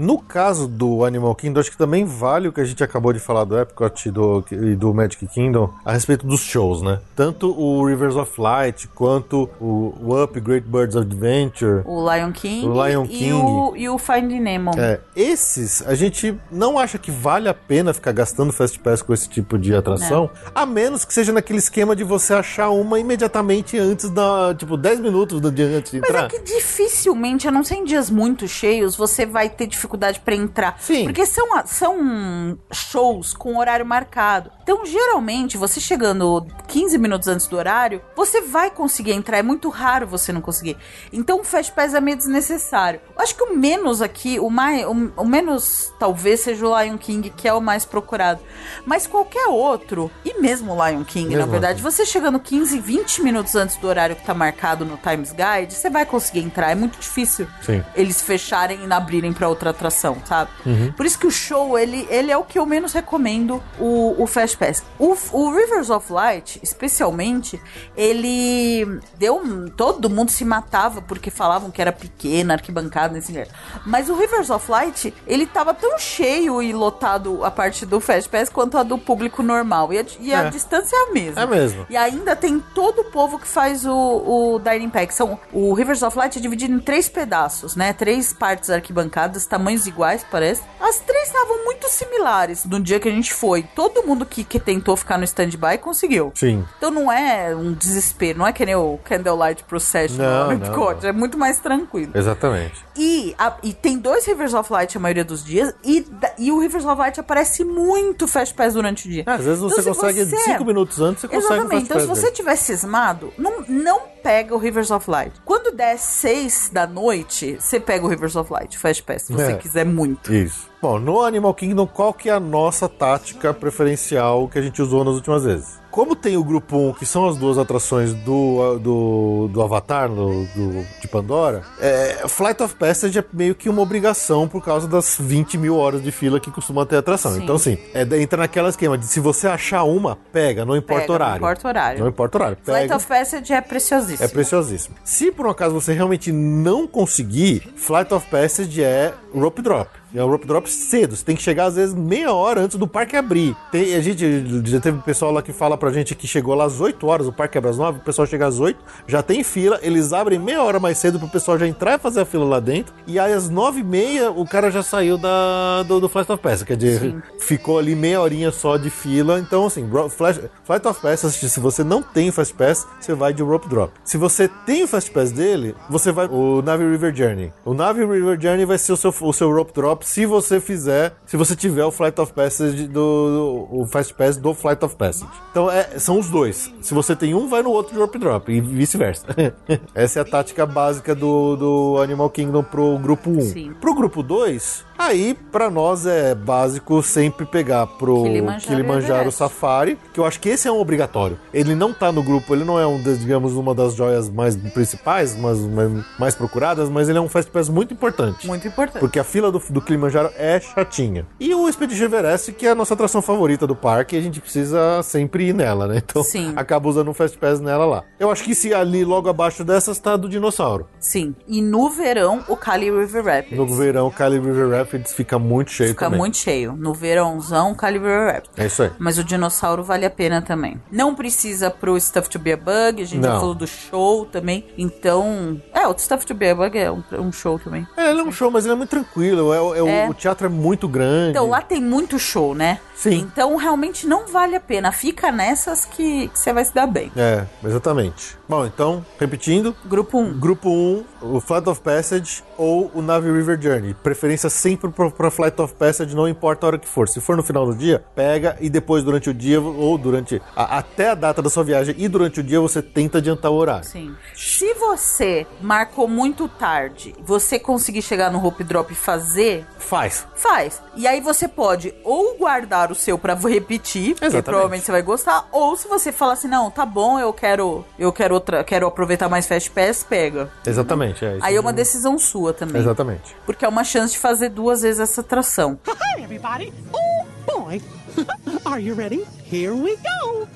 No 0.01 0.17
caso 0.17 0.67
do 0.67 1.05
Animal 1.05 1.35
Kingdom, 1.35 1.61
acho 1.61 1.71
que 1.71 1.77
também 1.77 2.07
vale 2.07 2.49
o 2.49 2.53
que 2.55 2.61
a 2.63 2.65
gente 2.65 2.83
acabou 2.83 3.13
de 3.13 3.19
falar 3.19 3.45
do 3.45 3.59
Epcot 3.59 4.09
e 4.09 4.11
do, 4.11 4.43
e 4.51 4.75
do 4.75 4.95
Magic 4.95 5.27
Kingdom 5.27 5.75
a 5.85 5.93
respeito 5.93 6.27
dos 6.27 6.41
shows, 6.41 6.81
né? 6.81 7.01
Tanto 7.15 7.51
o 7.51 7.85
Rivers 7.85 8.17
of 8.17 8.41
Light 8.41 8.89
quanto 8.95 9.51
o, 9.61 9.95
o 10.01 10.23
Up 10.23 10.41
Great 10.41 10.67
Birds 10.67 10.97
O 10.97 11.01
Adventure. 11.01 11.83
Lion 11.85 12.33
King, 12.33 12.67
O 12.67 12.87
Lion 12.87 13.05
e, 13.05 13.09
King. 13.09 13.33
o, 13.35 13.77
e 13.77 13.89
o 13.91 13.99
Finding 13.99 14.41
Nemo. 14.41 14.71
É, 14.79 15.01
esses 15.15 15.87
a 15.87 15.95
gente 15.95 16.35
não 16.51 16.79
acha 16.79 16.97
que 16.97 17.11
vale 17.11 17.47
a 17.47 17.53
pena 17.53 17.93
ficar 17.93 18.13
gastando 18.13 18.55
Fast 18.55 18.79
Pass 18.79 19.03
com 19.03 19.13
esse 19.13 19.29
tipo 19.29 19.59
de 19.59 19.75
atração, 19.75 20.31
a 20.55 20.65
menos 20.65 21.05
que 21.05 21.13
seja 21.13 21.31
naquele 21.31 21.59
esquema 21.59 21.95
de 21.95 22.05
você 22.05 22.33
achar 22.33 22.71
uma 22.71 22.99
imediatamente 22.99 23.77
antes 23.79 24.09
da, 24.09 24.55
tipo, 24.55 24.79
10 24.79 25.01
minutos 25.01 25.43
do 25.43 25.53
dia 25.53 25.67
antes 25.67 25.93
de 25.93 26.01
Mas 26.01 26.09
entrar. 26.09 26.25
é 26.25 26.29
que 26.31 26.41
dificilmente, 26.41 27.47
a 27.47 27.51
não 27.51 27.63
ser 27.63 27.75
em 27.75 27.85
dias 27.85 28.09
muito 28.09 28.49
cheios, 28.49 28.97
você 28.97 29.27
vai 29.27 29.51
ter 29.51 29.67
dificuldade 29.67 29.90
pra 30.19 30.35
entrar. 30.35 30.77
Sim. 30.81 31.05
Porque 31.05 31.25
são, 31.25 31.47
são 31.65 32.59
shows 32.73 33.33
com 33.33 33.57
horário 33.57 33.87
marcado. 33.87 34.51
Então, 34.63 34.85
geralmente, 34.85 35.57
você 35.57 35.81
chegando 35.81 36.47
15 36.69 36.99
minutos 36.99 37.29
antes 37.29 37.47
do 37.47 37.57
horário, 37.57 38.03
você 38.17 38.41
vai 38.41 38.71
conseguir 38.71 39.13
entrar. 39.13 39.39
É 39.39 39.43
muito 39.43 39.69
raro 39.69 40.07
você 40.07 40.33
não 40.33 40.41
conseguir. 40.41 40.77
Então, 41.13 41.41
o 41.41 41.45
Fast 41.45 41.73
Pass 41.73 41.95
é 41.95 42.01
meio 42.01 42.17
desnecessário. 42.17 43.01
Eu 43.17 43.23
acho 43.23 43.35
que 43.35 43.43
o 43.43 43.57
menos 43.57 44.03
aqui, 44.03 44.39
o, 44.39 44.51
mais, 44.51 44.85
o, 44.87 45.13
o 45.17 45.25
menos 45.25 45.93
talvez 45.99 46.41
seja 46.41 46.67
o 46.67 46.81
Lion 46.81 46.99
King, 46.99 47.31
que 47.31 47.49
é 47.49 47.55
o 47.55 47.61
mais 47.61 47.85
procurado. 47.85 48.41
Mas 48.85 49.07
qualquer 49.07 49.47
outro, 49.49 50.11
e 50.25 50.41
mesmo 50.41 50.73
o 50.73 50.87
Lion 50.87 51.05
King, 51.05 51.31
na 51.31 51.39
Mesmo 51.39 51.53
verdade, 51.53 51.75
assim. 51.75 51.83
você 51.83 52.05
chegando 52.05 52.39
15, 52.39 52.79
20 52.79 53.23
minutos 53.23 53.55
antes 53.55 53.77
do 53.77 53.87
horário 53.87 54.17
que 54.17 54.25
tá 54.25 54.35
marcado 54.35 54.85
no 54.85 54.97
Times 54.97 55.33
Guide, 55.33 55.75
você 55.75 55.89
vai 55.89 56.05
conseguir 56.05 56.41
entrar. 56.41 56.71
É 56.71 56.75
muito 56.75 56.99
difícil 56.99 57.47
Sim. 57.63 57.83
eles 57.95 58.21
fecharem 58.21 58.87
e 58.87 58.93
abrirem 58.93 59.33
pra 59.33 59.49
outras 59.49 59.61
outra 59.61 59.70
atração, 59.71 60.17
sabe? 60.25 60.51
Por 60.97 61.07
isso 61.07 61.19
que 61.19 61.27
o 61.27 61.31
show, 61.31 61.79
ele, 61.79 62.07
ele 62.11 62.31
é 62.31 62.37
o 62.37 62.45
que 62.45 62.59
eu 62.59 62.67
menos 62.67 62.93
recomendo, 62.93 63.63
o, 63.79 64.23
o 64.23 64.27
Fast 64.27 64.57
Pass. 64.57 64.83
O, 64.99 65.17
o 65.33 65.51
Rivers 65.53 65.91
of 65.91 66.13
Light, 66.13 66.61
especialmente, 66.63 67.61
ele 67.97 69.01
deu 69.19 69.41
todo 69.77 70.11
mundo 70.11 70.31
se 70.31 70.45
matava 70.45 71.01
porque 71.03 71.31
falavam 71.31 71.71
que 71.71 71.81
era 71.81 71.93
pequena, 71.93 72.55
arquibancada, 72.55 73.15
nesse 73.15 73.33
lugar. 73.33 73.49
Mas 73.87 74.09
o 74.09 74.15
Rivers 74.15 74.51
of 74.51 74.71
Light, 74.71 75.15
ele 75.27 75.47
tava 75.47 75.73
tão 75.75 75.99
cheio 75.99 76.63
e 76.63 76.73
lotado 76.73 77.45
a 77.45 77.51
parte 77.51 77.87
do 77.87 78.01
Fast 78.01 78.29
Pass 78.29 78.49
quanto 78.49 78.77
a 78.77 78.83
do 78.83 78.99
público 78.99 79.43
normal. 79.43 79.93
E 79.93 79.99
a, 79.99 80.05
e 80.21 80.35
a 80.35 80.41
É. 80.45 80.51
distância 80.51 80.97
é 80.97 81.11
a 81.11 81.13
mesma. 81.13 81.43
É 81.43 81.47
mesmo. 81.47 81.87
E 81.89 81.97
ainda 81.97 82.35
tem 82.35 82.59
todo 82.75 83.01
o 83.03 83.05
povo 83.05 83.39
que 83.39 83.47
faz 83.47 83.85
o, 83.87 83.93
o 83.95 84.59
Dining 84.59 84.91
Pack. 84.91 85.15
São, 85.15 85.39
o 85.53 85.73
Rivers 85.75 86.03
of 86.03 86.17
Light 86.17 86.39
é 86.39 86.41
dividido 86.41 86.75
em 86.75 86.81
três 86.81 87.09
pedaços, 87.09 87.77
né? 87.77 87.93
Três 87.93 88.33
partes 88.33 88.71
arquibancadas, 88.71 89.47
tamanhos 89.61 89.87
iguais, 89.87 90.25
parece. 90.31 90.63
As 90.81 90.99
três 90.99 91.29
estavam 91.29 91.65
muito 91.65 91.87
similares 91.89 92.65
no 92.65 92.81
dia 92.81 92.99
que 92.99 93.09
a 93.09 93.13
gente 93.13 93.33
foi. 93.33 93.63
Todo 93.63 94.03
mundo 94.03 94.25
que, 94.25 94.43
que 94.43 94.59
tentou 94.59 94.97
ficar 94.97 95.19
no 95.19 95.25
stand-by 95.25 95.79
conseguiu. 95.79 96.33
Sim. 96.35 96.65
Então 96.79 96.91
não 96.91 97.13
é 97.13 97.55
um 97.55 97.73
desespero, 97.73 98.39
não 98.39 98.47
é 98.47 98.53
que 98.53 98.65
nem 98.65 98.75
o 98.75 98.99
Candlelight 99.05 99.63
Procession 99.65 100.17
Não, 100.17 100.57
no 100.57 101.07
é 101.07 101.13
muito 101.13 101.37
mais 101.39 101.59
tranquilo. 101.59 102.13
Exatamente. 102.15 102.85
E, 102.97 103.35
a- 103.39 103.57
e 103.63 103.73
tem 103.73 103.99
dois 103.99 104.27
Rivers 104.27 104.55
of 104.55 104.73
Light 104.73 104.97
a 104.97 105.01
maioria 105.01 105.25
dos 105.25 105.45
dias, 105.45 105.73
e, 105.85 106.07
e 106.39 106.51
o 106.51 106.59
Rivers 106.59 106.85
of 106.85 106.99
Light 106.99 107.21
aparece 107.21 107.63
muito 107.65 108.27
Fast 108.27 108.55
Pass 108.55 108.75
durante 108.75 109.07
o 109.07 109.11
dia. 109.11 109.23
Ah, 109.27 109.35
às 109.35 109.45
vezes 109.45 109.61
você 109.61 109.81
Então, 109.81 109.95
se 109.95 110.01
consegue, 110.01 110.25
você- 110.25 110.37
cinco 110.39 110.65
minutos 110.65 111.01
antes, 111.01 111.21
você 111.23 111.29
consegue 111.29 111.55
Exatamente. 111.55 111.85
Então, 111.85 112.01
se 112.01 112.07
você 112.07 112.31
tiver 112.33 112.57
cismado, 112.57 113.33
não, 113.39 113.65
não 113.69 114.01
pega 114.23 114.55
o 114.55 114.59
Rivers 114.59 114.91
of 114.91 115.11
Light. 115.11 115.33
Quando 115.45 115.75
der 115.75 115.99
6 115.99 116.71
da 116.73 116.87
noite, 116.87 117.57
você 117.61 117.81
pega 117.81 118.05
o 118.05 118.09
Rivers 118.09 118.37
of 118.37 118.53
Light, 118.53 118.77
Fast 118.79 119.03
Pass, 119.03 119.23
se 119.23 119.33
você 119.33 119.53
É. 119.53 119.57
quiser 119.57 119.85
muito. 119.87 120.33
Isso. 120.33 120.69
Bom, 120.81 120.99
no 120.99 121.23
Animal 121.23 121.55
Kingdom, 121.55 121.87
qual 121.87 122.13
que 122.15 122.29
é 122.29 122.33
a 122.33 122.41
nossa 122.41 122.89
tática 122.89 123.53
preferencial 123.53 124.49
que 124.49 124.59
a 124.59 124.63
gente 124.63 124.81
usou 124.81 125.05
nas 125.05 125.15
últimas 125.15 125.45
vezes? 125.45 125.80
Como 125.91 126.15
tem 126.15 126.37
o 126.37 126.45
grupo 126.45 126.77
1, 126.77 126.93
que 126.95 127.05
são 127.05 127.29
as 127.29 127.37
duas 127.37 127.59
atrações 127.59 128.15
do, 128.15 128.79
do, 128.79 129.49
do 129.53 129.61
Avatar, 129.63 130.09
do, 130.09 130.45
do- 130.55 130.85
de 131.01 131.09
Pandora, 131.09 131.63
é, 131.81 132.25
Flight 132.29 132.63
of 132.63 132.75
Passage 132.77 133.19
é 133.19 133.25
meio 133.33 133.55
que 133.55 133.69
uma 133.69 133.83
obrigação 133.83 134.47
por 134.47 134.63
causa 134.65 134.87
das 134.87 135.17
20 135.19 135.59
mil 135.59 135.77
horas 135.77 136.03
de 136.03 136.13
fila 136.13 136.39
que 136.39 136.51
costuma 136.51 136.87
ter 136.87 136.97
atração. 136.97 137.33
Sim. 137.33 137.43
Então, 137.43 137.57
assim, 137.57 137.77
é, 137.93 138.03
entra 138.21 138.39
naquela 138.39 138.69
esquema 138.69 138.97
de 138.97 139.07
se 139.07 139.19
você 139.19 139.49
achar 139.49 139.83
uma, 139.83 140.17
pega, 140.33 140.65
não 140.65 140.77
importa 140.77 141.01
Pega, 141.03 141.13
o 141.13 141.15
horário. 141.15 141.41
não 141.41 141.49
importa 141.49 141.67
o 141.67 141.69
horário. 141.71 142.01
Não 142.01 142.09
importa 142.09 142.39
horário. 142.39 142.57
Flight 142.63 142.83
Pega. 142.83 142.97
of 142.97 143.07
Passage 143.07 143.53
é 143.53 143.61
preciosíssimo. 143.61 144.25
É 144.25 144.29
preciosíssimo. 144.29 144.95
Se 145.05 145.33
por 145.33 145.47
um 145.47 145.51
acaso 145.51 145.75
você 145.75 145.93
realmente 145.93 146.31
não 146.31 146.87
conseguir, 146.87 147.73
Flight 147.77 148.15
of 148.15 148.27
Passage 148.31 148.83
é 148.83 149.13
rope 149.35 149.61
drop. 149.61 149.91
É 150.15 150.23
um 150.25 150.29
rope 150.29 150.47
drop 150.47 150.69
cedo. 150.71 151.15
Você 151.17 151.25
tem 151.25 151.37
que 151.37 151.43
chegar 151.43 151.67
às 151.67 151.77
vezes 151.77 151.95
meia 151.95 152.33
hora 152.33 152.61
antes 152.63 152.77
do 152.77 152.87
parque 152.87 153.17
abrir. 153.17 153.57
Tem, 153.71 153.95
a 153.95 154.01
gente 154.01 154.45
já 154.69 154.81
teve 154.81 154.99
pessoal 155.03 155.31
lá 155.33 155.41
que 155.43 155.53
fala 155.53 155.77
pra 155.77 155.93
gente 155.93 156.15
que 156.15 156.27
chegou 156.27 156.55
lá 156.55 156.65
às 156.65 156.81
8 156.81 157.07
horas, 157.07 157.27
o 157.27 157.33
parque 157.33 157.57
abre 157.59 157.71
às 157.71 157.79
9, 157.79 157.99
o 157.99 158.03
pessoal 158.03 158.27
chega 158.27 158.47
às 158.47 158.59
8, 158.59 158.79
já 159.07 159.23
tem 159.23 159.43
fila, 159.45 159.79
eles 159.83 160.13
abrem 160.13 160.39
meia 160.39 160.63
hora 160.63 160.81
mais 160.81 160.99
cedo 160.99 161.19
pro 161.19 161.29
pessoal 161.29 161.59
já 161.59 161.67
entrar 161.67 161.95
e 161.97 161.99
fazer 161.99 162.21
a 162.21 162.25
fila 162.25 162.45
lá 162.45 162.61
dentro. 162.61 162.93
E 163.07 163.19
aí 163.19 163.33
às 163.33 163.49
9 163.49 163.81
e 163.81 163.85
meia 163.85 164.31
o 164.31 164.45
cara 164.47 164.71
já 164.71 164.83
saiu 164.83 165.17
da, 165.17 165.83
do, 165.85 166.01
do 166.01 166.09
Flight 166.09 166.31
of 166.33 166.43
Passage. 166.43 166.65
Quer 166.67 166.77
dizer, 166.77 167.23
ficou 167.39 167.79
ali 167.79 167.95
meia 167.95 168.21
horinha 168.21 168.51
só 168.51 168.77
de 168.77 168.91
fila. 168.91 169.39
Então, 169.39 169.67
assim, 169.67 169.89
Flash- 170.11 170.41
Flight 170.65 170.87
of 170.89 171.01
Passage, 171.01 171.49
se 171.49 171.61
você 171.61 171.85
não 171.85 172.03
tem 172.03 172.29
o 172.29 172.33
Fast 172.33 172.55
Pass, 172.55 172.87
você 173.01 173.15
vai 173.15 173.33
de 173.33 173.43
rope 173.43 173.69
drop. 173.69 173.93
Se 174.05 174.17
você 174.17 174.49
tem 174.67 174.83
o 174.83 174.89
Fast 174.89 175.11
Pass 175.11 175.31
dele, 175.31 175.75
você 175.89 176.11
vai 176.13 176.27
o 176.27 176.63
Navi 176.63 176.85
River 176.85 177.15
Journey. 177.15 177.53
O 177.65 177.75
Navi 177.75 178.01
River 178.05 178.39
Journey 178.41 178.65
vai 178.67 178.79
ser 178.79 178.93
o 178.93 178.97
seu, 178.97 179.15
o 179.21 179.33
seu 179.33 179.53
rope 179.55 179.73
drop 179.73 180.00
se 180.03 180.27
você 180.27 180.61
fizer, 180.61 181.15
se 181.27 181.37
você 181.37 181.55
tiver 181.57 181.85
o 181.85 181.91
Flight 181.91 182.21
of 182.21 182.33
Passage 182.33 182.87
do, 182.87 183.67
do- 183.71 183.81
o 183.81 183.87
Fast 183.87 184.15
Pass 184.15 184.37
do 184.37 184.55
Flight 184.55 184.85
of 184.85 184.97
Passage. 184.97 185.31
Então 185.51 185.71
é, 185.71 185.99
são 185.99 186.19
os 186.19 186.29
dois. 186.29 186.73
Se 186.81 186.95
você 186.95 187.15
tem 187.17 187.35
um, 187.35 187.49
vai 187.49 187.63
no 187.63 187.71
outro 187.71 187.93
de 187.95 187.99
rope 188.01 188.19
drop 188.19 188.51
e 188.53 188.61
vice-versa. 188.61 189.27
Essa 189.95 190.21
é 190.21 190.23
a 190.23 190.25
tática 190.25 190.65
básica 190.67 191.15
do, 191.15 191.57
do 191.57 191.99
Animal 192.03 192.31
Kingdom 192.31 192.63
pro 192.63 192.99
grupo 192.99 193.31
1. 193.31 193.41
Sim. 193.43 193.73
Pro 193.81 193.95
grupo 193.95 194.23
2, 194.23 194.85
aí 194.99 195.35
pra 195.51 195.71
nós 195.71 196.07
é 196.07 196.35
básico 196.35 197.03
sempre 197.03 197.47
pegar 197.47 197.87
pro 197.87 198.23
Kilimanjaro 198.23 198.61
Kilimanjaro. 198.77 199.33
Safari, 199.33 199.99
que 200.13 200.21
eu 200.21 200.25
acho 200.25 200.41
que 200.41 200.49
esse 200.49 200.69
é 200.69 200.73
um 200.73 200.79
obrigatório. 200.81 201.39
Ele 201.53 201.75
não 201.75 201.93
tá 201.93 202.11
no 202.13 202.23
grupo, 202.23 202.55
ele 202.55 202.65
não 202.65 202.79
é 202.79 202.87
um, 202.87 203.01
digamos, 203.03 203.55
uma 203.55 203.75
das 203.75 203.95
joias 203.95 204.29
mais 204.29 204.57
principais, 204.57 205.37
mas 205.37 205.59
mais, 205.61 205.91
mais 206.19 206.35
procuradas, 206.35 206.89
mas 206.89 207.09
ele 207.09 207.19
é 207.19 207.21
um 207.21 207.29
Fast 207.29 207.51
Pass 207.51 207.69
muito 207.69 207.93
importante. 207.95 208.47
Muito 208.47 208.67
importante. 208.67 209.01
Porque 209.01 209.19
a 209.19 209.25
fila 209.25 209.51
do, 209.51 209.61
do 209.71 209.81
Kilimanjaro 209.91 210.31
é 210.37 210.61
chatinha. 210.61 211.27
E 211.41 211.53
o 211.53 211.69
Expedition 211.69 212.05
Everest, 212.05 212.53
que 212.53 212.65
é 212.67 212.71
a 212.71 212.75
nossa 212.77 212.95
atração 212.95 213.21
favorita 213.21 213.67
do 213.67 213.75
parque, 213.75 214.15
e 214.15 214.19
a 214.19 214.23
gente 214.23 214.41
precisa 214.41 215.03
sempre 215.03 215.49
ir 215.49 215.53
nela, 215.55 215.89
né? 215.89 216.01
Então 216.11 216.23
Sim. 216.23 216.53
acaba 216.57 216.89
usando 216.89 217.09
um 217.11 217.15
Fast 217.15 217.37
Pass 217.39 217.61
nela 217.61 217.85
lá. 217.85 218.05
Eu 218.19 218.31
acho 218.31 218.43
que 218.45 218.55
se 218.55 218.73
ali 218.73 219.05
logo 219.05 219.29
abaixo 219.29 219.65
dessas 219.65 219.99
tá 219.99 220.17
do 220.17 220.29
dinossauro. 220.29 220.89
Sim. 220.99 221.35
E 221.47 221.61
no 221.61 221.89
verão, 221.91 222.45
o 222.49 222.57
Cali 222.57 222.91
River 222.91 223.25
Rapids. 223.25 223.57
No 223.59 223.67
verão, 223.67 224.07
o 224.07 224.11
Cali 224.11 224.39
River 224.39 224.71
Rapids 224.71 225.13
fica 225.13 225.39
muito 225.39 225.71
cheio 225.73 225.91
Fica 225.91 226.07
também. 226.07 226.19
muito 226.19 226.37
cheio. 226.37 226.73
No 226.77 226.95
verãozão, 226.95 227.75
Cali 227.75 227.99
River 227.99 228.35
Rapids. 228.35 228.51
É 228.57 228.67
isso 228.67 228.83
aí. 228.85 228.91
Mas 228.99 229.19
o 229.19 229.25
dinossauro 229.25 229.83
vale 229.83 230.07
a 230.07 230.11
pena 230.11 230.41
também. 230.43 230.81
Não 230.91 231.15
precisa 231.15 231.71
pro 231.71 231.99
Stuff 232.01 232.29
to 232.31 232.39
Be 232.39 232.53
a 232.53 232.57
Bug, 232.57 233.03
a 233.03 233.07
gente 233.07 233.23
já 233.23 233.33
Não. 233.33 233.41
falou 233.41 233.55
do 233.55 233.67
show 233.67 234.25
também. 234.27 234.67
Então. 234.79 235.61
É, 235.73 235.87
o 235.87 235.97
Stuff 235.99 236.25
to 236.27 236.35
Be 236.35 236.51
a 236.51 236.55
Bug 236.55 236.77
é 236.79 236.91
um, 236.91 237.03
um 237.19 237.33
show 237.33 237.59
também. 237.59 237.87
É, 237.97 238.11
ele 238.11 238.21
é 238.21 238.25
um 238.25 238.33
show, 238.33 238.51
mas 238.51 238.65
ele 238.65 238.73
é 238.75 238.77
muito 238.77 238.91
tranquilo. 238.91 239.53
É, 239.53 239.80
o- 239.83 239.89
é 239.89 240.07
o-. 240.07 240.11
O 240.11 240.15
teatro 240.15 240.47
é 240.47 240.51
muito 240.51 240.87
grande. 240.89 241.31
Então 241.31 241.49
lá 241.49 241.61
tem 241.63 241.81
muito 241.81 242.19
show, 242.19 242.55
né? 242.55 242.79
Sim. 242.95 243.19
Então 243.33 243.57
realmente 243.57 244.07
não 244.07 244.27
vale 244.27 244.55
a 244.57 244.61
pena. 244.61 244.93
Fica 244.93 245.33
nessas 245.33 245.85
que 245.87 246.31
você 246.35 246.53
vai 246.53 246.65
se 246.65 246.75
dar 246.75 246.87
bem. 246.87 247.11
É, 247.17 247.45
exatamente. 247.65 248.39
Bom, 248.49 248.67
então, 248.67 249.05
repetindo. 249.19 249.75
Grupo 249.87 250.19
1. 250.19 250.39
Grupo 250.39 250.69
1, 250.69 251.05
o 251.23 251.41
Flight 251.41 251.69
of 251.69 251.81
Passage 251.81 252.43
ou 252.59 252.91
o 252.95 253.01
Navi 253.01 253.31
River 253.33 253.59
Journey. 253.61 253.95
Preferência 253.95 254.51
sempre 254.51 254.91
pra 254.91 255.31
Flight 255.31 255.61
of 255.63 255.75
Passage, 255.75 256.15
não 256.15 256.29
importa 256.29 256.67
a 256.67 256.69
hora 256.69 256.79
que 256.79 256.87
for. 256.89 257.09
Se 257.09 257.21
for 257.21 257.37
no 257.37 257.43
final 257.43 257.65
do 257.65 257.75
dia, 257.75 258.05
pega 258.15 258.57
e 258.61 258.69
depois 258.69 259.03
durante 259.03 259.31
o 259.31 259.35
dia 259.35 259.61
ou 259.61 259.97
durante 259.97 260.43
a- 260.55 260.79
até 260.79 261.11
a 261.11 261.15
data 261.15 261.41
da 261.41 261.49
sua 261.49 261.65
viagem 261.65 261.95
e 261.97 262.07
durante 262.09 262.41
o 262.41 262.43
dia 262.43 262.61
você 262.61 262.83
tenta 262.83 263.19
adiantar 263.19 263.51
o 263.51 263.55
horário. 263.55 263.85
Sim. 263.85 264.15
Se 264.35 264.75
você 264.75 265.47
marcou 265.63 266.07
muito 266.09 266.49
tarde, 266.49 267.15
você 267.25 267.59
conseguir 267.59 268.03
chegar 268.03 268.31
no 268.31 268.45
Hope 268.45 268.65
Drop 268.65 268.93
e 268.93 268.97
fazer, 268.97 269.65
Faz. 269.79 270.27
faz. 270.37 270.81
E 270.95 271.07
aí 271.07 271.21
você 271.21 271.49
pode 271.49 271.93
ou 272.05 272.37
guardar 272.37 272.93
o 272.93 272.95
seu 272.95 273.19
pra 273.19 273.35
repetir, 273.49 274.13
porque 274.13 274.27
Exatamente. 274.27 274.45
provavelmente 274.45 274.85
você 274.85 274.93
vai 274.93 275.03
gostar, 275.03 275.49
ou 275.51 275.77
se 275.77 275.89
você 275.89 276.13
falar 276.13 276.35
assim, 276.35 276.49
não, 276.49 276.71
tá 276.71 276.85
bom, 276.87 277.19
eu 277.19 277.33
quero, 277.33 277.85
eu 277.99 278.13
quero 278.13 278.35
outra, 278.35 278.63
quero 278.63 278.87
aproveitar 278.87 279.29
mais 279.29 279.47
Fast 279.47 279.71
Pass, 279.71 280.05
pega. 280.05 280.51
Exatamente, 280.65 281.25
é 281.25 281.37
isso. 281.37 281.45
Aí 281.47 281.57
é 281.57 281.61
uma 281.61 281.73
decisão 281.73 282.19
sua 282.19 282.53
também. 282.53 282.81
Exatamente. 282.81 283.35
Porque 283.45 283.65
é 283.65 283.69
uma 283.69 283.83
chance 283.85 284.13
de 284.13 284.19
fazer 284.19 284.51
duas 284.51 284.83
vezes 284.83 285.01
essa 285.01 285.21
atração. 285.23 285.79
Hi, 285.89 286.23
everybody. 286.23 286.73
Oh, 286.93 287.25
boy. 287.47 287.81
Are 288.65 288.81
you 288.83 288.95
ready? 288.95 289.25
Here 289.51 289.73
we 289.73 289.97
go. 289.97 290.49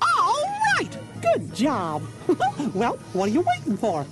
All 0.00 0.44
right. 0.78 0.98
Good 1.20 1.54
job. 1.54 2.02
well, 2.74 2.98
what 3.12 3.28
are 3.28 3.32
you 3.32 3.42
waiting 3.42 3.76
for? 3.76 4.04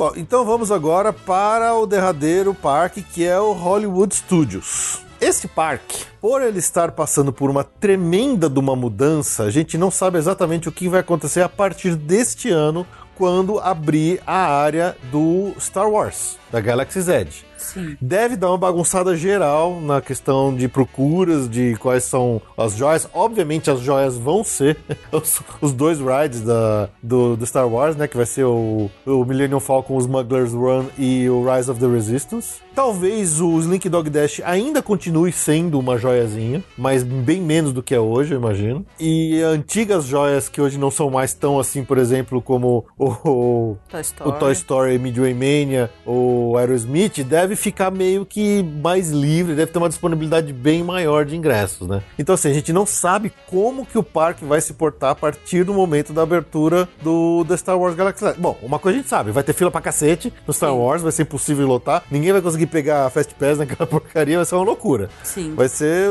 Bom, 0.00 0.12
então 0.16 0.46
vamos 0.46 0.72
agora 0.72 1.12
para 1.12 1.74
o 1.74 1.84
derradeiro 1.84 2.54
parque 2.54 3.02
que 3.02 3.22
é 3.22 3.38
o 3.38 3.52
Hollywood 3.52 4.14
Studios. 4.14 5.02
Esse 5.20 5.46
parque, 5.46 6.06
por 6.18 6.40
ele 6.40 6.58
estar 6.58 6.92
passando 6.92 7.30
por 7.30 7.50
uma 7.50 7.62
tremenda 7.62 8.48
de 8.48 8.58
uma 8.58 8.74
mudança, 8.74 9.42
a 9.42 9.50
gente 9.50 9.76
não 9.76 9.90
sabe 9.90 10.16
exatamente 10.16 10.70
o 10.70 10.72
que 10.72 10.88
vai 10.88 11.00
acontecer 11.00 11.42
a 11.42 11.50
partir 11.50 11.96
deste 11.96 12.48
ano, 12.48 12.86
quando 13.14 13.58
abrir 13.58 14.22
a 14.26 14.38
área 14.38 14.96
do 15.12 15.52
Star 15.60 15.90
Wars, 15.90 16.38
da 16.50 16.60
Galaxy's 16.60 17.08
Edge. 17.08 17.44
Sim. 17.60 17.96
Deve 18.00 18.36
dar 18.36 18.48
uma 18.48 18.58
bagunçada 18.58 19.14
geral 19.16 19.80
na 19.80 20.00
questão 20.00 20.54
de 20.54 20.66
procuras, 20.66 21.48
de 21.48 21.76
quais 21.76 22.04
são 22.04 22.40
as 22.56 22.74
joias. 22.74 23.08
Obviamente, 23.12 23.70
as 23.70 23.80
joias 23.80 24.16
vão 24.16 24.42
ser 24.42 24.76
os, 25.12 25.40
os 25.60 25.72
dois 25.72 25.98
rides 26.00 26.40
da, 26.40 26.88
do, 27.02 27.36
do 27.36 27.46
Star 27.46 27.68
Wars, 27.68 27.96
né? 27.96 28.08
Que 28.08 28.16
vai 28.16 28.26
ser 28.26 28.44
o, 28.44 28.90
o 29.06 29.24
Millennium 29.24 29.60
Falcon, 29.60 29.96
o 29.96 30.00
Smuggler's 30.00 30.52
Run 30.52 30.86
e 30.98 31.28
o 31.28 31.44
Rise 31.44 31.70
of 31.70 31.78
the 31.78 31.86
Resistance. 31.86 32.60
Talvez 32.74 33.40
o 33.40 33.58
Slink 33.58 33.88
Dog 33.88 34.08
Dash 34.08 34.40
ainda 34.44 34.80
continue 34.80 35.32
sendo 35.32 35.78
uma 35.78 35.98
joiazinha, 35.98 36.62
mas 36.78 37.02
bem 37.02 37.40
menos 37.40 37.72
do 37.72 37.82
que 37.82 37.94
é 37.94 38.00
hoje, 38.00 38.32
eu 38.32 38.38
imagino. 38.38 38.86
E 38.98 39.42
antigas 39.42 40.04
joias 40.04 40.48
que 40.48 40.60
hoje 40.60 40.78
não 40.78 40.90
são 40.90 41.10
mais 41.10 41.34
tão 41.34 41.58
assim, 41.58 41.84
por 41.84 41.98
exemplo, 41.98 42.40
como 42.40 42.86
o, 42.96 43.08
o, 43.08 43.76
Toy 43.88 44.00
Story. 44.00 44.30
o 44.30 44.32
Toy 44.32 44.52
Story 44.52 44.98
Midway 44.98 45.34
Mania, 45.34 45.90
o 46.06 46.39
o 46.40 46.56
Aerosmith 46.56 47.22
deve 47.24 47.56
ficar 47.56 47.90
meio 47.90 48.24
que 48.24 48.62
mais 48.62 49.10
livre, 49.10 49.54
deve 49.54 49.72
ter 49.72 49.78
uma 49.78 49.88
disponibilidade 49.88 50.52
bem 50.52 50.82
maior 50.82 51.24
de 51.24 51.36
ingressos, 51.36 51.86
né? 51.86 52.02
Então, 52.18 52.34
assim, 52.34 52.50
a 52.50 52.54
gente 52.54 52.72
não 52.72 52.86
sabe 52.86 53.32
como 53.46 53.84
que 53.84 53.98
o 53.98 54.02
parque 54.02 54.44
vai 54.44 54.60
se 54.60 54.74
portar 54.74 55.10
a 55.10 55.14
partir 55.14 55.64
do 55.64 55.74
momento 55.74 56.12
da 56.12 56.22
abertura 56.22 56.88
do 57.02 57.44
Star 57.56 57.78
Wars 57.78 57.94
Galaxy. 57.94 58.24
Bom, 58.38 58.58
uma 58.62 58.78
coisa 58.78 58.98
a 58.98 59.00
gente 59.00 59.08
sabe, 59.08 59.30
vai 59.30 59.42
ter 59.42 59.52
fila 59.52 59.70
pra 59.70 59.80
cacete 59.80 60.32
no 60.46 60.52
Star 60.52 60.70
Sim. 60.70 60.76
Wars, 60.76 61.02
vai 61.02 61.12
ser 61.12 61.22
impossível 61.22 61.66
lotar, 61.66 62.02
ninguém 62.10 62.32
vai 62.32 62.40
conseguir 62.40 62.66
pegar 62.66 63.06
a 63.06 63.10
Fast 63.10 63.34
Pass 63.34 63.58
naquela 63.58 63.86
porcaria, 63.88 64.36
vai 64.36 64.44
ser 64.44 64.54
uma 64.54 64.64
loucura. 64.64 65.10
Sim. 65.22 65.54
Vai 65.54 65.68
ser, 65.68 66.10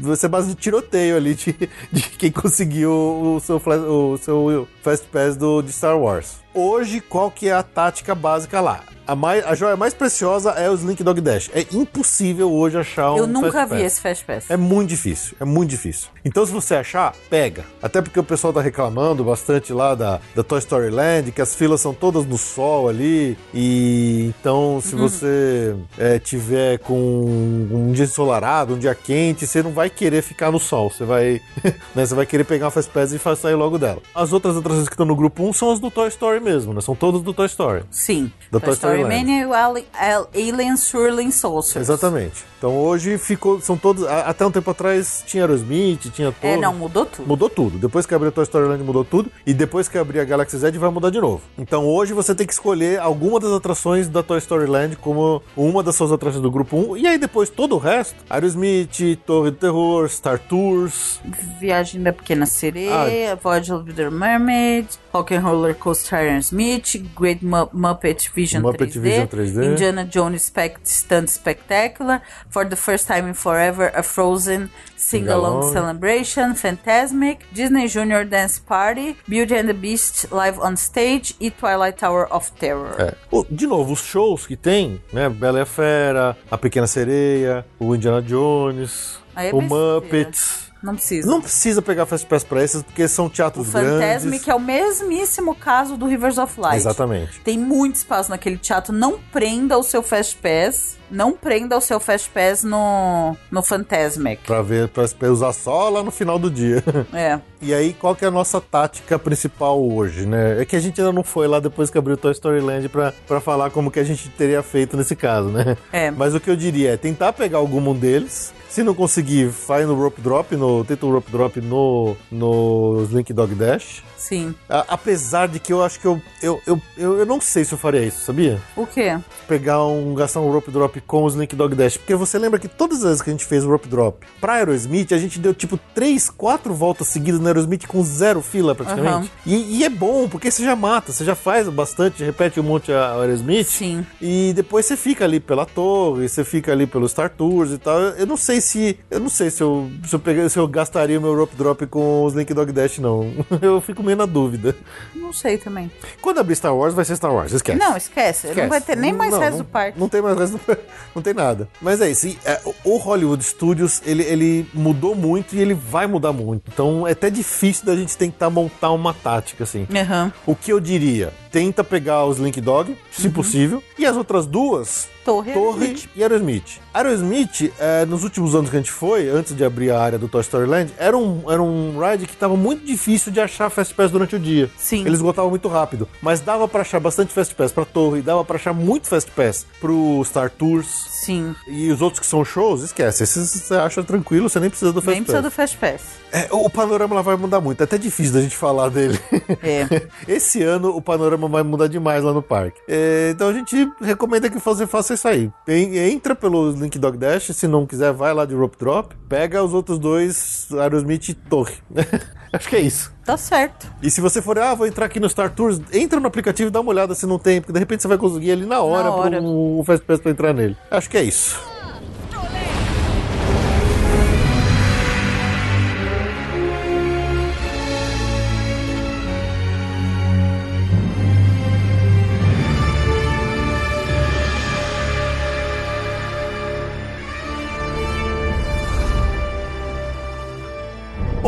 vai 0.00 0.16
ser 0.16 0.28
base 0.28 0.48
de 0.48 0.54
tiroteio 0.54 1.16
ali 1.16 1.34
de, 1.34 1.54
de 1.92 2.02
quem 2.02 2.30
conseguiu 2.30 2.90
o 2.90 3.40
seu, 3.40 3.56
o 3.56 4.18
seu 4.18 4.68
Fast 4.82 5.06
Pass 5.08 5.36
do, 5.36 5.62
de 5.62 5.72
Star 5.72 5.98
Wars. 5.98 6.43
Hoje, 6.54 7.00
qual 7.00 7.32
que 7.32 7.48
é 7.48 7.52
a 7.52 7.64
tática 7.64 8.14
básica 8.14 8.60
lá? 8.60 8.84
A, 9.06 9.14
mais, 9.14 9.44
a 9.44 9.54
joia 9.54 9.76
mais 9.76 9.92
preciosa 9.92 10.52
é 10.52 10.70
o 10.70 10.74
Slink 10.74 11.02
Dog 11.02 11.20
Dash. 11.20 11.50
É 11.52 11.66
impossível 11.72 12.50
hoje 12.50 12.78
achar 12.78 13.12
um 13.12 13.18
Eu 13.18 13.26
nunca 13.26 13.66
vi 13.66 13.72
Pass. 13.72 13.82
esse 13.82 14.00
Fast 14.00 14.24
Pass. 14.24 14.50
É 14.50 14.56
muito 14.56 14.88
difícil, 14.88 15.36
é 15.38 15.44
muito 15.44 15.68
difícil. 15.68 16.08
Então, 16.24 16.46
se 16.46 16.52
você 16.52 16.76
achar, 16.76 17.14
pega. 17.28 17.66
Até 17.82 18.00
porque 18.00 18.18
o 18.18 18.24
pessoal 18.24 18.50
tá 18.50 18.62
reclamando 18.62 19.22
bastante 19.22 19.74
lá 19.74 19.94
da, 19.94 20.20
da 20.34 20.42
Toy 20.42 20.58
Story 20.58 20.88
Land, 20.88 21.32
que 21.32 21.42
as 21.42 21.54
filas 21.54 21.82
são 21.82 21.92
todas 21.92 22.24
no 22.24 22.38
sol 22.38 22.88
ali. 22.88 23.36
E 23.52 24.32
então, 24.40 24.80
se 24.80 24.94
você 24.94 25.76
é, 25.98 26.18
tiver 26.18 26.78
com 26.78 26.94
um 26.94 27.92
dia 27.92 28.04
ensolarado, 28.04 28.74
um 28.74 28.78
dia 28.78 28.94
quente, 28.94 29.46
você 29.46 29.62
não 29.62 29.72
vai 29.72 29.90
querer 29.90 30.22
ficar 30.22 30.50
no 30.50 30.58
sol. 30.58 30.88
Você 30.88 31.04
vai, 31.04 31.42
né, 31.94 32.06
você 32.06 32.14
vai 32.14 32.24
querer 32.24 32.44
pegar 32.44 32.66
uma 32.66 32.70
Fast 32.70 32.90
Pass 32.90 33.12
e 33.12 33.18
sair 33.36 33.54
logo 33.54 33.76
dela. 33.76 34.00
As 34.14 34.32
outras 34.32 34.56
atrações 34.56 34.88
que 34.88 34.94
estão 34.94 35.04
no 35.04 35.16
grupo 35.16 35.42
1 35.42 35.52
são 35.52 35.72
as 35.72 35.78
do 35.78 35.90
Toy 35.90 36.08
Story 36.08 36.40
mesmo, 36.44 36.72
né? 36.72 36.80
São 36.80 36.94
todas 36.94 37.22
do 37.22 37.32
Toy 37.34 37.46
Story. 37.46 37.82
Sim. 37.90 38.30
Da 38.52 38.60
Toy 38.60 38.68
Toy 38.68 38.74
Story 38.74 39.00
Story 39.00 39.14
Land. 39.14 39.46
Mania 39.48 40.26
e 40.34 40.50
Alien 40.50 40.76
Swirling 40.76 41.30
Saucers. 41.30 41.88
Exatamente. 41.88 42.44
Então 42.58 42.76
hoje 42.78 43.18
ficou. 43.18 43.60
São 43.60 43.76
todos. 43.76 44.04
Até 44.04 44.46
um 44.46 44.50
tempo 44.50 44.70
atrás 44.70 45.22
tinha 45.26 45.42
Aerosmith, 45.44 46.10
tinha 46.12 46.30
todo. 46.32 46.50
É, 46.50 46.56
não, 46.56 46.74
mudou 46.74 47.04
tudo. 47.06 47.26
Mudou 47.26 47.50
tudo. 47.50 47.78
Depois 47.78 48.06
que 48.06 48.14
abriu 48.14 48.28
a 48.28 48.32
Toy 48.32 48.44
Story 48.44 48.68
Land 48.68 48.84
mudou 48.84 49.04
tudo. 49.04 49.30
E 49.46 49.52
depois 49.52 49.88
que 49.88 49.98
abrir 49.98 50.20
a 50.20 50.24
Galaxy 50.24 50.56
Z 50.56 50.70
vai 50.78 50.90
mudar 50.90 51.10
de 51.10 51.20
novo. 51.20 51.42
Então 51.58 51.86
hoje 51.86 52.12
você 52.12 52.34
tem 52.34 52.46
que 52.46 52.52
escolher 52.52 53.00
alguma 53.00 53.40
das 53.40 53.52
atrações 53.52 54.08
da 54.08 54.22
Toy 54.22 54.38
Story 54.38 54.66
Land 54.66 54.96
como 54.96 55.42
uma 55.56 55.82
das 55.82 55.96
suas 55.96 56.12
atrações 56.12 56.42
do 56.42 56.50
grupo 56.50 56.76
1. 56.76 56.96
E 56.98 57.06
aí 57.06 57.18
depois 57.18 57.50
todo 57.50 57.74
o 57.74 57.78
resto: 57.78 58.16
Aerosmith, 58.30 59.16
Torre 59.26 59.50
do 59.50 59.56
Terror, 59.56 60.08
Star 60.08 60.38
Tours. 60.38 61.20
Viagem 61.60 62.02
da 62.02 62.12
Pequena 62.12 62.44
Ah. 62.44 62.46
Sereia, 62.46 63.36
Voyage 63.36 63.72
of 63.72 63.92
the 63.92 64.10
Mermaid, 64.10 64.86
Rock 65.12 65.34
and 65.34 65.40
Roller 65.40 65.74
Coaster 65.74 66.33
Iron 66.34 66.42
Smith, 66.42 66.96
Great 67.14 67.42
Mu- 67.42 67.68
Muppet 67.72 68.28
Vision 68.34 68.62
Muppet 68.62 68.90
3D, 68.90 69.00
Vision 69.00 69.26
3D. 69.28 69.64
Indiana 69.72 70.04
Jones 70.04 70.42
Spect 70.42 70.86
Stunt 70.86 71.28
Spectacular, 71.30 72.20
For 72.50 72.64
the 72.68 72.76
First 72.76 73.06
Time 73.06 73.28
in 73.28 73.34
Forever, 73.34 73.92
A 73.94 74.02
Frozen 74.02 74.68
Sing-Along. 74.96 75.72
Celebration, 75.72 76.54
Fantasmic, 76.54 77.38
Disney 77.52 77.86
Junior 77.88 78.24
Dance 78.24 78.58
Party, 78.58 79.16
Beauty 79.28 79.54
and 79.54 79.68
the 79.68 79.74
Beast 79.74 80.26
Live 80.32 80.58
on 80.58 80.74
Stage 80.76 81.34
e 81.40 81.50
Twilight 81.50 81.98
Tower 81.98 82.26
of 82.30 82.50
Terror. 82.58 82.94
É. 82.98 83.14
De 83.50 83.66
novo, 83.66 83.92
os 83.92 84.00
shows 84.00 84.46
que 84.46 84.56
tem, 84.56 85.00
né? 85.12 85.28
Bela 85.28 85.58
e 85.58 85.62
a 85.62 85.66
Fera, 85.66 86.36
A 86.50 86.58
Pequena 86.58 86.86
Sereia, 86.86 87.64
o 87.78 87.94
Indiana 87.94 88.20
Jones, 88.22 89.18
é 89.36 89.52
o. 89.52 89.60
Muppets. 89.60 90.63
Não 90.84 90.94
precisa. 90.94 91.26
Não 91.26 91.40
precisa 91.40 91.80
pegar 91.80 92.04
Fast 92.04 92.26
Pass 92.26 92.44
pra 92.44 92.62
esses, 92.62 92.82
porque 92.82 93.08
são 93.08 93.24
o 93.26 93.30
teatros 93.30 93.68
Fantasmic 93.72 94.44
grandes. 94.44 94.48
é 94.48 94.54
o 94.54 94.60
mesmíssimo 94.60 95.54
caso 95.54 95.96
do 95.96 96.04
Rivers 96.06 96.36
of 96.36 96.60
Light. 96.60 96.76
Exatamente. 96.76 97.40
Tem 97.40 97.58
muito 97.58 97.96
espaço 97.96 98.28
naquele 98.28 98.58
teatro. 98.58 98.92
Não 98.92 99.18
prenda 99.32 99.78
o 99.78 99.82
seu 99.82 100.02
Fast 100.02 100.36
Pass. 100.36 100.98
Não 101.10 101.32
prenda 101.32 101.76
o 101.78 101.80
seu 101.80 101.98
Fast 101.98 102.28
Pass 102.30 102.64
no, 102.64 103.34
no 103.50 103.62
Fantasmic. 103.62 104.42
Pra 104.44 104.60
ver, 104.60 104.88
pra 104.88 105.04
pra 105.08 105.30
usar 105.30 105.52
só 105.52 105.88
lá 105.88 106.02
no 106.02 106.10
final 106.10 106.38
do 106.38 106.50
dia. 106.50 106.82
É. 107.14 107.38
E 107.62 107.72
aí, 107.72 107.94
qual 107.94 108.14
que 108.14 108.24
é 108.24 108.28
a 108.28 108.30
nossa 108.30 108.60
tática 108.60 109.18
principal 109.18 109.80
hoje, 109.82 110.26
né? 110.26 110.60
É 110.60 110.64
que 110.64 110.74
a 110.76 110.80
gente 110.80 111.00
ainda 111.00 111.12
não 111.12 111.22
foi 111.22 111.46
lá 111.46 111.60
depois 111.60 111.88
que 111.88 111.96
abriu 111.96 112.16
Toy 112.16 112.32
Story 112.32 112.60
Land 112.60 112.88
pra, 112.88 113.14
pra 113.26 113.40
falar 113.40 113.70
como 113.70 113.90
que 113.90 114.00
a 114.00 114.04
gente 114.04 114.28
teria 114.30 114.62
feito 114.62 114.96
nesse 114.96 115.14
caso, 115.16 115.48
né? 115.48 115.76
É. 115.92 116.10
Mas 116.10 116.34
o 116.34 116.40
que 116.40 116.50
eu 116.50 116.56
diria 116.56 116.92
é 116.92 116.96
tentar 116.96 117.32
pegar 117.32 117.58
algum 117.58 117.80
deles. 117.94 118.52
Se 118.74 118.82
não 118.82 118.92
conseguir, 118.92 119.52
faz 119.52 119.86
no 119.86 119.94
Rope 119.94 120.20
Drop, 120.20 120.56
no, 120.56 120.84
tenta 120.84 121.06
o 121.06 121.12
Rope 121.12 121.30
Drop 121.30 121.60
no, 121.60 122.16
no 122.28 123.04
Slink 123.04 123.32
Dog 123.32 123.54
Dash. 123.54 124.02
Sim. 124.16 124.52
A- 124.68 124.84
apesar 124.88 125.46
de 125.46 125.60
que 125.60 125.72
eu 125.72 125.80
acho 125.80 126.00
que 126.00 126.06
eu, 126.06 126.20
eu, 126.42 126.60
eu, 126.66 126.80
eu, 126.96 127.18
eu 127.20 127.26
não 127.26 127.40
sei 127.40 127.64
se 127.64 127.72
eu 127.72 127.78
faria 127.78 128.00
isso, 128.04 128.24
sabia? 128.24 128.60
O 128.76 128.84
quê? 128.84 129.16
pegar 129.46 129.84
um, 129.86 130.14
gastar 130.14 130.40
um 130.40 130.50
rope 130.50 130.70
drop 130.72 131.00
com 131.02 131.22
o 131.22 131.28
Slink 131.28 131.54
Dog 131.54 131.74
Dash. 131.76 131.96
Porque 131.98 132.14
você 132.16 132.36
lembra 132.36 132.58
que 132.58 132.66
todas 132.66 132.98
as 132.98 133.04
vezes 133.04 133.22
que 133.22 133.30
a 133.30 133.32
gente 133.32 133.44
fez 133.44 133.64
o 133.64 133.68
rope 133.70 133.86
drop 133.86 134.26
pra 134.40 134.54
Aerosmith, 134.54 135.12
a 135.12 135.18
gente 135.18 135.38
deu 135.38 135.54
tipo 135.54 135.78
3, 135.94 136.30
4 136.30 136.74
voltas 136.74 137.06
seguidas 137.08 137.38
no 137.38 137.46
Aerosmith 137.46 137.86
com 137.86 138.02
zero 138.02 138.40
fila 138.42 138.74
praticamente. 138.74 139.08
Aham. 139.14 139.28
E, 139.46 139.78
e 139.78 139.84
é 139.84 139.88
bom, 139.90 140.28
porque 140.28 140.50
você 140.50 140.64
já 140.64 140.74
mata, 140.74 141.12
você 141.12 141.24
já 141.24 141.34
faz 141.36 141.68
bastante, 141.68 142.24
repete 142.24 142.58
um 142.58 142.64
monte 142.64 142.90
a 142.90 143.04
a 143.04 143.20
Aerosmith. 143.20 143.66
Sim. 143.66 144.04
E 144.20 144.52
depois 144.56 144.84
você 144.86 144.96
fica 144.96 145.24
ali 145.24 145.38
pela 145.38 145.64
torre, 145.66 146.26
você 146.28 146.42
fica 146.42 146.72
ali 146.72 146.86
pelos 146.88 147.10
Star 147.12 147.28
Tours 147.30 147.70
e 147.70 147.78
tal. 147.78 148.00
Eu 148.00 148.26
não 148.26 148.36
sei 148.36 148.60
se. 148.64 148.98
Eu 149.10 149.20
não 149.20 149.28
sei 149.28 149.50
se 149.50 149.62
eu, 149.62 149.90
se 150.06 150.14
eu, 150.14 150.18
peguei, 150.18 150.48
se 150.48 150.58
eu 150.58 150.66
gastaria 150.66 151.18
o 151.18 151.22
meu 151.22 151.34
rope 151.36 151.54
drop 151.56 151.86
com 151.86 152.22
o 152.24 152.28
Slink 152.28 152.52
Dog 152.54 152.72
Dash, 152.72 152.98
não. 152.98 153.32
Eu 153.62 153.80
fico 153.80 154.02
meio 154.02 154.16
na 154.16 154.26
dúvida. 154.26 154.74
Não 155.14 155.32
sei 155.32 155.56
também. 155.58 155.90
Quando 156.20 156.38
abrir 156.40 156.54
Star 156.56 156.74
Wars, 156.74 156.94
vai 156.94 157.04
ser 157.04 157.16
Star 157.16 157.32
Wars, 157.32 157.52
esquece. 157.52 157.78
Não, 157.78 157.96
esquece. 157.96 158.46
Não 158.46 158.52
Esquece. 158.52 158.68
vai 158.68 158.80
ter 158.80 158.96
nem 158.96 159.12
mais 159.12 159.32
Não, 159.32 159.38
resto 159.40 159.58
não- 159.58 159.64
do 159.64 159.70
parque. 159.70 159.98
Não 160.00 160.08
tem 160.08 160.20
mais 160.22 160.38
resto 160.38 160.58
do 160.58 160.78
Não 161.14 161.22
tem 161.22 161.34
nada. 161.34 161.68
Mas 161.80 162.00
é 162.00 162.10
isso. 162.10 162.26
é, 162.44 162.60
o 162.84 162.96
Hollywood 162.96 163.42
Studios, 163.44 164.00
ele, 164.04 164.22
ele 164.24 164.66
mudou 164.74 165.14
muito 165.14 165.54
e 165.54 165.60
ele 165.60 165.74
vai 165.74 166.06
mudar 166.06 166.32
muito. 166.32 166.62
Então 166.72 167.06
é 167.06 167.12
até 167.12 167.30
difícil 167.30 167.86
da 167.86 167.94
gente 167.96 168.16
tentar 168.16 168.50
montar 168.50 168.90
uma 168.92 169.12
tática, 169.14 169.64
assim. 169.64 169.86
Aham. 169.94 170.32
O 170.46 170.54
que 170.54 170.72
eu 170.72 170.80
diria? 170.80 171.32
Tenta 171.50 171.84
pegar 171.84 172.24
os 172.24 172.38
Link 172.38 172.60
Dog, 172.60 172.96
se 173.12 173.28
possível. 173.28 173.82
E 173.98 174.04
as 174.06 174.16
outras 174.16 174.46
duas, 174.46 175.08
Torre, 175.24 175.52
Torre 175.52 175.96
e 176.14 176.22
Aerosmith. 176.22 176.80
Aerosmith, 176.92 177.72
é, 177.78 178.04
nos 178.04 178.24
últimos 178.24 178.54
anos 178.54 178.70
que 178.70 178.76
a 178.76 178.78
gente 178.78 178.90
foi, 178.90 179.28
antes 179.28 179.56
de 179.56 179.64
abrir 179.64 179.90
a 179.90 180.00
área 180.00 180.18
do 180.18 180.28
Toy 180.28 180.40
Story 180.42 180.66
Land, 180.66 180.92
era 180.98 181.16
um, 181.16 181.50
era 181.50 181.62
um 181.62 181.98
ride 181.98 182.26
que 182.26 182.34
estava 182.34 182.56
muito 182.56 182.84
difícil 182.84 183.32
de 183.32 183.40
achar 183.40 183.70
Fast 183.70 183.94
Pass 183.94 184.10
durante 184.10 184.36
o 184.36 184.38
dia. 184.38 184.70
Sim. 184.76 185.00
Eles 185.00 185.14
esgotavam 185.14 185.50
muito 185.50 185.68
rápido. 185.68 186.08
Mas 186.20 186.40
dava 186.40 186.68
pra 186.68 186.82
achar 186.82 187.00
bastante 187.00 187.32
Fast 187.32 187.54
Pass 187.54 187.72
pra 187.72 187.84
Torre, 187.84 188.22
dava 188.22 188.44
pra 188.44 188.56
achar 188.56 188.72
muito 188.72 189.08
Fast 189.08 189.30
Pass 189.30 189.66
pro 189.80 190.22
Star 190.24 190.50
Tours. 190.50 190.86
Sim. 190.86 191.54
E 191.66 191.90
os 191.90 192.02
outros 192.02 192.20
que 192.20 192.26
são 192.26 192.44
shows, 192.44 192.82
esquece. 192.82 193.22
Esses 193.22 193.50
você 193.50 193.74
acha 193.74 194.02
tranquilo, 194.02 194.48
você 194.48 194.60
nem 194.60 194.68
precisa 194.70 194.92
do 194.92 195.00
Fast 195.00 195.14
Nem 195.14 195.22
precisa 195.22 195.42
Pass. 195.42 195.52
do 195.52 195.56
Fast 195.56 195.76
Pass. 195.78 196.02
É, 196.34 196.48
o 196.50 196.68
panorama 196.68 197.14
lá 197.14 197.22
vai 197.22 197.36
mudar 197.36 197.60
muito. 197.60 197.80
É 197.80 197.84
até 197.84 197.96
difícil 197.96 198.32
da 198.34 198.40
gente 198.40 198.56
falar 198.56 198.88
dele. 198.88 199.16
É. 199.62 199.86
Esse 200.26 200.62
ano 200.64 200.88
o 200.96 201.00
panorama 201.00 201.48
vai 201.48 201.62
mudar 201.62 201.86
demais 201.86 202.24
lá 202.24 202.32
no 202.32 202.42
parque. 202.42 202.80
É, 202.88 203.30
então 203.32 203.48
a 203.48 203.52
gente 203.52 203.88
recomenda 204.00 204.50
que 204.50 204.58
você 204.58 204.84
faça 204.86 205.14
isso 205.14 205.28
aí. 205.28 205.50
En- 205.68 205.96
Entra 206.12 206.34
pelo 206.34 206.70
Link 206.72 206.98
Dog 206.98 207.16
Dash, 207.16 207.50
se 207.54 207.68
não 207.68 207.86
quiser, 207.86 208.12
vai 208.12 208.34
lá 208.34 208.44
de 208.44 208.54
Rope 208.54 208.76
Drop. 208.78 209.14
Pega 209.28 209.62
os 209.62 209.72
outros 209.72 209.98
dois, 209.98 210.66
Aerosmith 210.72 211.28
e 211.28 211.34
Torre. 211.34 211.74
Acho 212.52 212.68
que 212.68 212.76
é 212.76 212.80
isso. 212.80 213.12
Tá 213.24 213.36
certo. 213.36 213.90
E 214.02 214.10
se 214.10 214.20
você 214.20 214.40
for, 214.42 214.58
ah, 214.58 214.74
vou 214.74 214.86
entrar 214.86 215.06
aqui 215.06 215.18
no 215.18 215.28
Star 215.28 215.50
Tours, 215.50 215.80
entra 215.92 216.20
no 216.20 216.26
aplicativo 216.28 216.68
e 216.68 216.70
dá 216.70 216.80
uma 216.80 216.90
olhada 216.90 217.14
se 217.14 217.26
não 217.26 217.38
tem, 217.38 217.60
porque 217.60 217.72
de 217.72 217.78
repente 217.80 218.02
você 218.02 218.08
vai 218.08 218.18
conseguir 218.18 218.52
ali 218.52 218.64
na 218.66 218.80
hora, 218.80 219.04
Na 219.04 219.10
hora. 219.10 219.38
pro 219.38 219.78
o 219.78 219.82
Fast 219.84 220.04
Pass 220.06 220.20
pra 220.20 220.30
entrar 220.30 220.52
nele. 220.52 220.76
Acho 220.90 221.08
que 221.10 221.16
é 221.16 221.22
isso. 221.22 221.60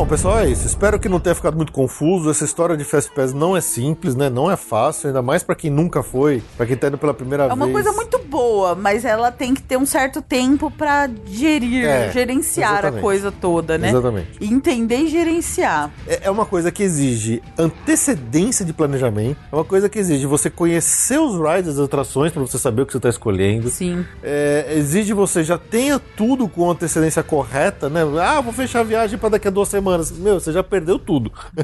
Bom, 0.07 0.11
pessoal, 0.11 0.39
é 0.39 0.49
isso. 0.49 0.65
Espero 0.65 1.01
que 1.01 1.09
não 1.09 1.19
tenha 1.19 1.35
ficado 1.35 1.57
muito 1.57 1.73
confuso. 1.73 2.31
Essa 2.31 2.45
história 2.45 2.77
de 2.77 2.85
Fast 2.85 3.11
Pass 3.11 3.33
não 3.33 3.57
é 3.57 3.61
simples, 3.61 4.15
né? 4.15 4.31
Não 4.31 4.49
é 4.49 4.55
fácil, 4.57 5.09
ainda 5.09 5.21
mais 5.21 5.43
pra 5.43 5.57
quem 5.57 5.69
nunca 5.69 6.01
foi, 6.01 6.41
pra 6.57 6.65
quem 6.65 6.77
tá 6.77 6.87
indo 6.87 6.97
pela 6.97 7.13
primeira 7.13 7.43
É 7.45 7.49
vez. 7.49 7.59
uma 7.59 7.69
coisa 7.69 7.91
muito 7.91 8.16
boa, 8.27 8.75
mas 8.75 9.05
ela 9.05 9.31
tem 9.31 9.55
que 9.55 9.63
ter 9.63 9.77
um 9.77 9.87
certo 9.87 10.21
tempo 10.21 10.71
pra 10.71 11.09
gerir, 11.27 11.87
É, 11.87 12.11
gerenciar 12.13 12.73
exatamente. 12.73 12.99
a 12.99 13.03
coisa 13.03 13.33
toda, 13.33 13.79
né? 13.79 13.89
Exatamente. 13.89 14.29
E 14.41 14.47
Entender 14.47 14.97
e 14.99 15.09
gerenciar. 15.09 15.91
É 16.07 16.21
é 16.27 16.31
uma 16.31 16.45
coisa 16.47 16.73
que 16.73 16.83
exige 16.83 17.41
antecedência 17.59 18.65
de 18.65 18.73
planejamento, 18.73 19.37
é 19.53 19.55
uma 19.55 19.65
coisa 19.65 19.89
que 19.89 19.99
exige 19.99 20.27
você 20.27 20.51
conhecer 20.51 21.19
os 21.21 21.35
rides, 21.37 21.71
as 21.71 21.79
atrações, 21.79 22.33
pra 22.33 22.41
você 22.43 22.59
saber 22.59 22.83
o 22.83 22.87
que 22.87 22.93
você 22.93 22.99
tá 23.01 23.09
escolhendo. 23.09 23.69
Sim. 23.71 24.05
É, 24.23 24.73
exige 24.77 25.13
você 25.13 25.45
já 25.45 25.57
tenha 25.59 25.99
tudo 26.17 26.49
com 26.49 26.69
antecedência 26.71 27.23
correta, 27.23 27.89
né? 27.89 28.01
Ah, 28.21 28.41
vou 28.41 28.53
fechar 28.53 28.81
a 28.81 28.83
viagem 28.83 29.19
pra 29.19 29.29
daqui 29.29 29.47
a 29.47 29.51
duas 29.51 29.69
semanas. 29.69 30.11
Meu, 30.11 30.41
você 30.41 30.53
já 30.53 30.63
perdeu 30.63 30.99
tudo. 30.99 31.31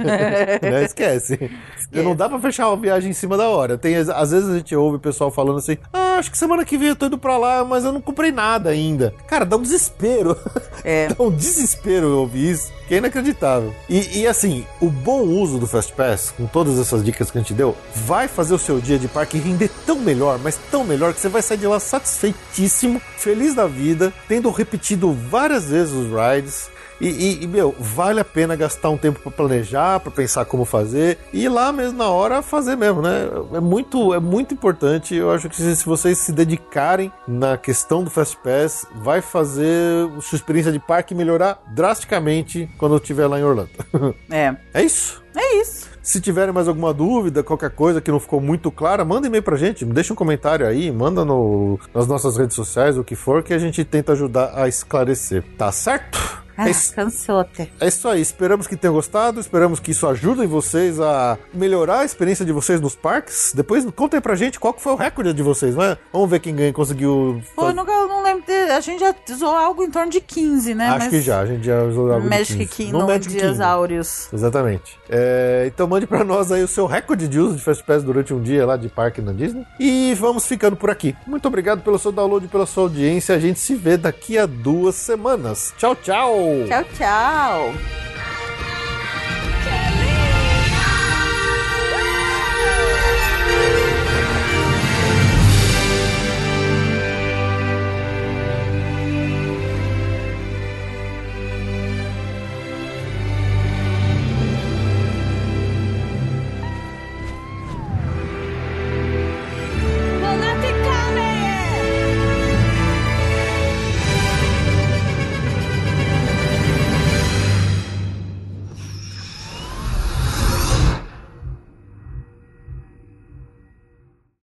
né? 0.62 0.84
Esquece. 0.84 1.50
Não 1.92 2.14
dá 2.14 2.28
pra 2.28 2.38
fechar 2.38 2.68
uma 2.68 2.76
viagem 2.76 3.10
em 3.10 3.14
cima 3.14 3.36
da 3.36 3.48
hora. 3.48 3.76
Tem, 3.78 3.96
às 3.96 4.30
vezes 4.30 4.48
a 4.48 4.56
gente 4.56 4.74
ouve 4.76 4.96
o 4.96 5.00
pessoal 5.00 5.30
falando 5.30 5.58
assim: 5.58 5.76
Ah, 5.92 6.16
acho 6.18 6.30
que 6.30 6.38
semana 6.38 6.51
que 6.64 6.76
vem 6.76 6.88
eu 6.88 6.96
tô 6.96 7.06
indo 7.06 7.18
pra 7.18 7.36
lá, 7.38 7.64
mas 7.64 7.84
eu 7.84 7.92
não 7.92 8.00
comprei 8.00 8.30
nada 8.30 8.70
ainda. 8.70 9.14
Cara, 9.26 9.44
dá 9.44 9.56
um 9.56 9.62
desespero. 9.62 10.36
É. 10.84 11.14
dá 11.14 11.22
um 11.22 11.30
desespero 11.30 12.08
eu 12.08 12.18
ouvir 12.18 12.50
isso, 12.50 12.72
que 12.88 12.94
é 12.94 12.98
inacreditável. 12.98 13.72
E, 13.88 14.18
e, 14.18 14.26
assim, 14.26 14.66
o 14.80 14.90
bom 14.90 15.20
uso 15.22 15.56
do 15.56 15.66
Fast 15.68 15.92
Pass, 15.92 16.34
com 16.36 16.44
todas 16.44 16.76
essas 16.76 17.04
dicas 17.04 17.30
que 17.30 17.38
a 17.38 17.40
gente 17.40 17.54
deu, 17.54 17.76
vai 17.94 18.26
fazer 18.26 18.52
o 18.52 18.58
seu 18.58 18.80
dia 18.80 18.98
de 18.98 19.06
parque 19.06 19.38
render 19.38 19.70
tão 19.86 20.00
melhor, 20.00 20.40
mas 20.42 20.58
tão 20.72 20.82
melhor, 20.82 21.14
que 21.14 21.20
você 21.20 21.28
vai 21.28 21.40
sair 21.40 21.58
de 21.58 21.68
lá 21.68 21.78
satisfeitíssimo, 21.78 23.00
feliz 23.16 23.54
da 23.54 23.68
vida, 23.68 24.12
tendo 24.26 24.50
repetido 24.50 25.12
várias 25.12 25.66
vezes 25.66 25.94
os 25.94 26.08
rides. 26.08 26.68
E, 27.02 27.08
e, 27.08 27.42
e, 27.42 27.46
meu, 27.48 27.74
vale 27.80 28.20
a 28.20 28.24
pena 28.24 28.54
gastar 28.54 28.88
um 28.90 28.96
tempo 28.96 29.18
para 29.18 29.32
planejar, 29.32 29.98
para 29.98 30.12
pensar 30.12 30.44
como 30.44 30.64
fazer 30.64 31.18
e 31.32 31.46
ir 31.46 31.48
lá 31.48 31.72
mesmo 31.72 31.98
na 31.98 32.08
hora 32.08 32.40
fazer 32.42 32.76
mesmo, 32.76 33.02
né? 33.02 33.28
É 33.54 33.58
muito, 33.58 34.14
é 34.14 34.20
muito 34.20 34.54
importante. 34.54 35.12
Eu 35.12 35.32
acho 35.32 35.48
que 35.48 35.56
se 35.56 35.84
vocês 35.84 36.18
se 36.18 36.30
dedicarem 36.30 37.12
na 37.26 37.58
questão 37.58 38.04
do 38.04 38.10
Fast 38.10 38.36
Pass, 38.36 38.86
vai 38.94 39.20
fazer 39.20 40.08
sua 40.20 40.36
experiência 40.36 40.70
de 40.70 40.78
parque 40.78 41.12
melhorar 41.12 41.60
drasticamente 41.74 42.70
quando 42.78 42.94
eu 42.94 42.98
estiver 42.98 43.26
lá 43.26 43.40
em 43.40 43.42
Orlando. 43.42 43.70
É. 44.30 44.54
É 44.72 44.82
isso. 44.82 45.22
É 45.36 45.56
isso. 45.56 45.88
Se 46.02 46.20
tiverem 46.20 46.52
mais 46.52 46.68
alguma 46.68 46.92
dúvida, 46.94 47.42
qualquer 47.42 47.70
coisa 47.70 48.00
que 48.00 48.10
não 48.10 48.20
ficou 48.20 48.40
muito 48.40 48.70
clara, 48.70 49.04
manda 49.04 49.26
e-mail 49.26 49.42
pra 49.42 49.56
gente, 49.56 49.84
deixa 49.84 50.12
um 50.12 50.16
comentário 50.16 50.66
aí, 50.66 50.90
manda 50.90 51.24
no, 51.24 51.78
nas 51.94 52.06
nossas 52.06 52.36
redes 52.36 52.54
sociais, 52.54 52.96
o 52.96 53.04
que 53.04 53.14
for, 53.14 53.42
que 53.42 53.52
a 53.52 53.58
gente 53.58 53.84
tenta 53.84 54.12
ajudar 54.12 54.52
a 54.54 54.68
esclarecer. 54.68 55.44
Tá 55.56 55.70
certo? 55.72 56.42
Ah, 56.56 56.68
É 56.68 56.70
isso. 56.70 56.94
cansou 56.94 57.40
até. 57.40 57.68
É 57.80 57.88
isso 57.88 58.06
aí, 58.08 58.20
esperamos 58.20 58.66
que 58.66 58.76
tenham 58.76 58.94
gostado, 58.94 59.40
esperamos 59.40 59.80
que 59.80 59.90
isso 59.90 60.06
ajude 60.06 60.46
vocês 60.46 61.00
a 61.00 61.38
melhorar 61.54 62.00
a 62.00 62.04
experiência 62.04 62.44
de 62.44 62.52
vocês 62.52 62.80
nos 62.80 62.94
parques. 62.94 63.52
Depois 63.54 63.84
contem 63.94 64.20
pra 64.20 64.34
gente 64.34 64.58
qual 64.60 64.74
foi 64.78 64.92
o 64.92 64.96
recorde 64.96 65.32
de 65.32 65.42
vocês, 65.42 65.74
não 65.74 65.84
é? 65.84 65.96
Vamos 66.12 66.30
ver 66.30 66.40
quem 66.40 66.54
ganha 66.54 66.72
conseguiu. 66.72 67.42
Pô, 67.54 67.68
eu 67.68 67.74
nunca 67.74 67.92
não 67.92 68.22
lembro. 68.22 68.42
De, 68.46 68.52
a 68.72 68.80
gente 68.80 69.00
já 69.00 69.14
usou 69.30 69.50
algo 69.54 69.82
em 69.84 69.90
torno 69.90 70.10
de 70.10 70.20
15, 70.20 70.74
né? 70.74 70.88
Acho 70.88 70.98
Mas 70.98 71.08
que 71.08 71.20
já, 71.20 71.40
a 71.40 71.46
gente 71.46 71.64
já 71.64 71.82
usou 71.84 72.10
algo 72.10 72.22
de 72.22 72.28
Magic 72.30 72.58
15. 72.66 72.66
Kingdom, 72.66 72.98
No 72.98 73.06
Magic 73.06 73.28
Dias 73.28 73.52
Kingdom. 73.52 73.64
Áureos. 73.64 74.28
Exatamente. 74.32 74.98
É, 75.08 75.64
então 75.66 75.86
mande 75.86 76.06
pra 76.06 76.24
nós 76.24 76.50
aí 76.50 76.62
o 76.62 76.68
seu 76.68 76.86
recorde 76.86 77.28
de 77.28 77.38
uso 77.38 77.56
de 77.56 77.62
Fast 77.62 77.84
Pass 77.84 78.02
durante 78.02 78.34
um 78.34 78.40
dia 78.42 78.66
lá 78.66 78.76
de 78.76 78.88
parque 78.88 79.20
na 79.20 79.32
Disney. 79.32 79.64
E 79.78 80.14
vamos 80.18 80.46
ficando 80.46 80.76
por 80.76 80.90
aqui. 80.90 81.14
Muito 81.26 81.46
obrigado 81.46 81.82
pelo 81.82 81.98
seu 81.98 82.10
download 82.10 82.48
pela 82.48 82.66
sua 82.66 82.84
audiência. 82.84 83.34
A 83.34 83.38
gente 83.38 83.60
se 83.60 83.74
vê 83.74 83.96
daqui 83.96 84.36
a 84.38 84.46
duas 84.46 84.94
semanas. 84.96 85.72
Tchau, 85.78 85.94
tchau! 85.96 86.51
Tchau, 86.68 86.82
tchau. 86.98 87.72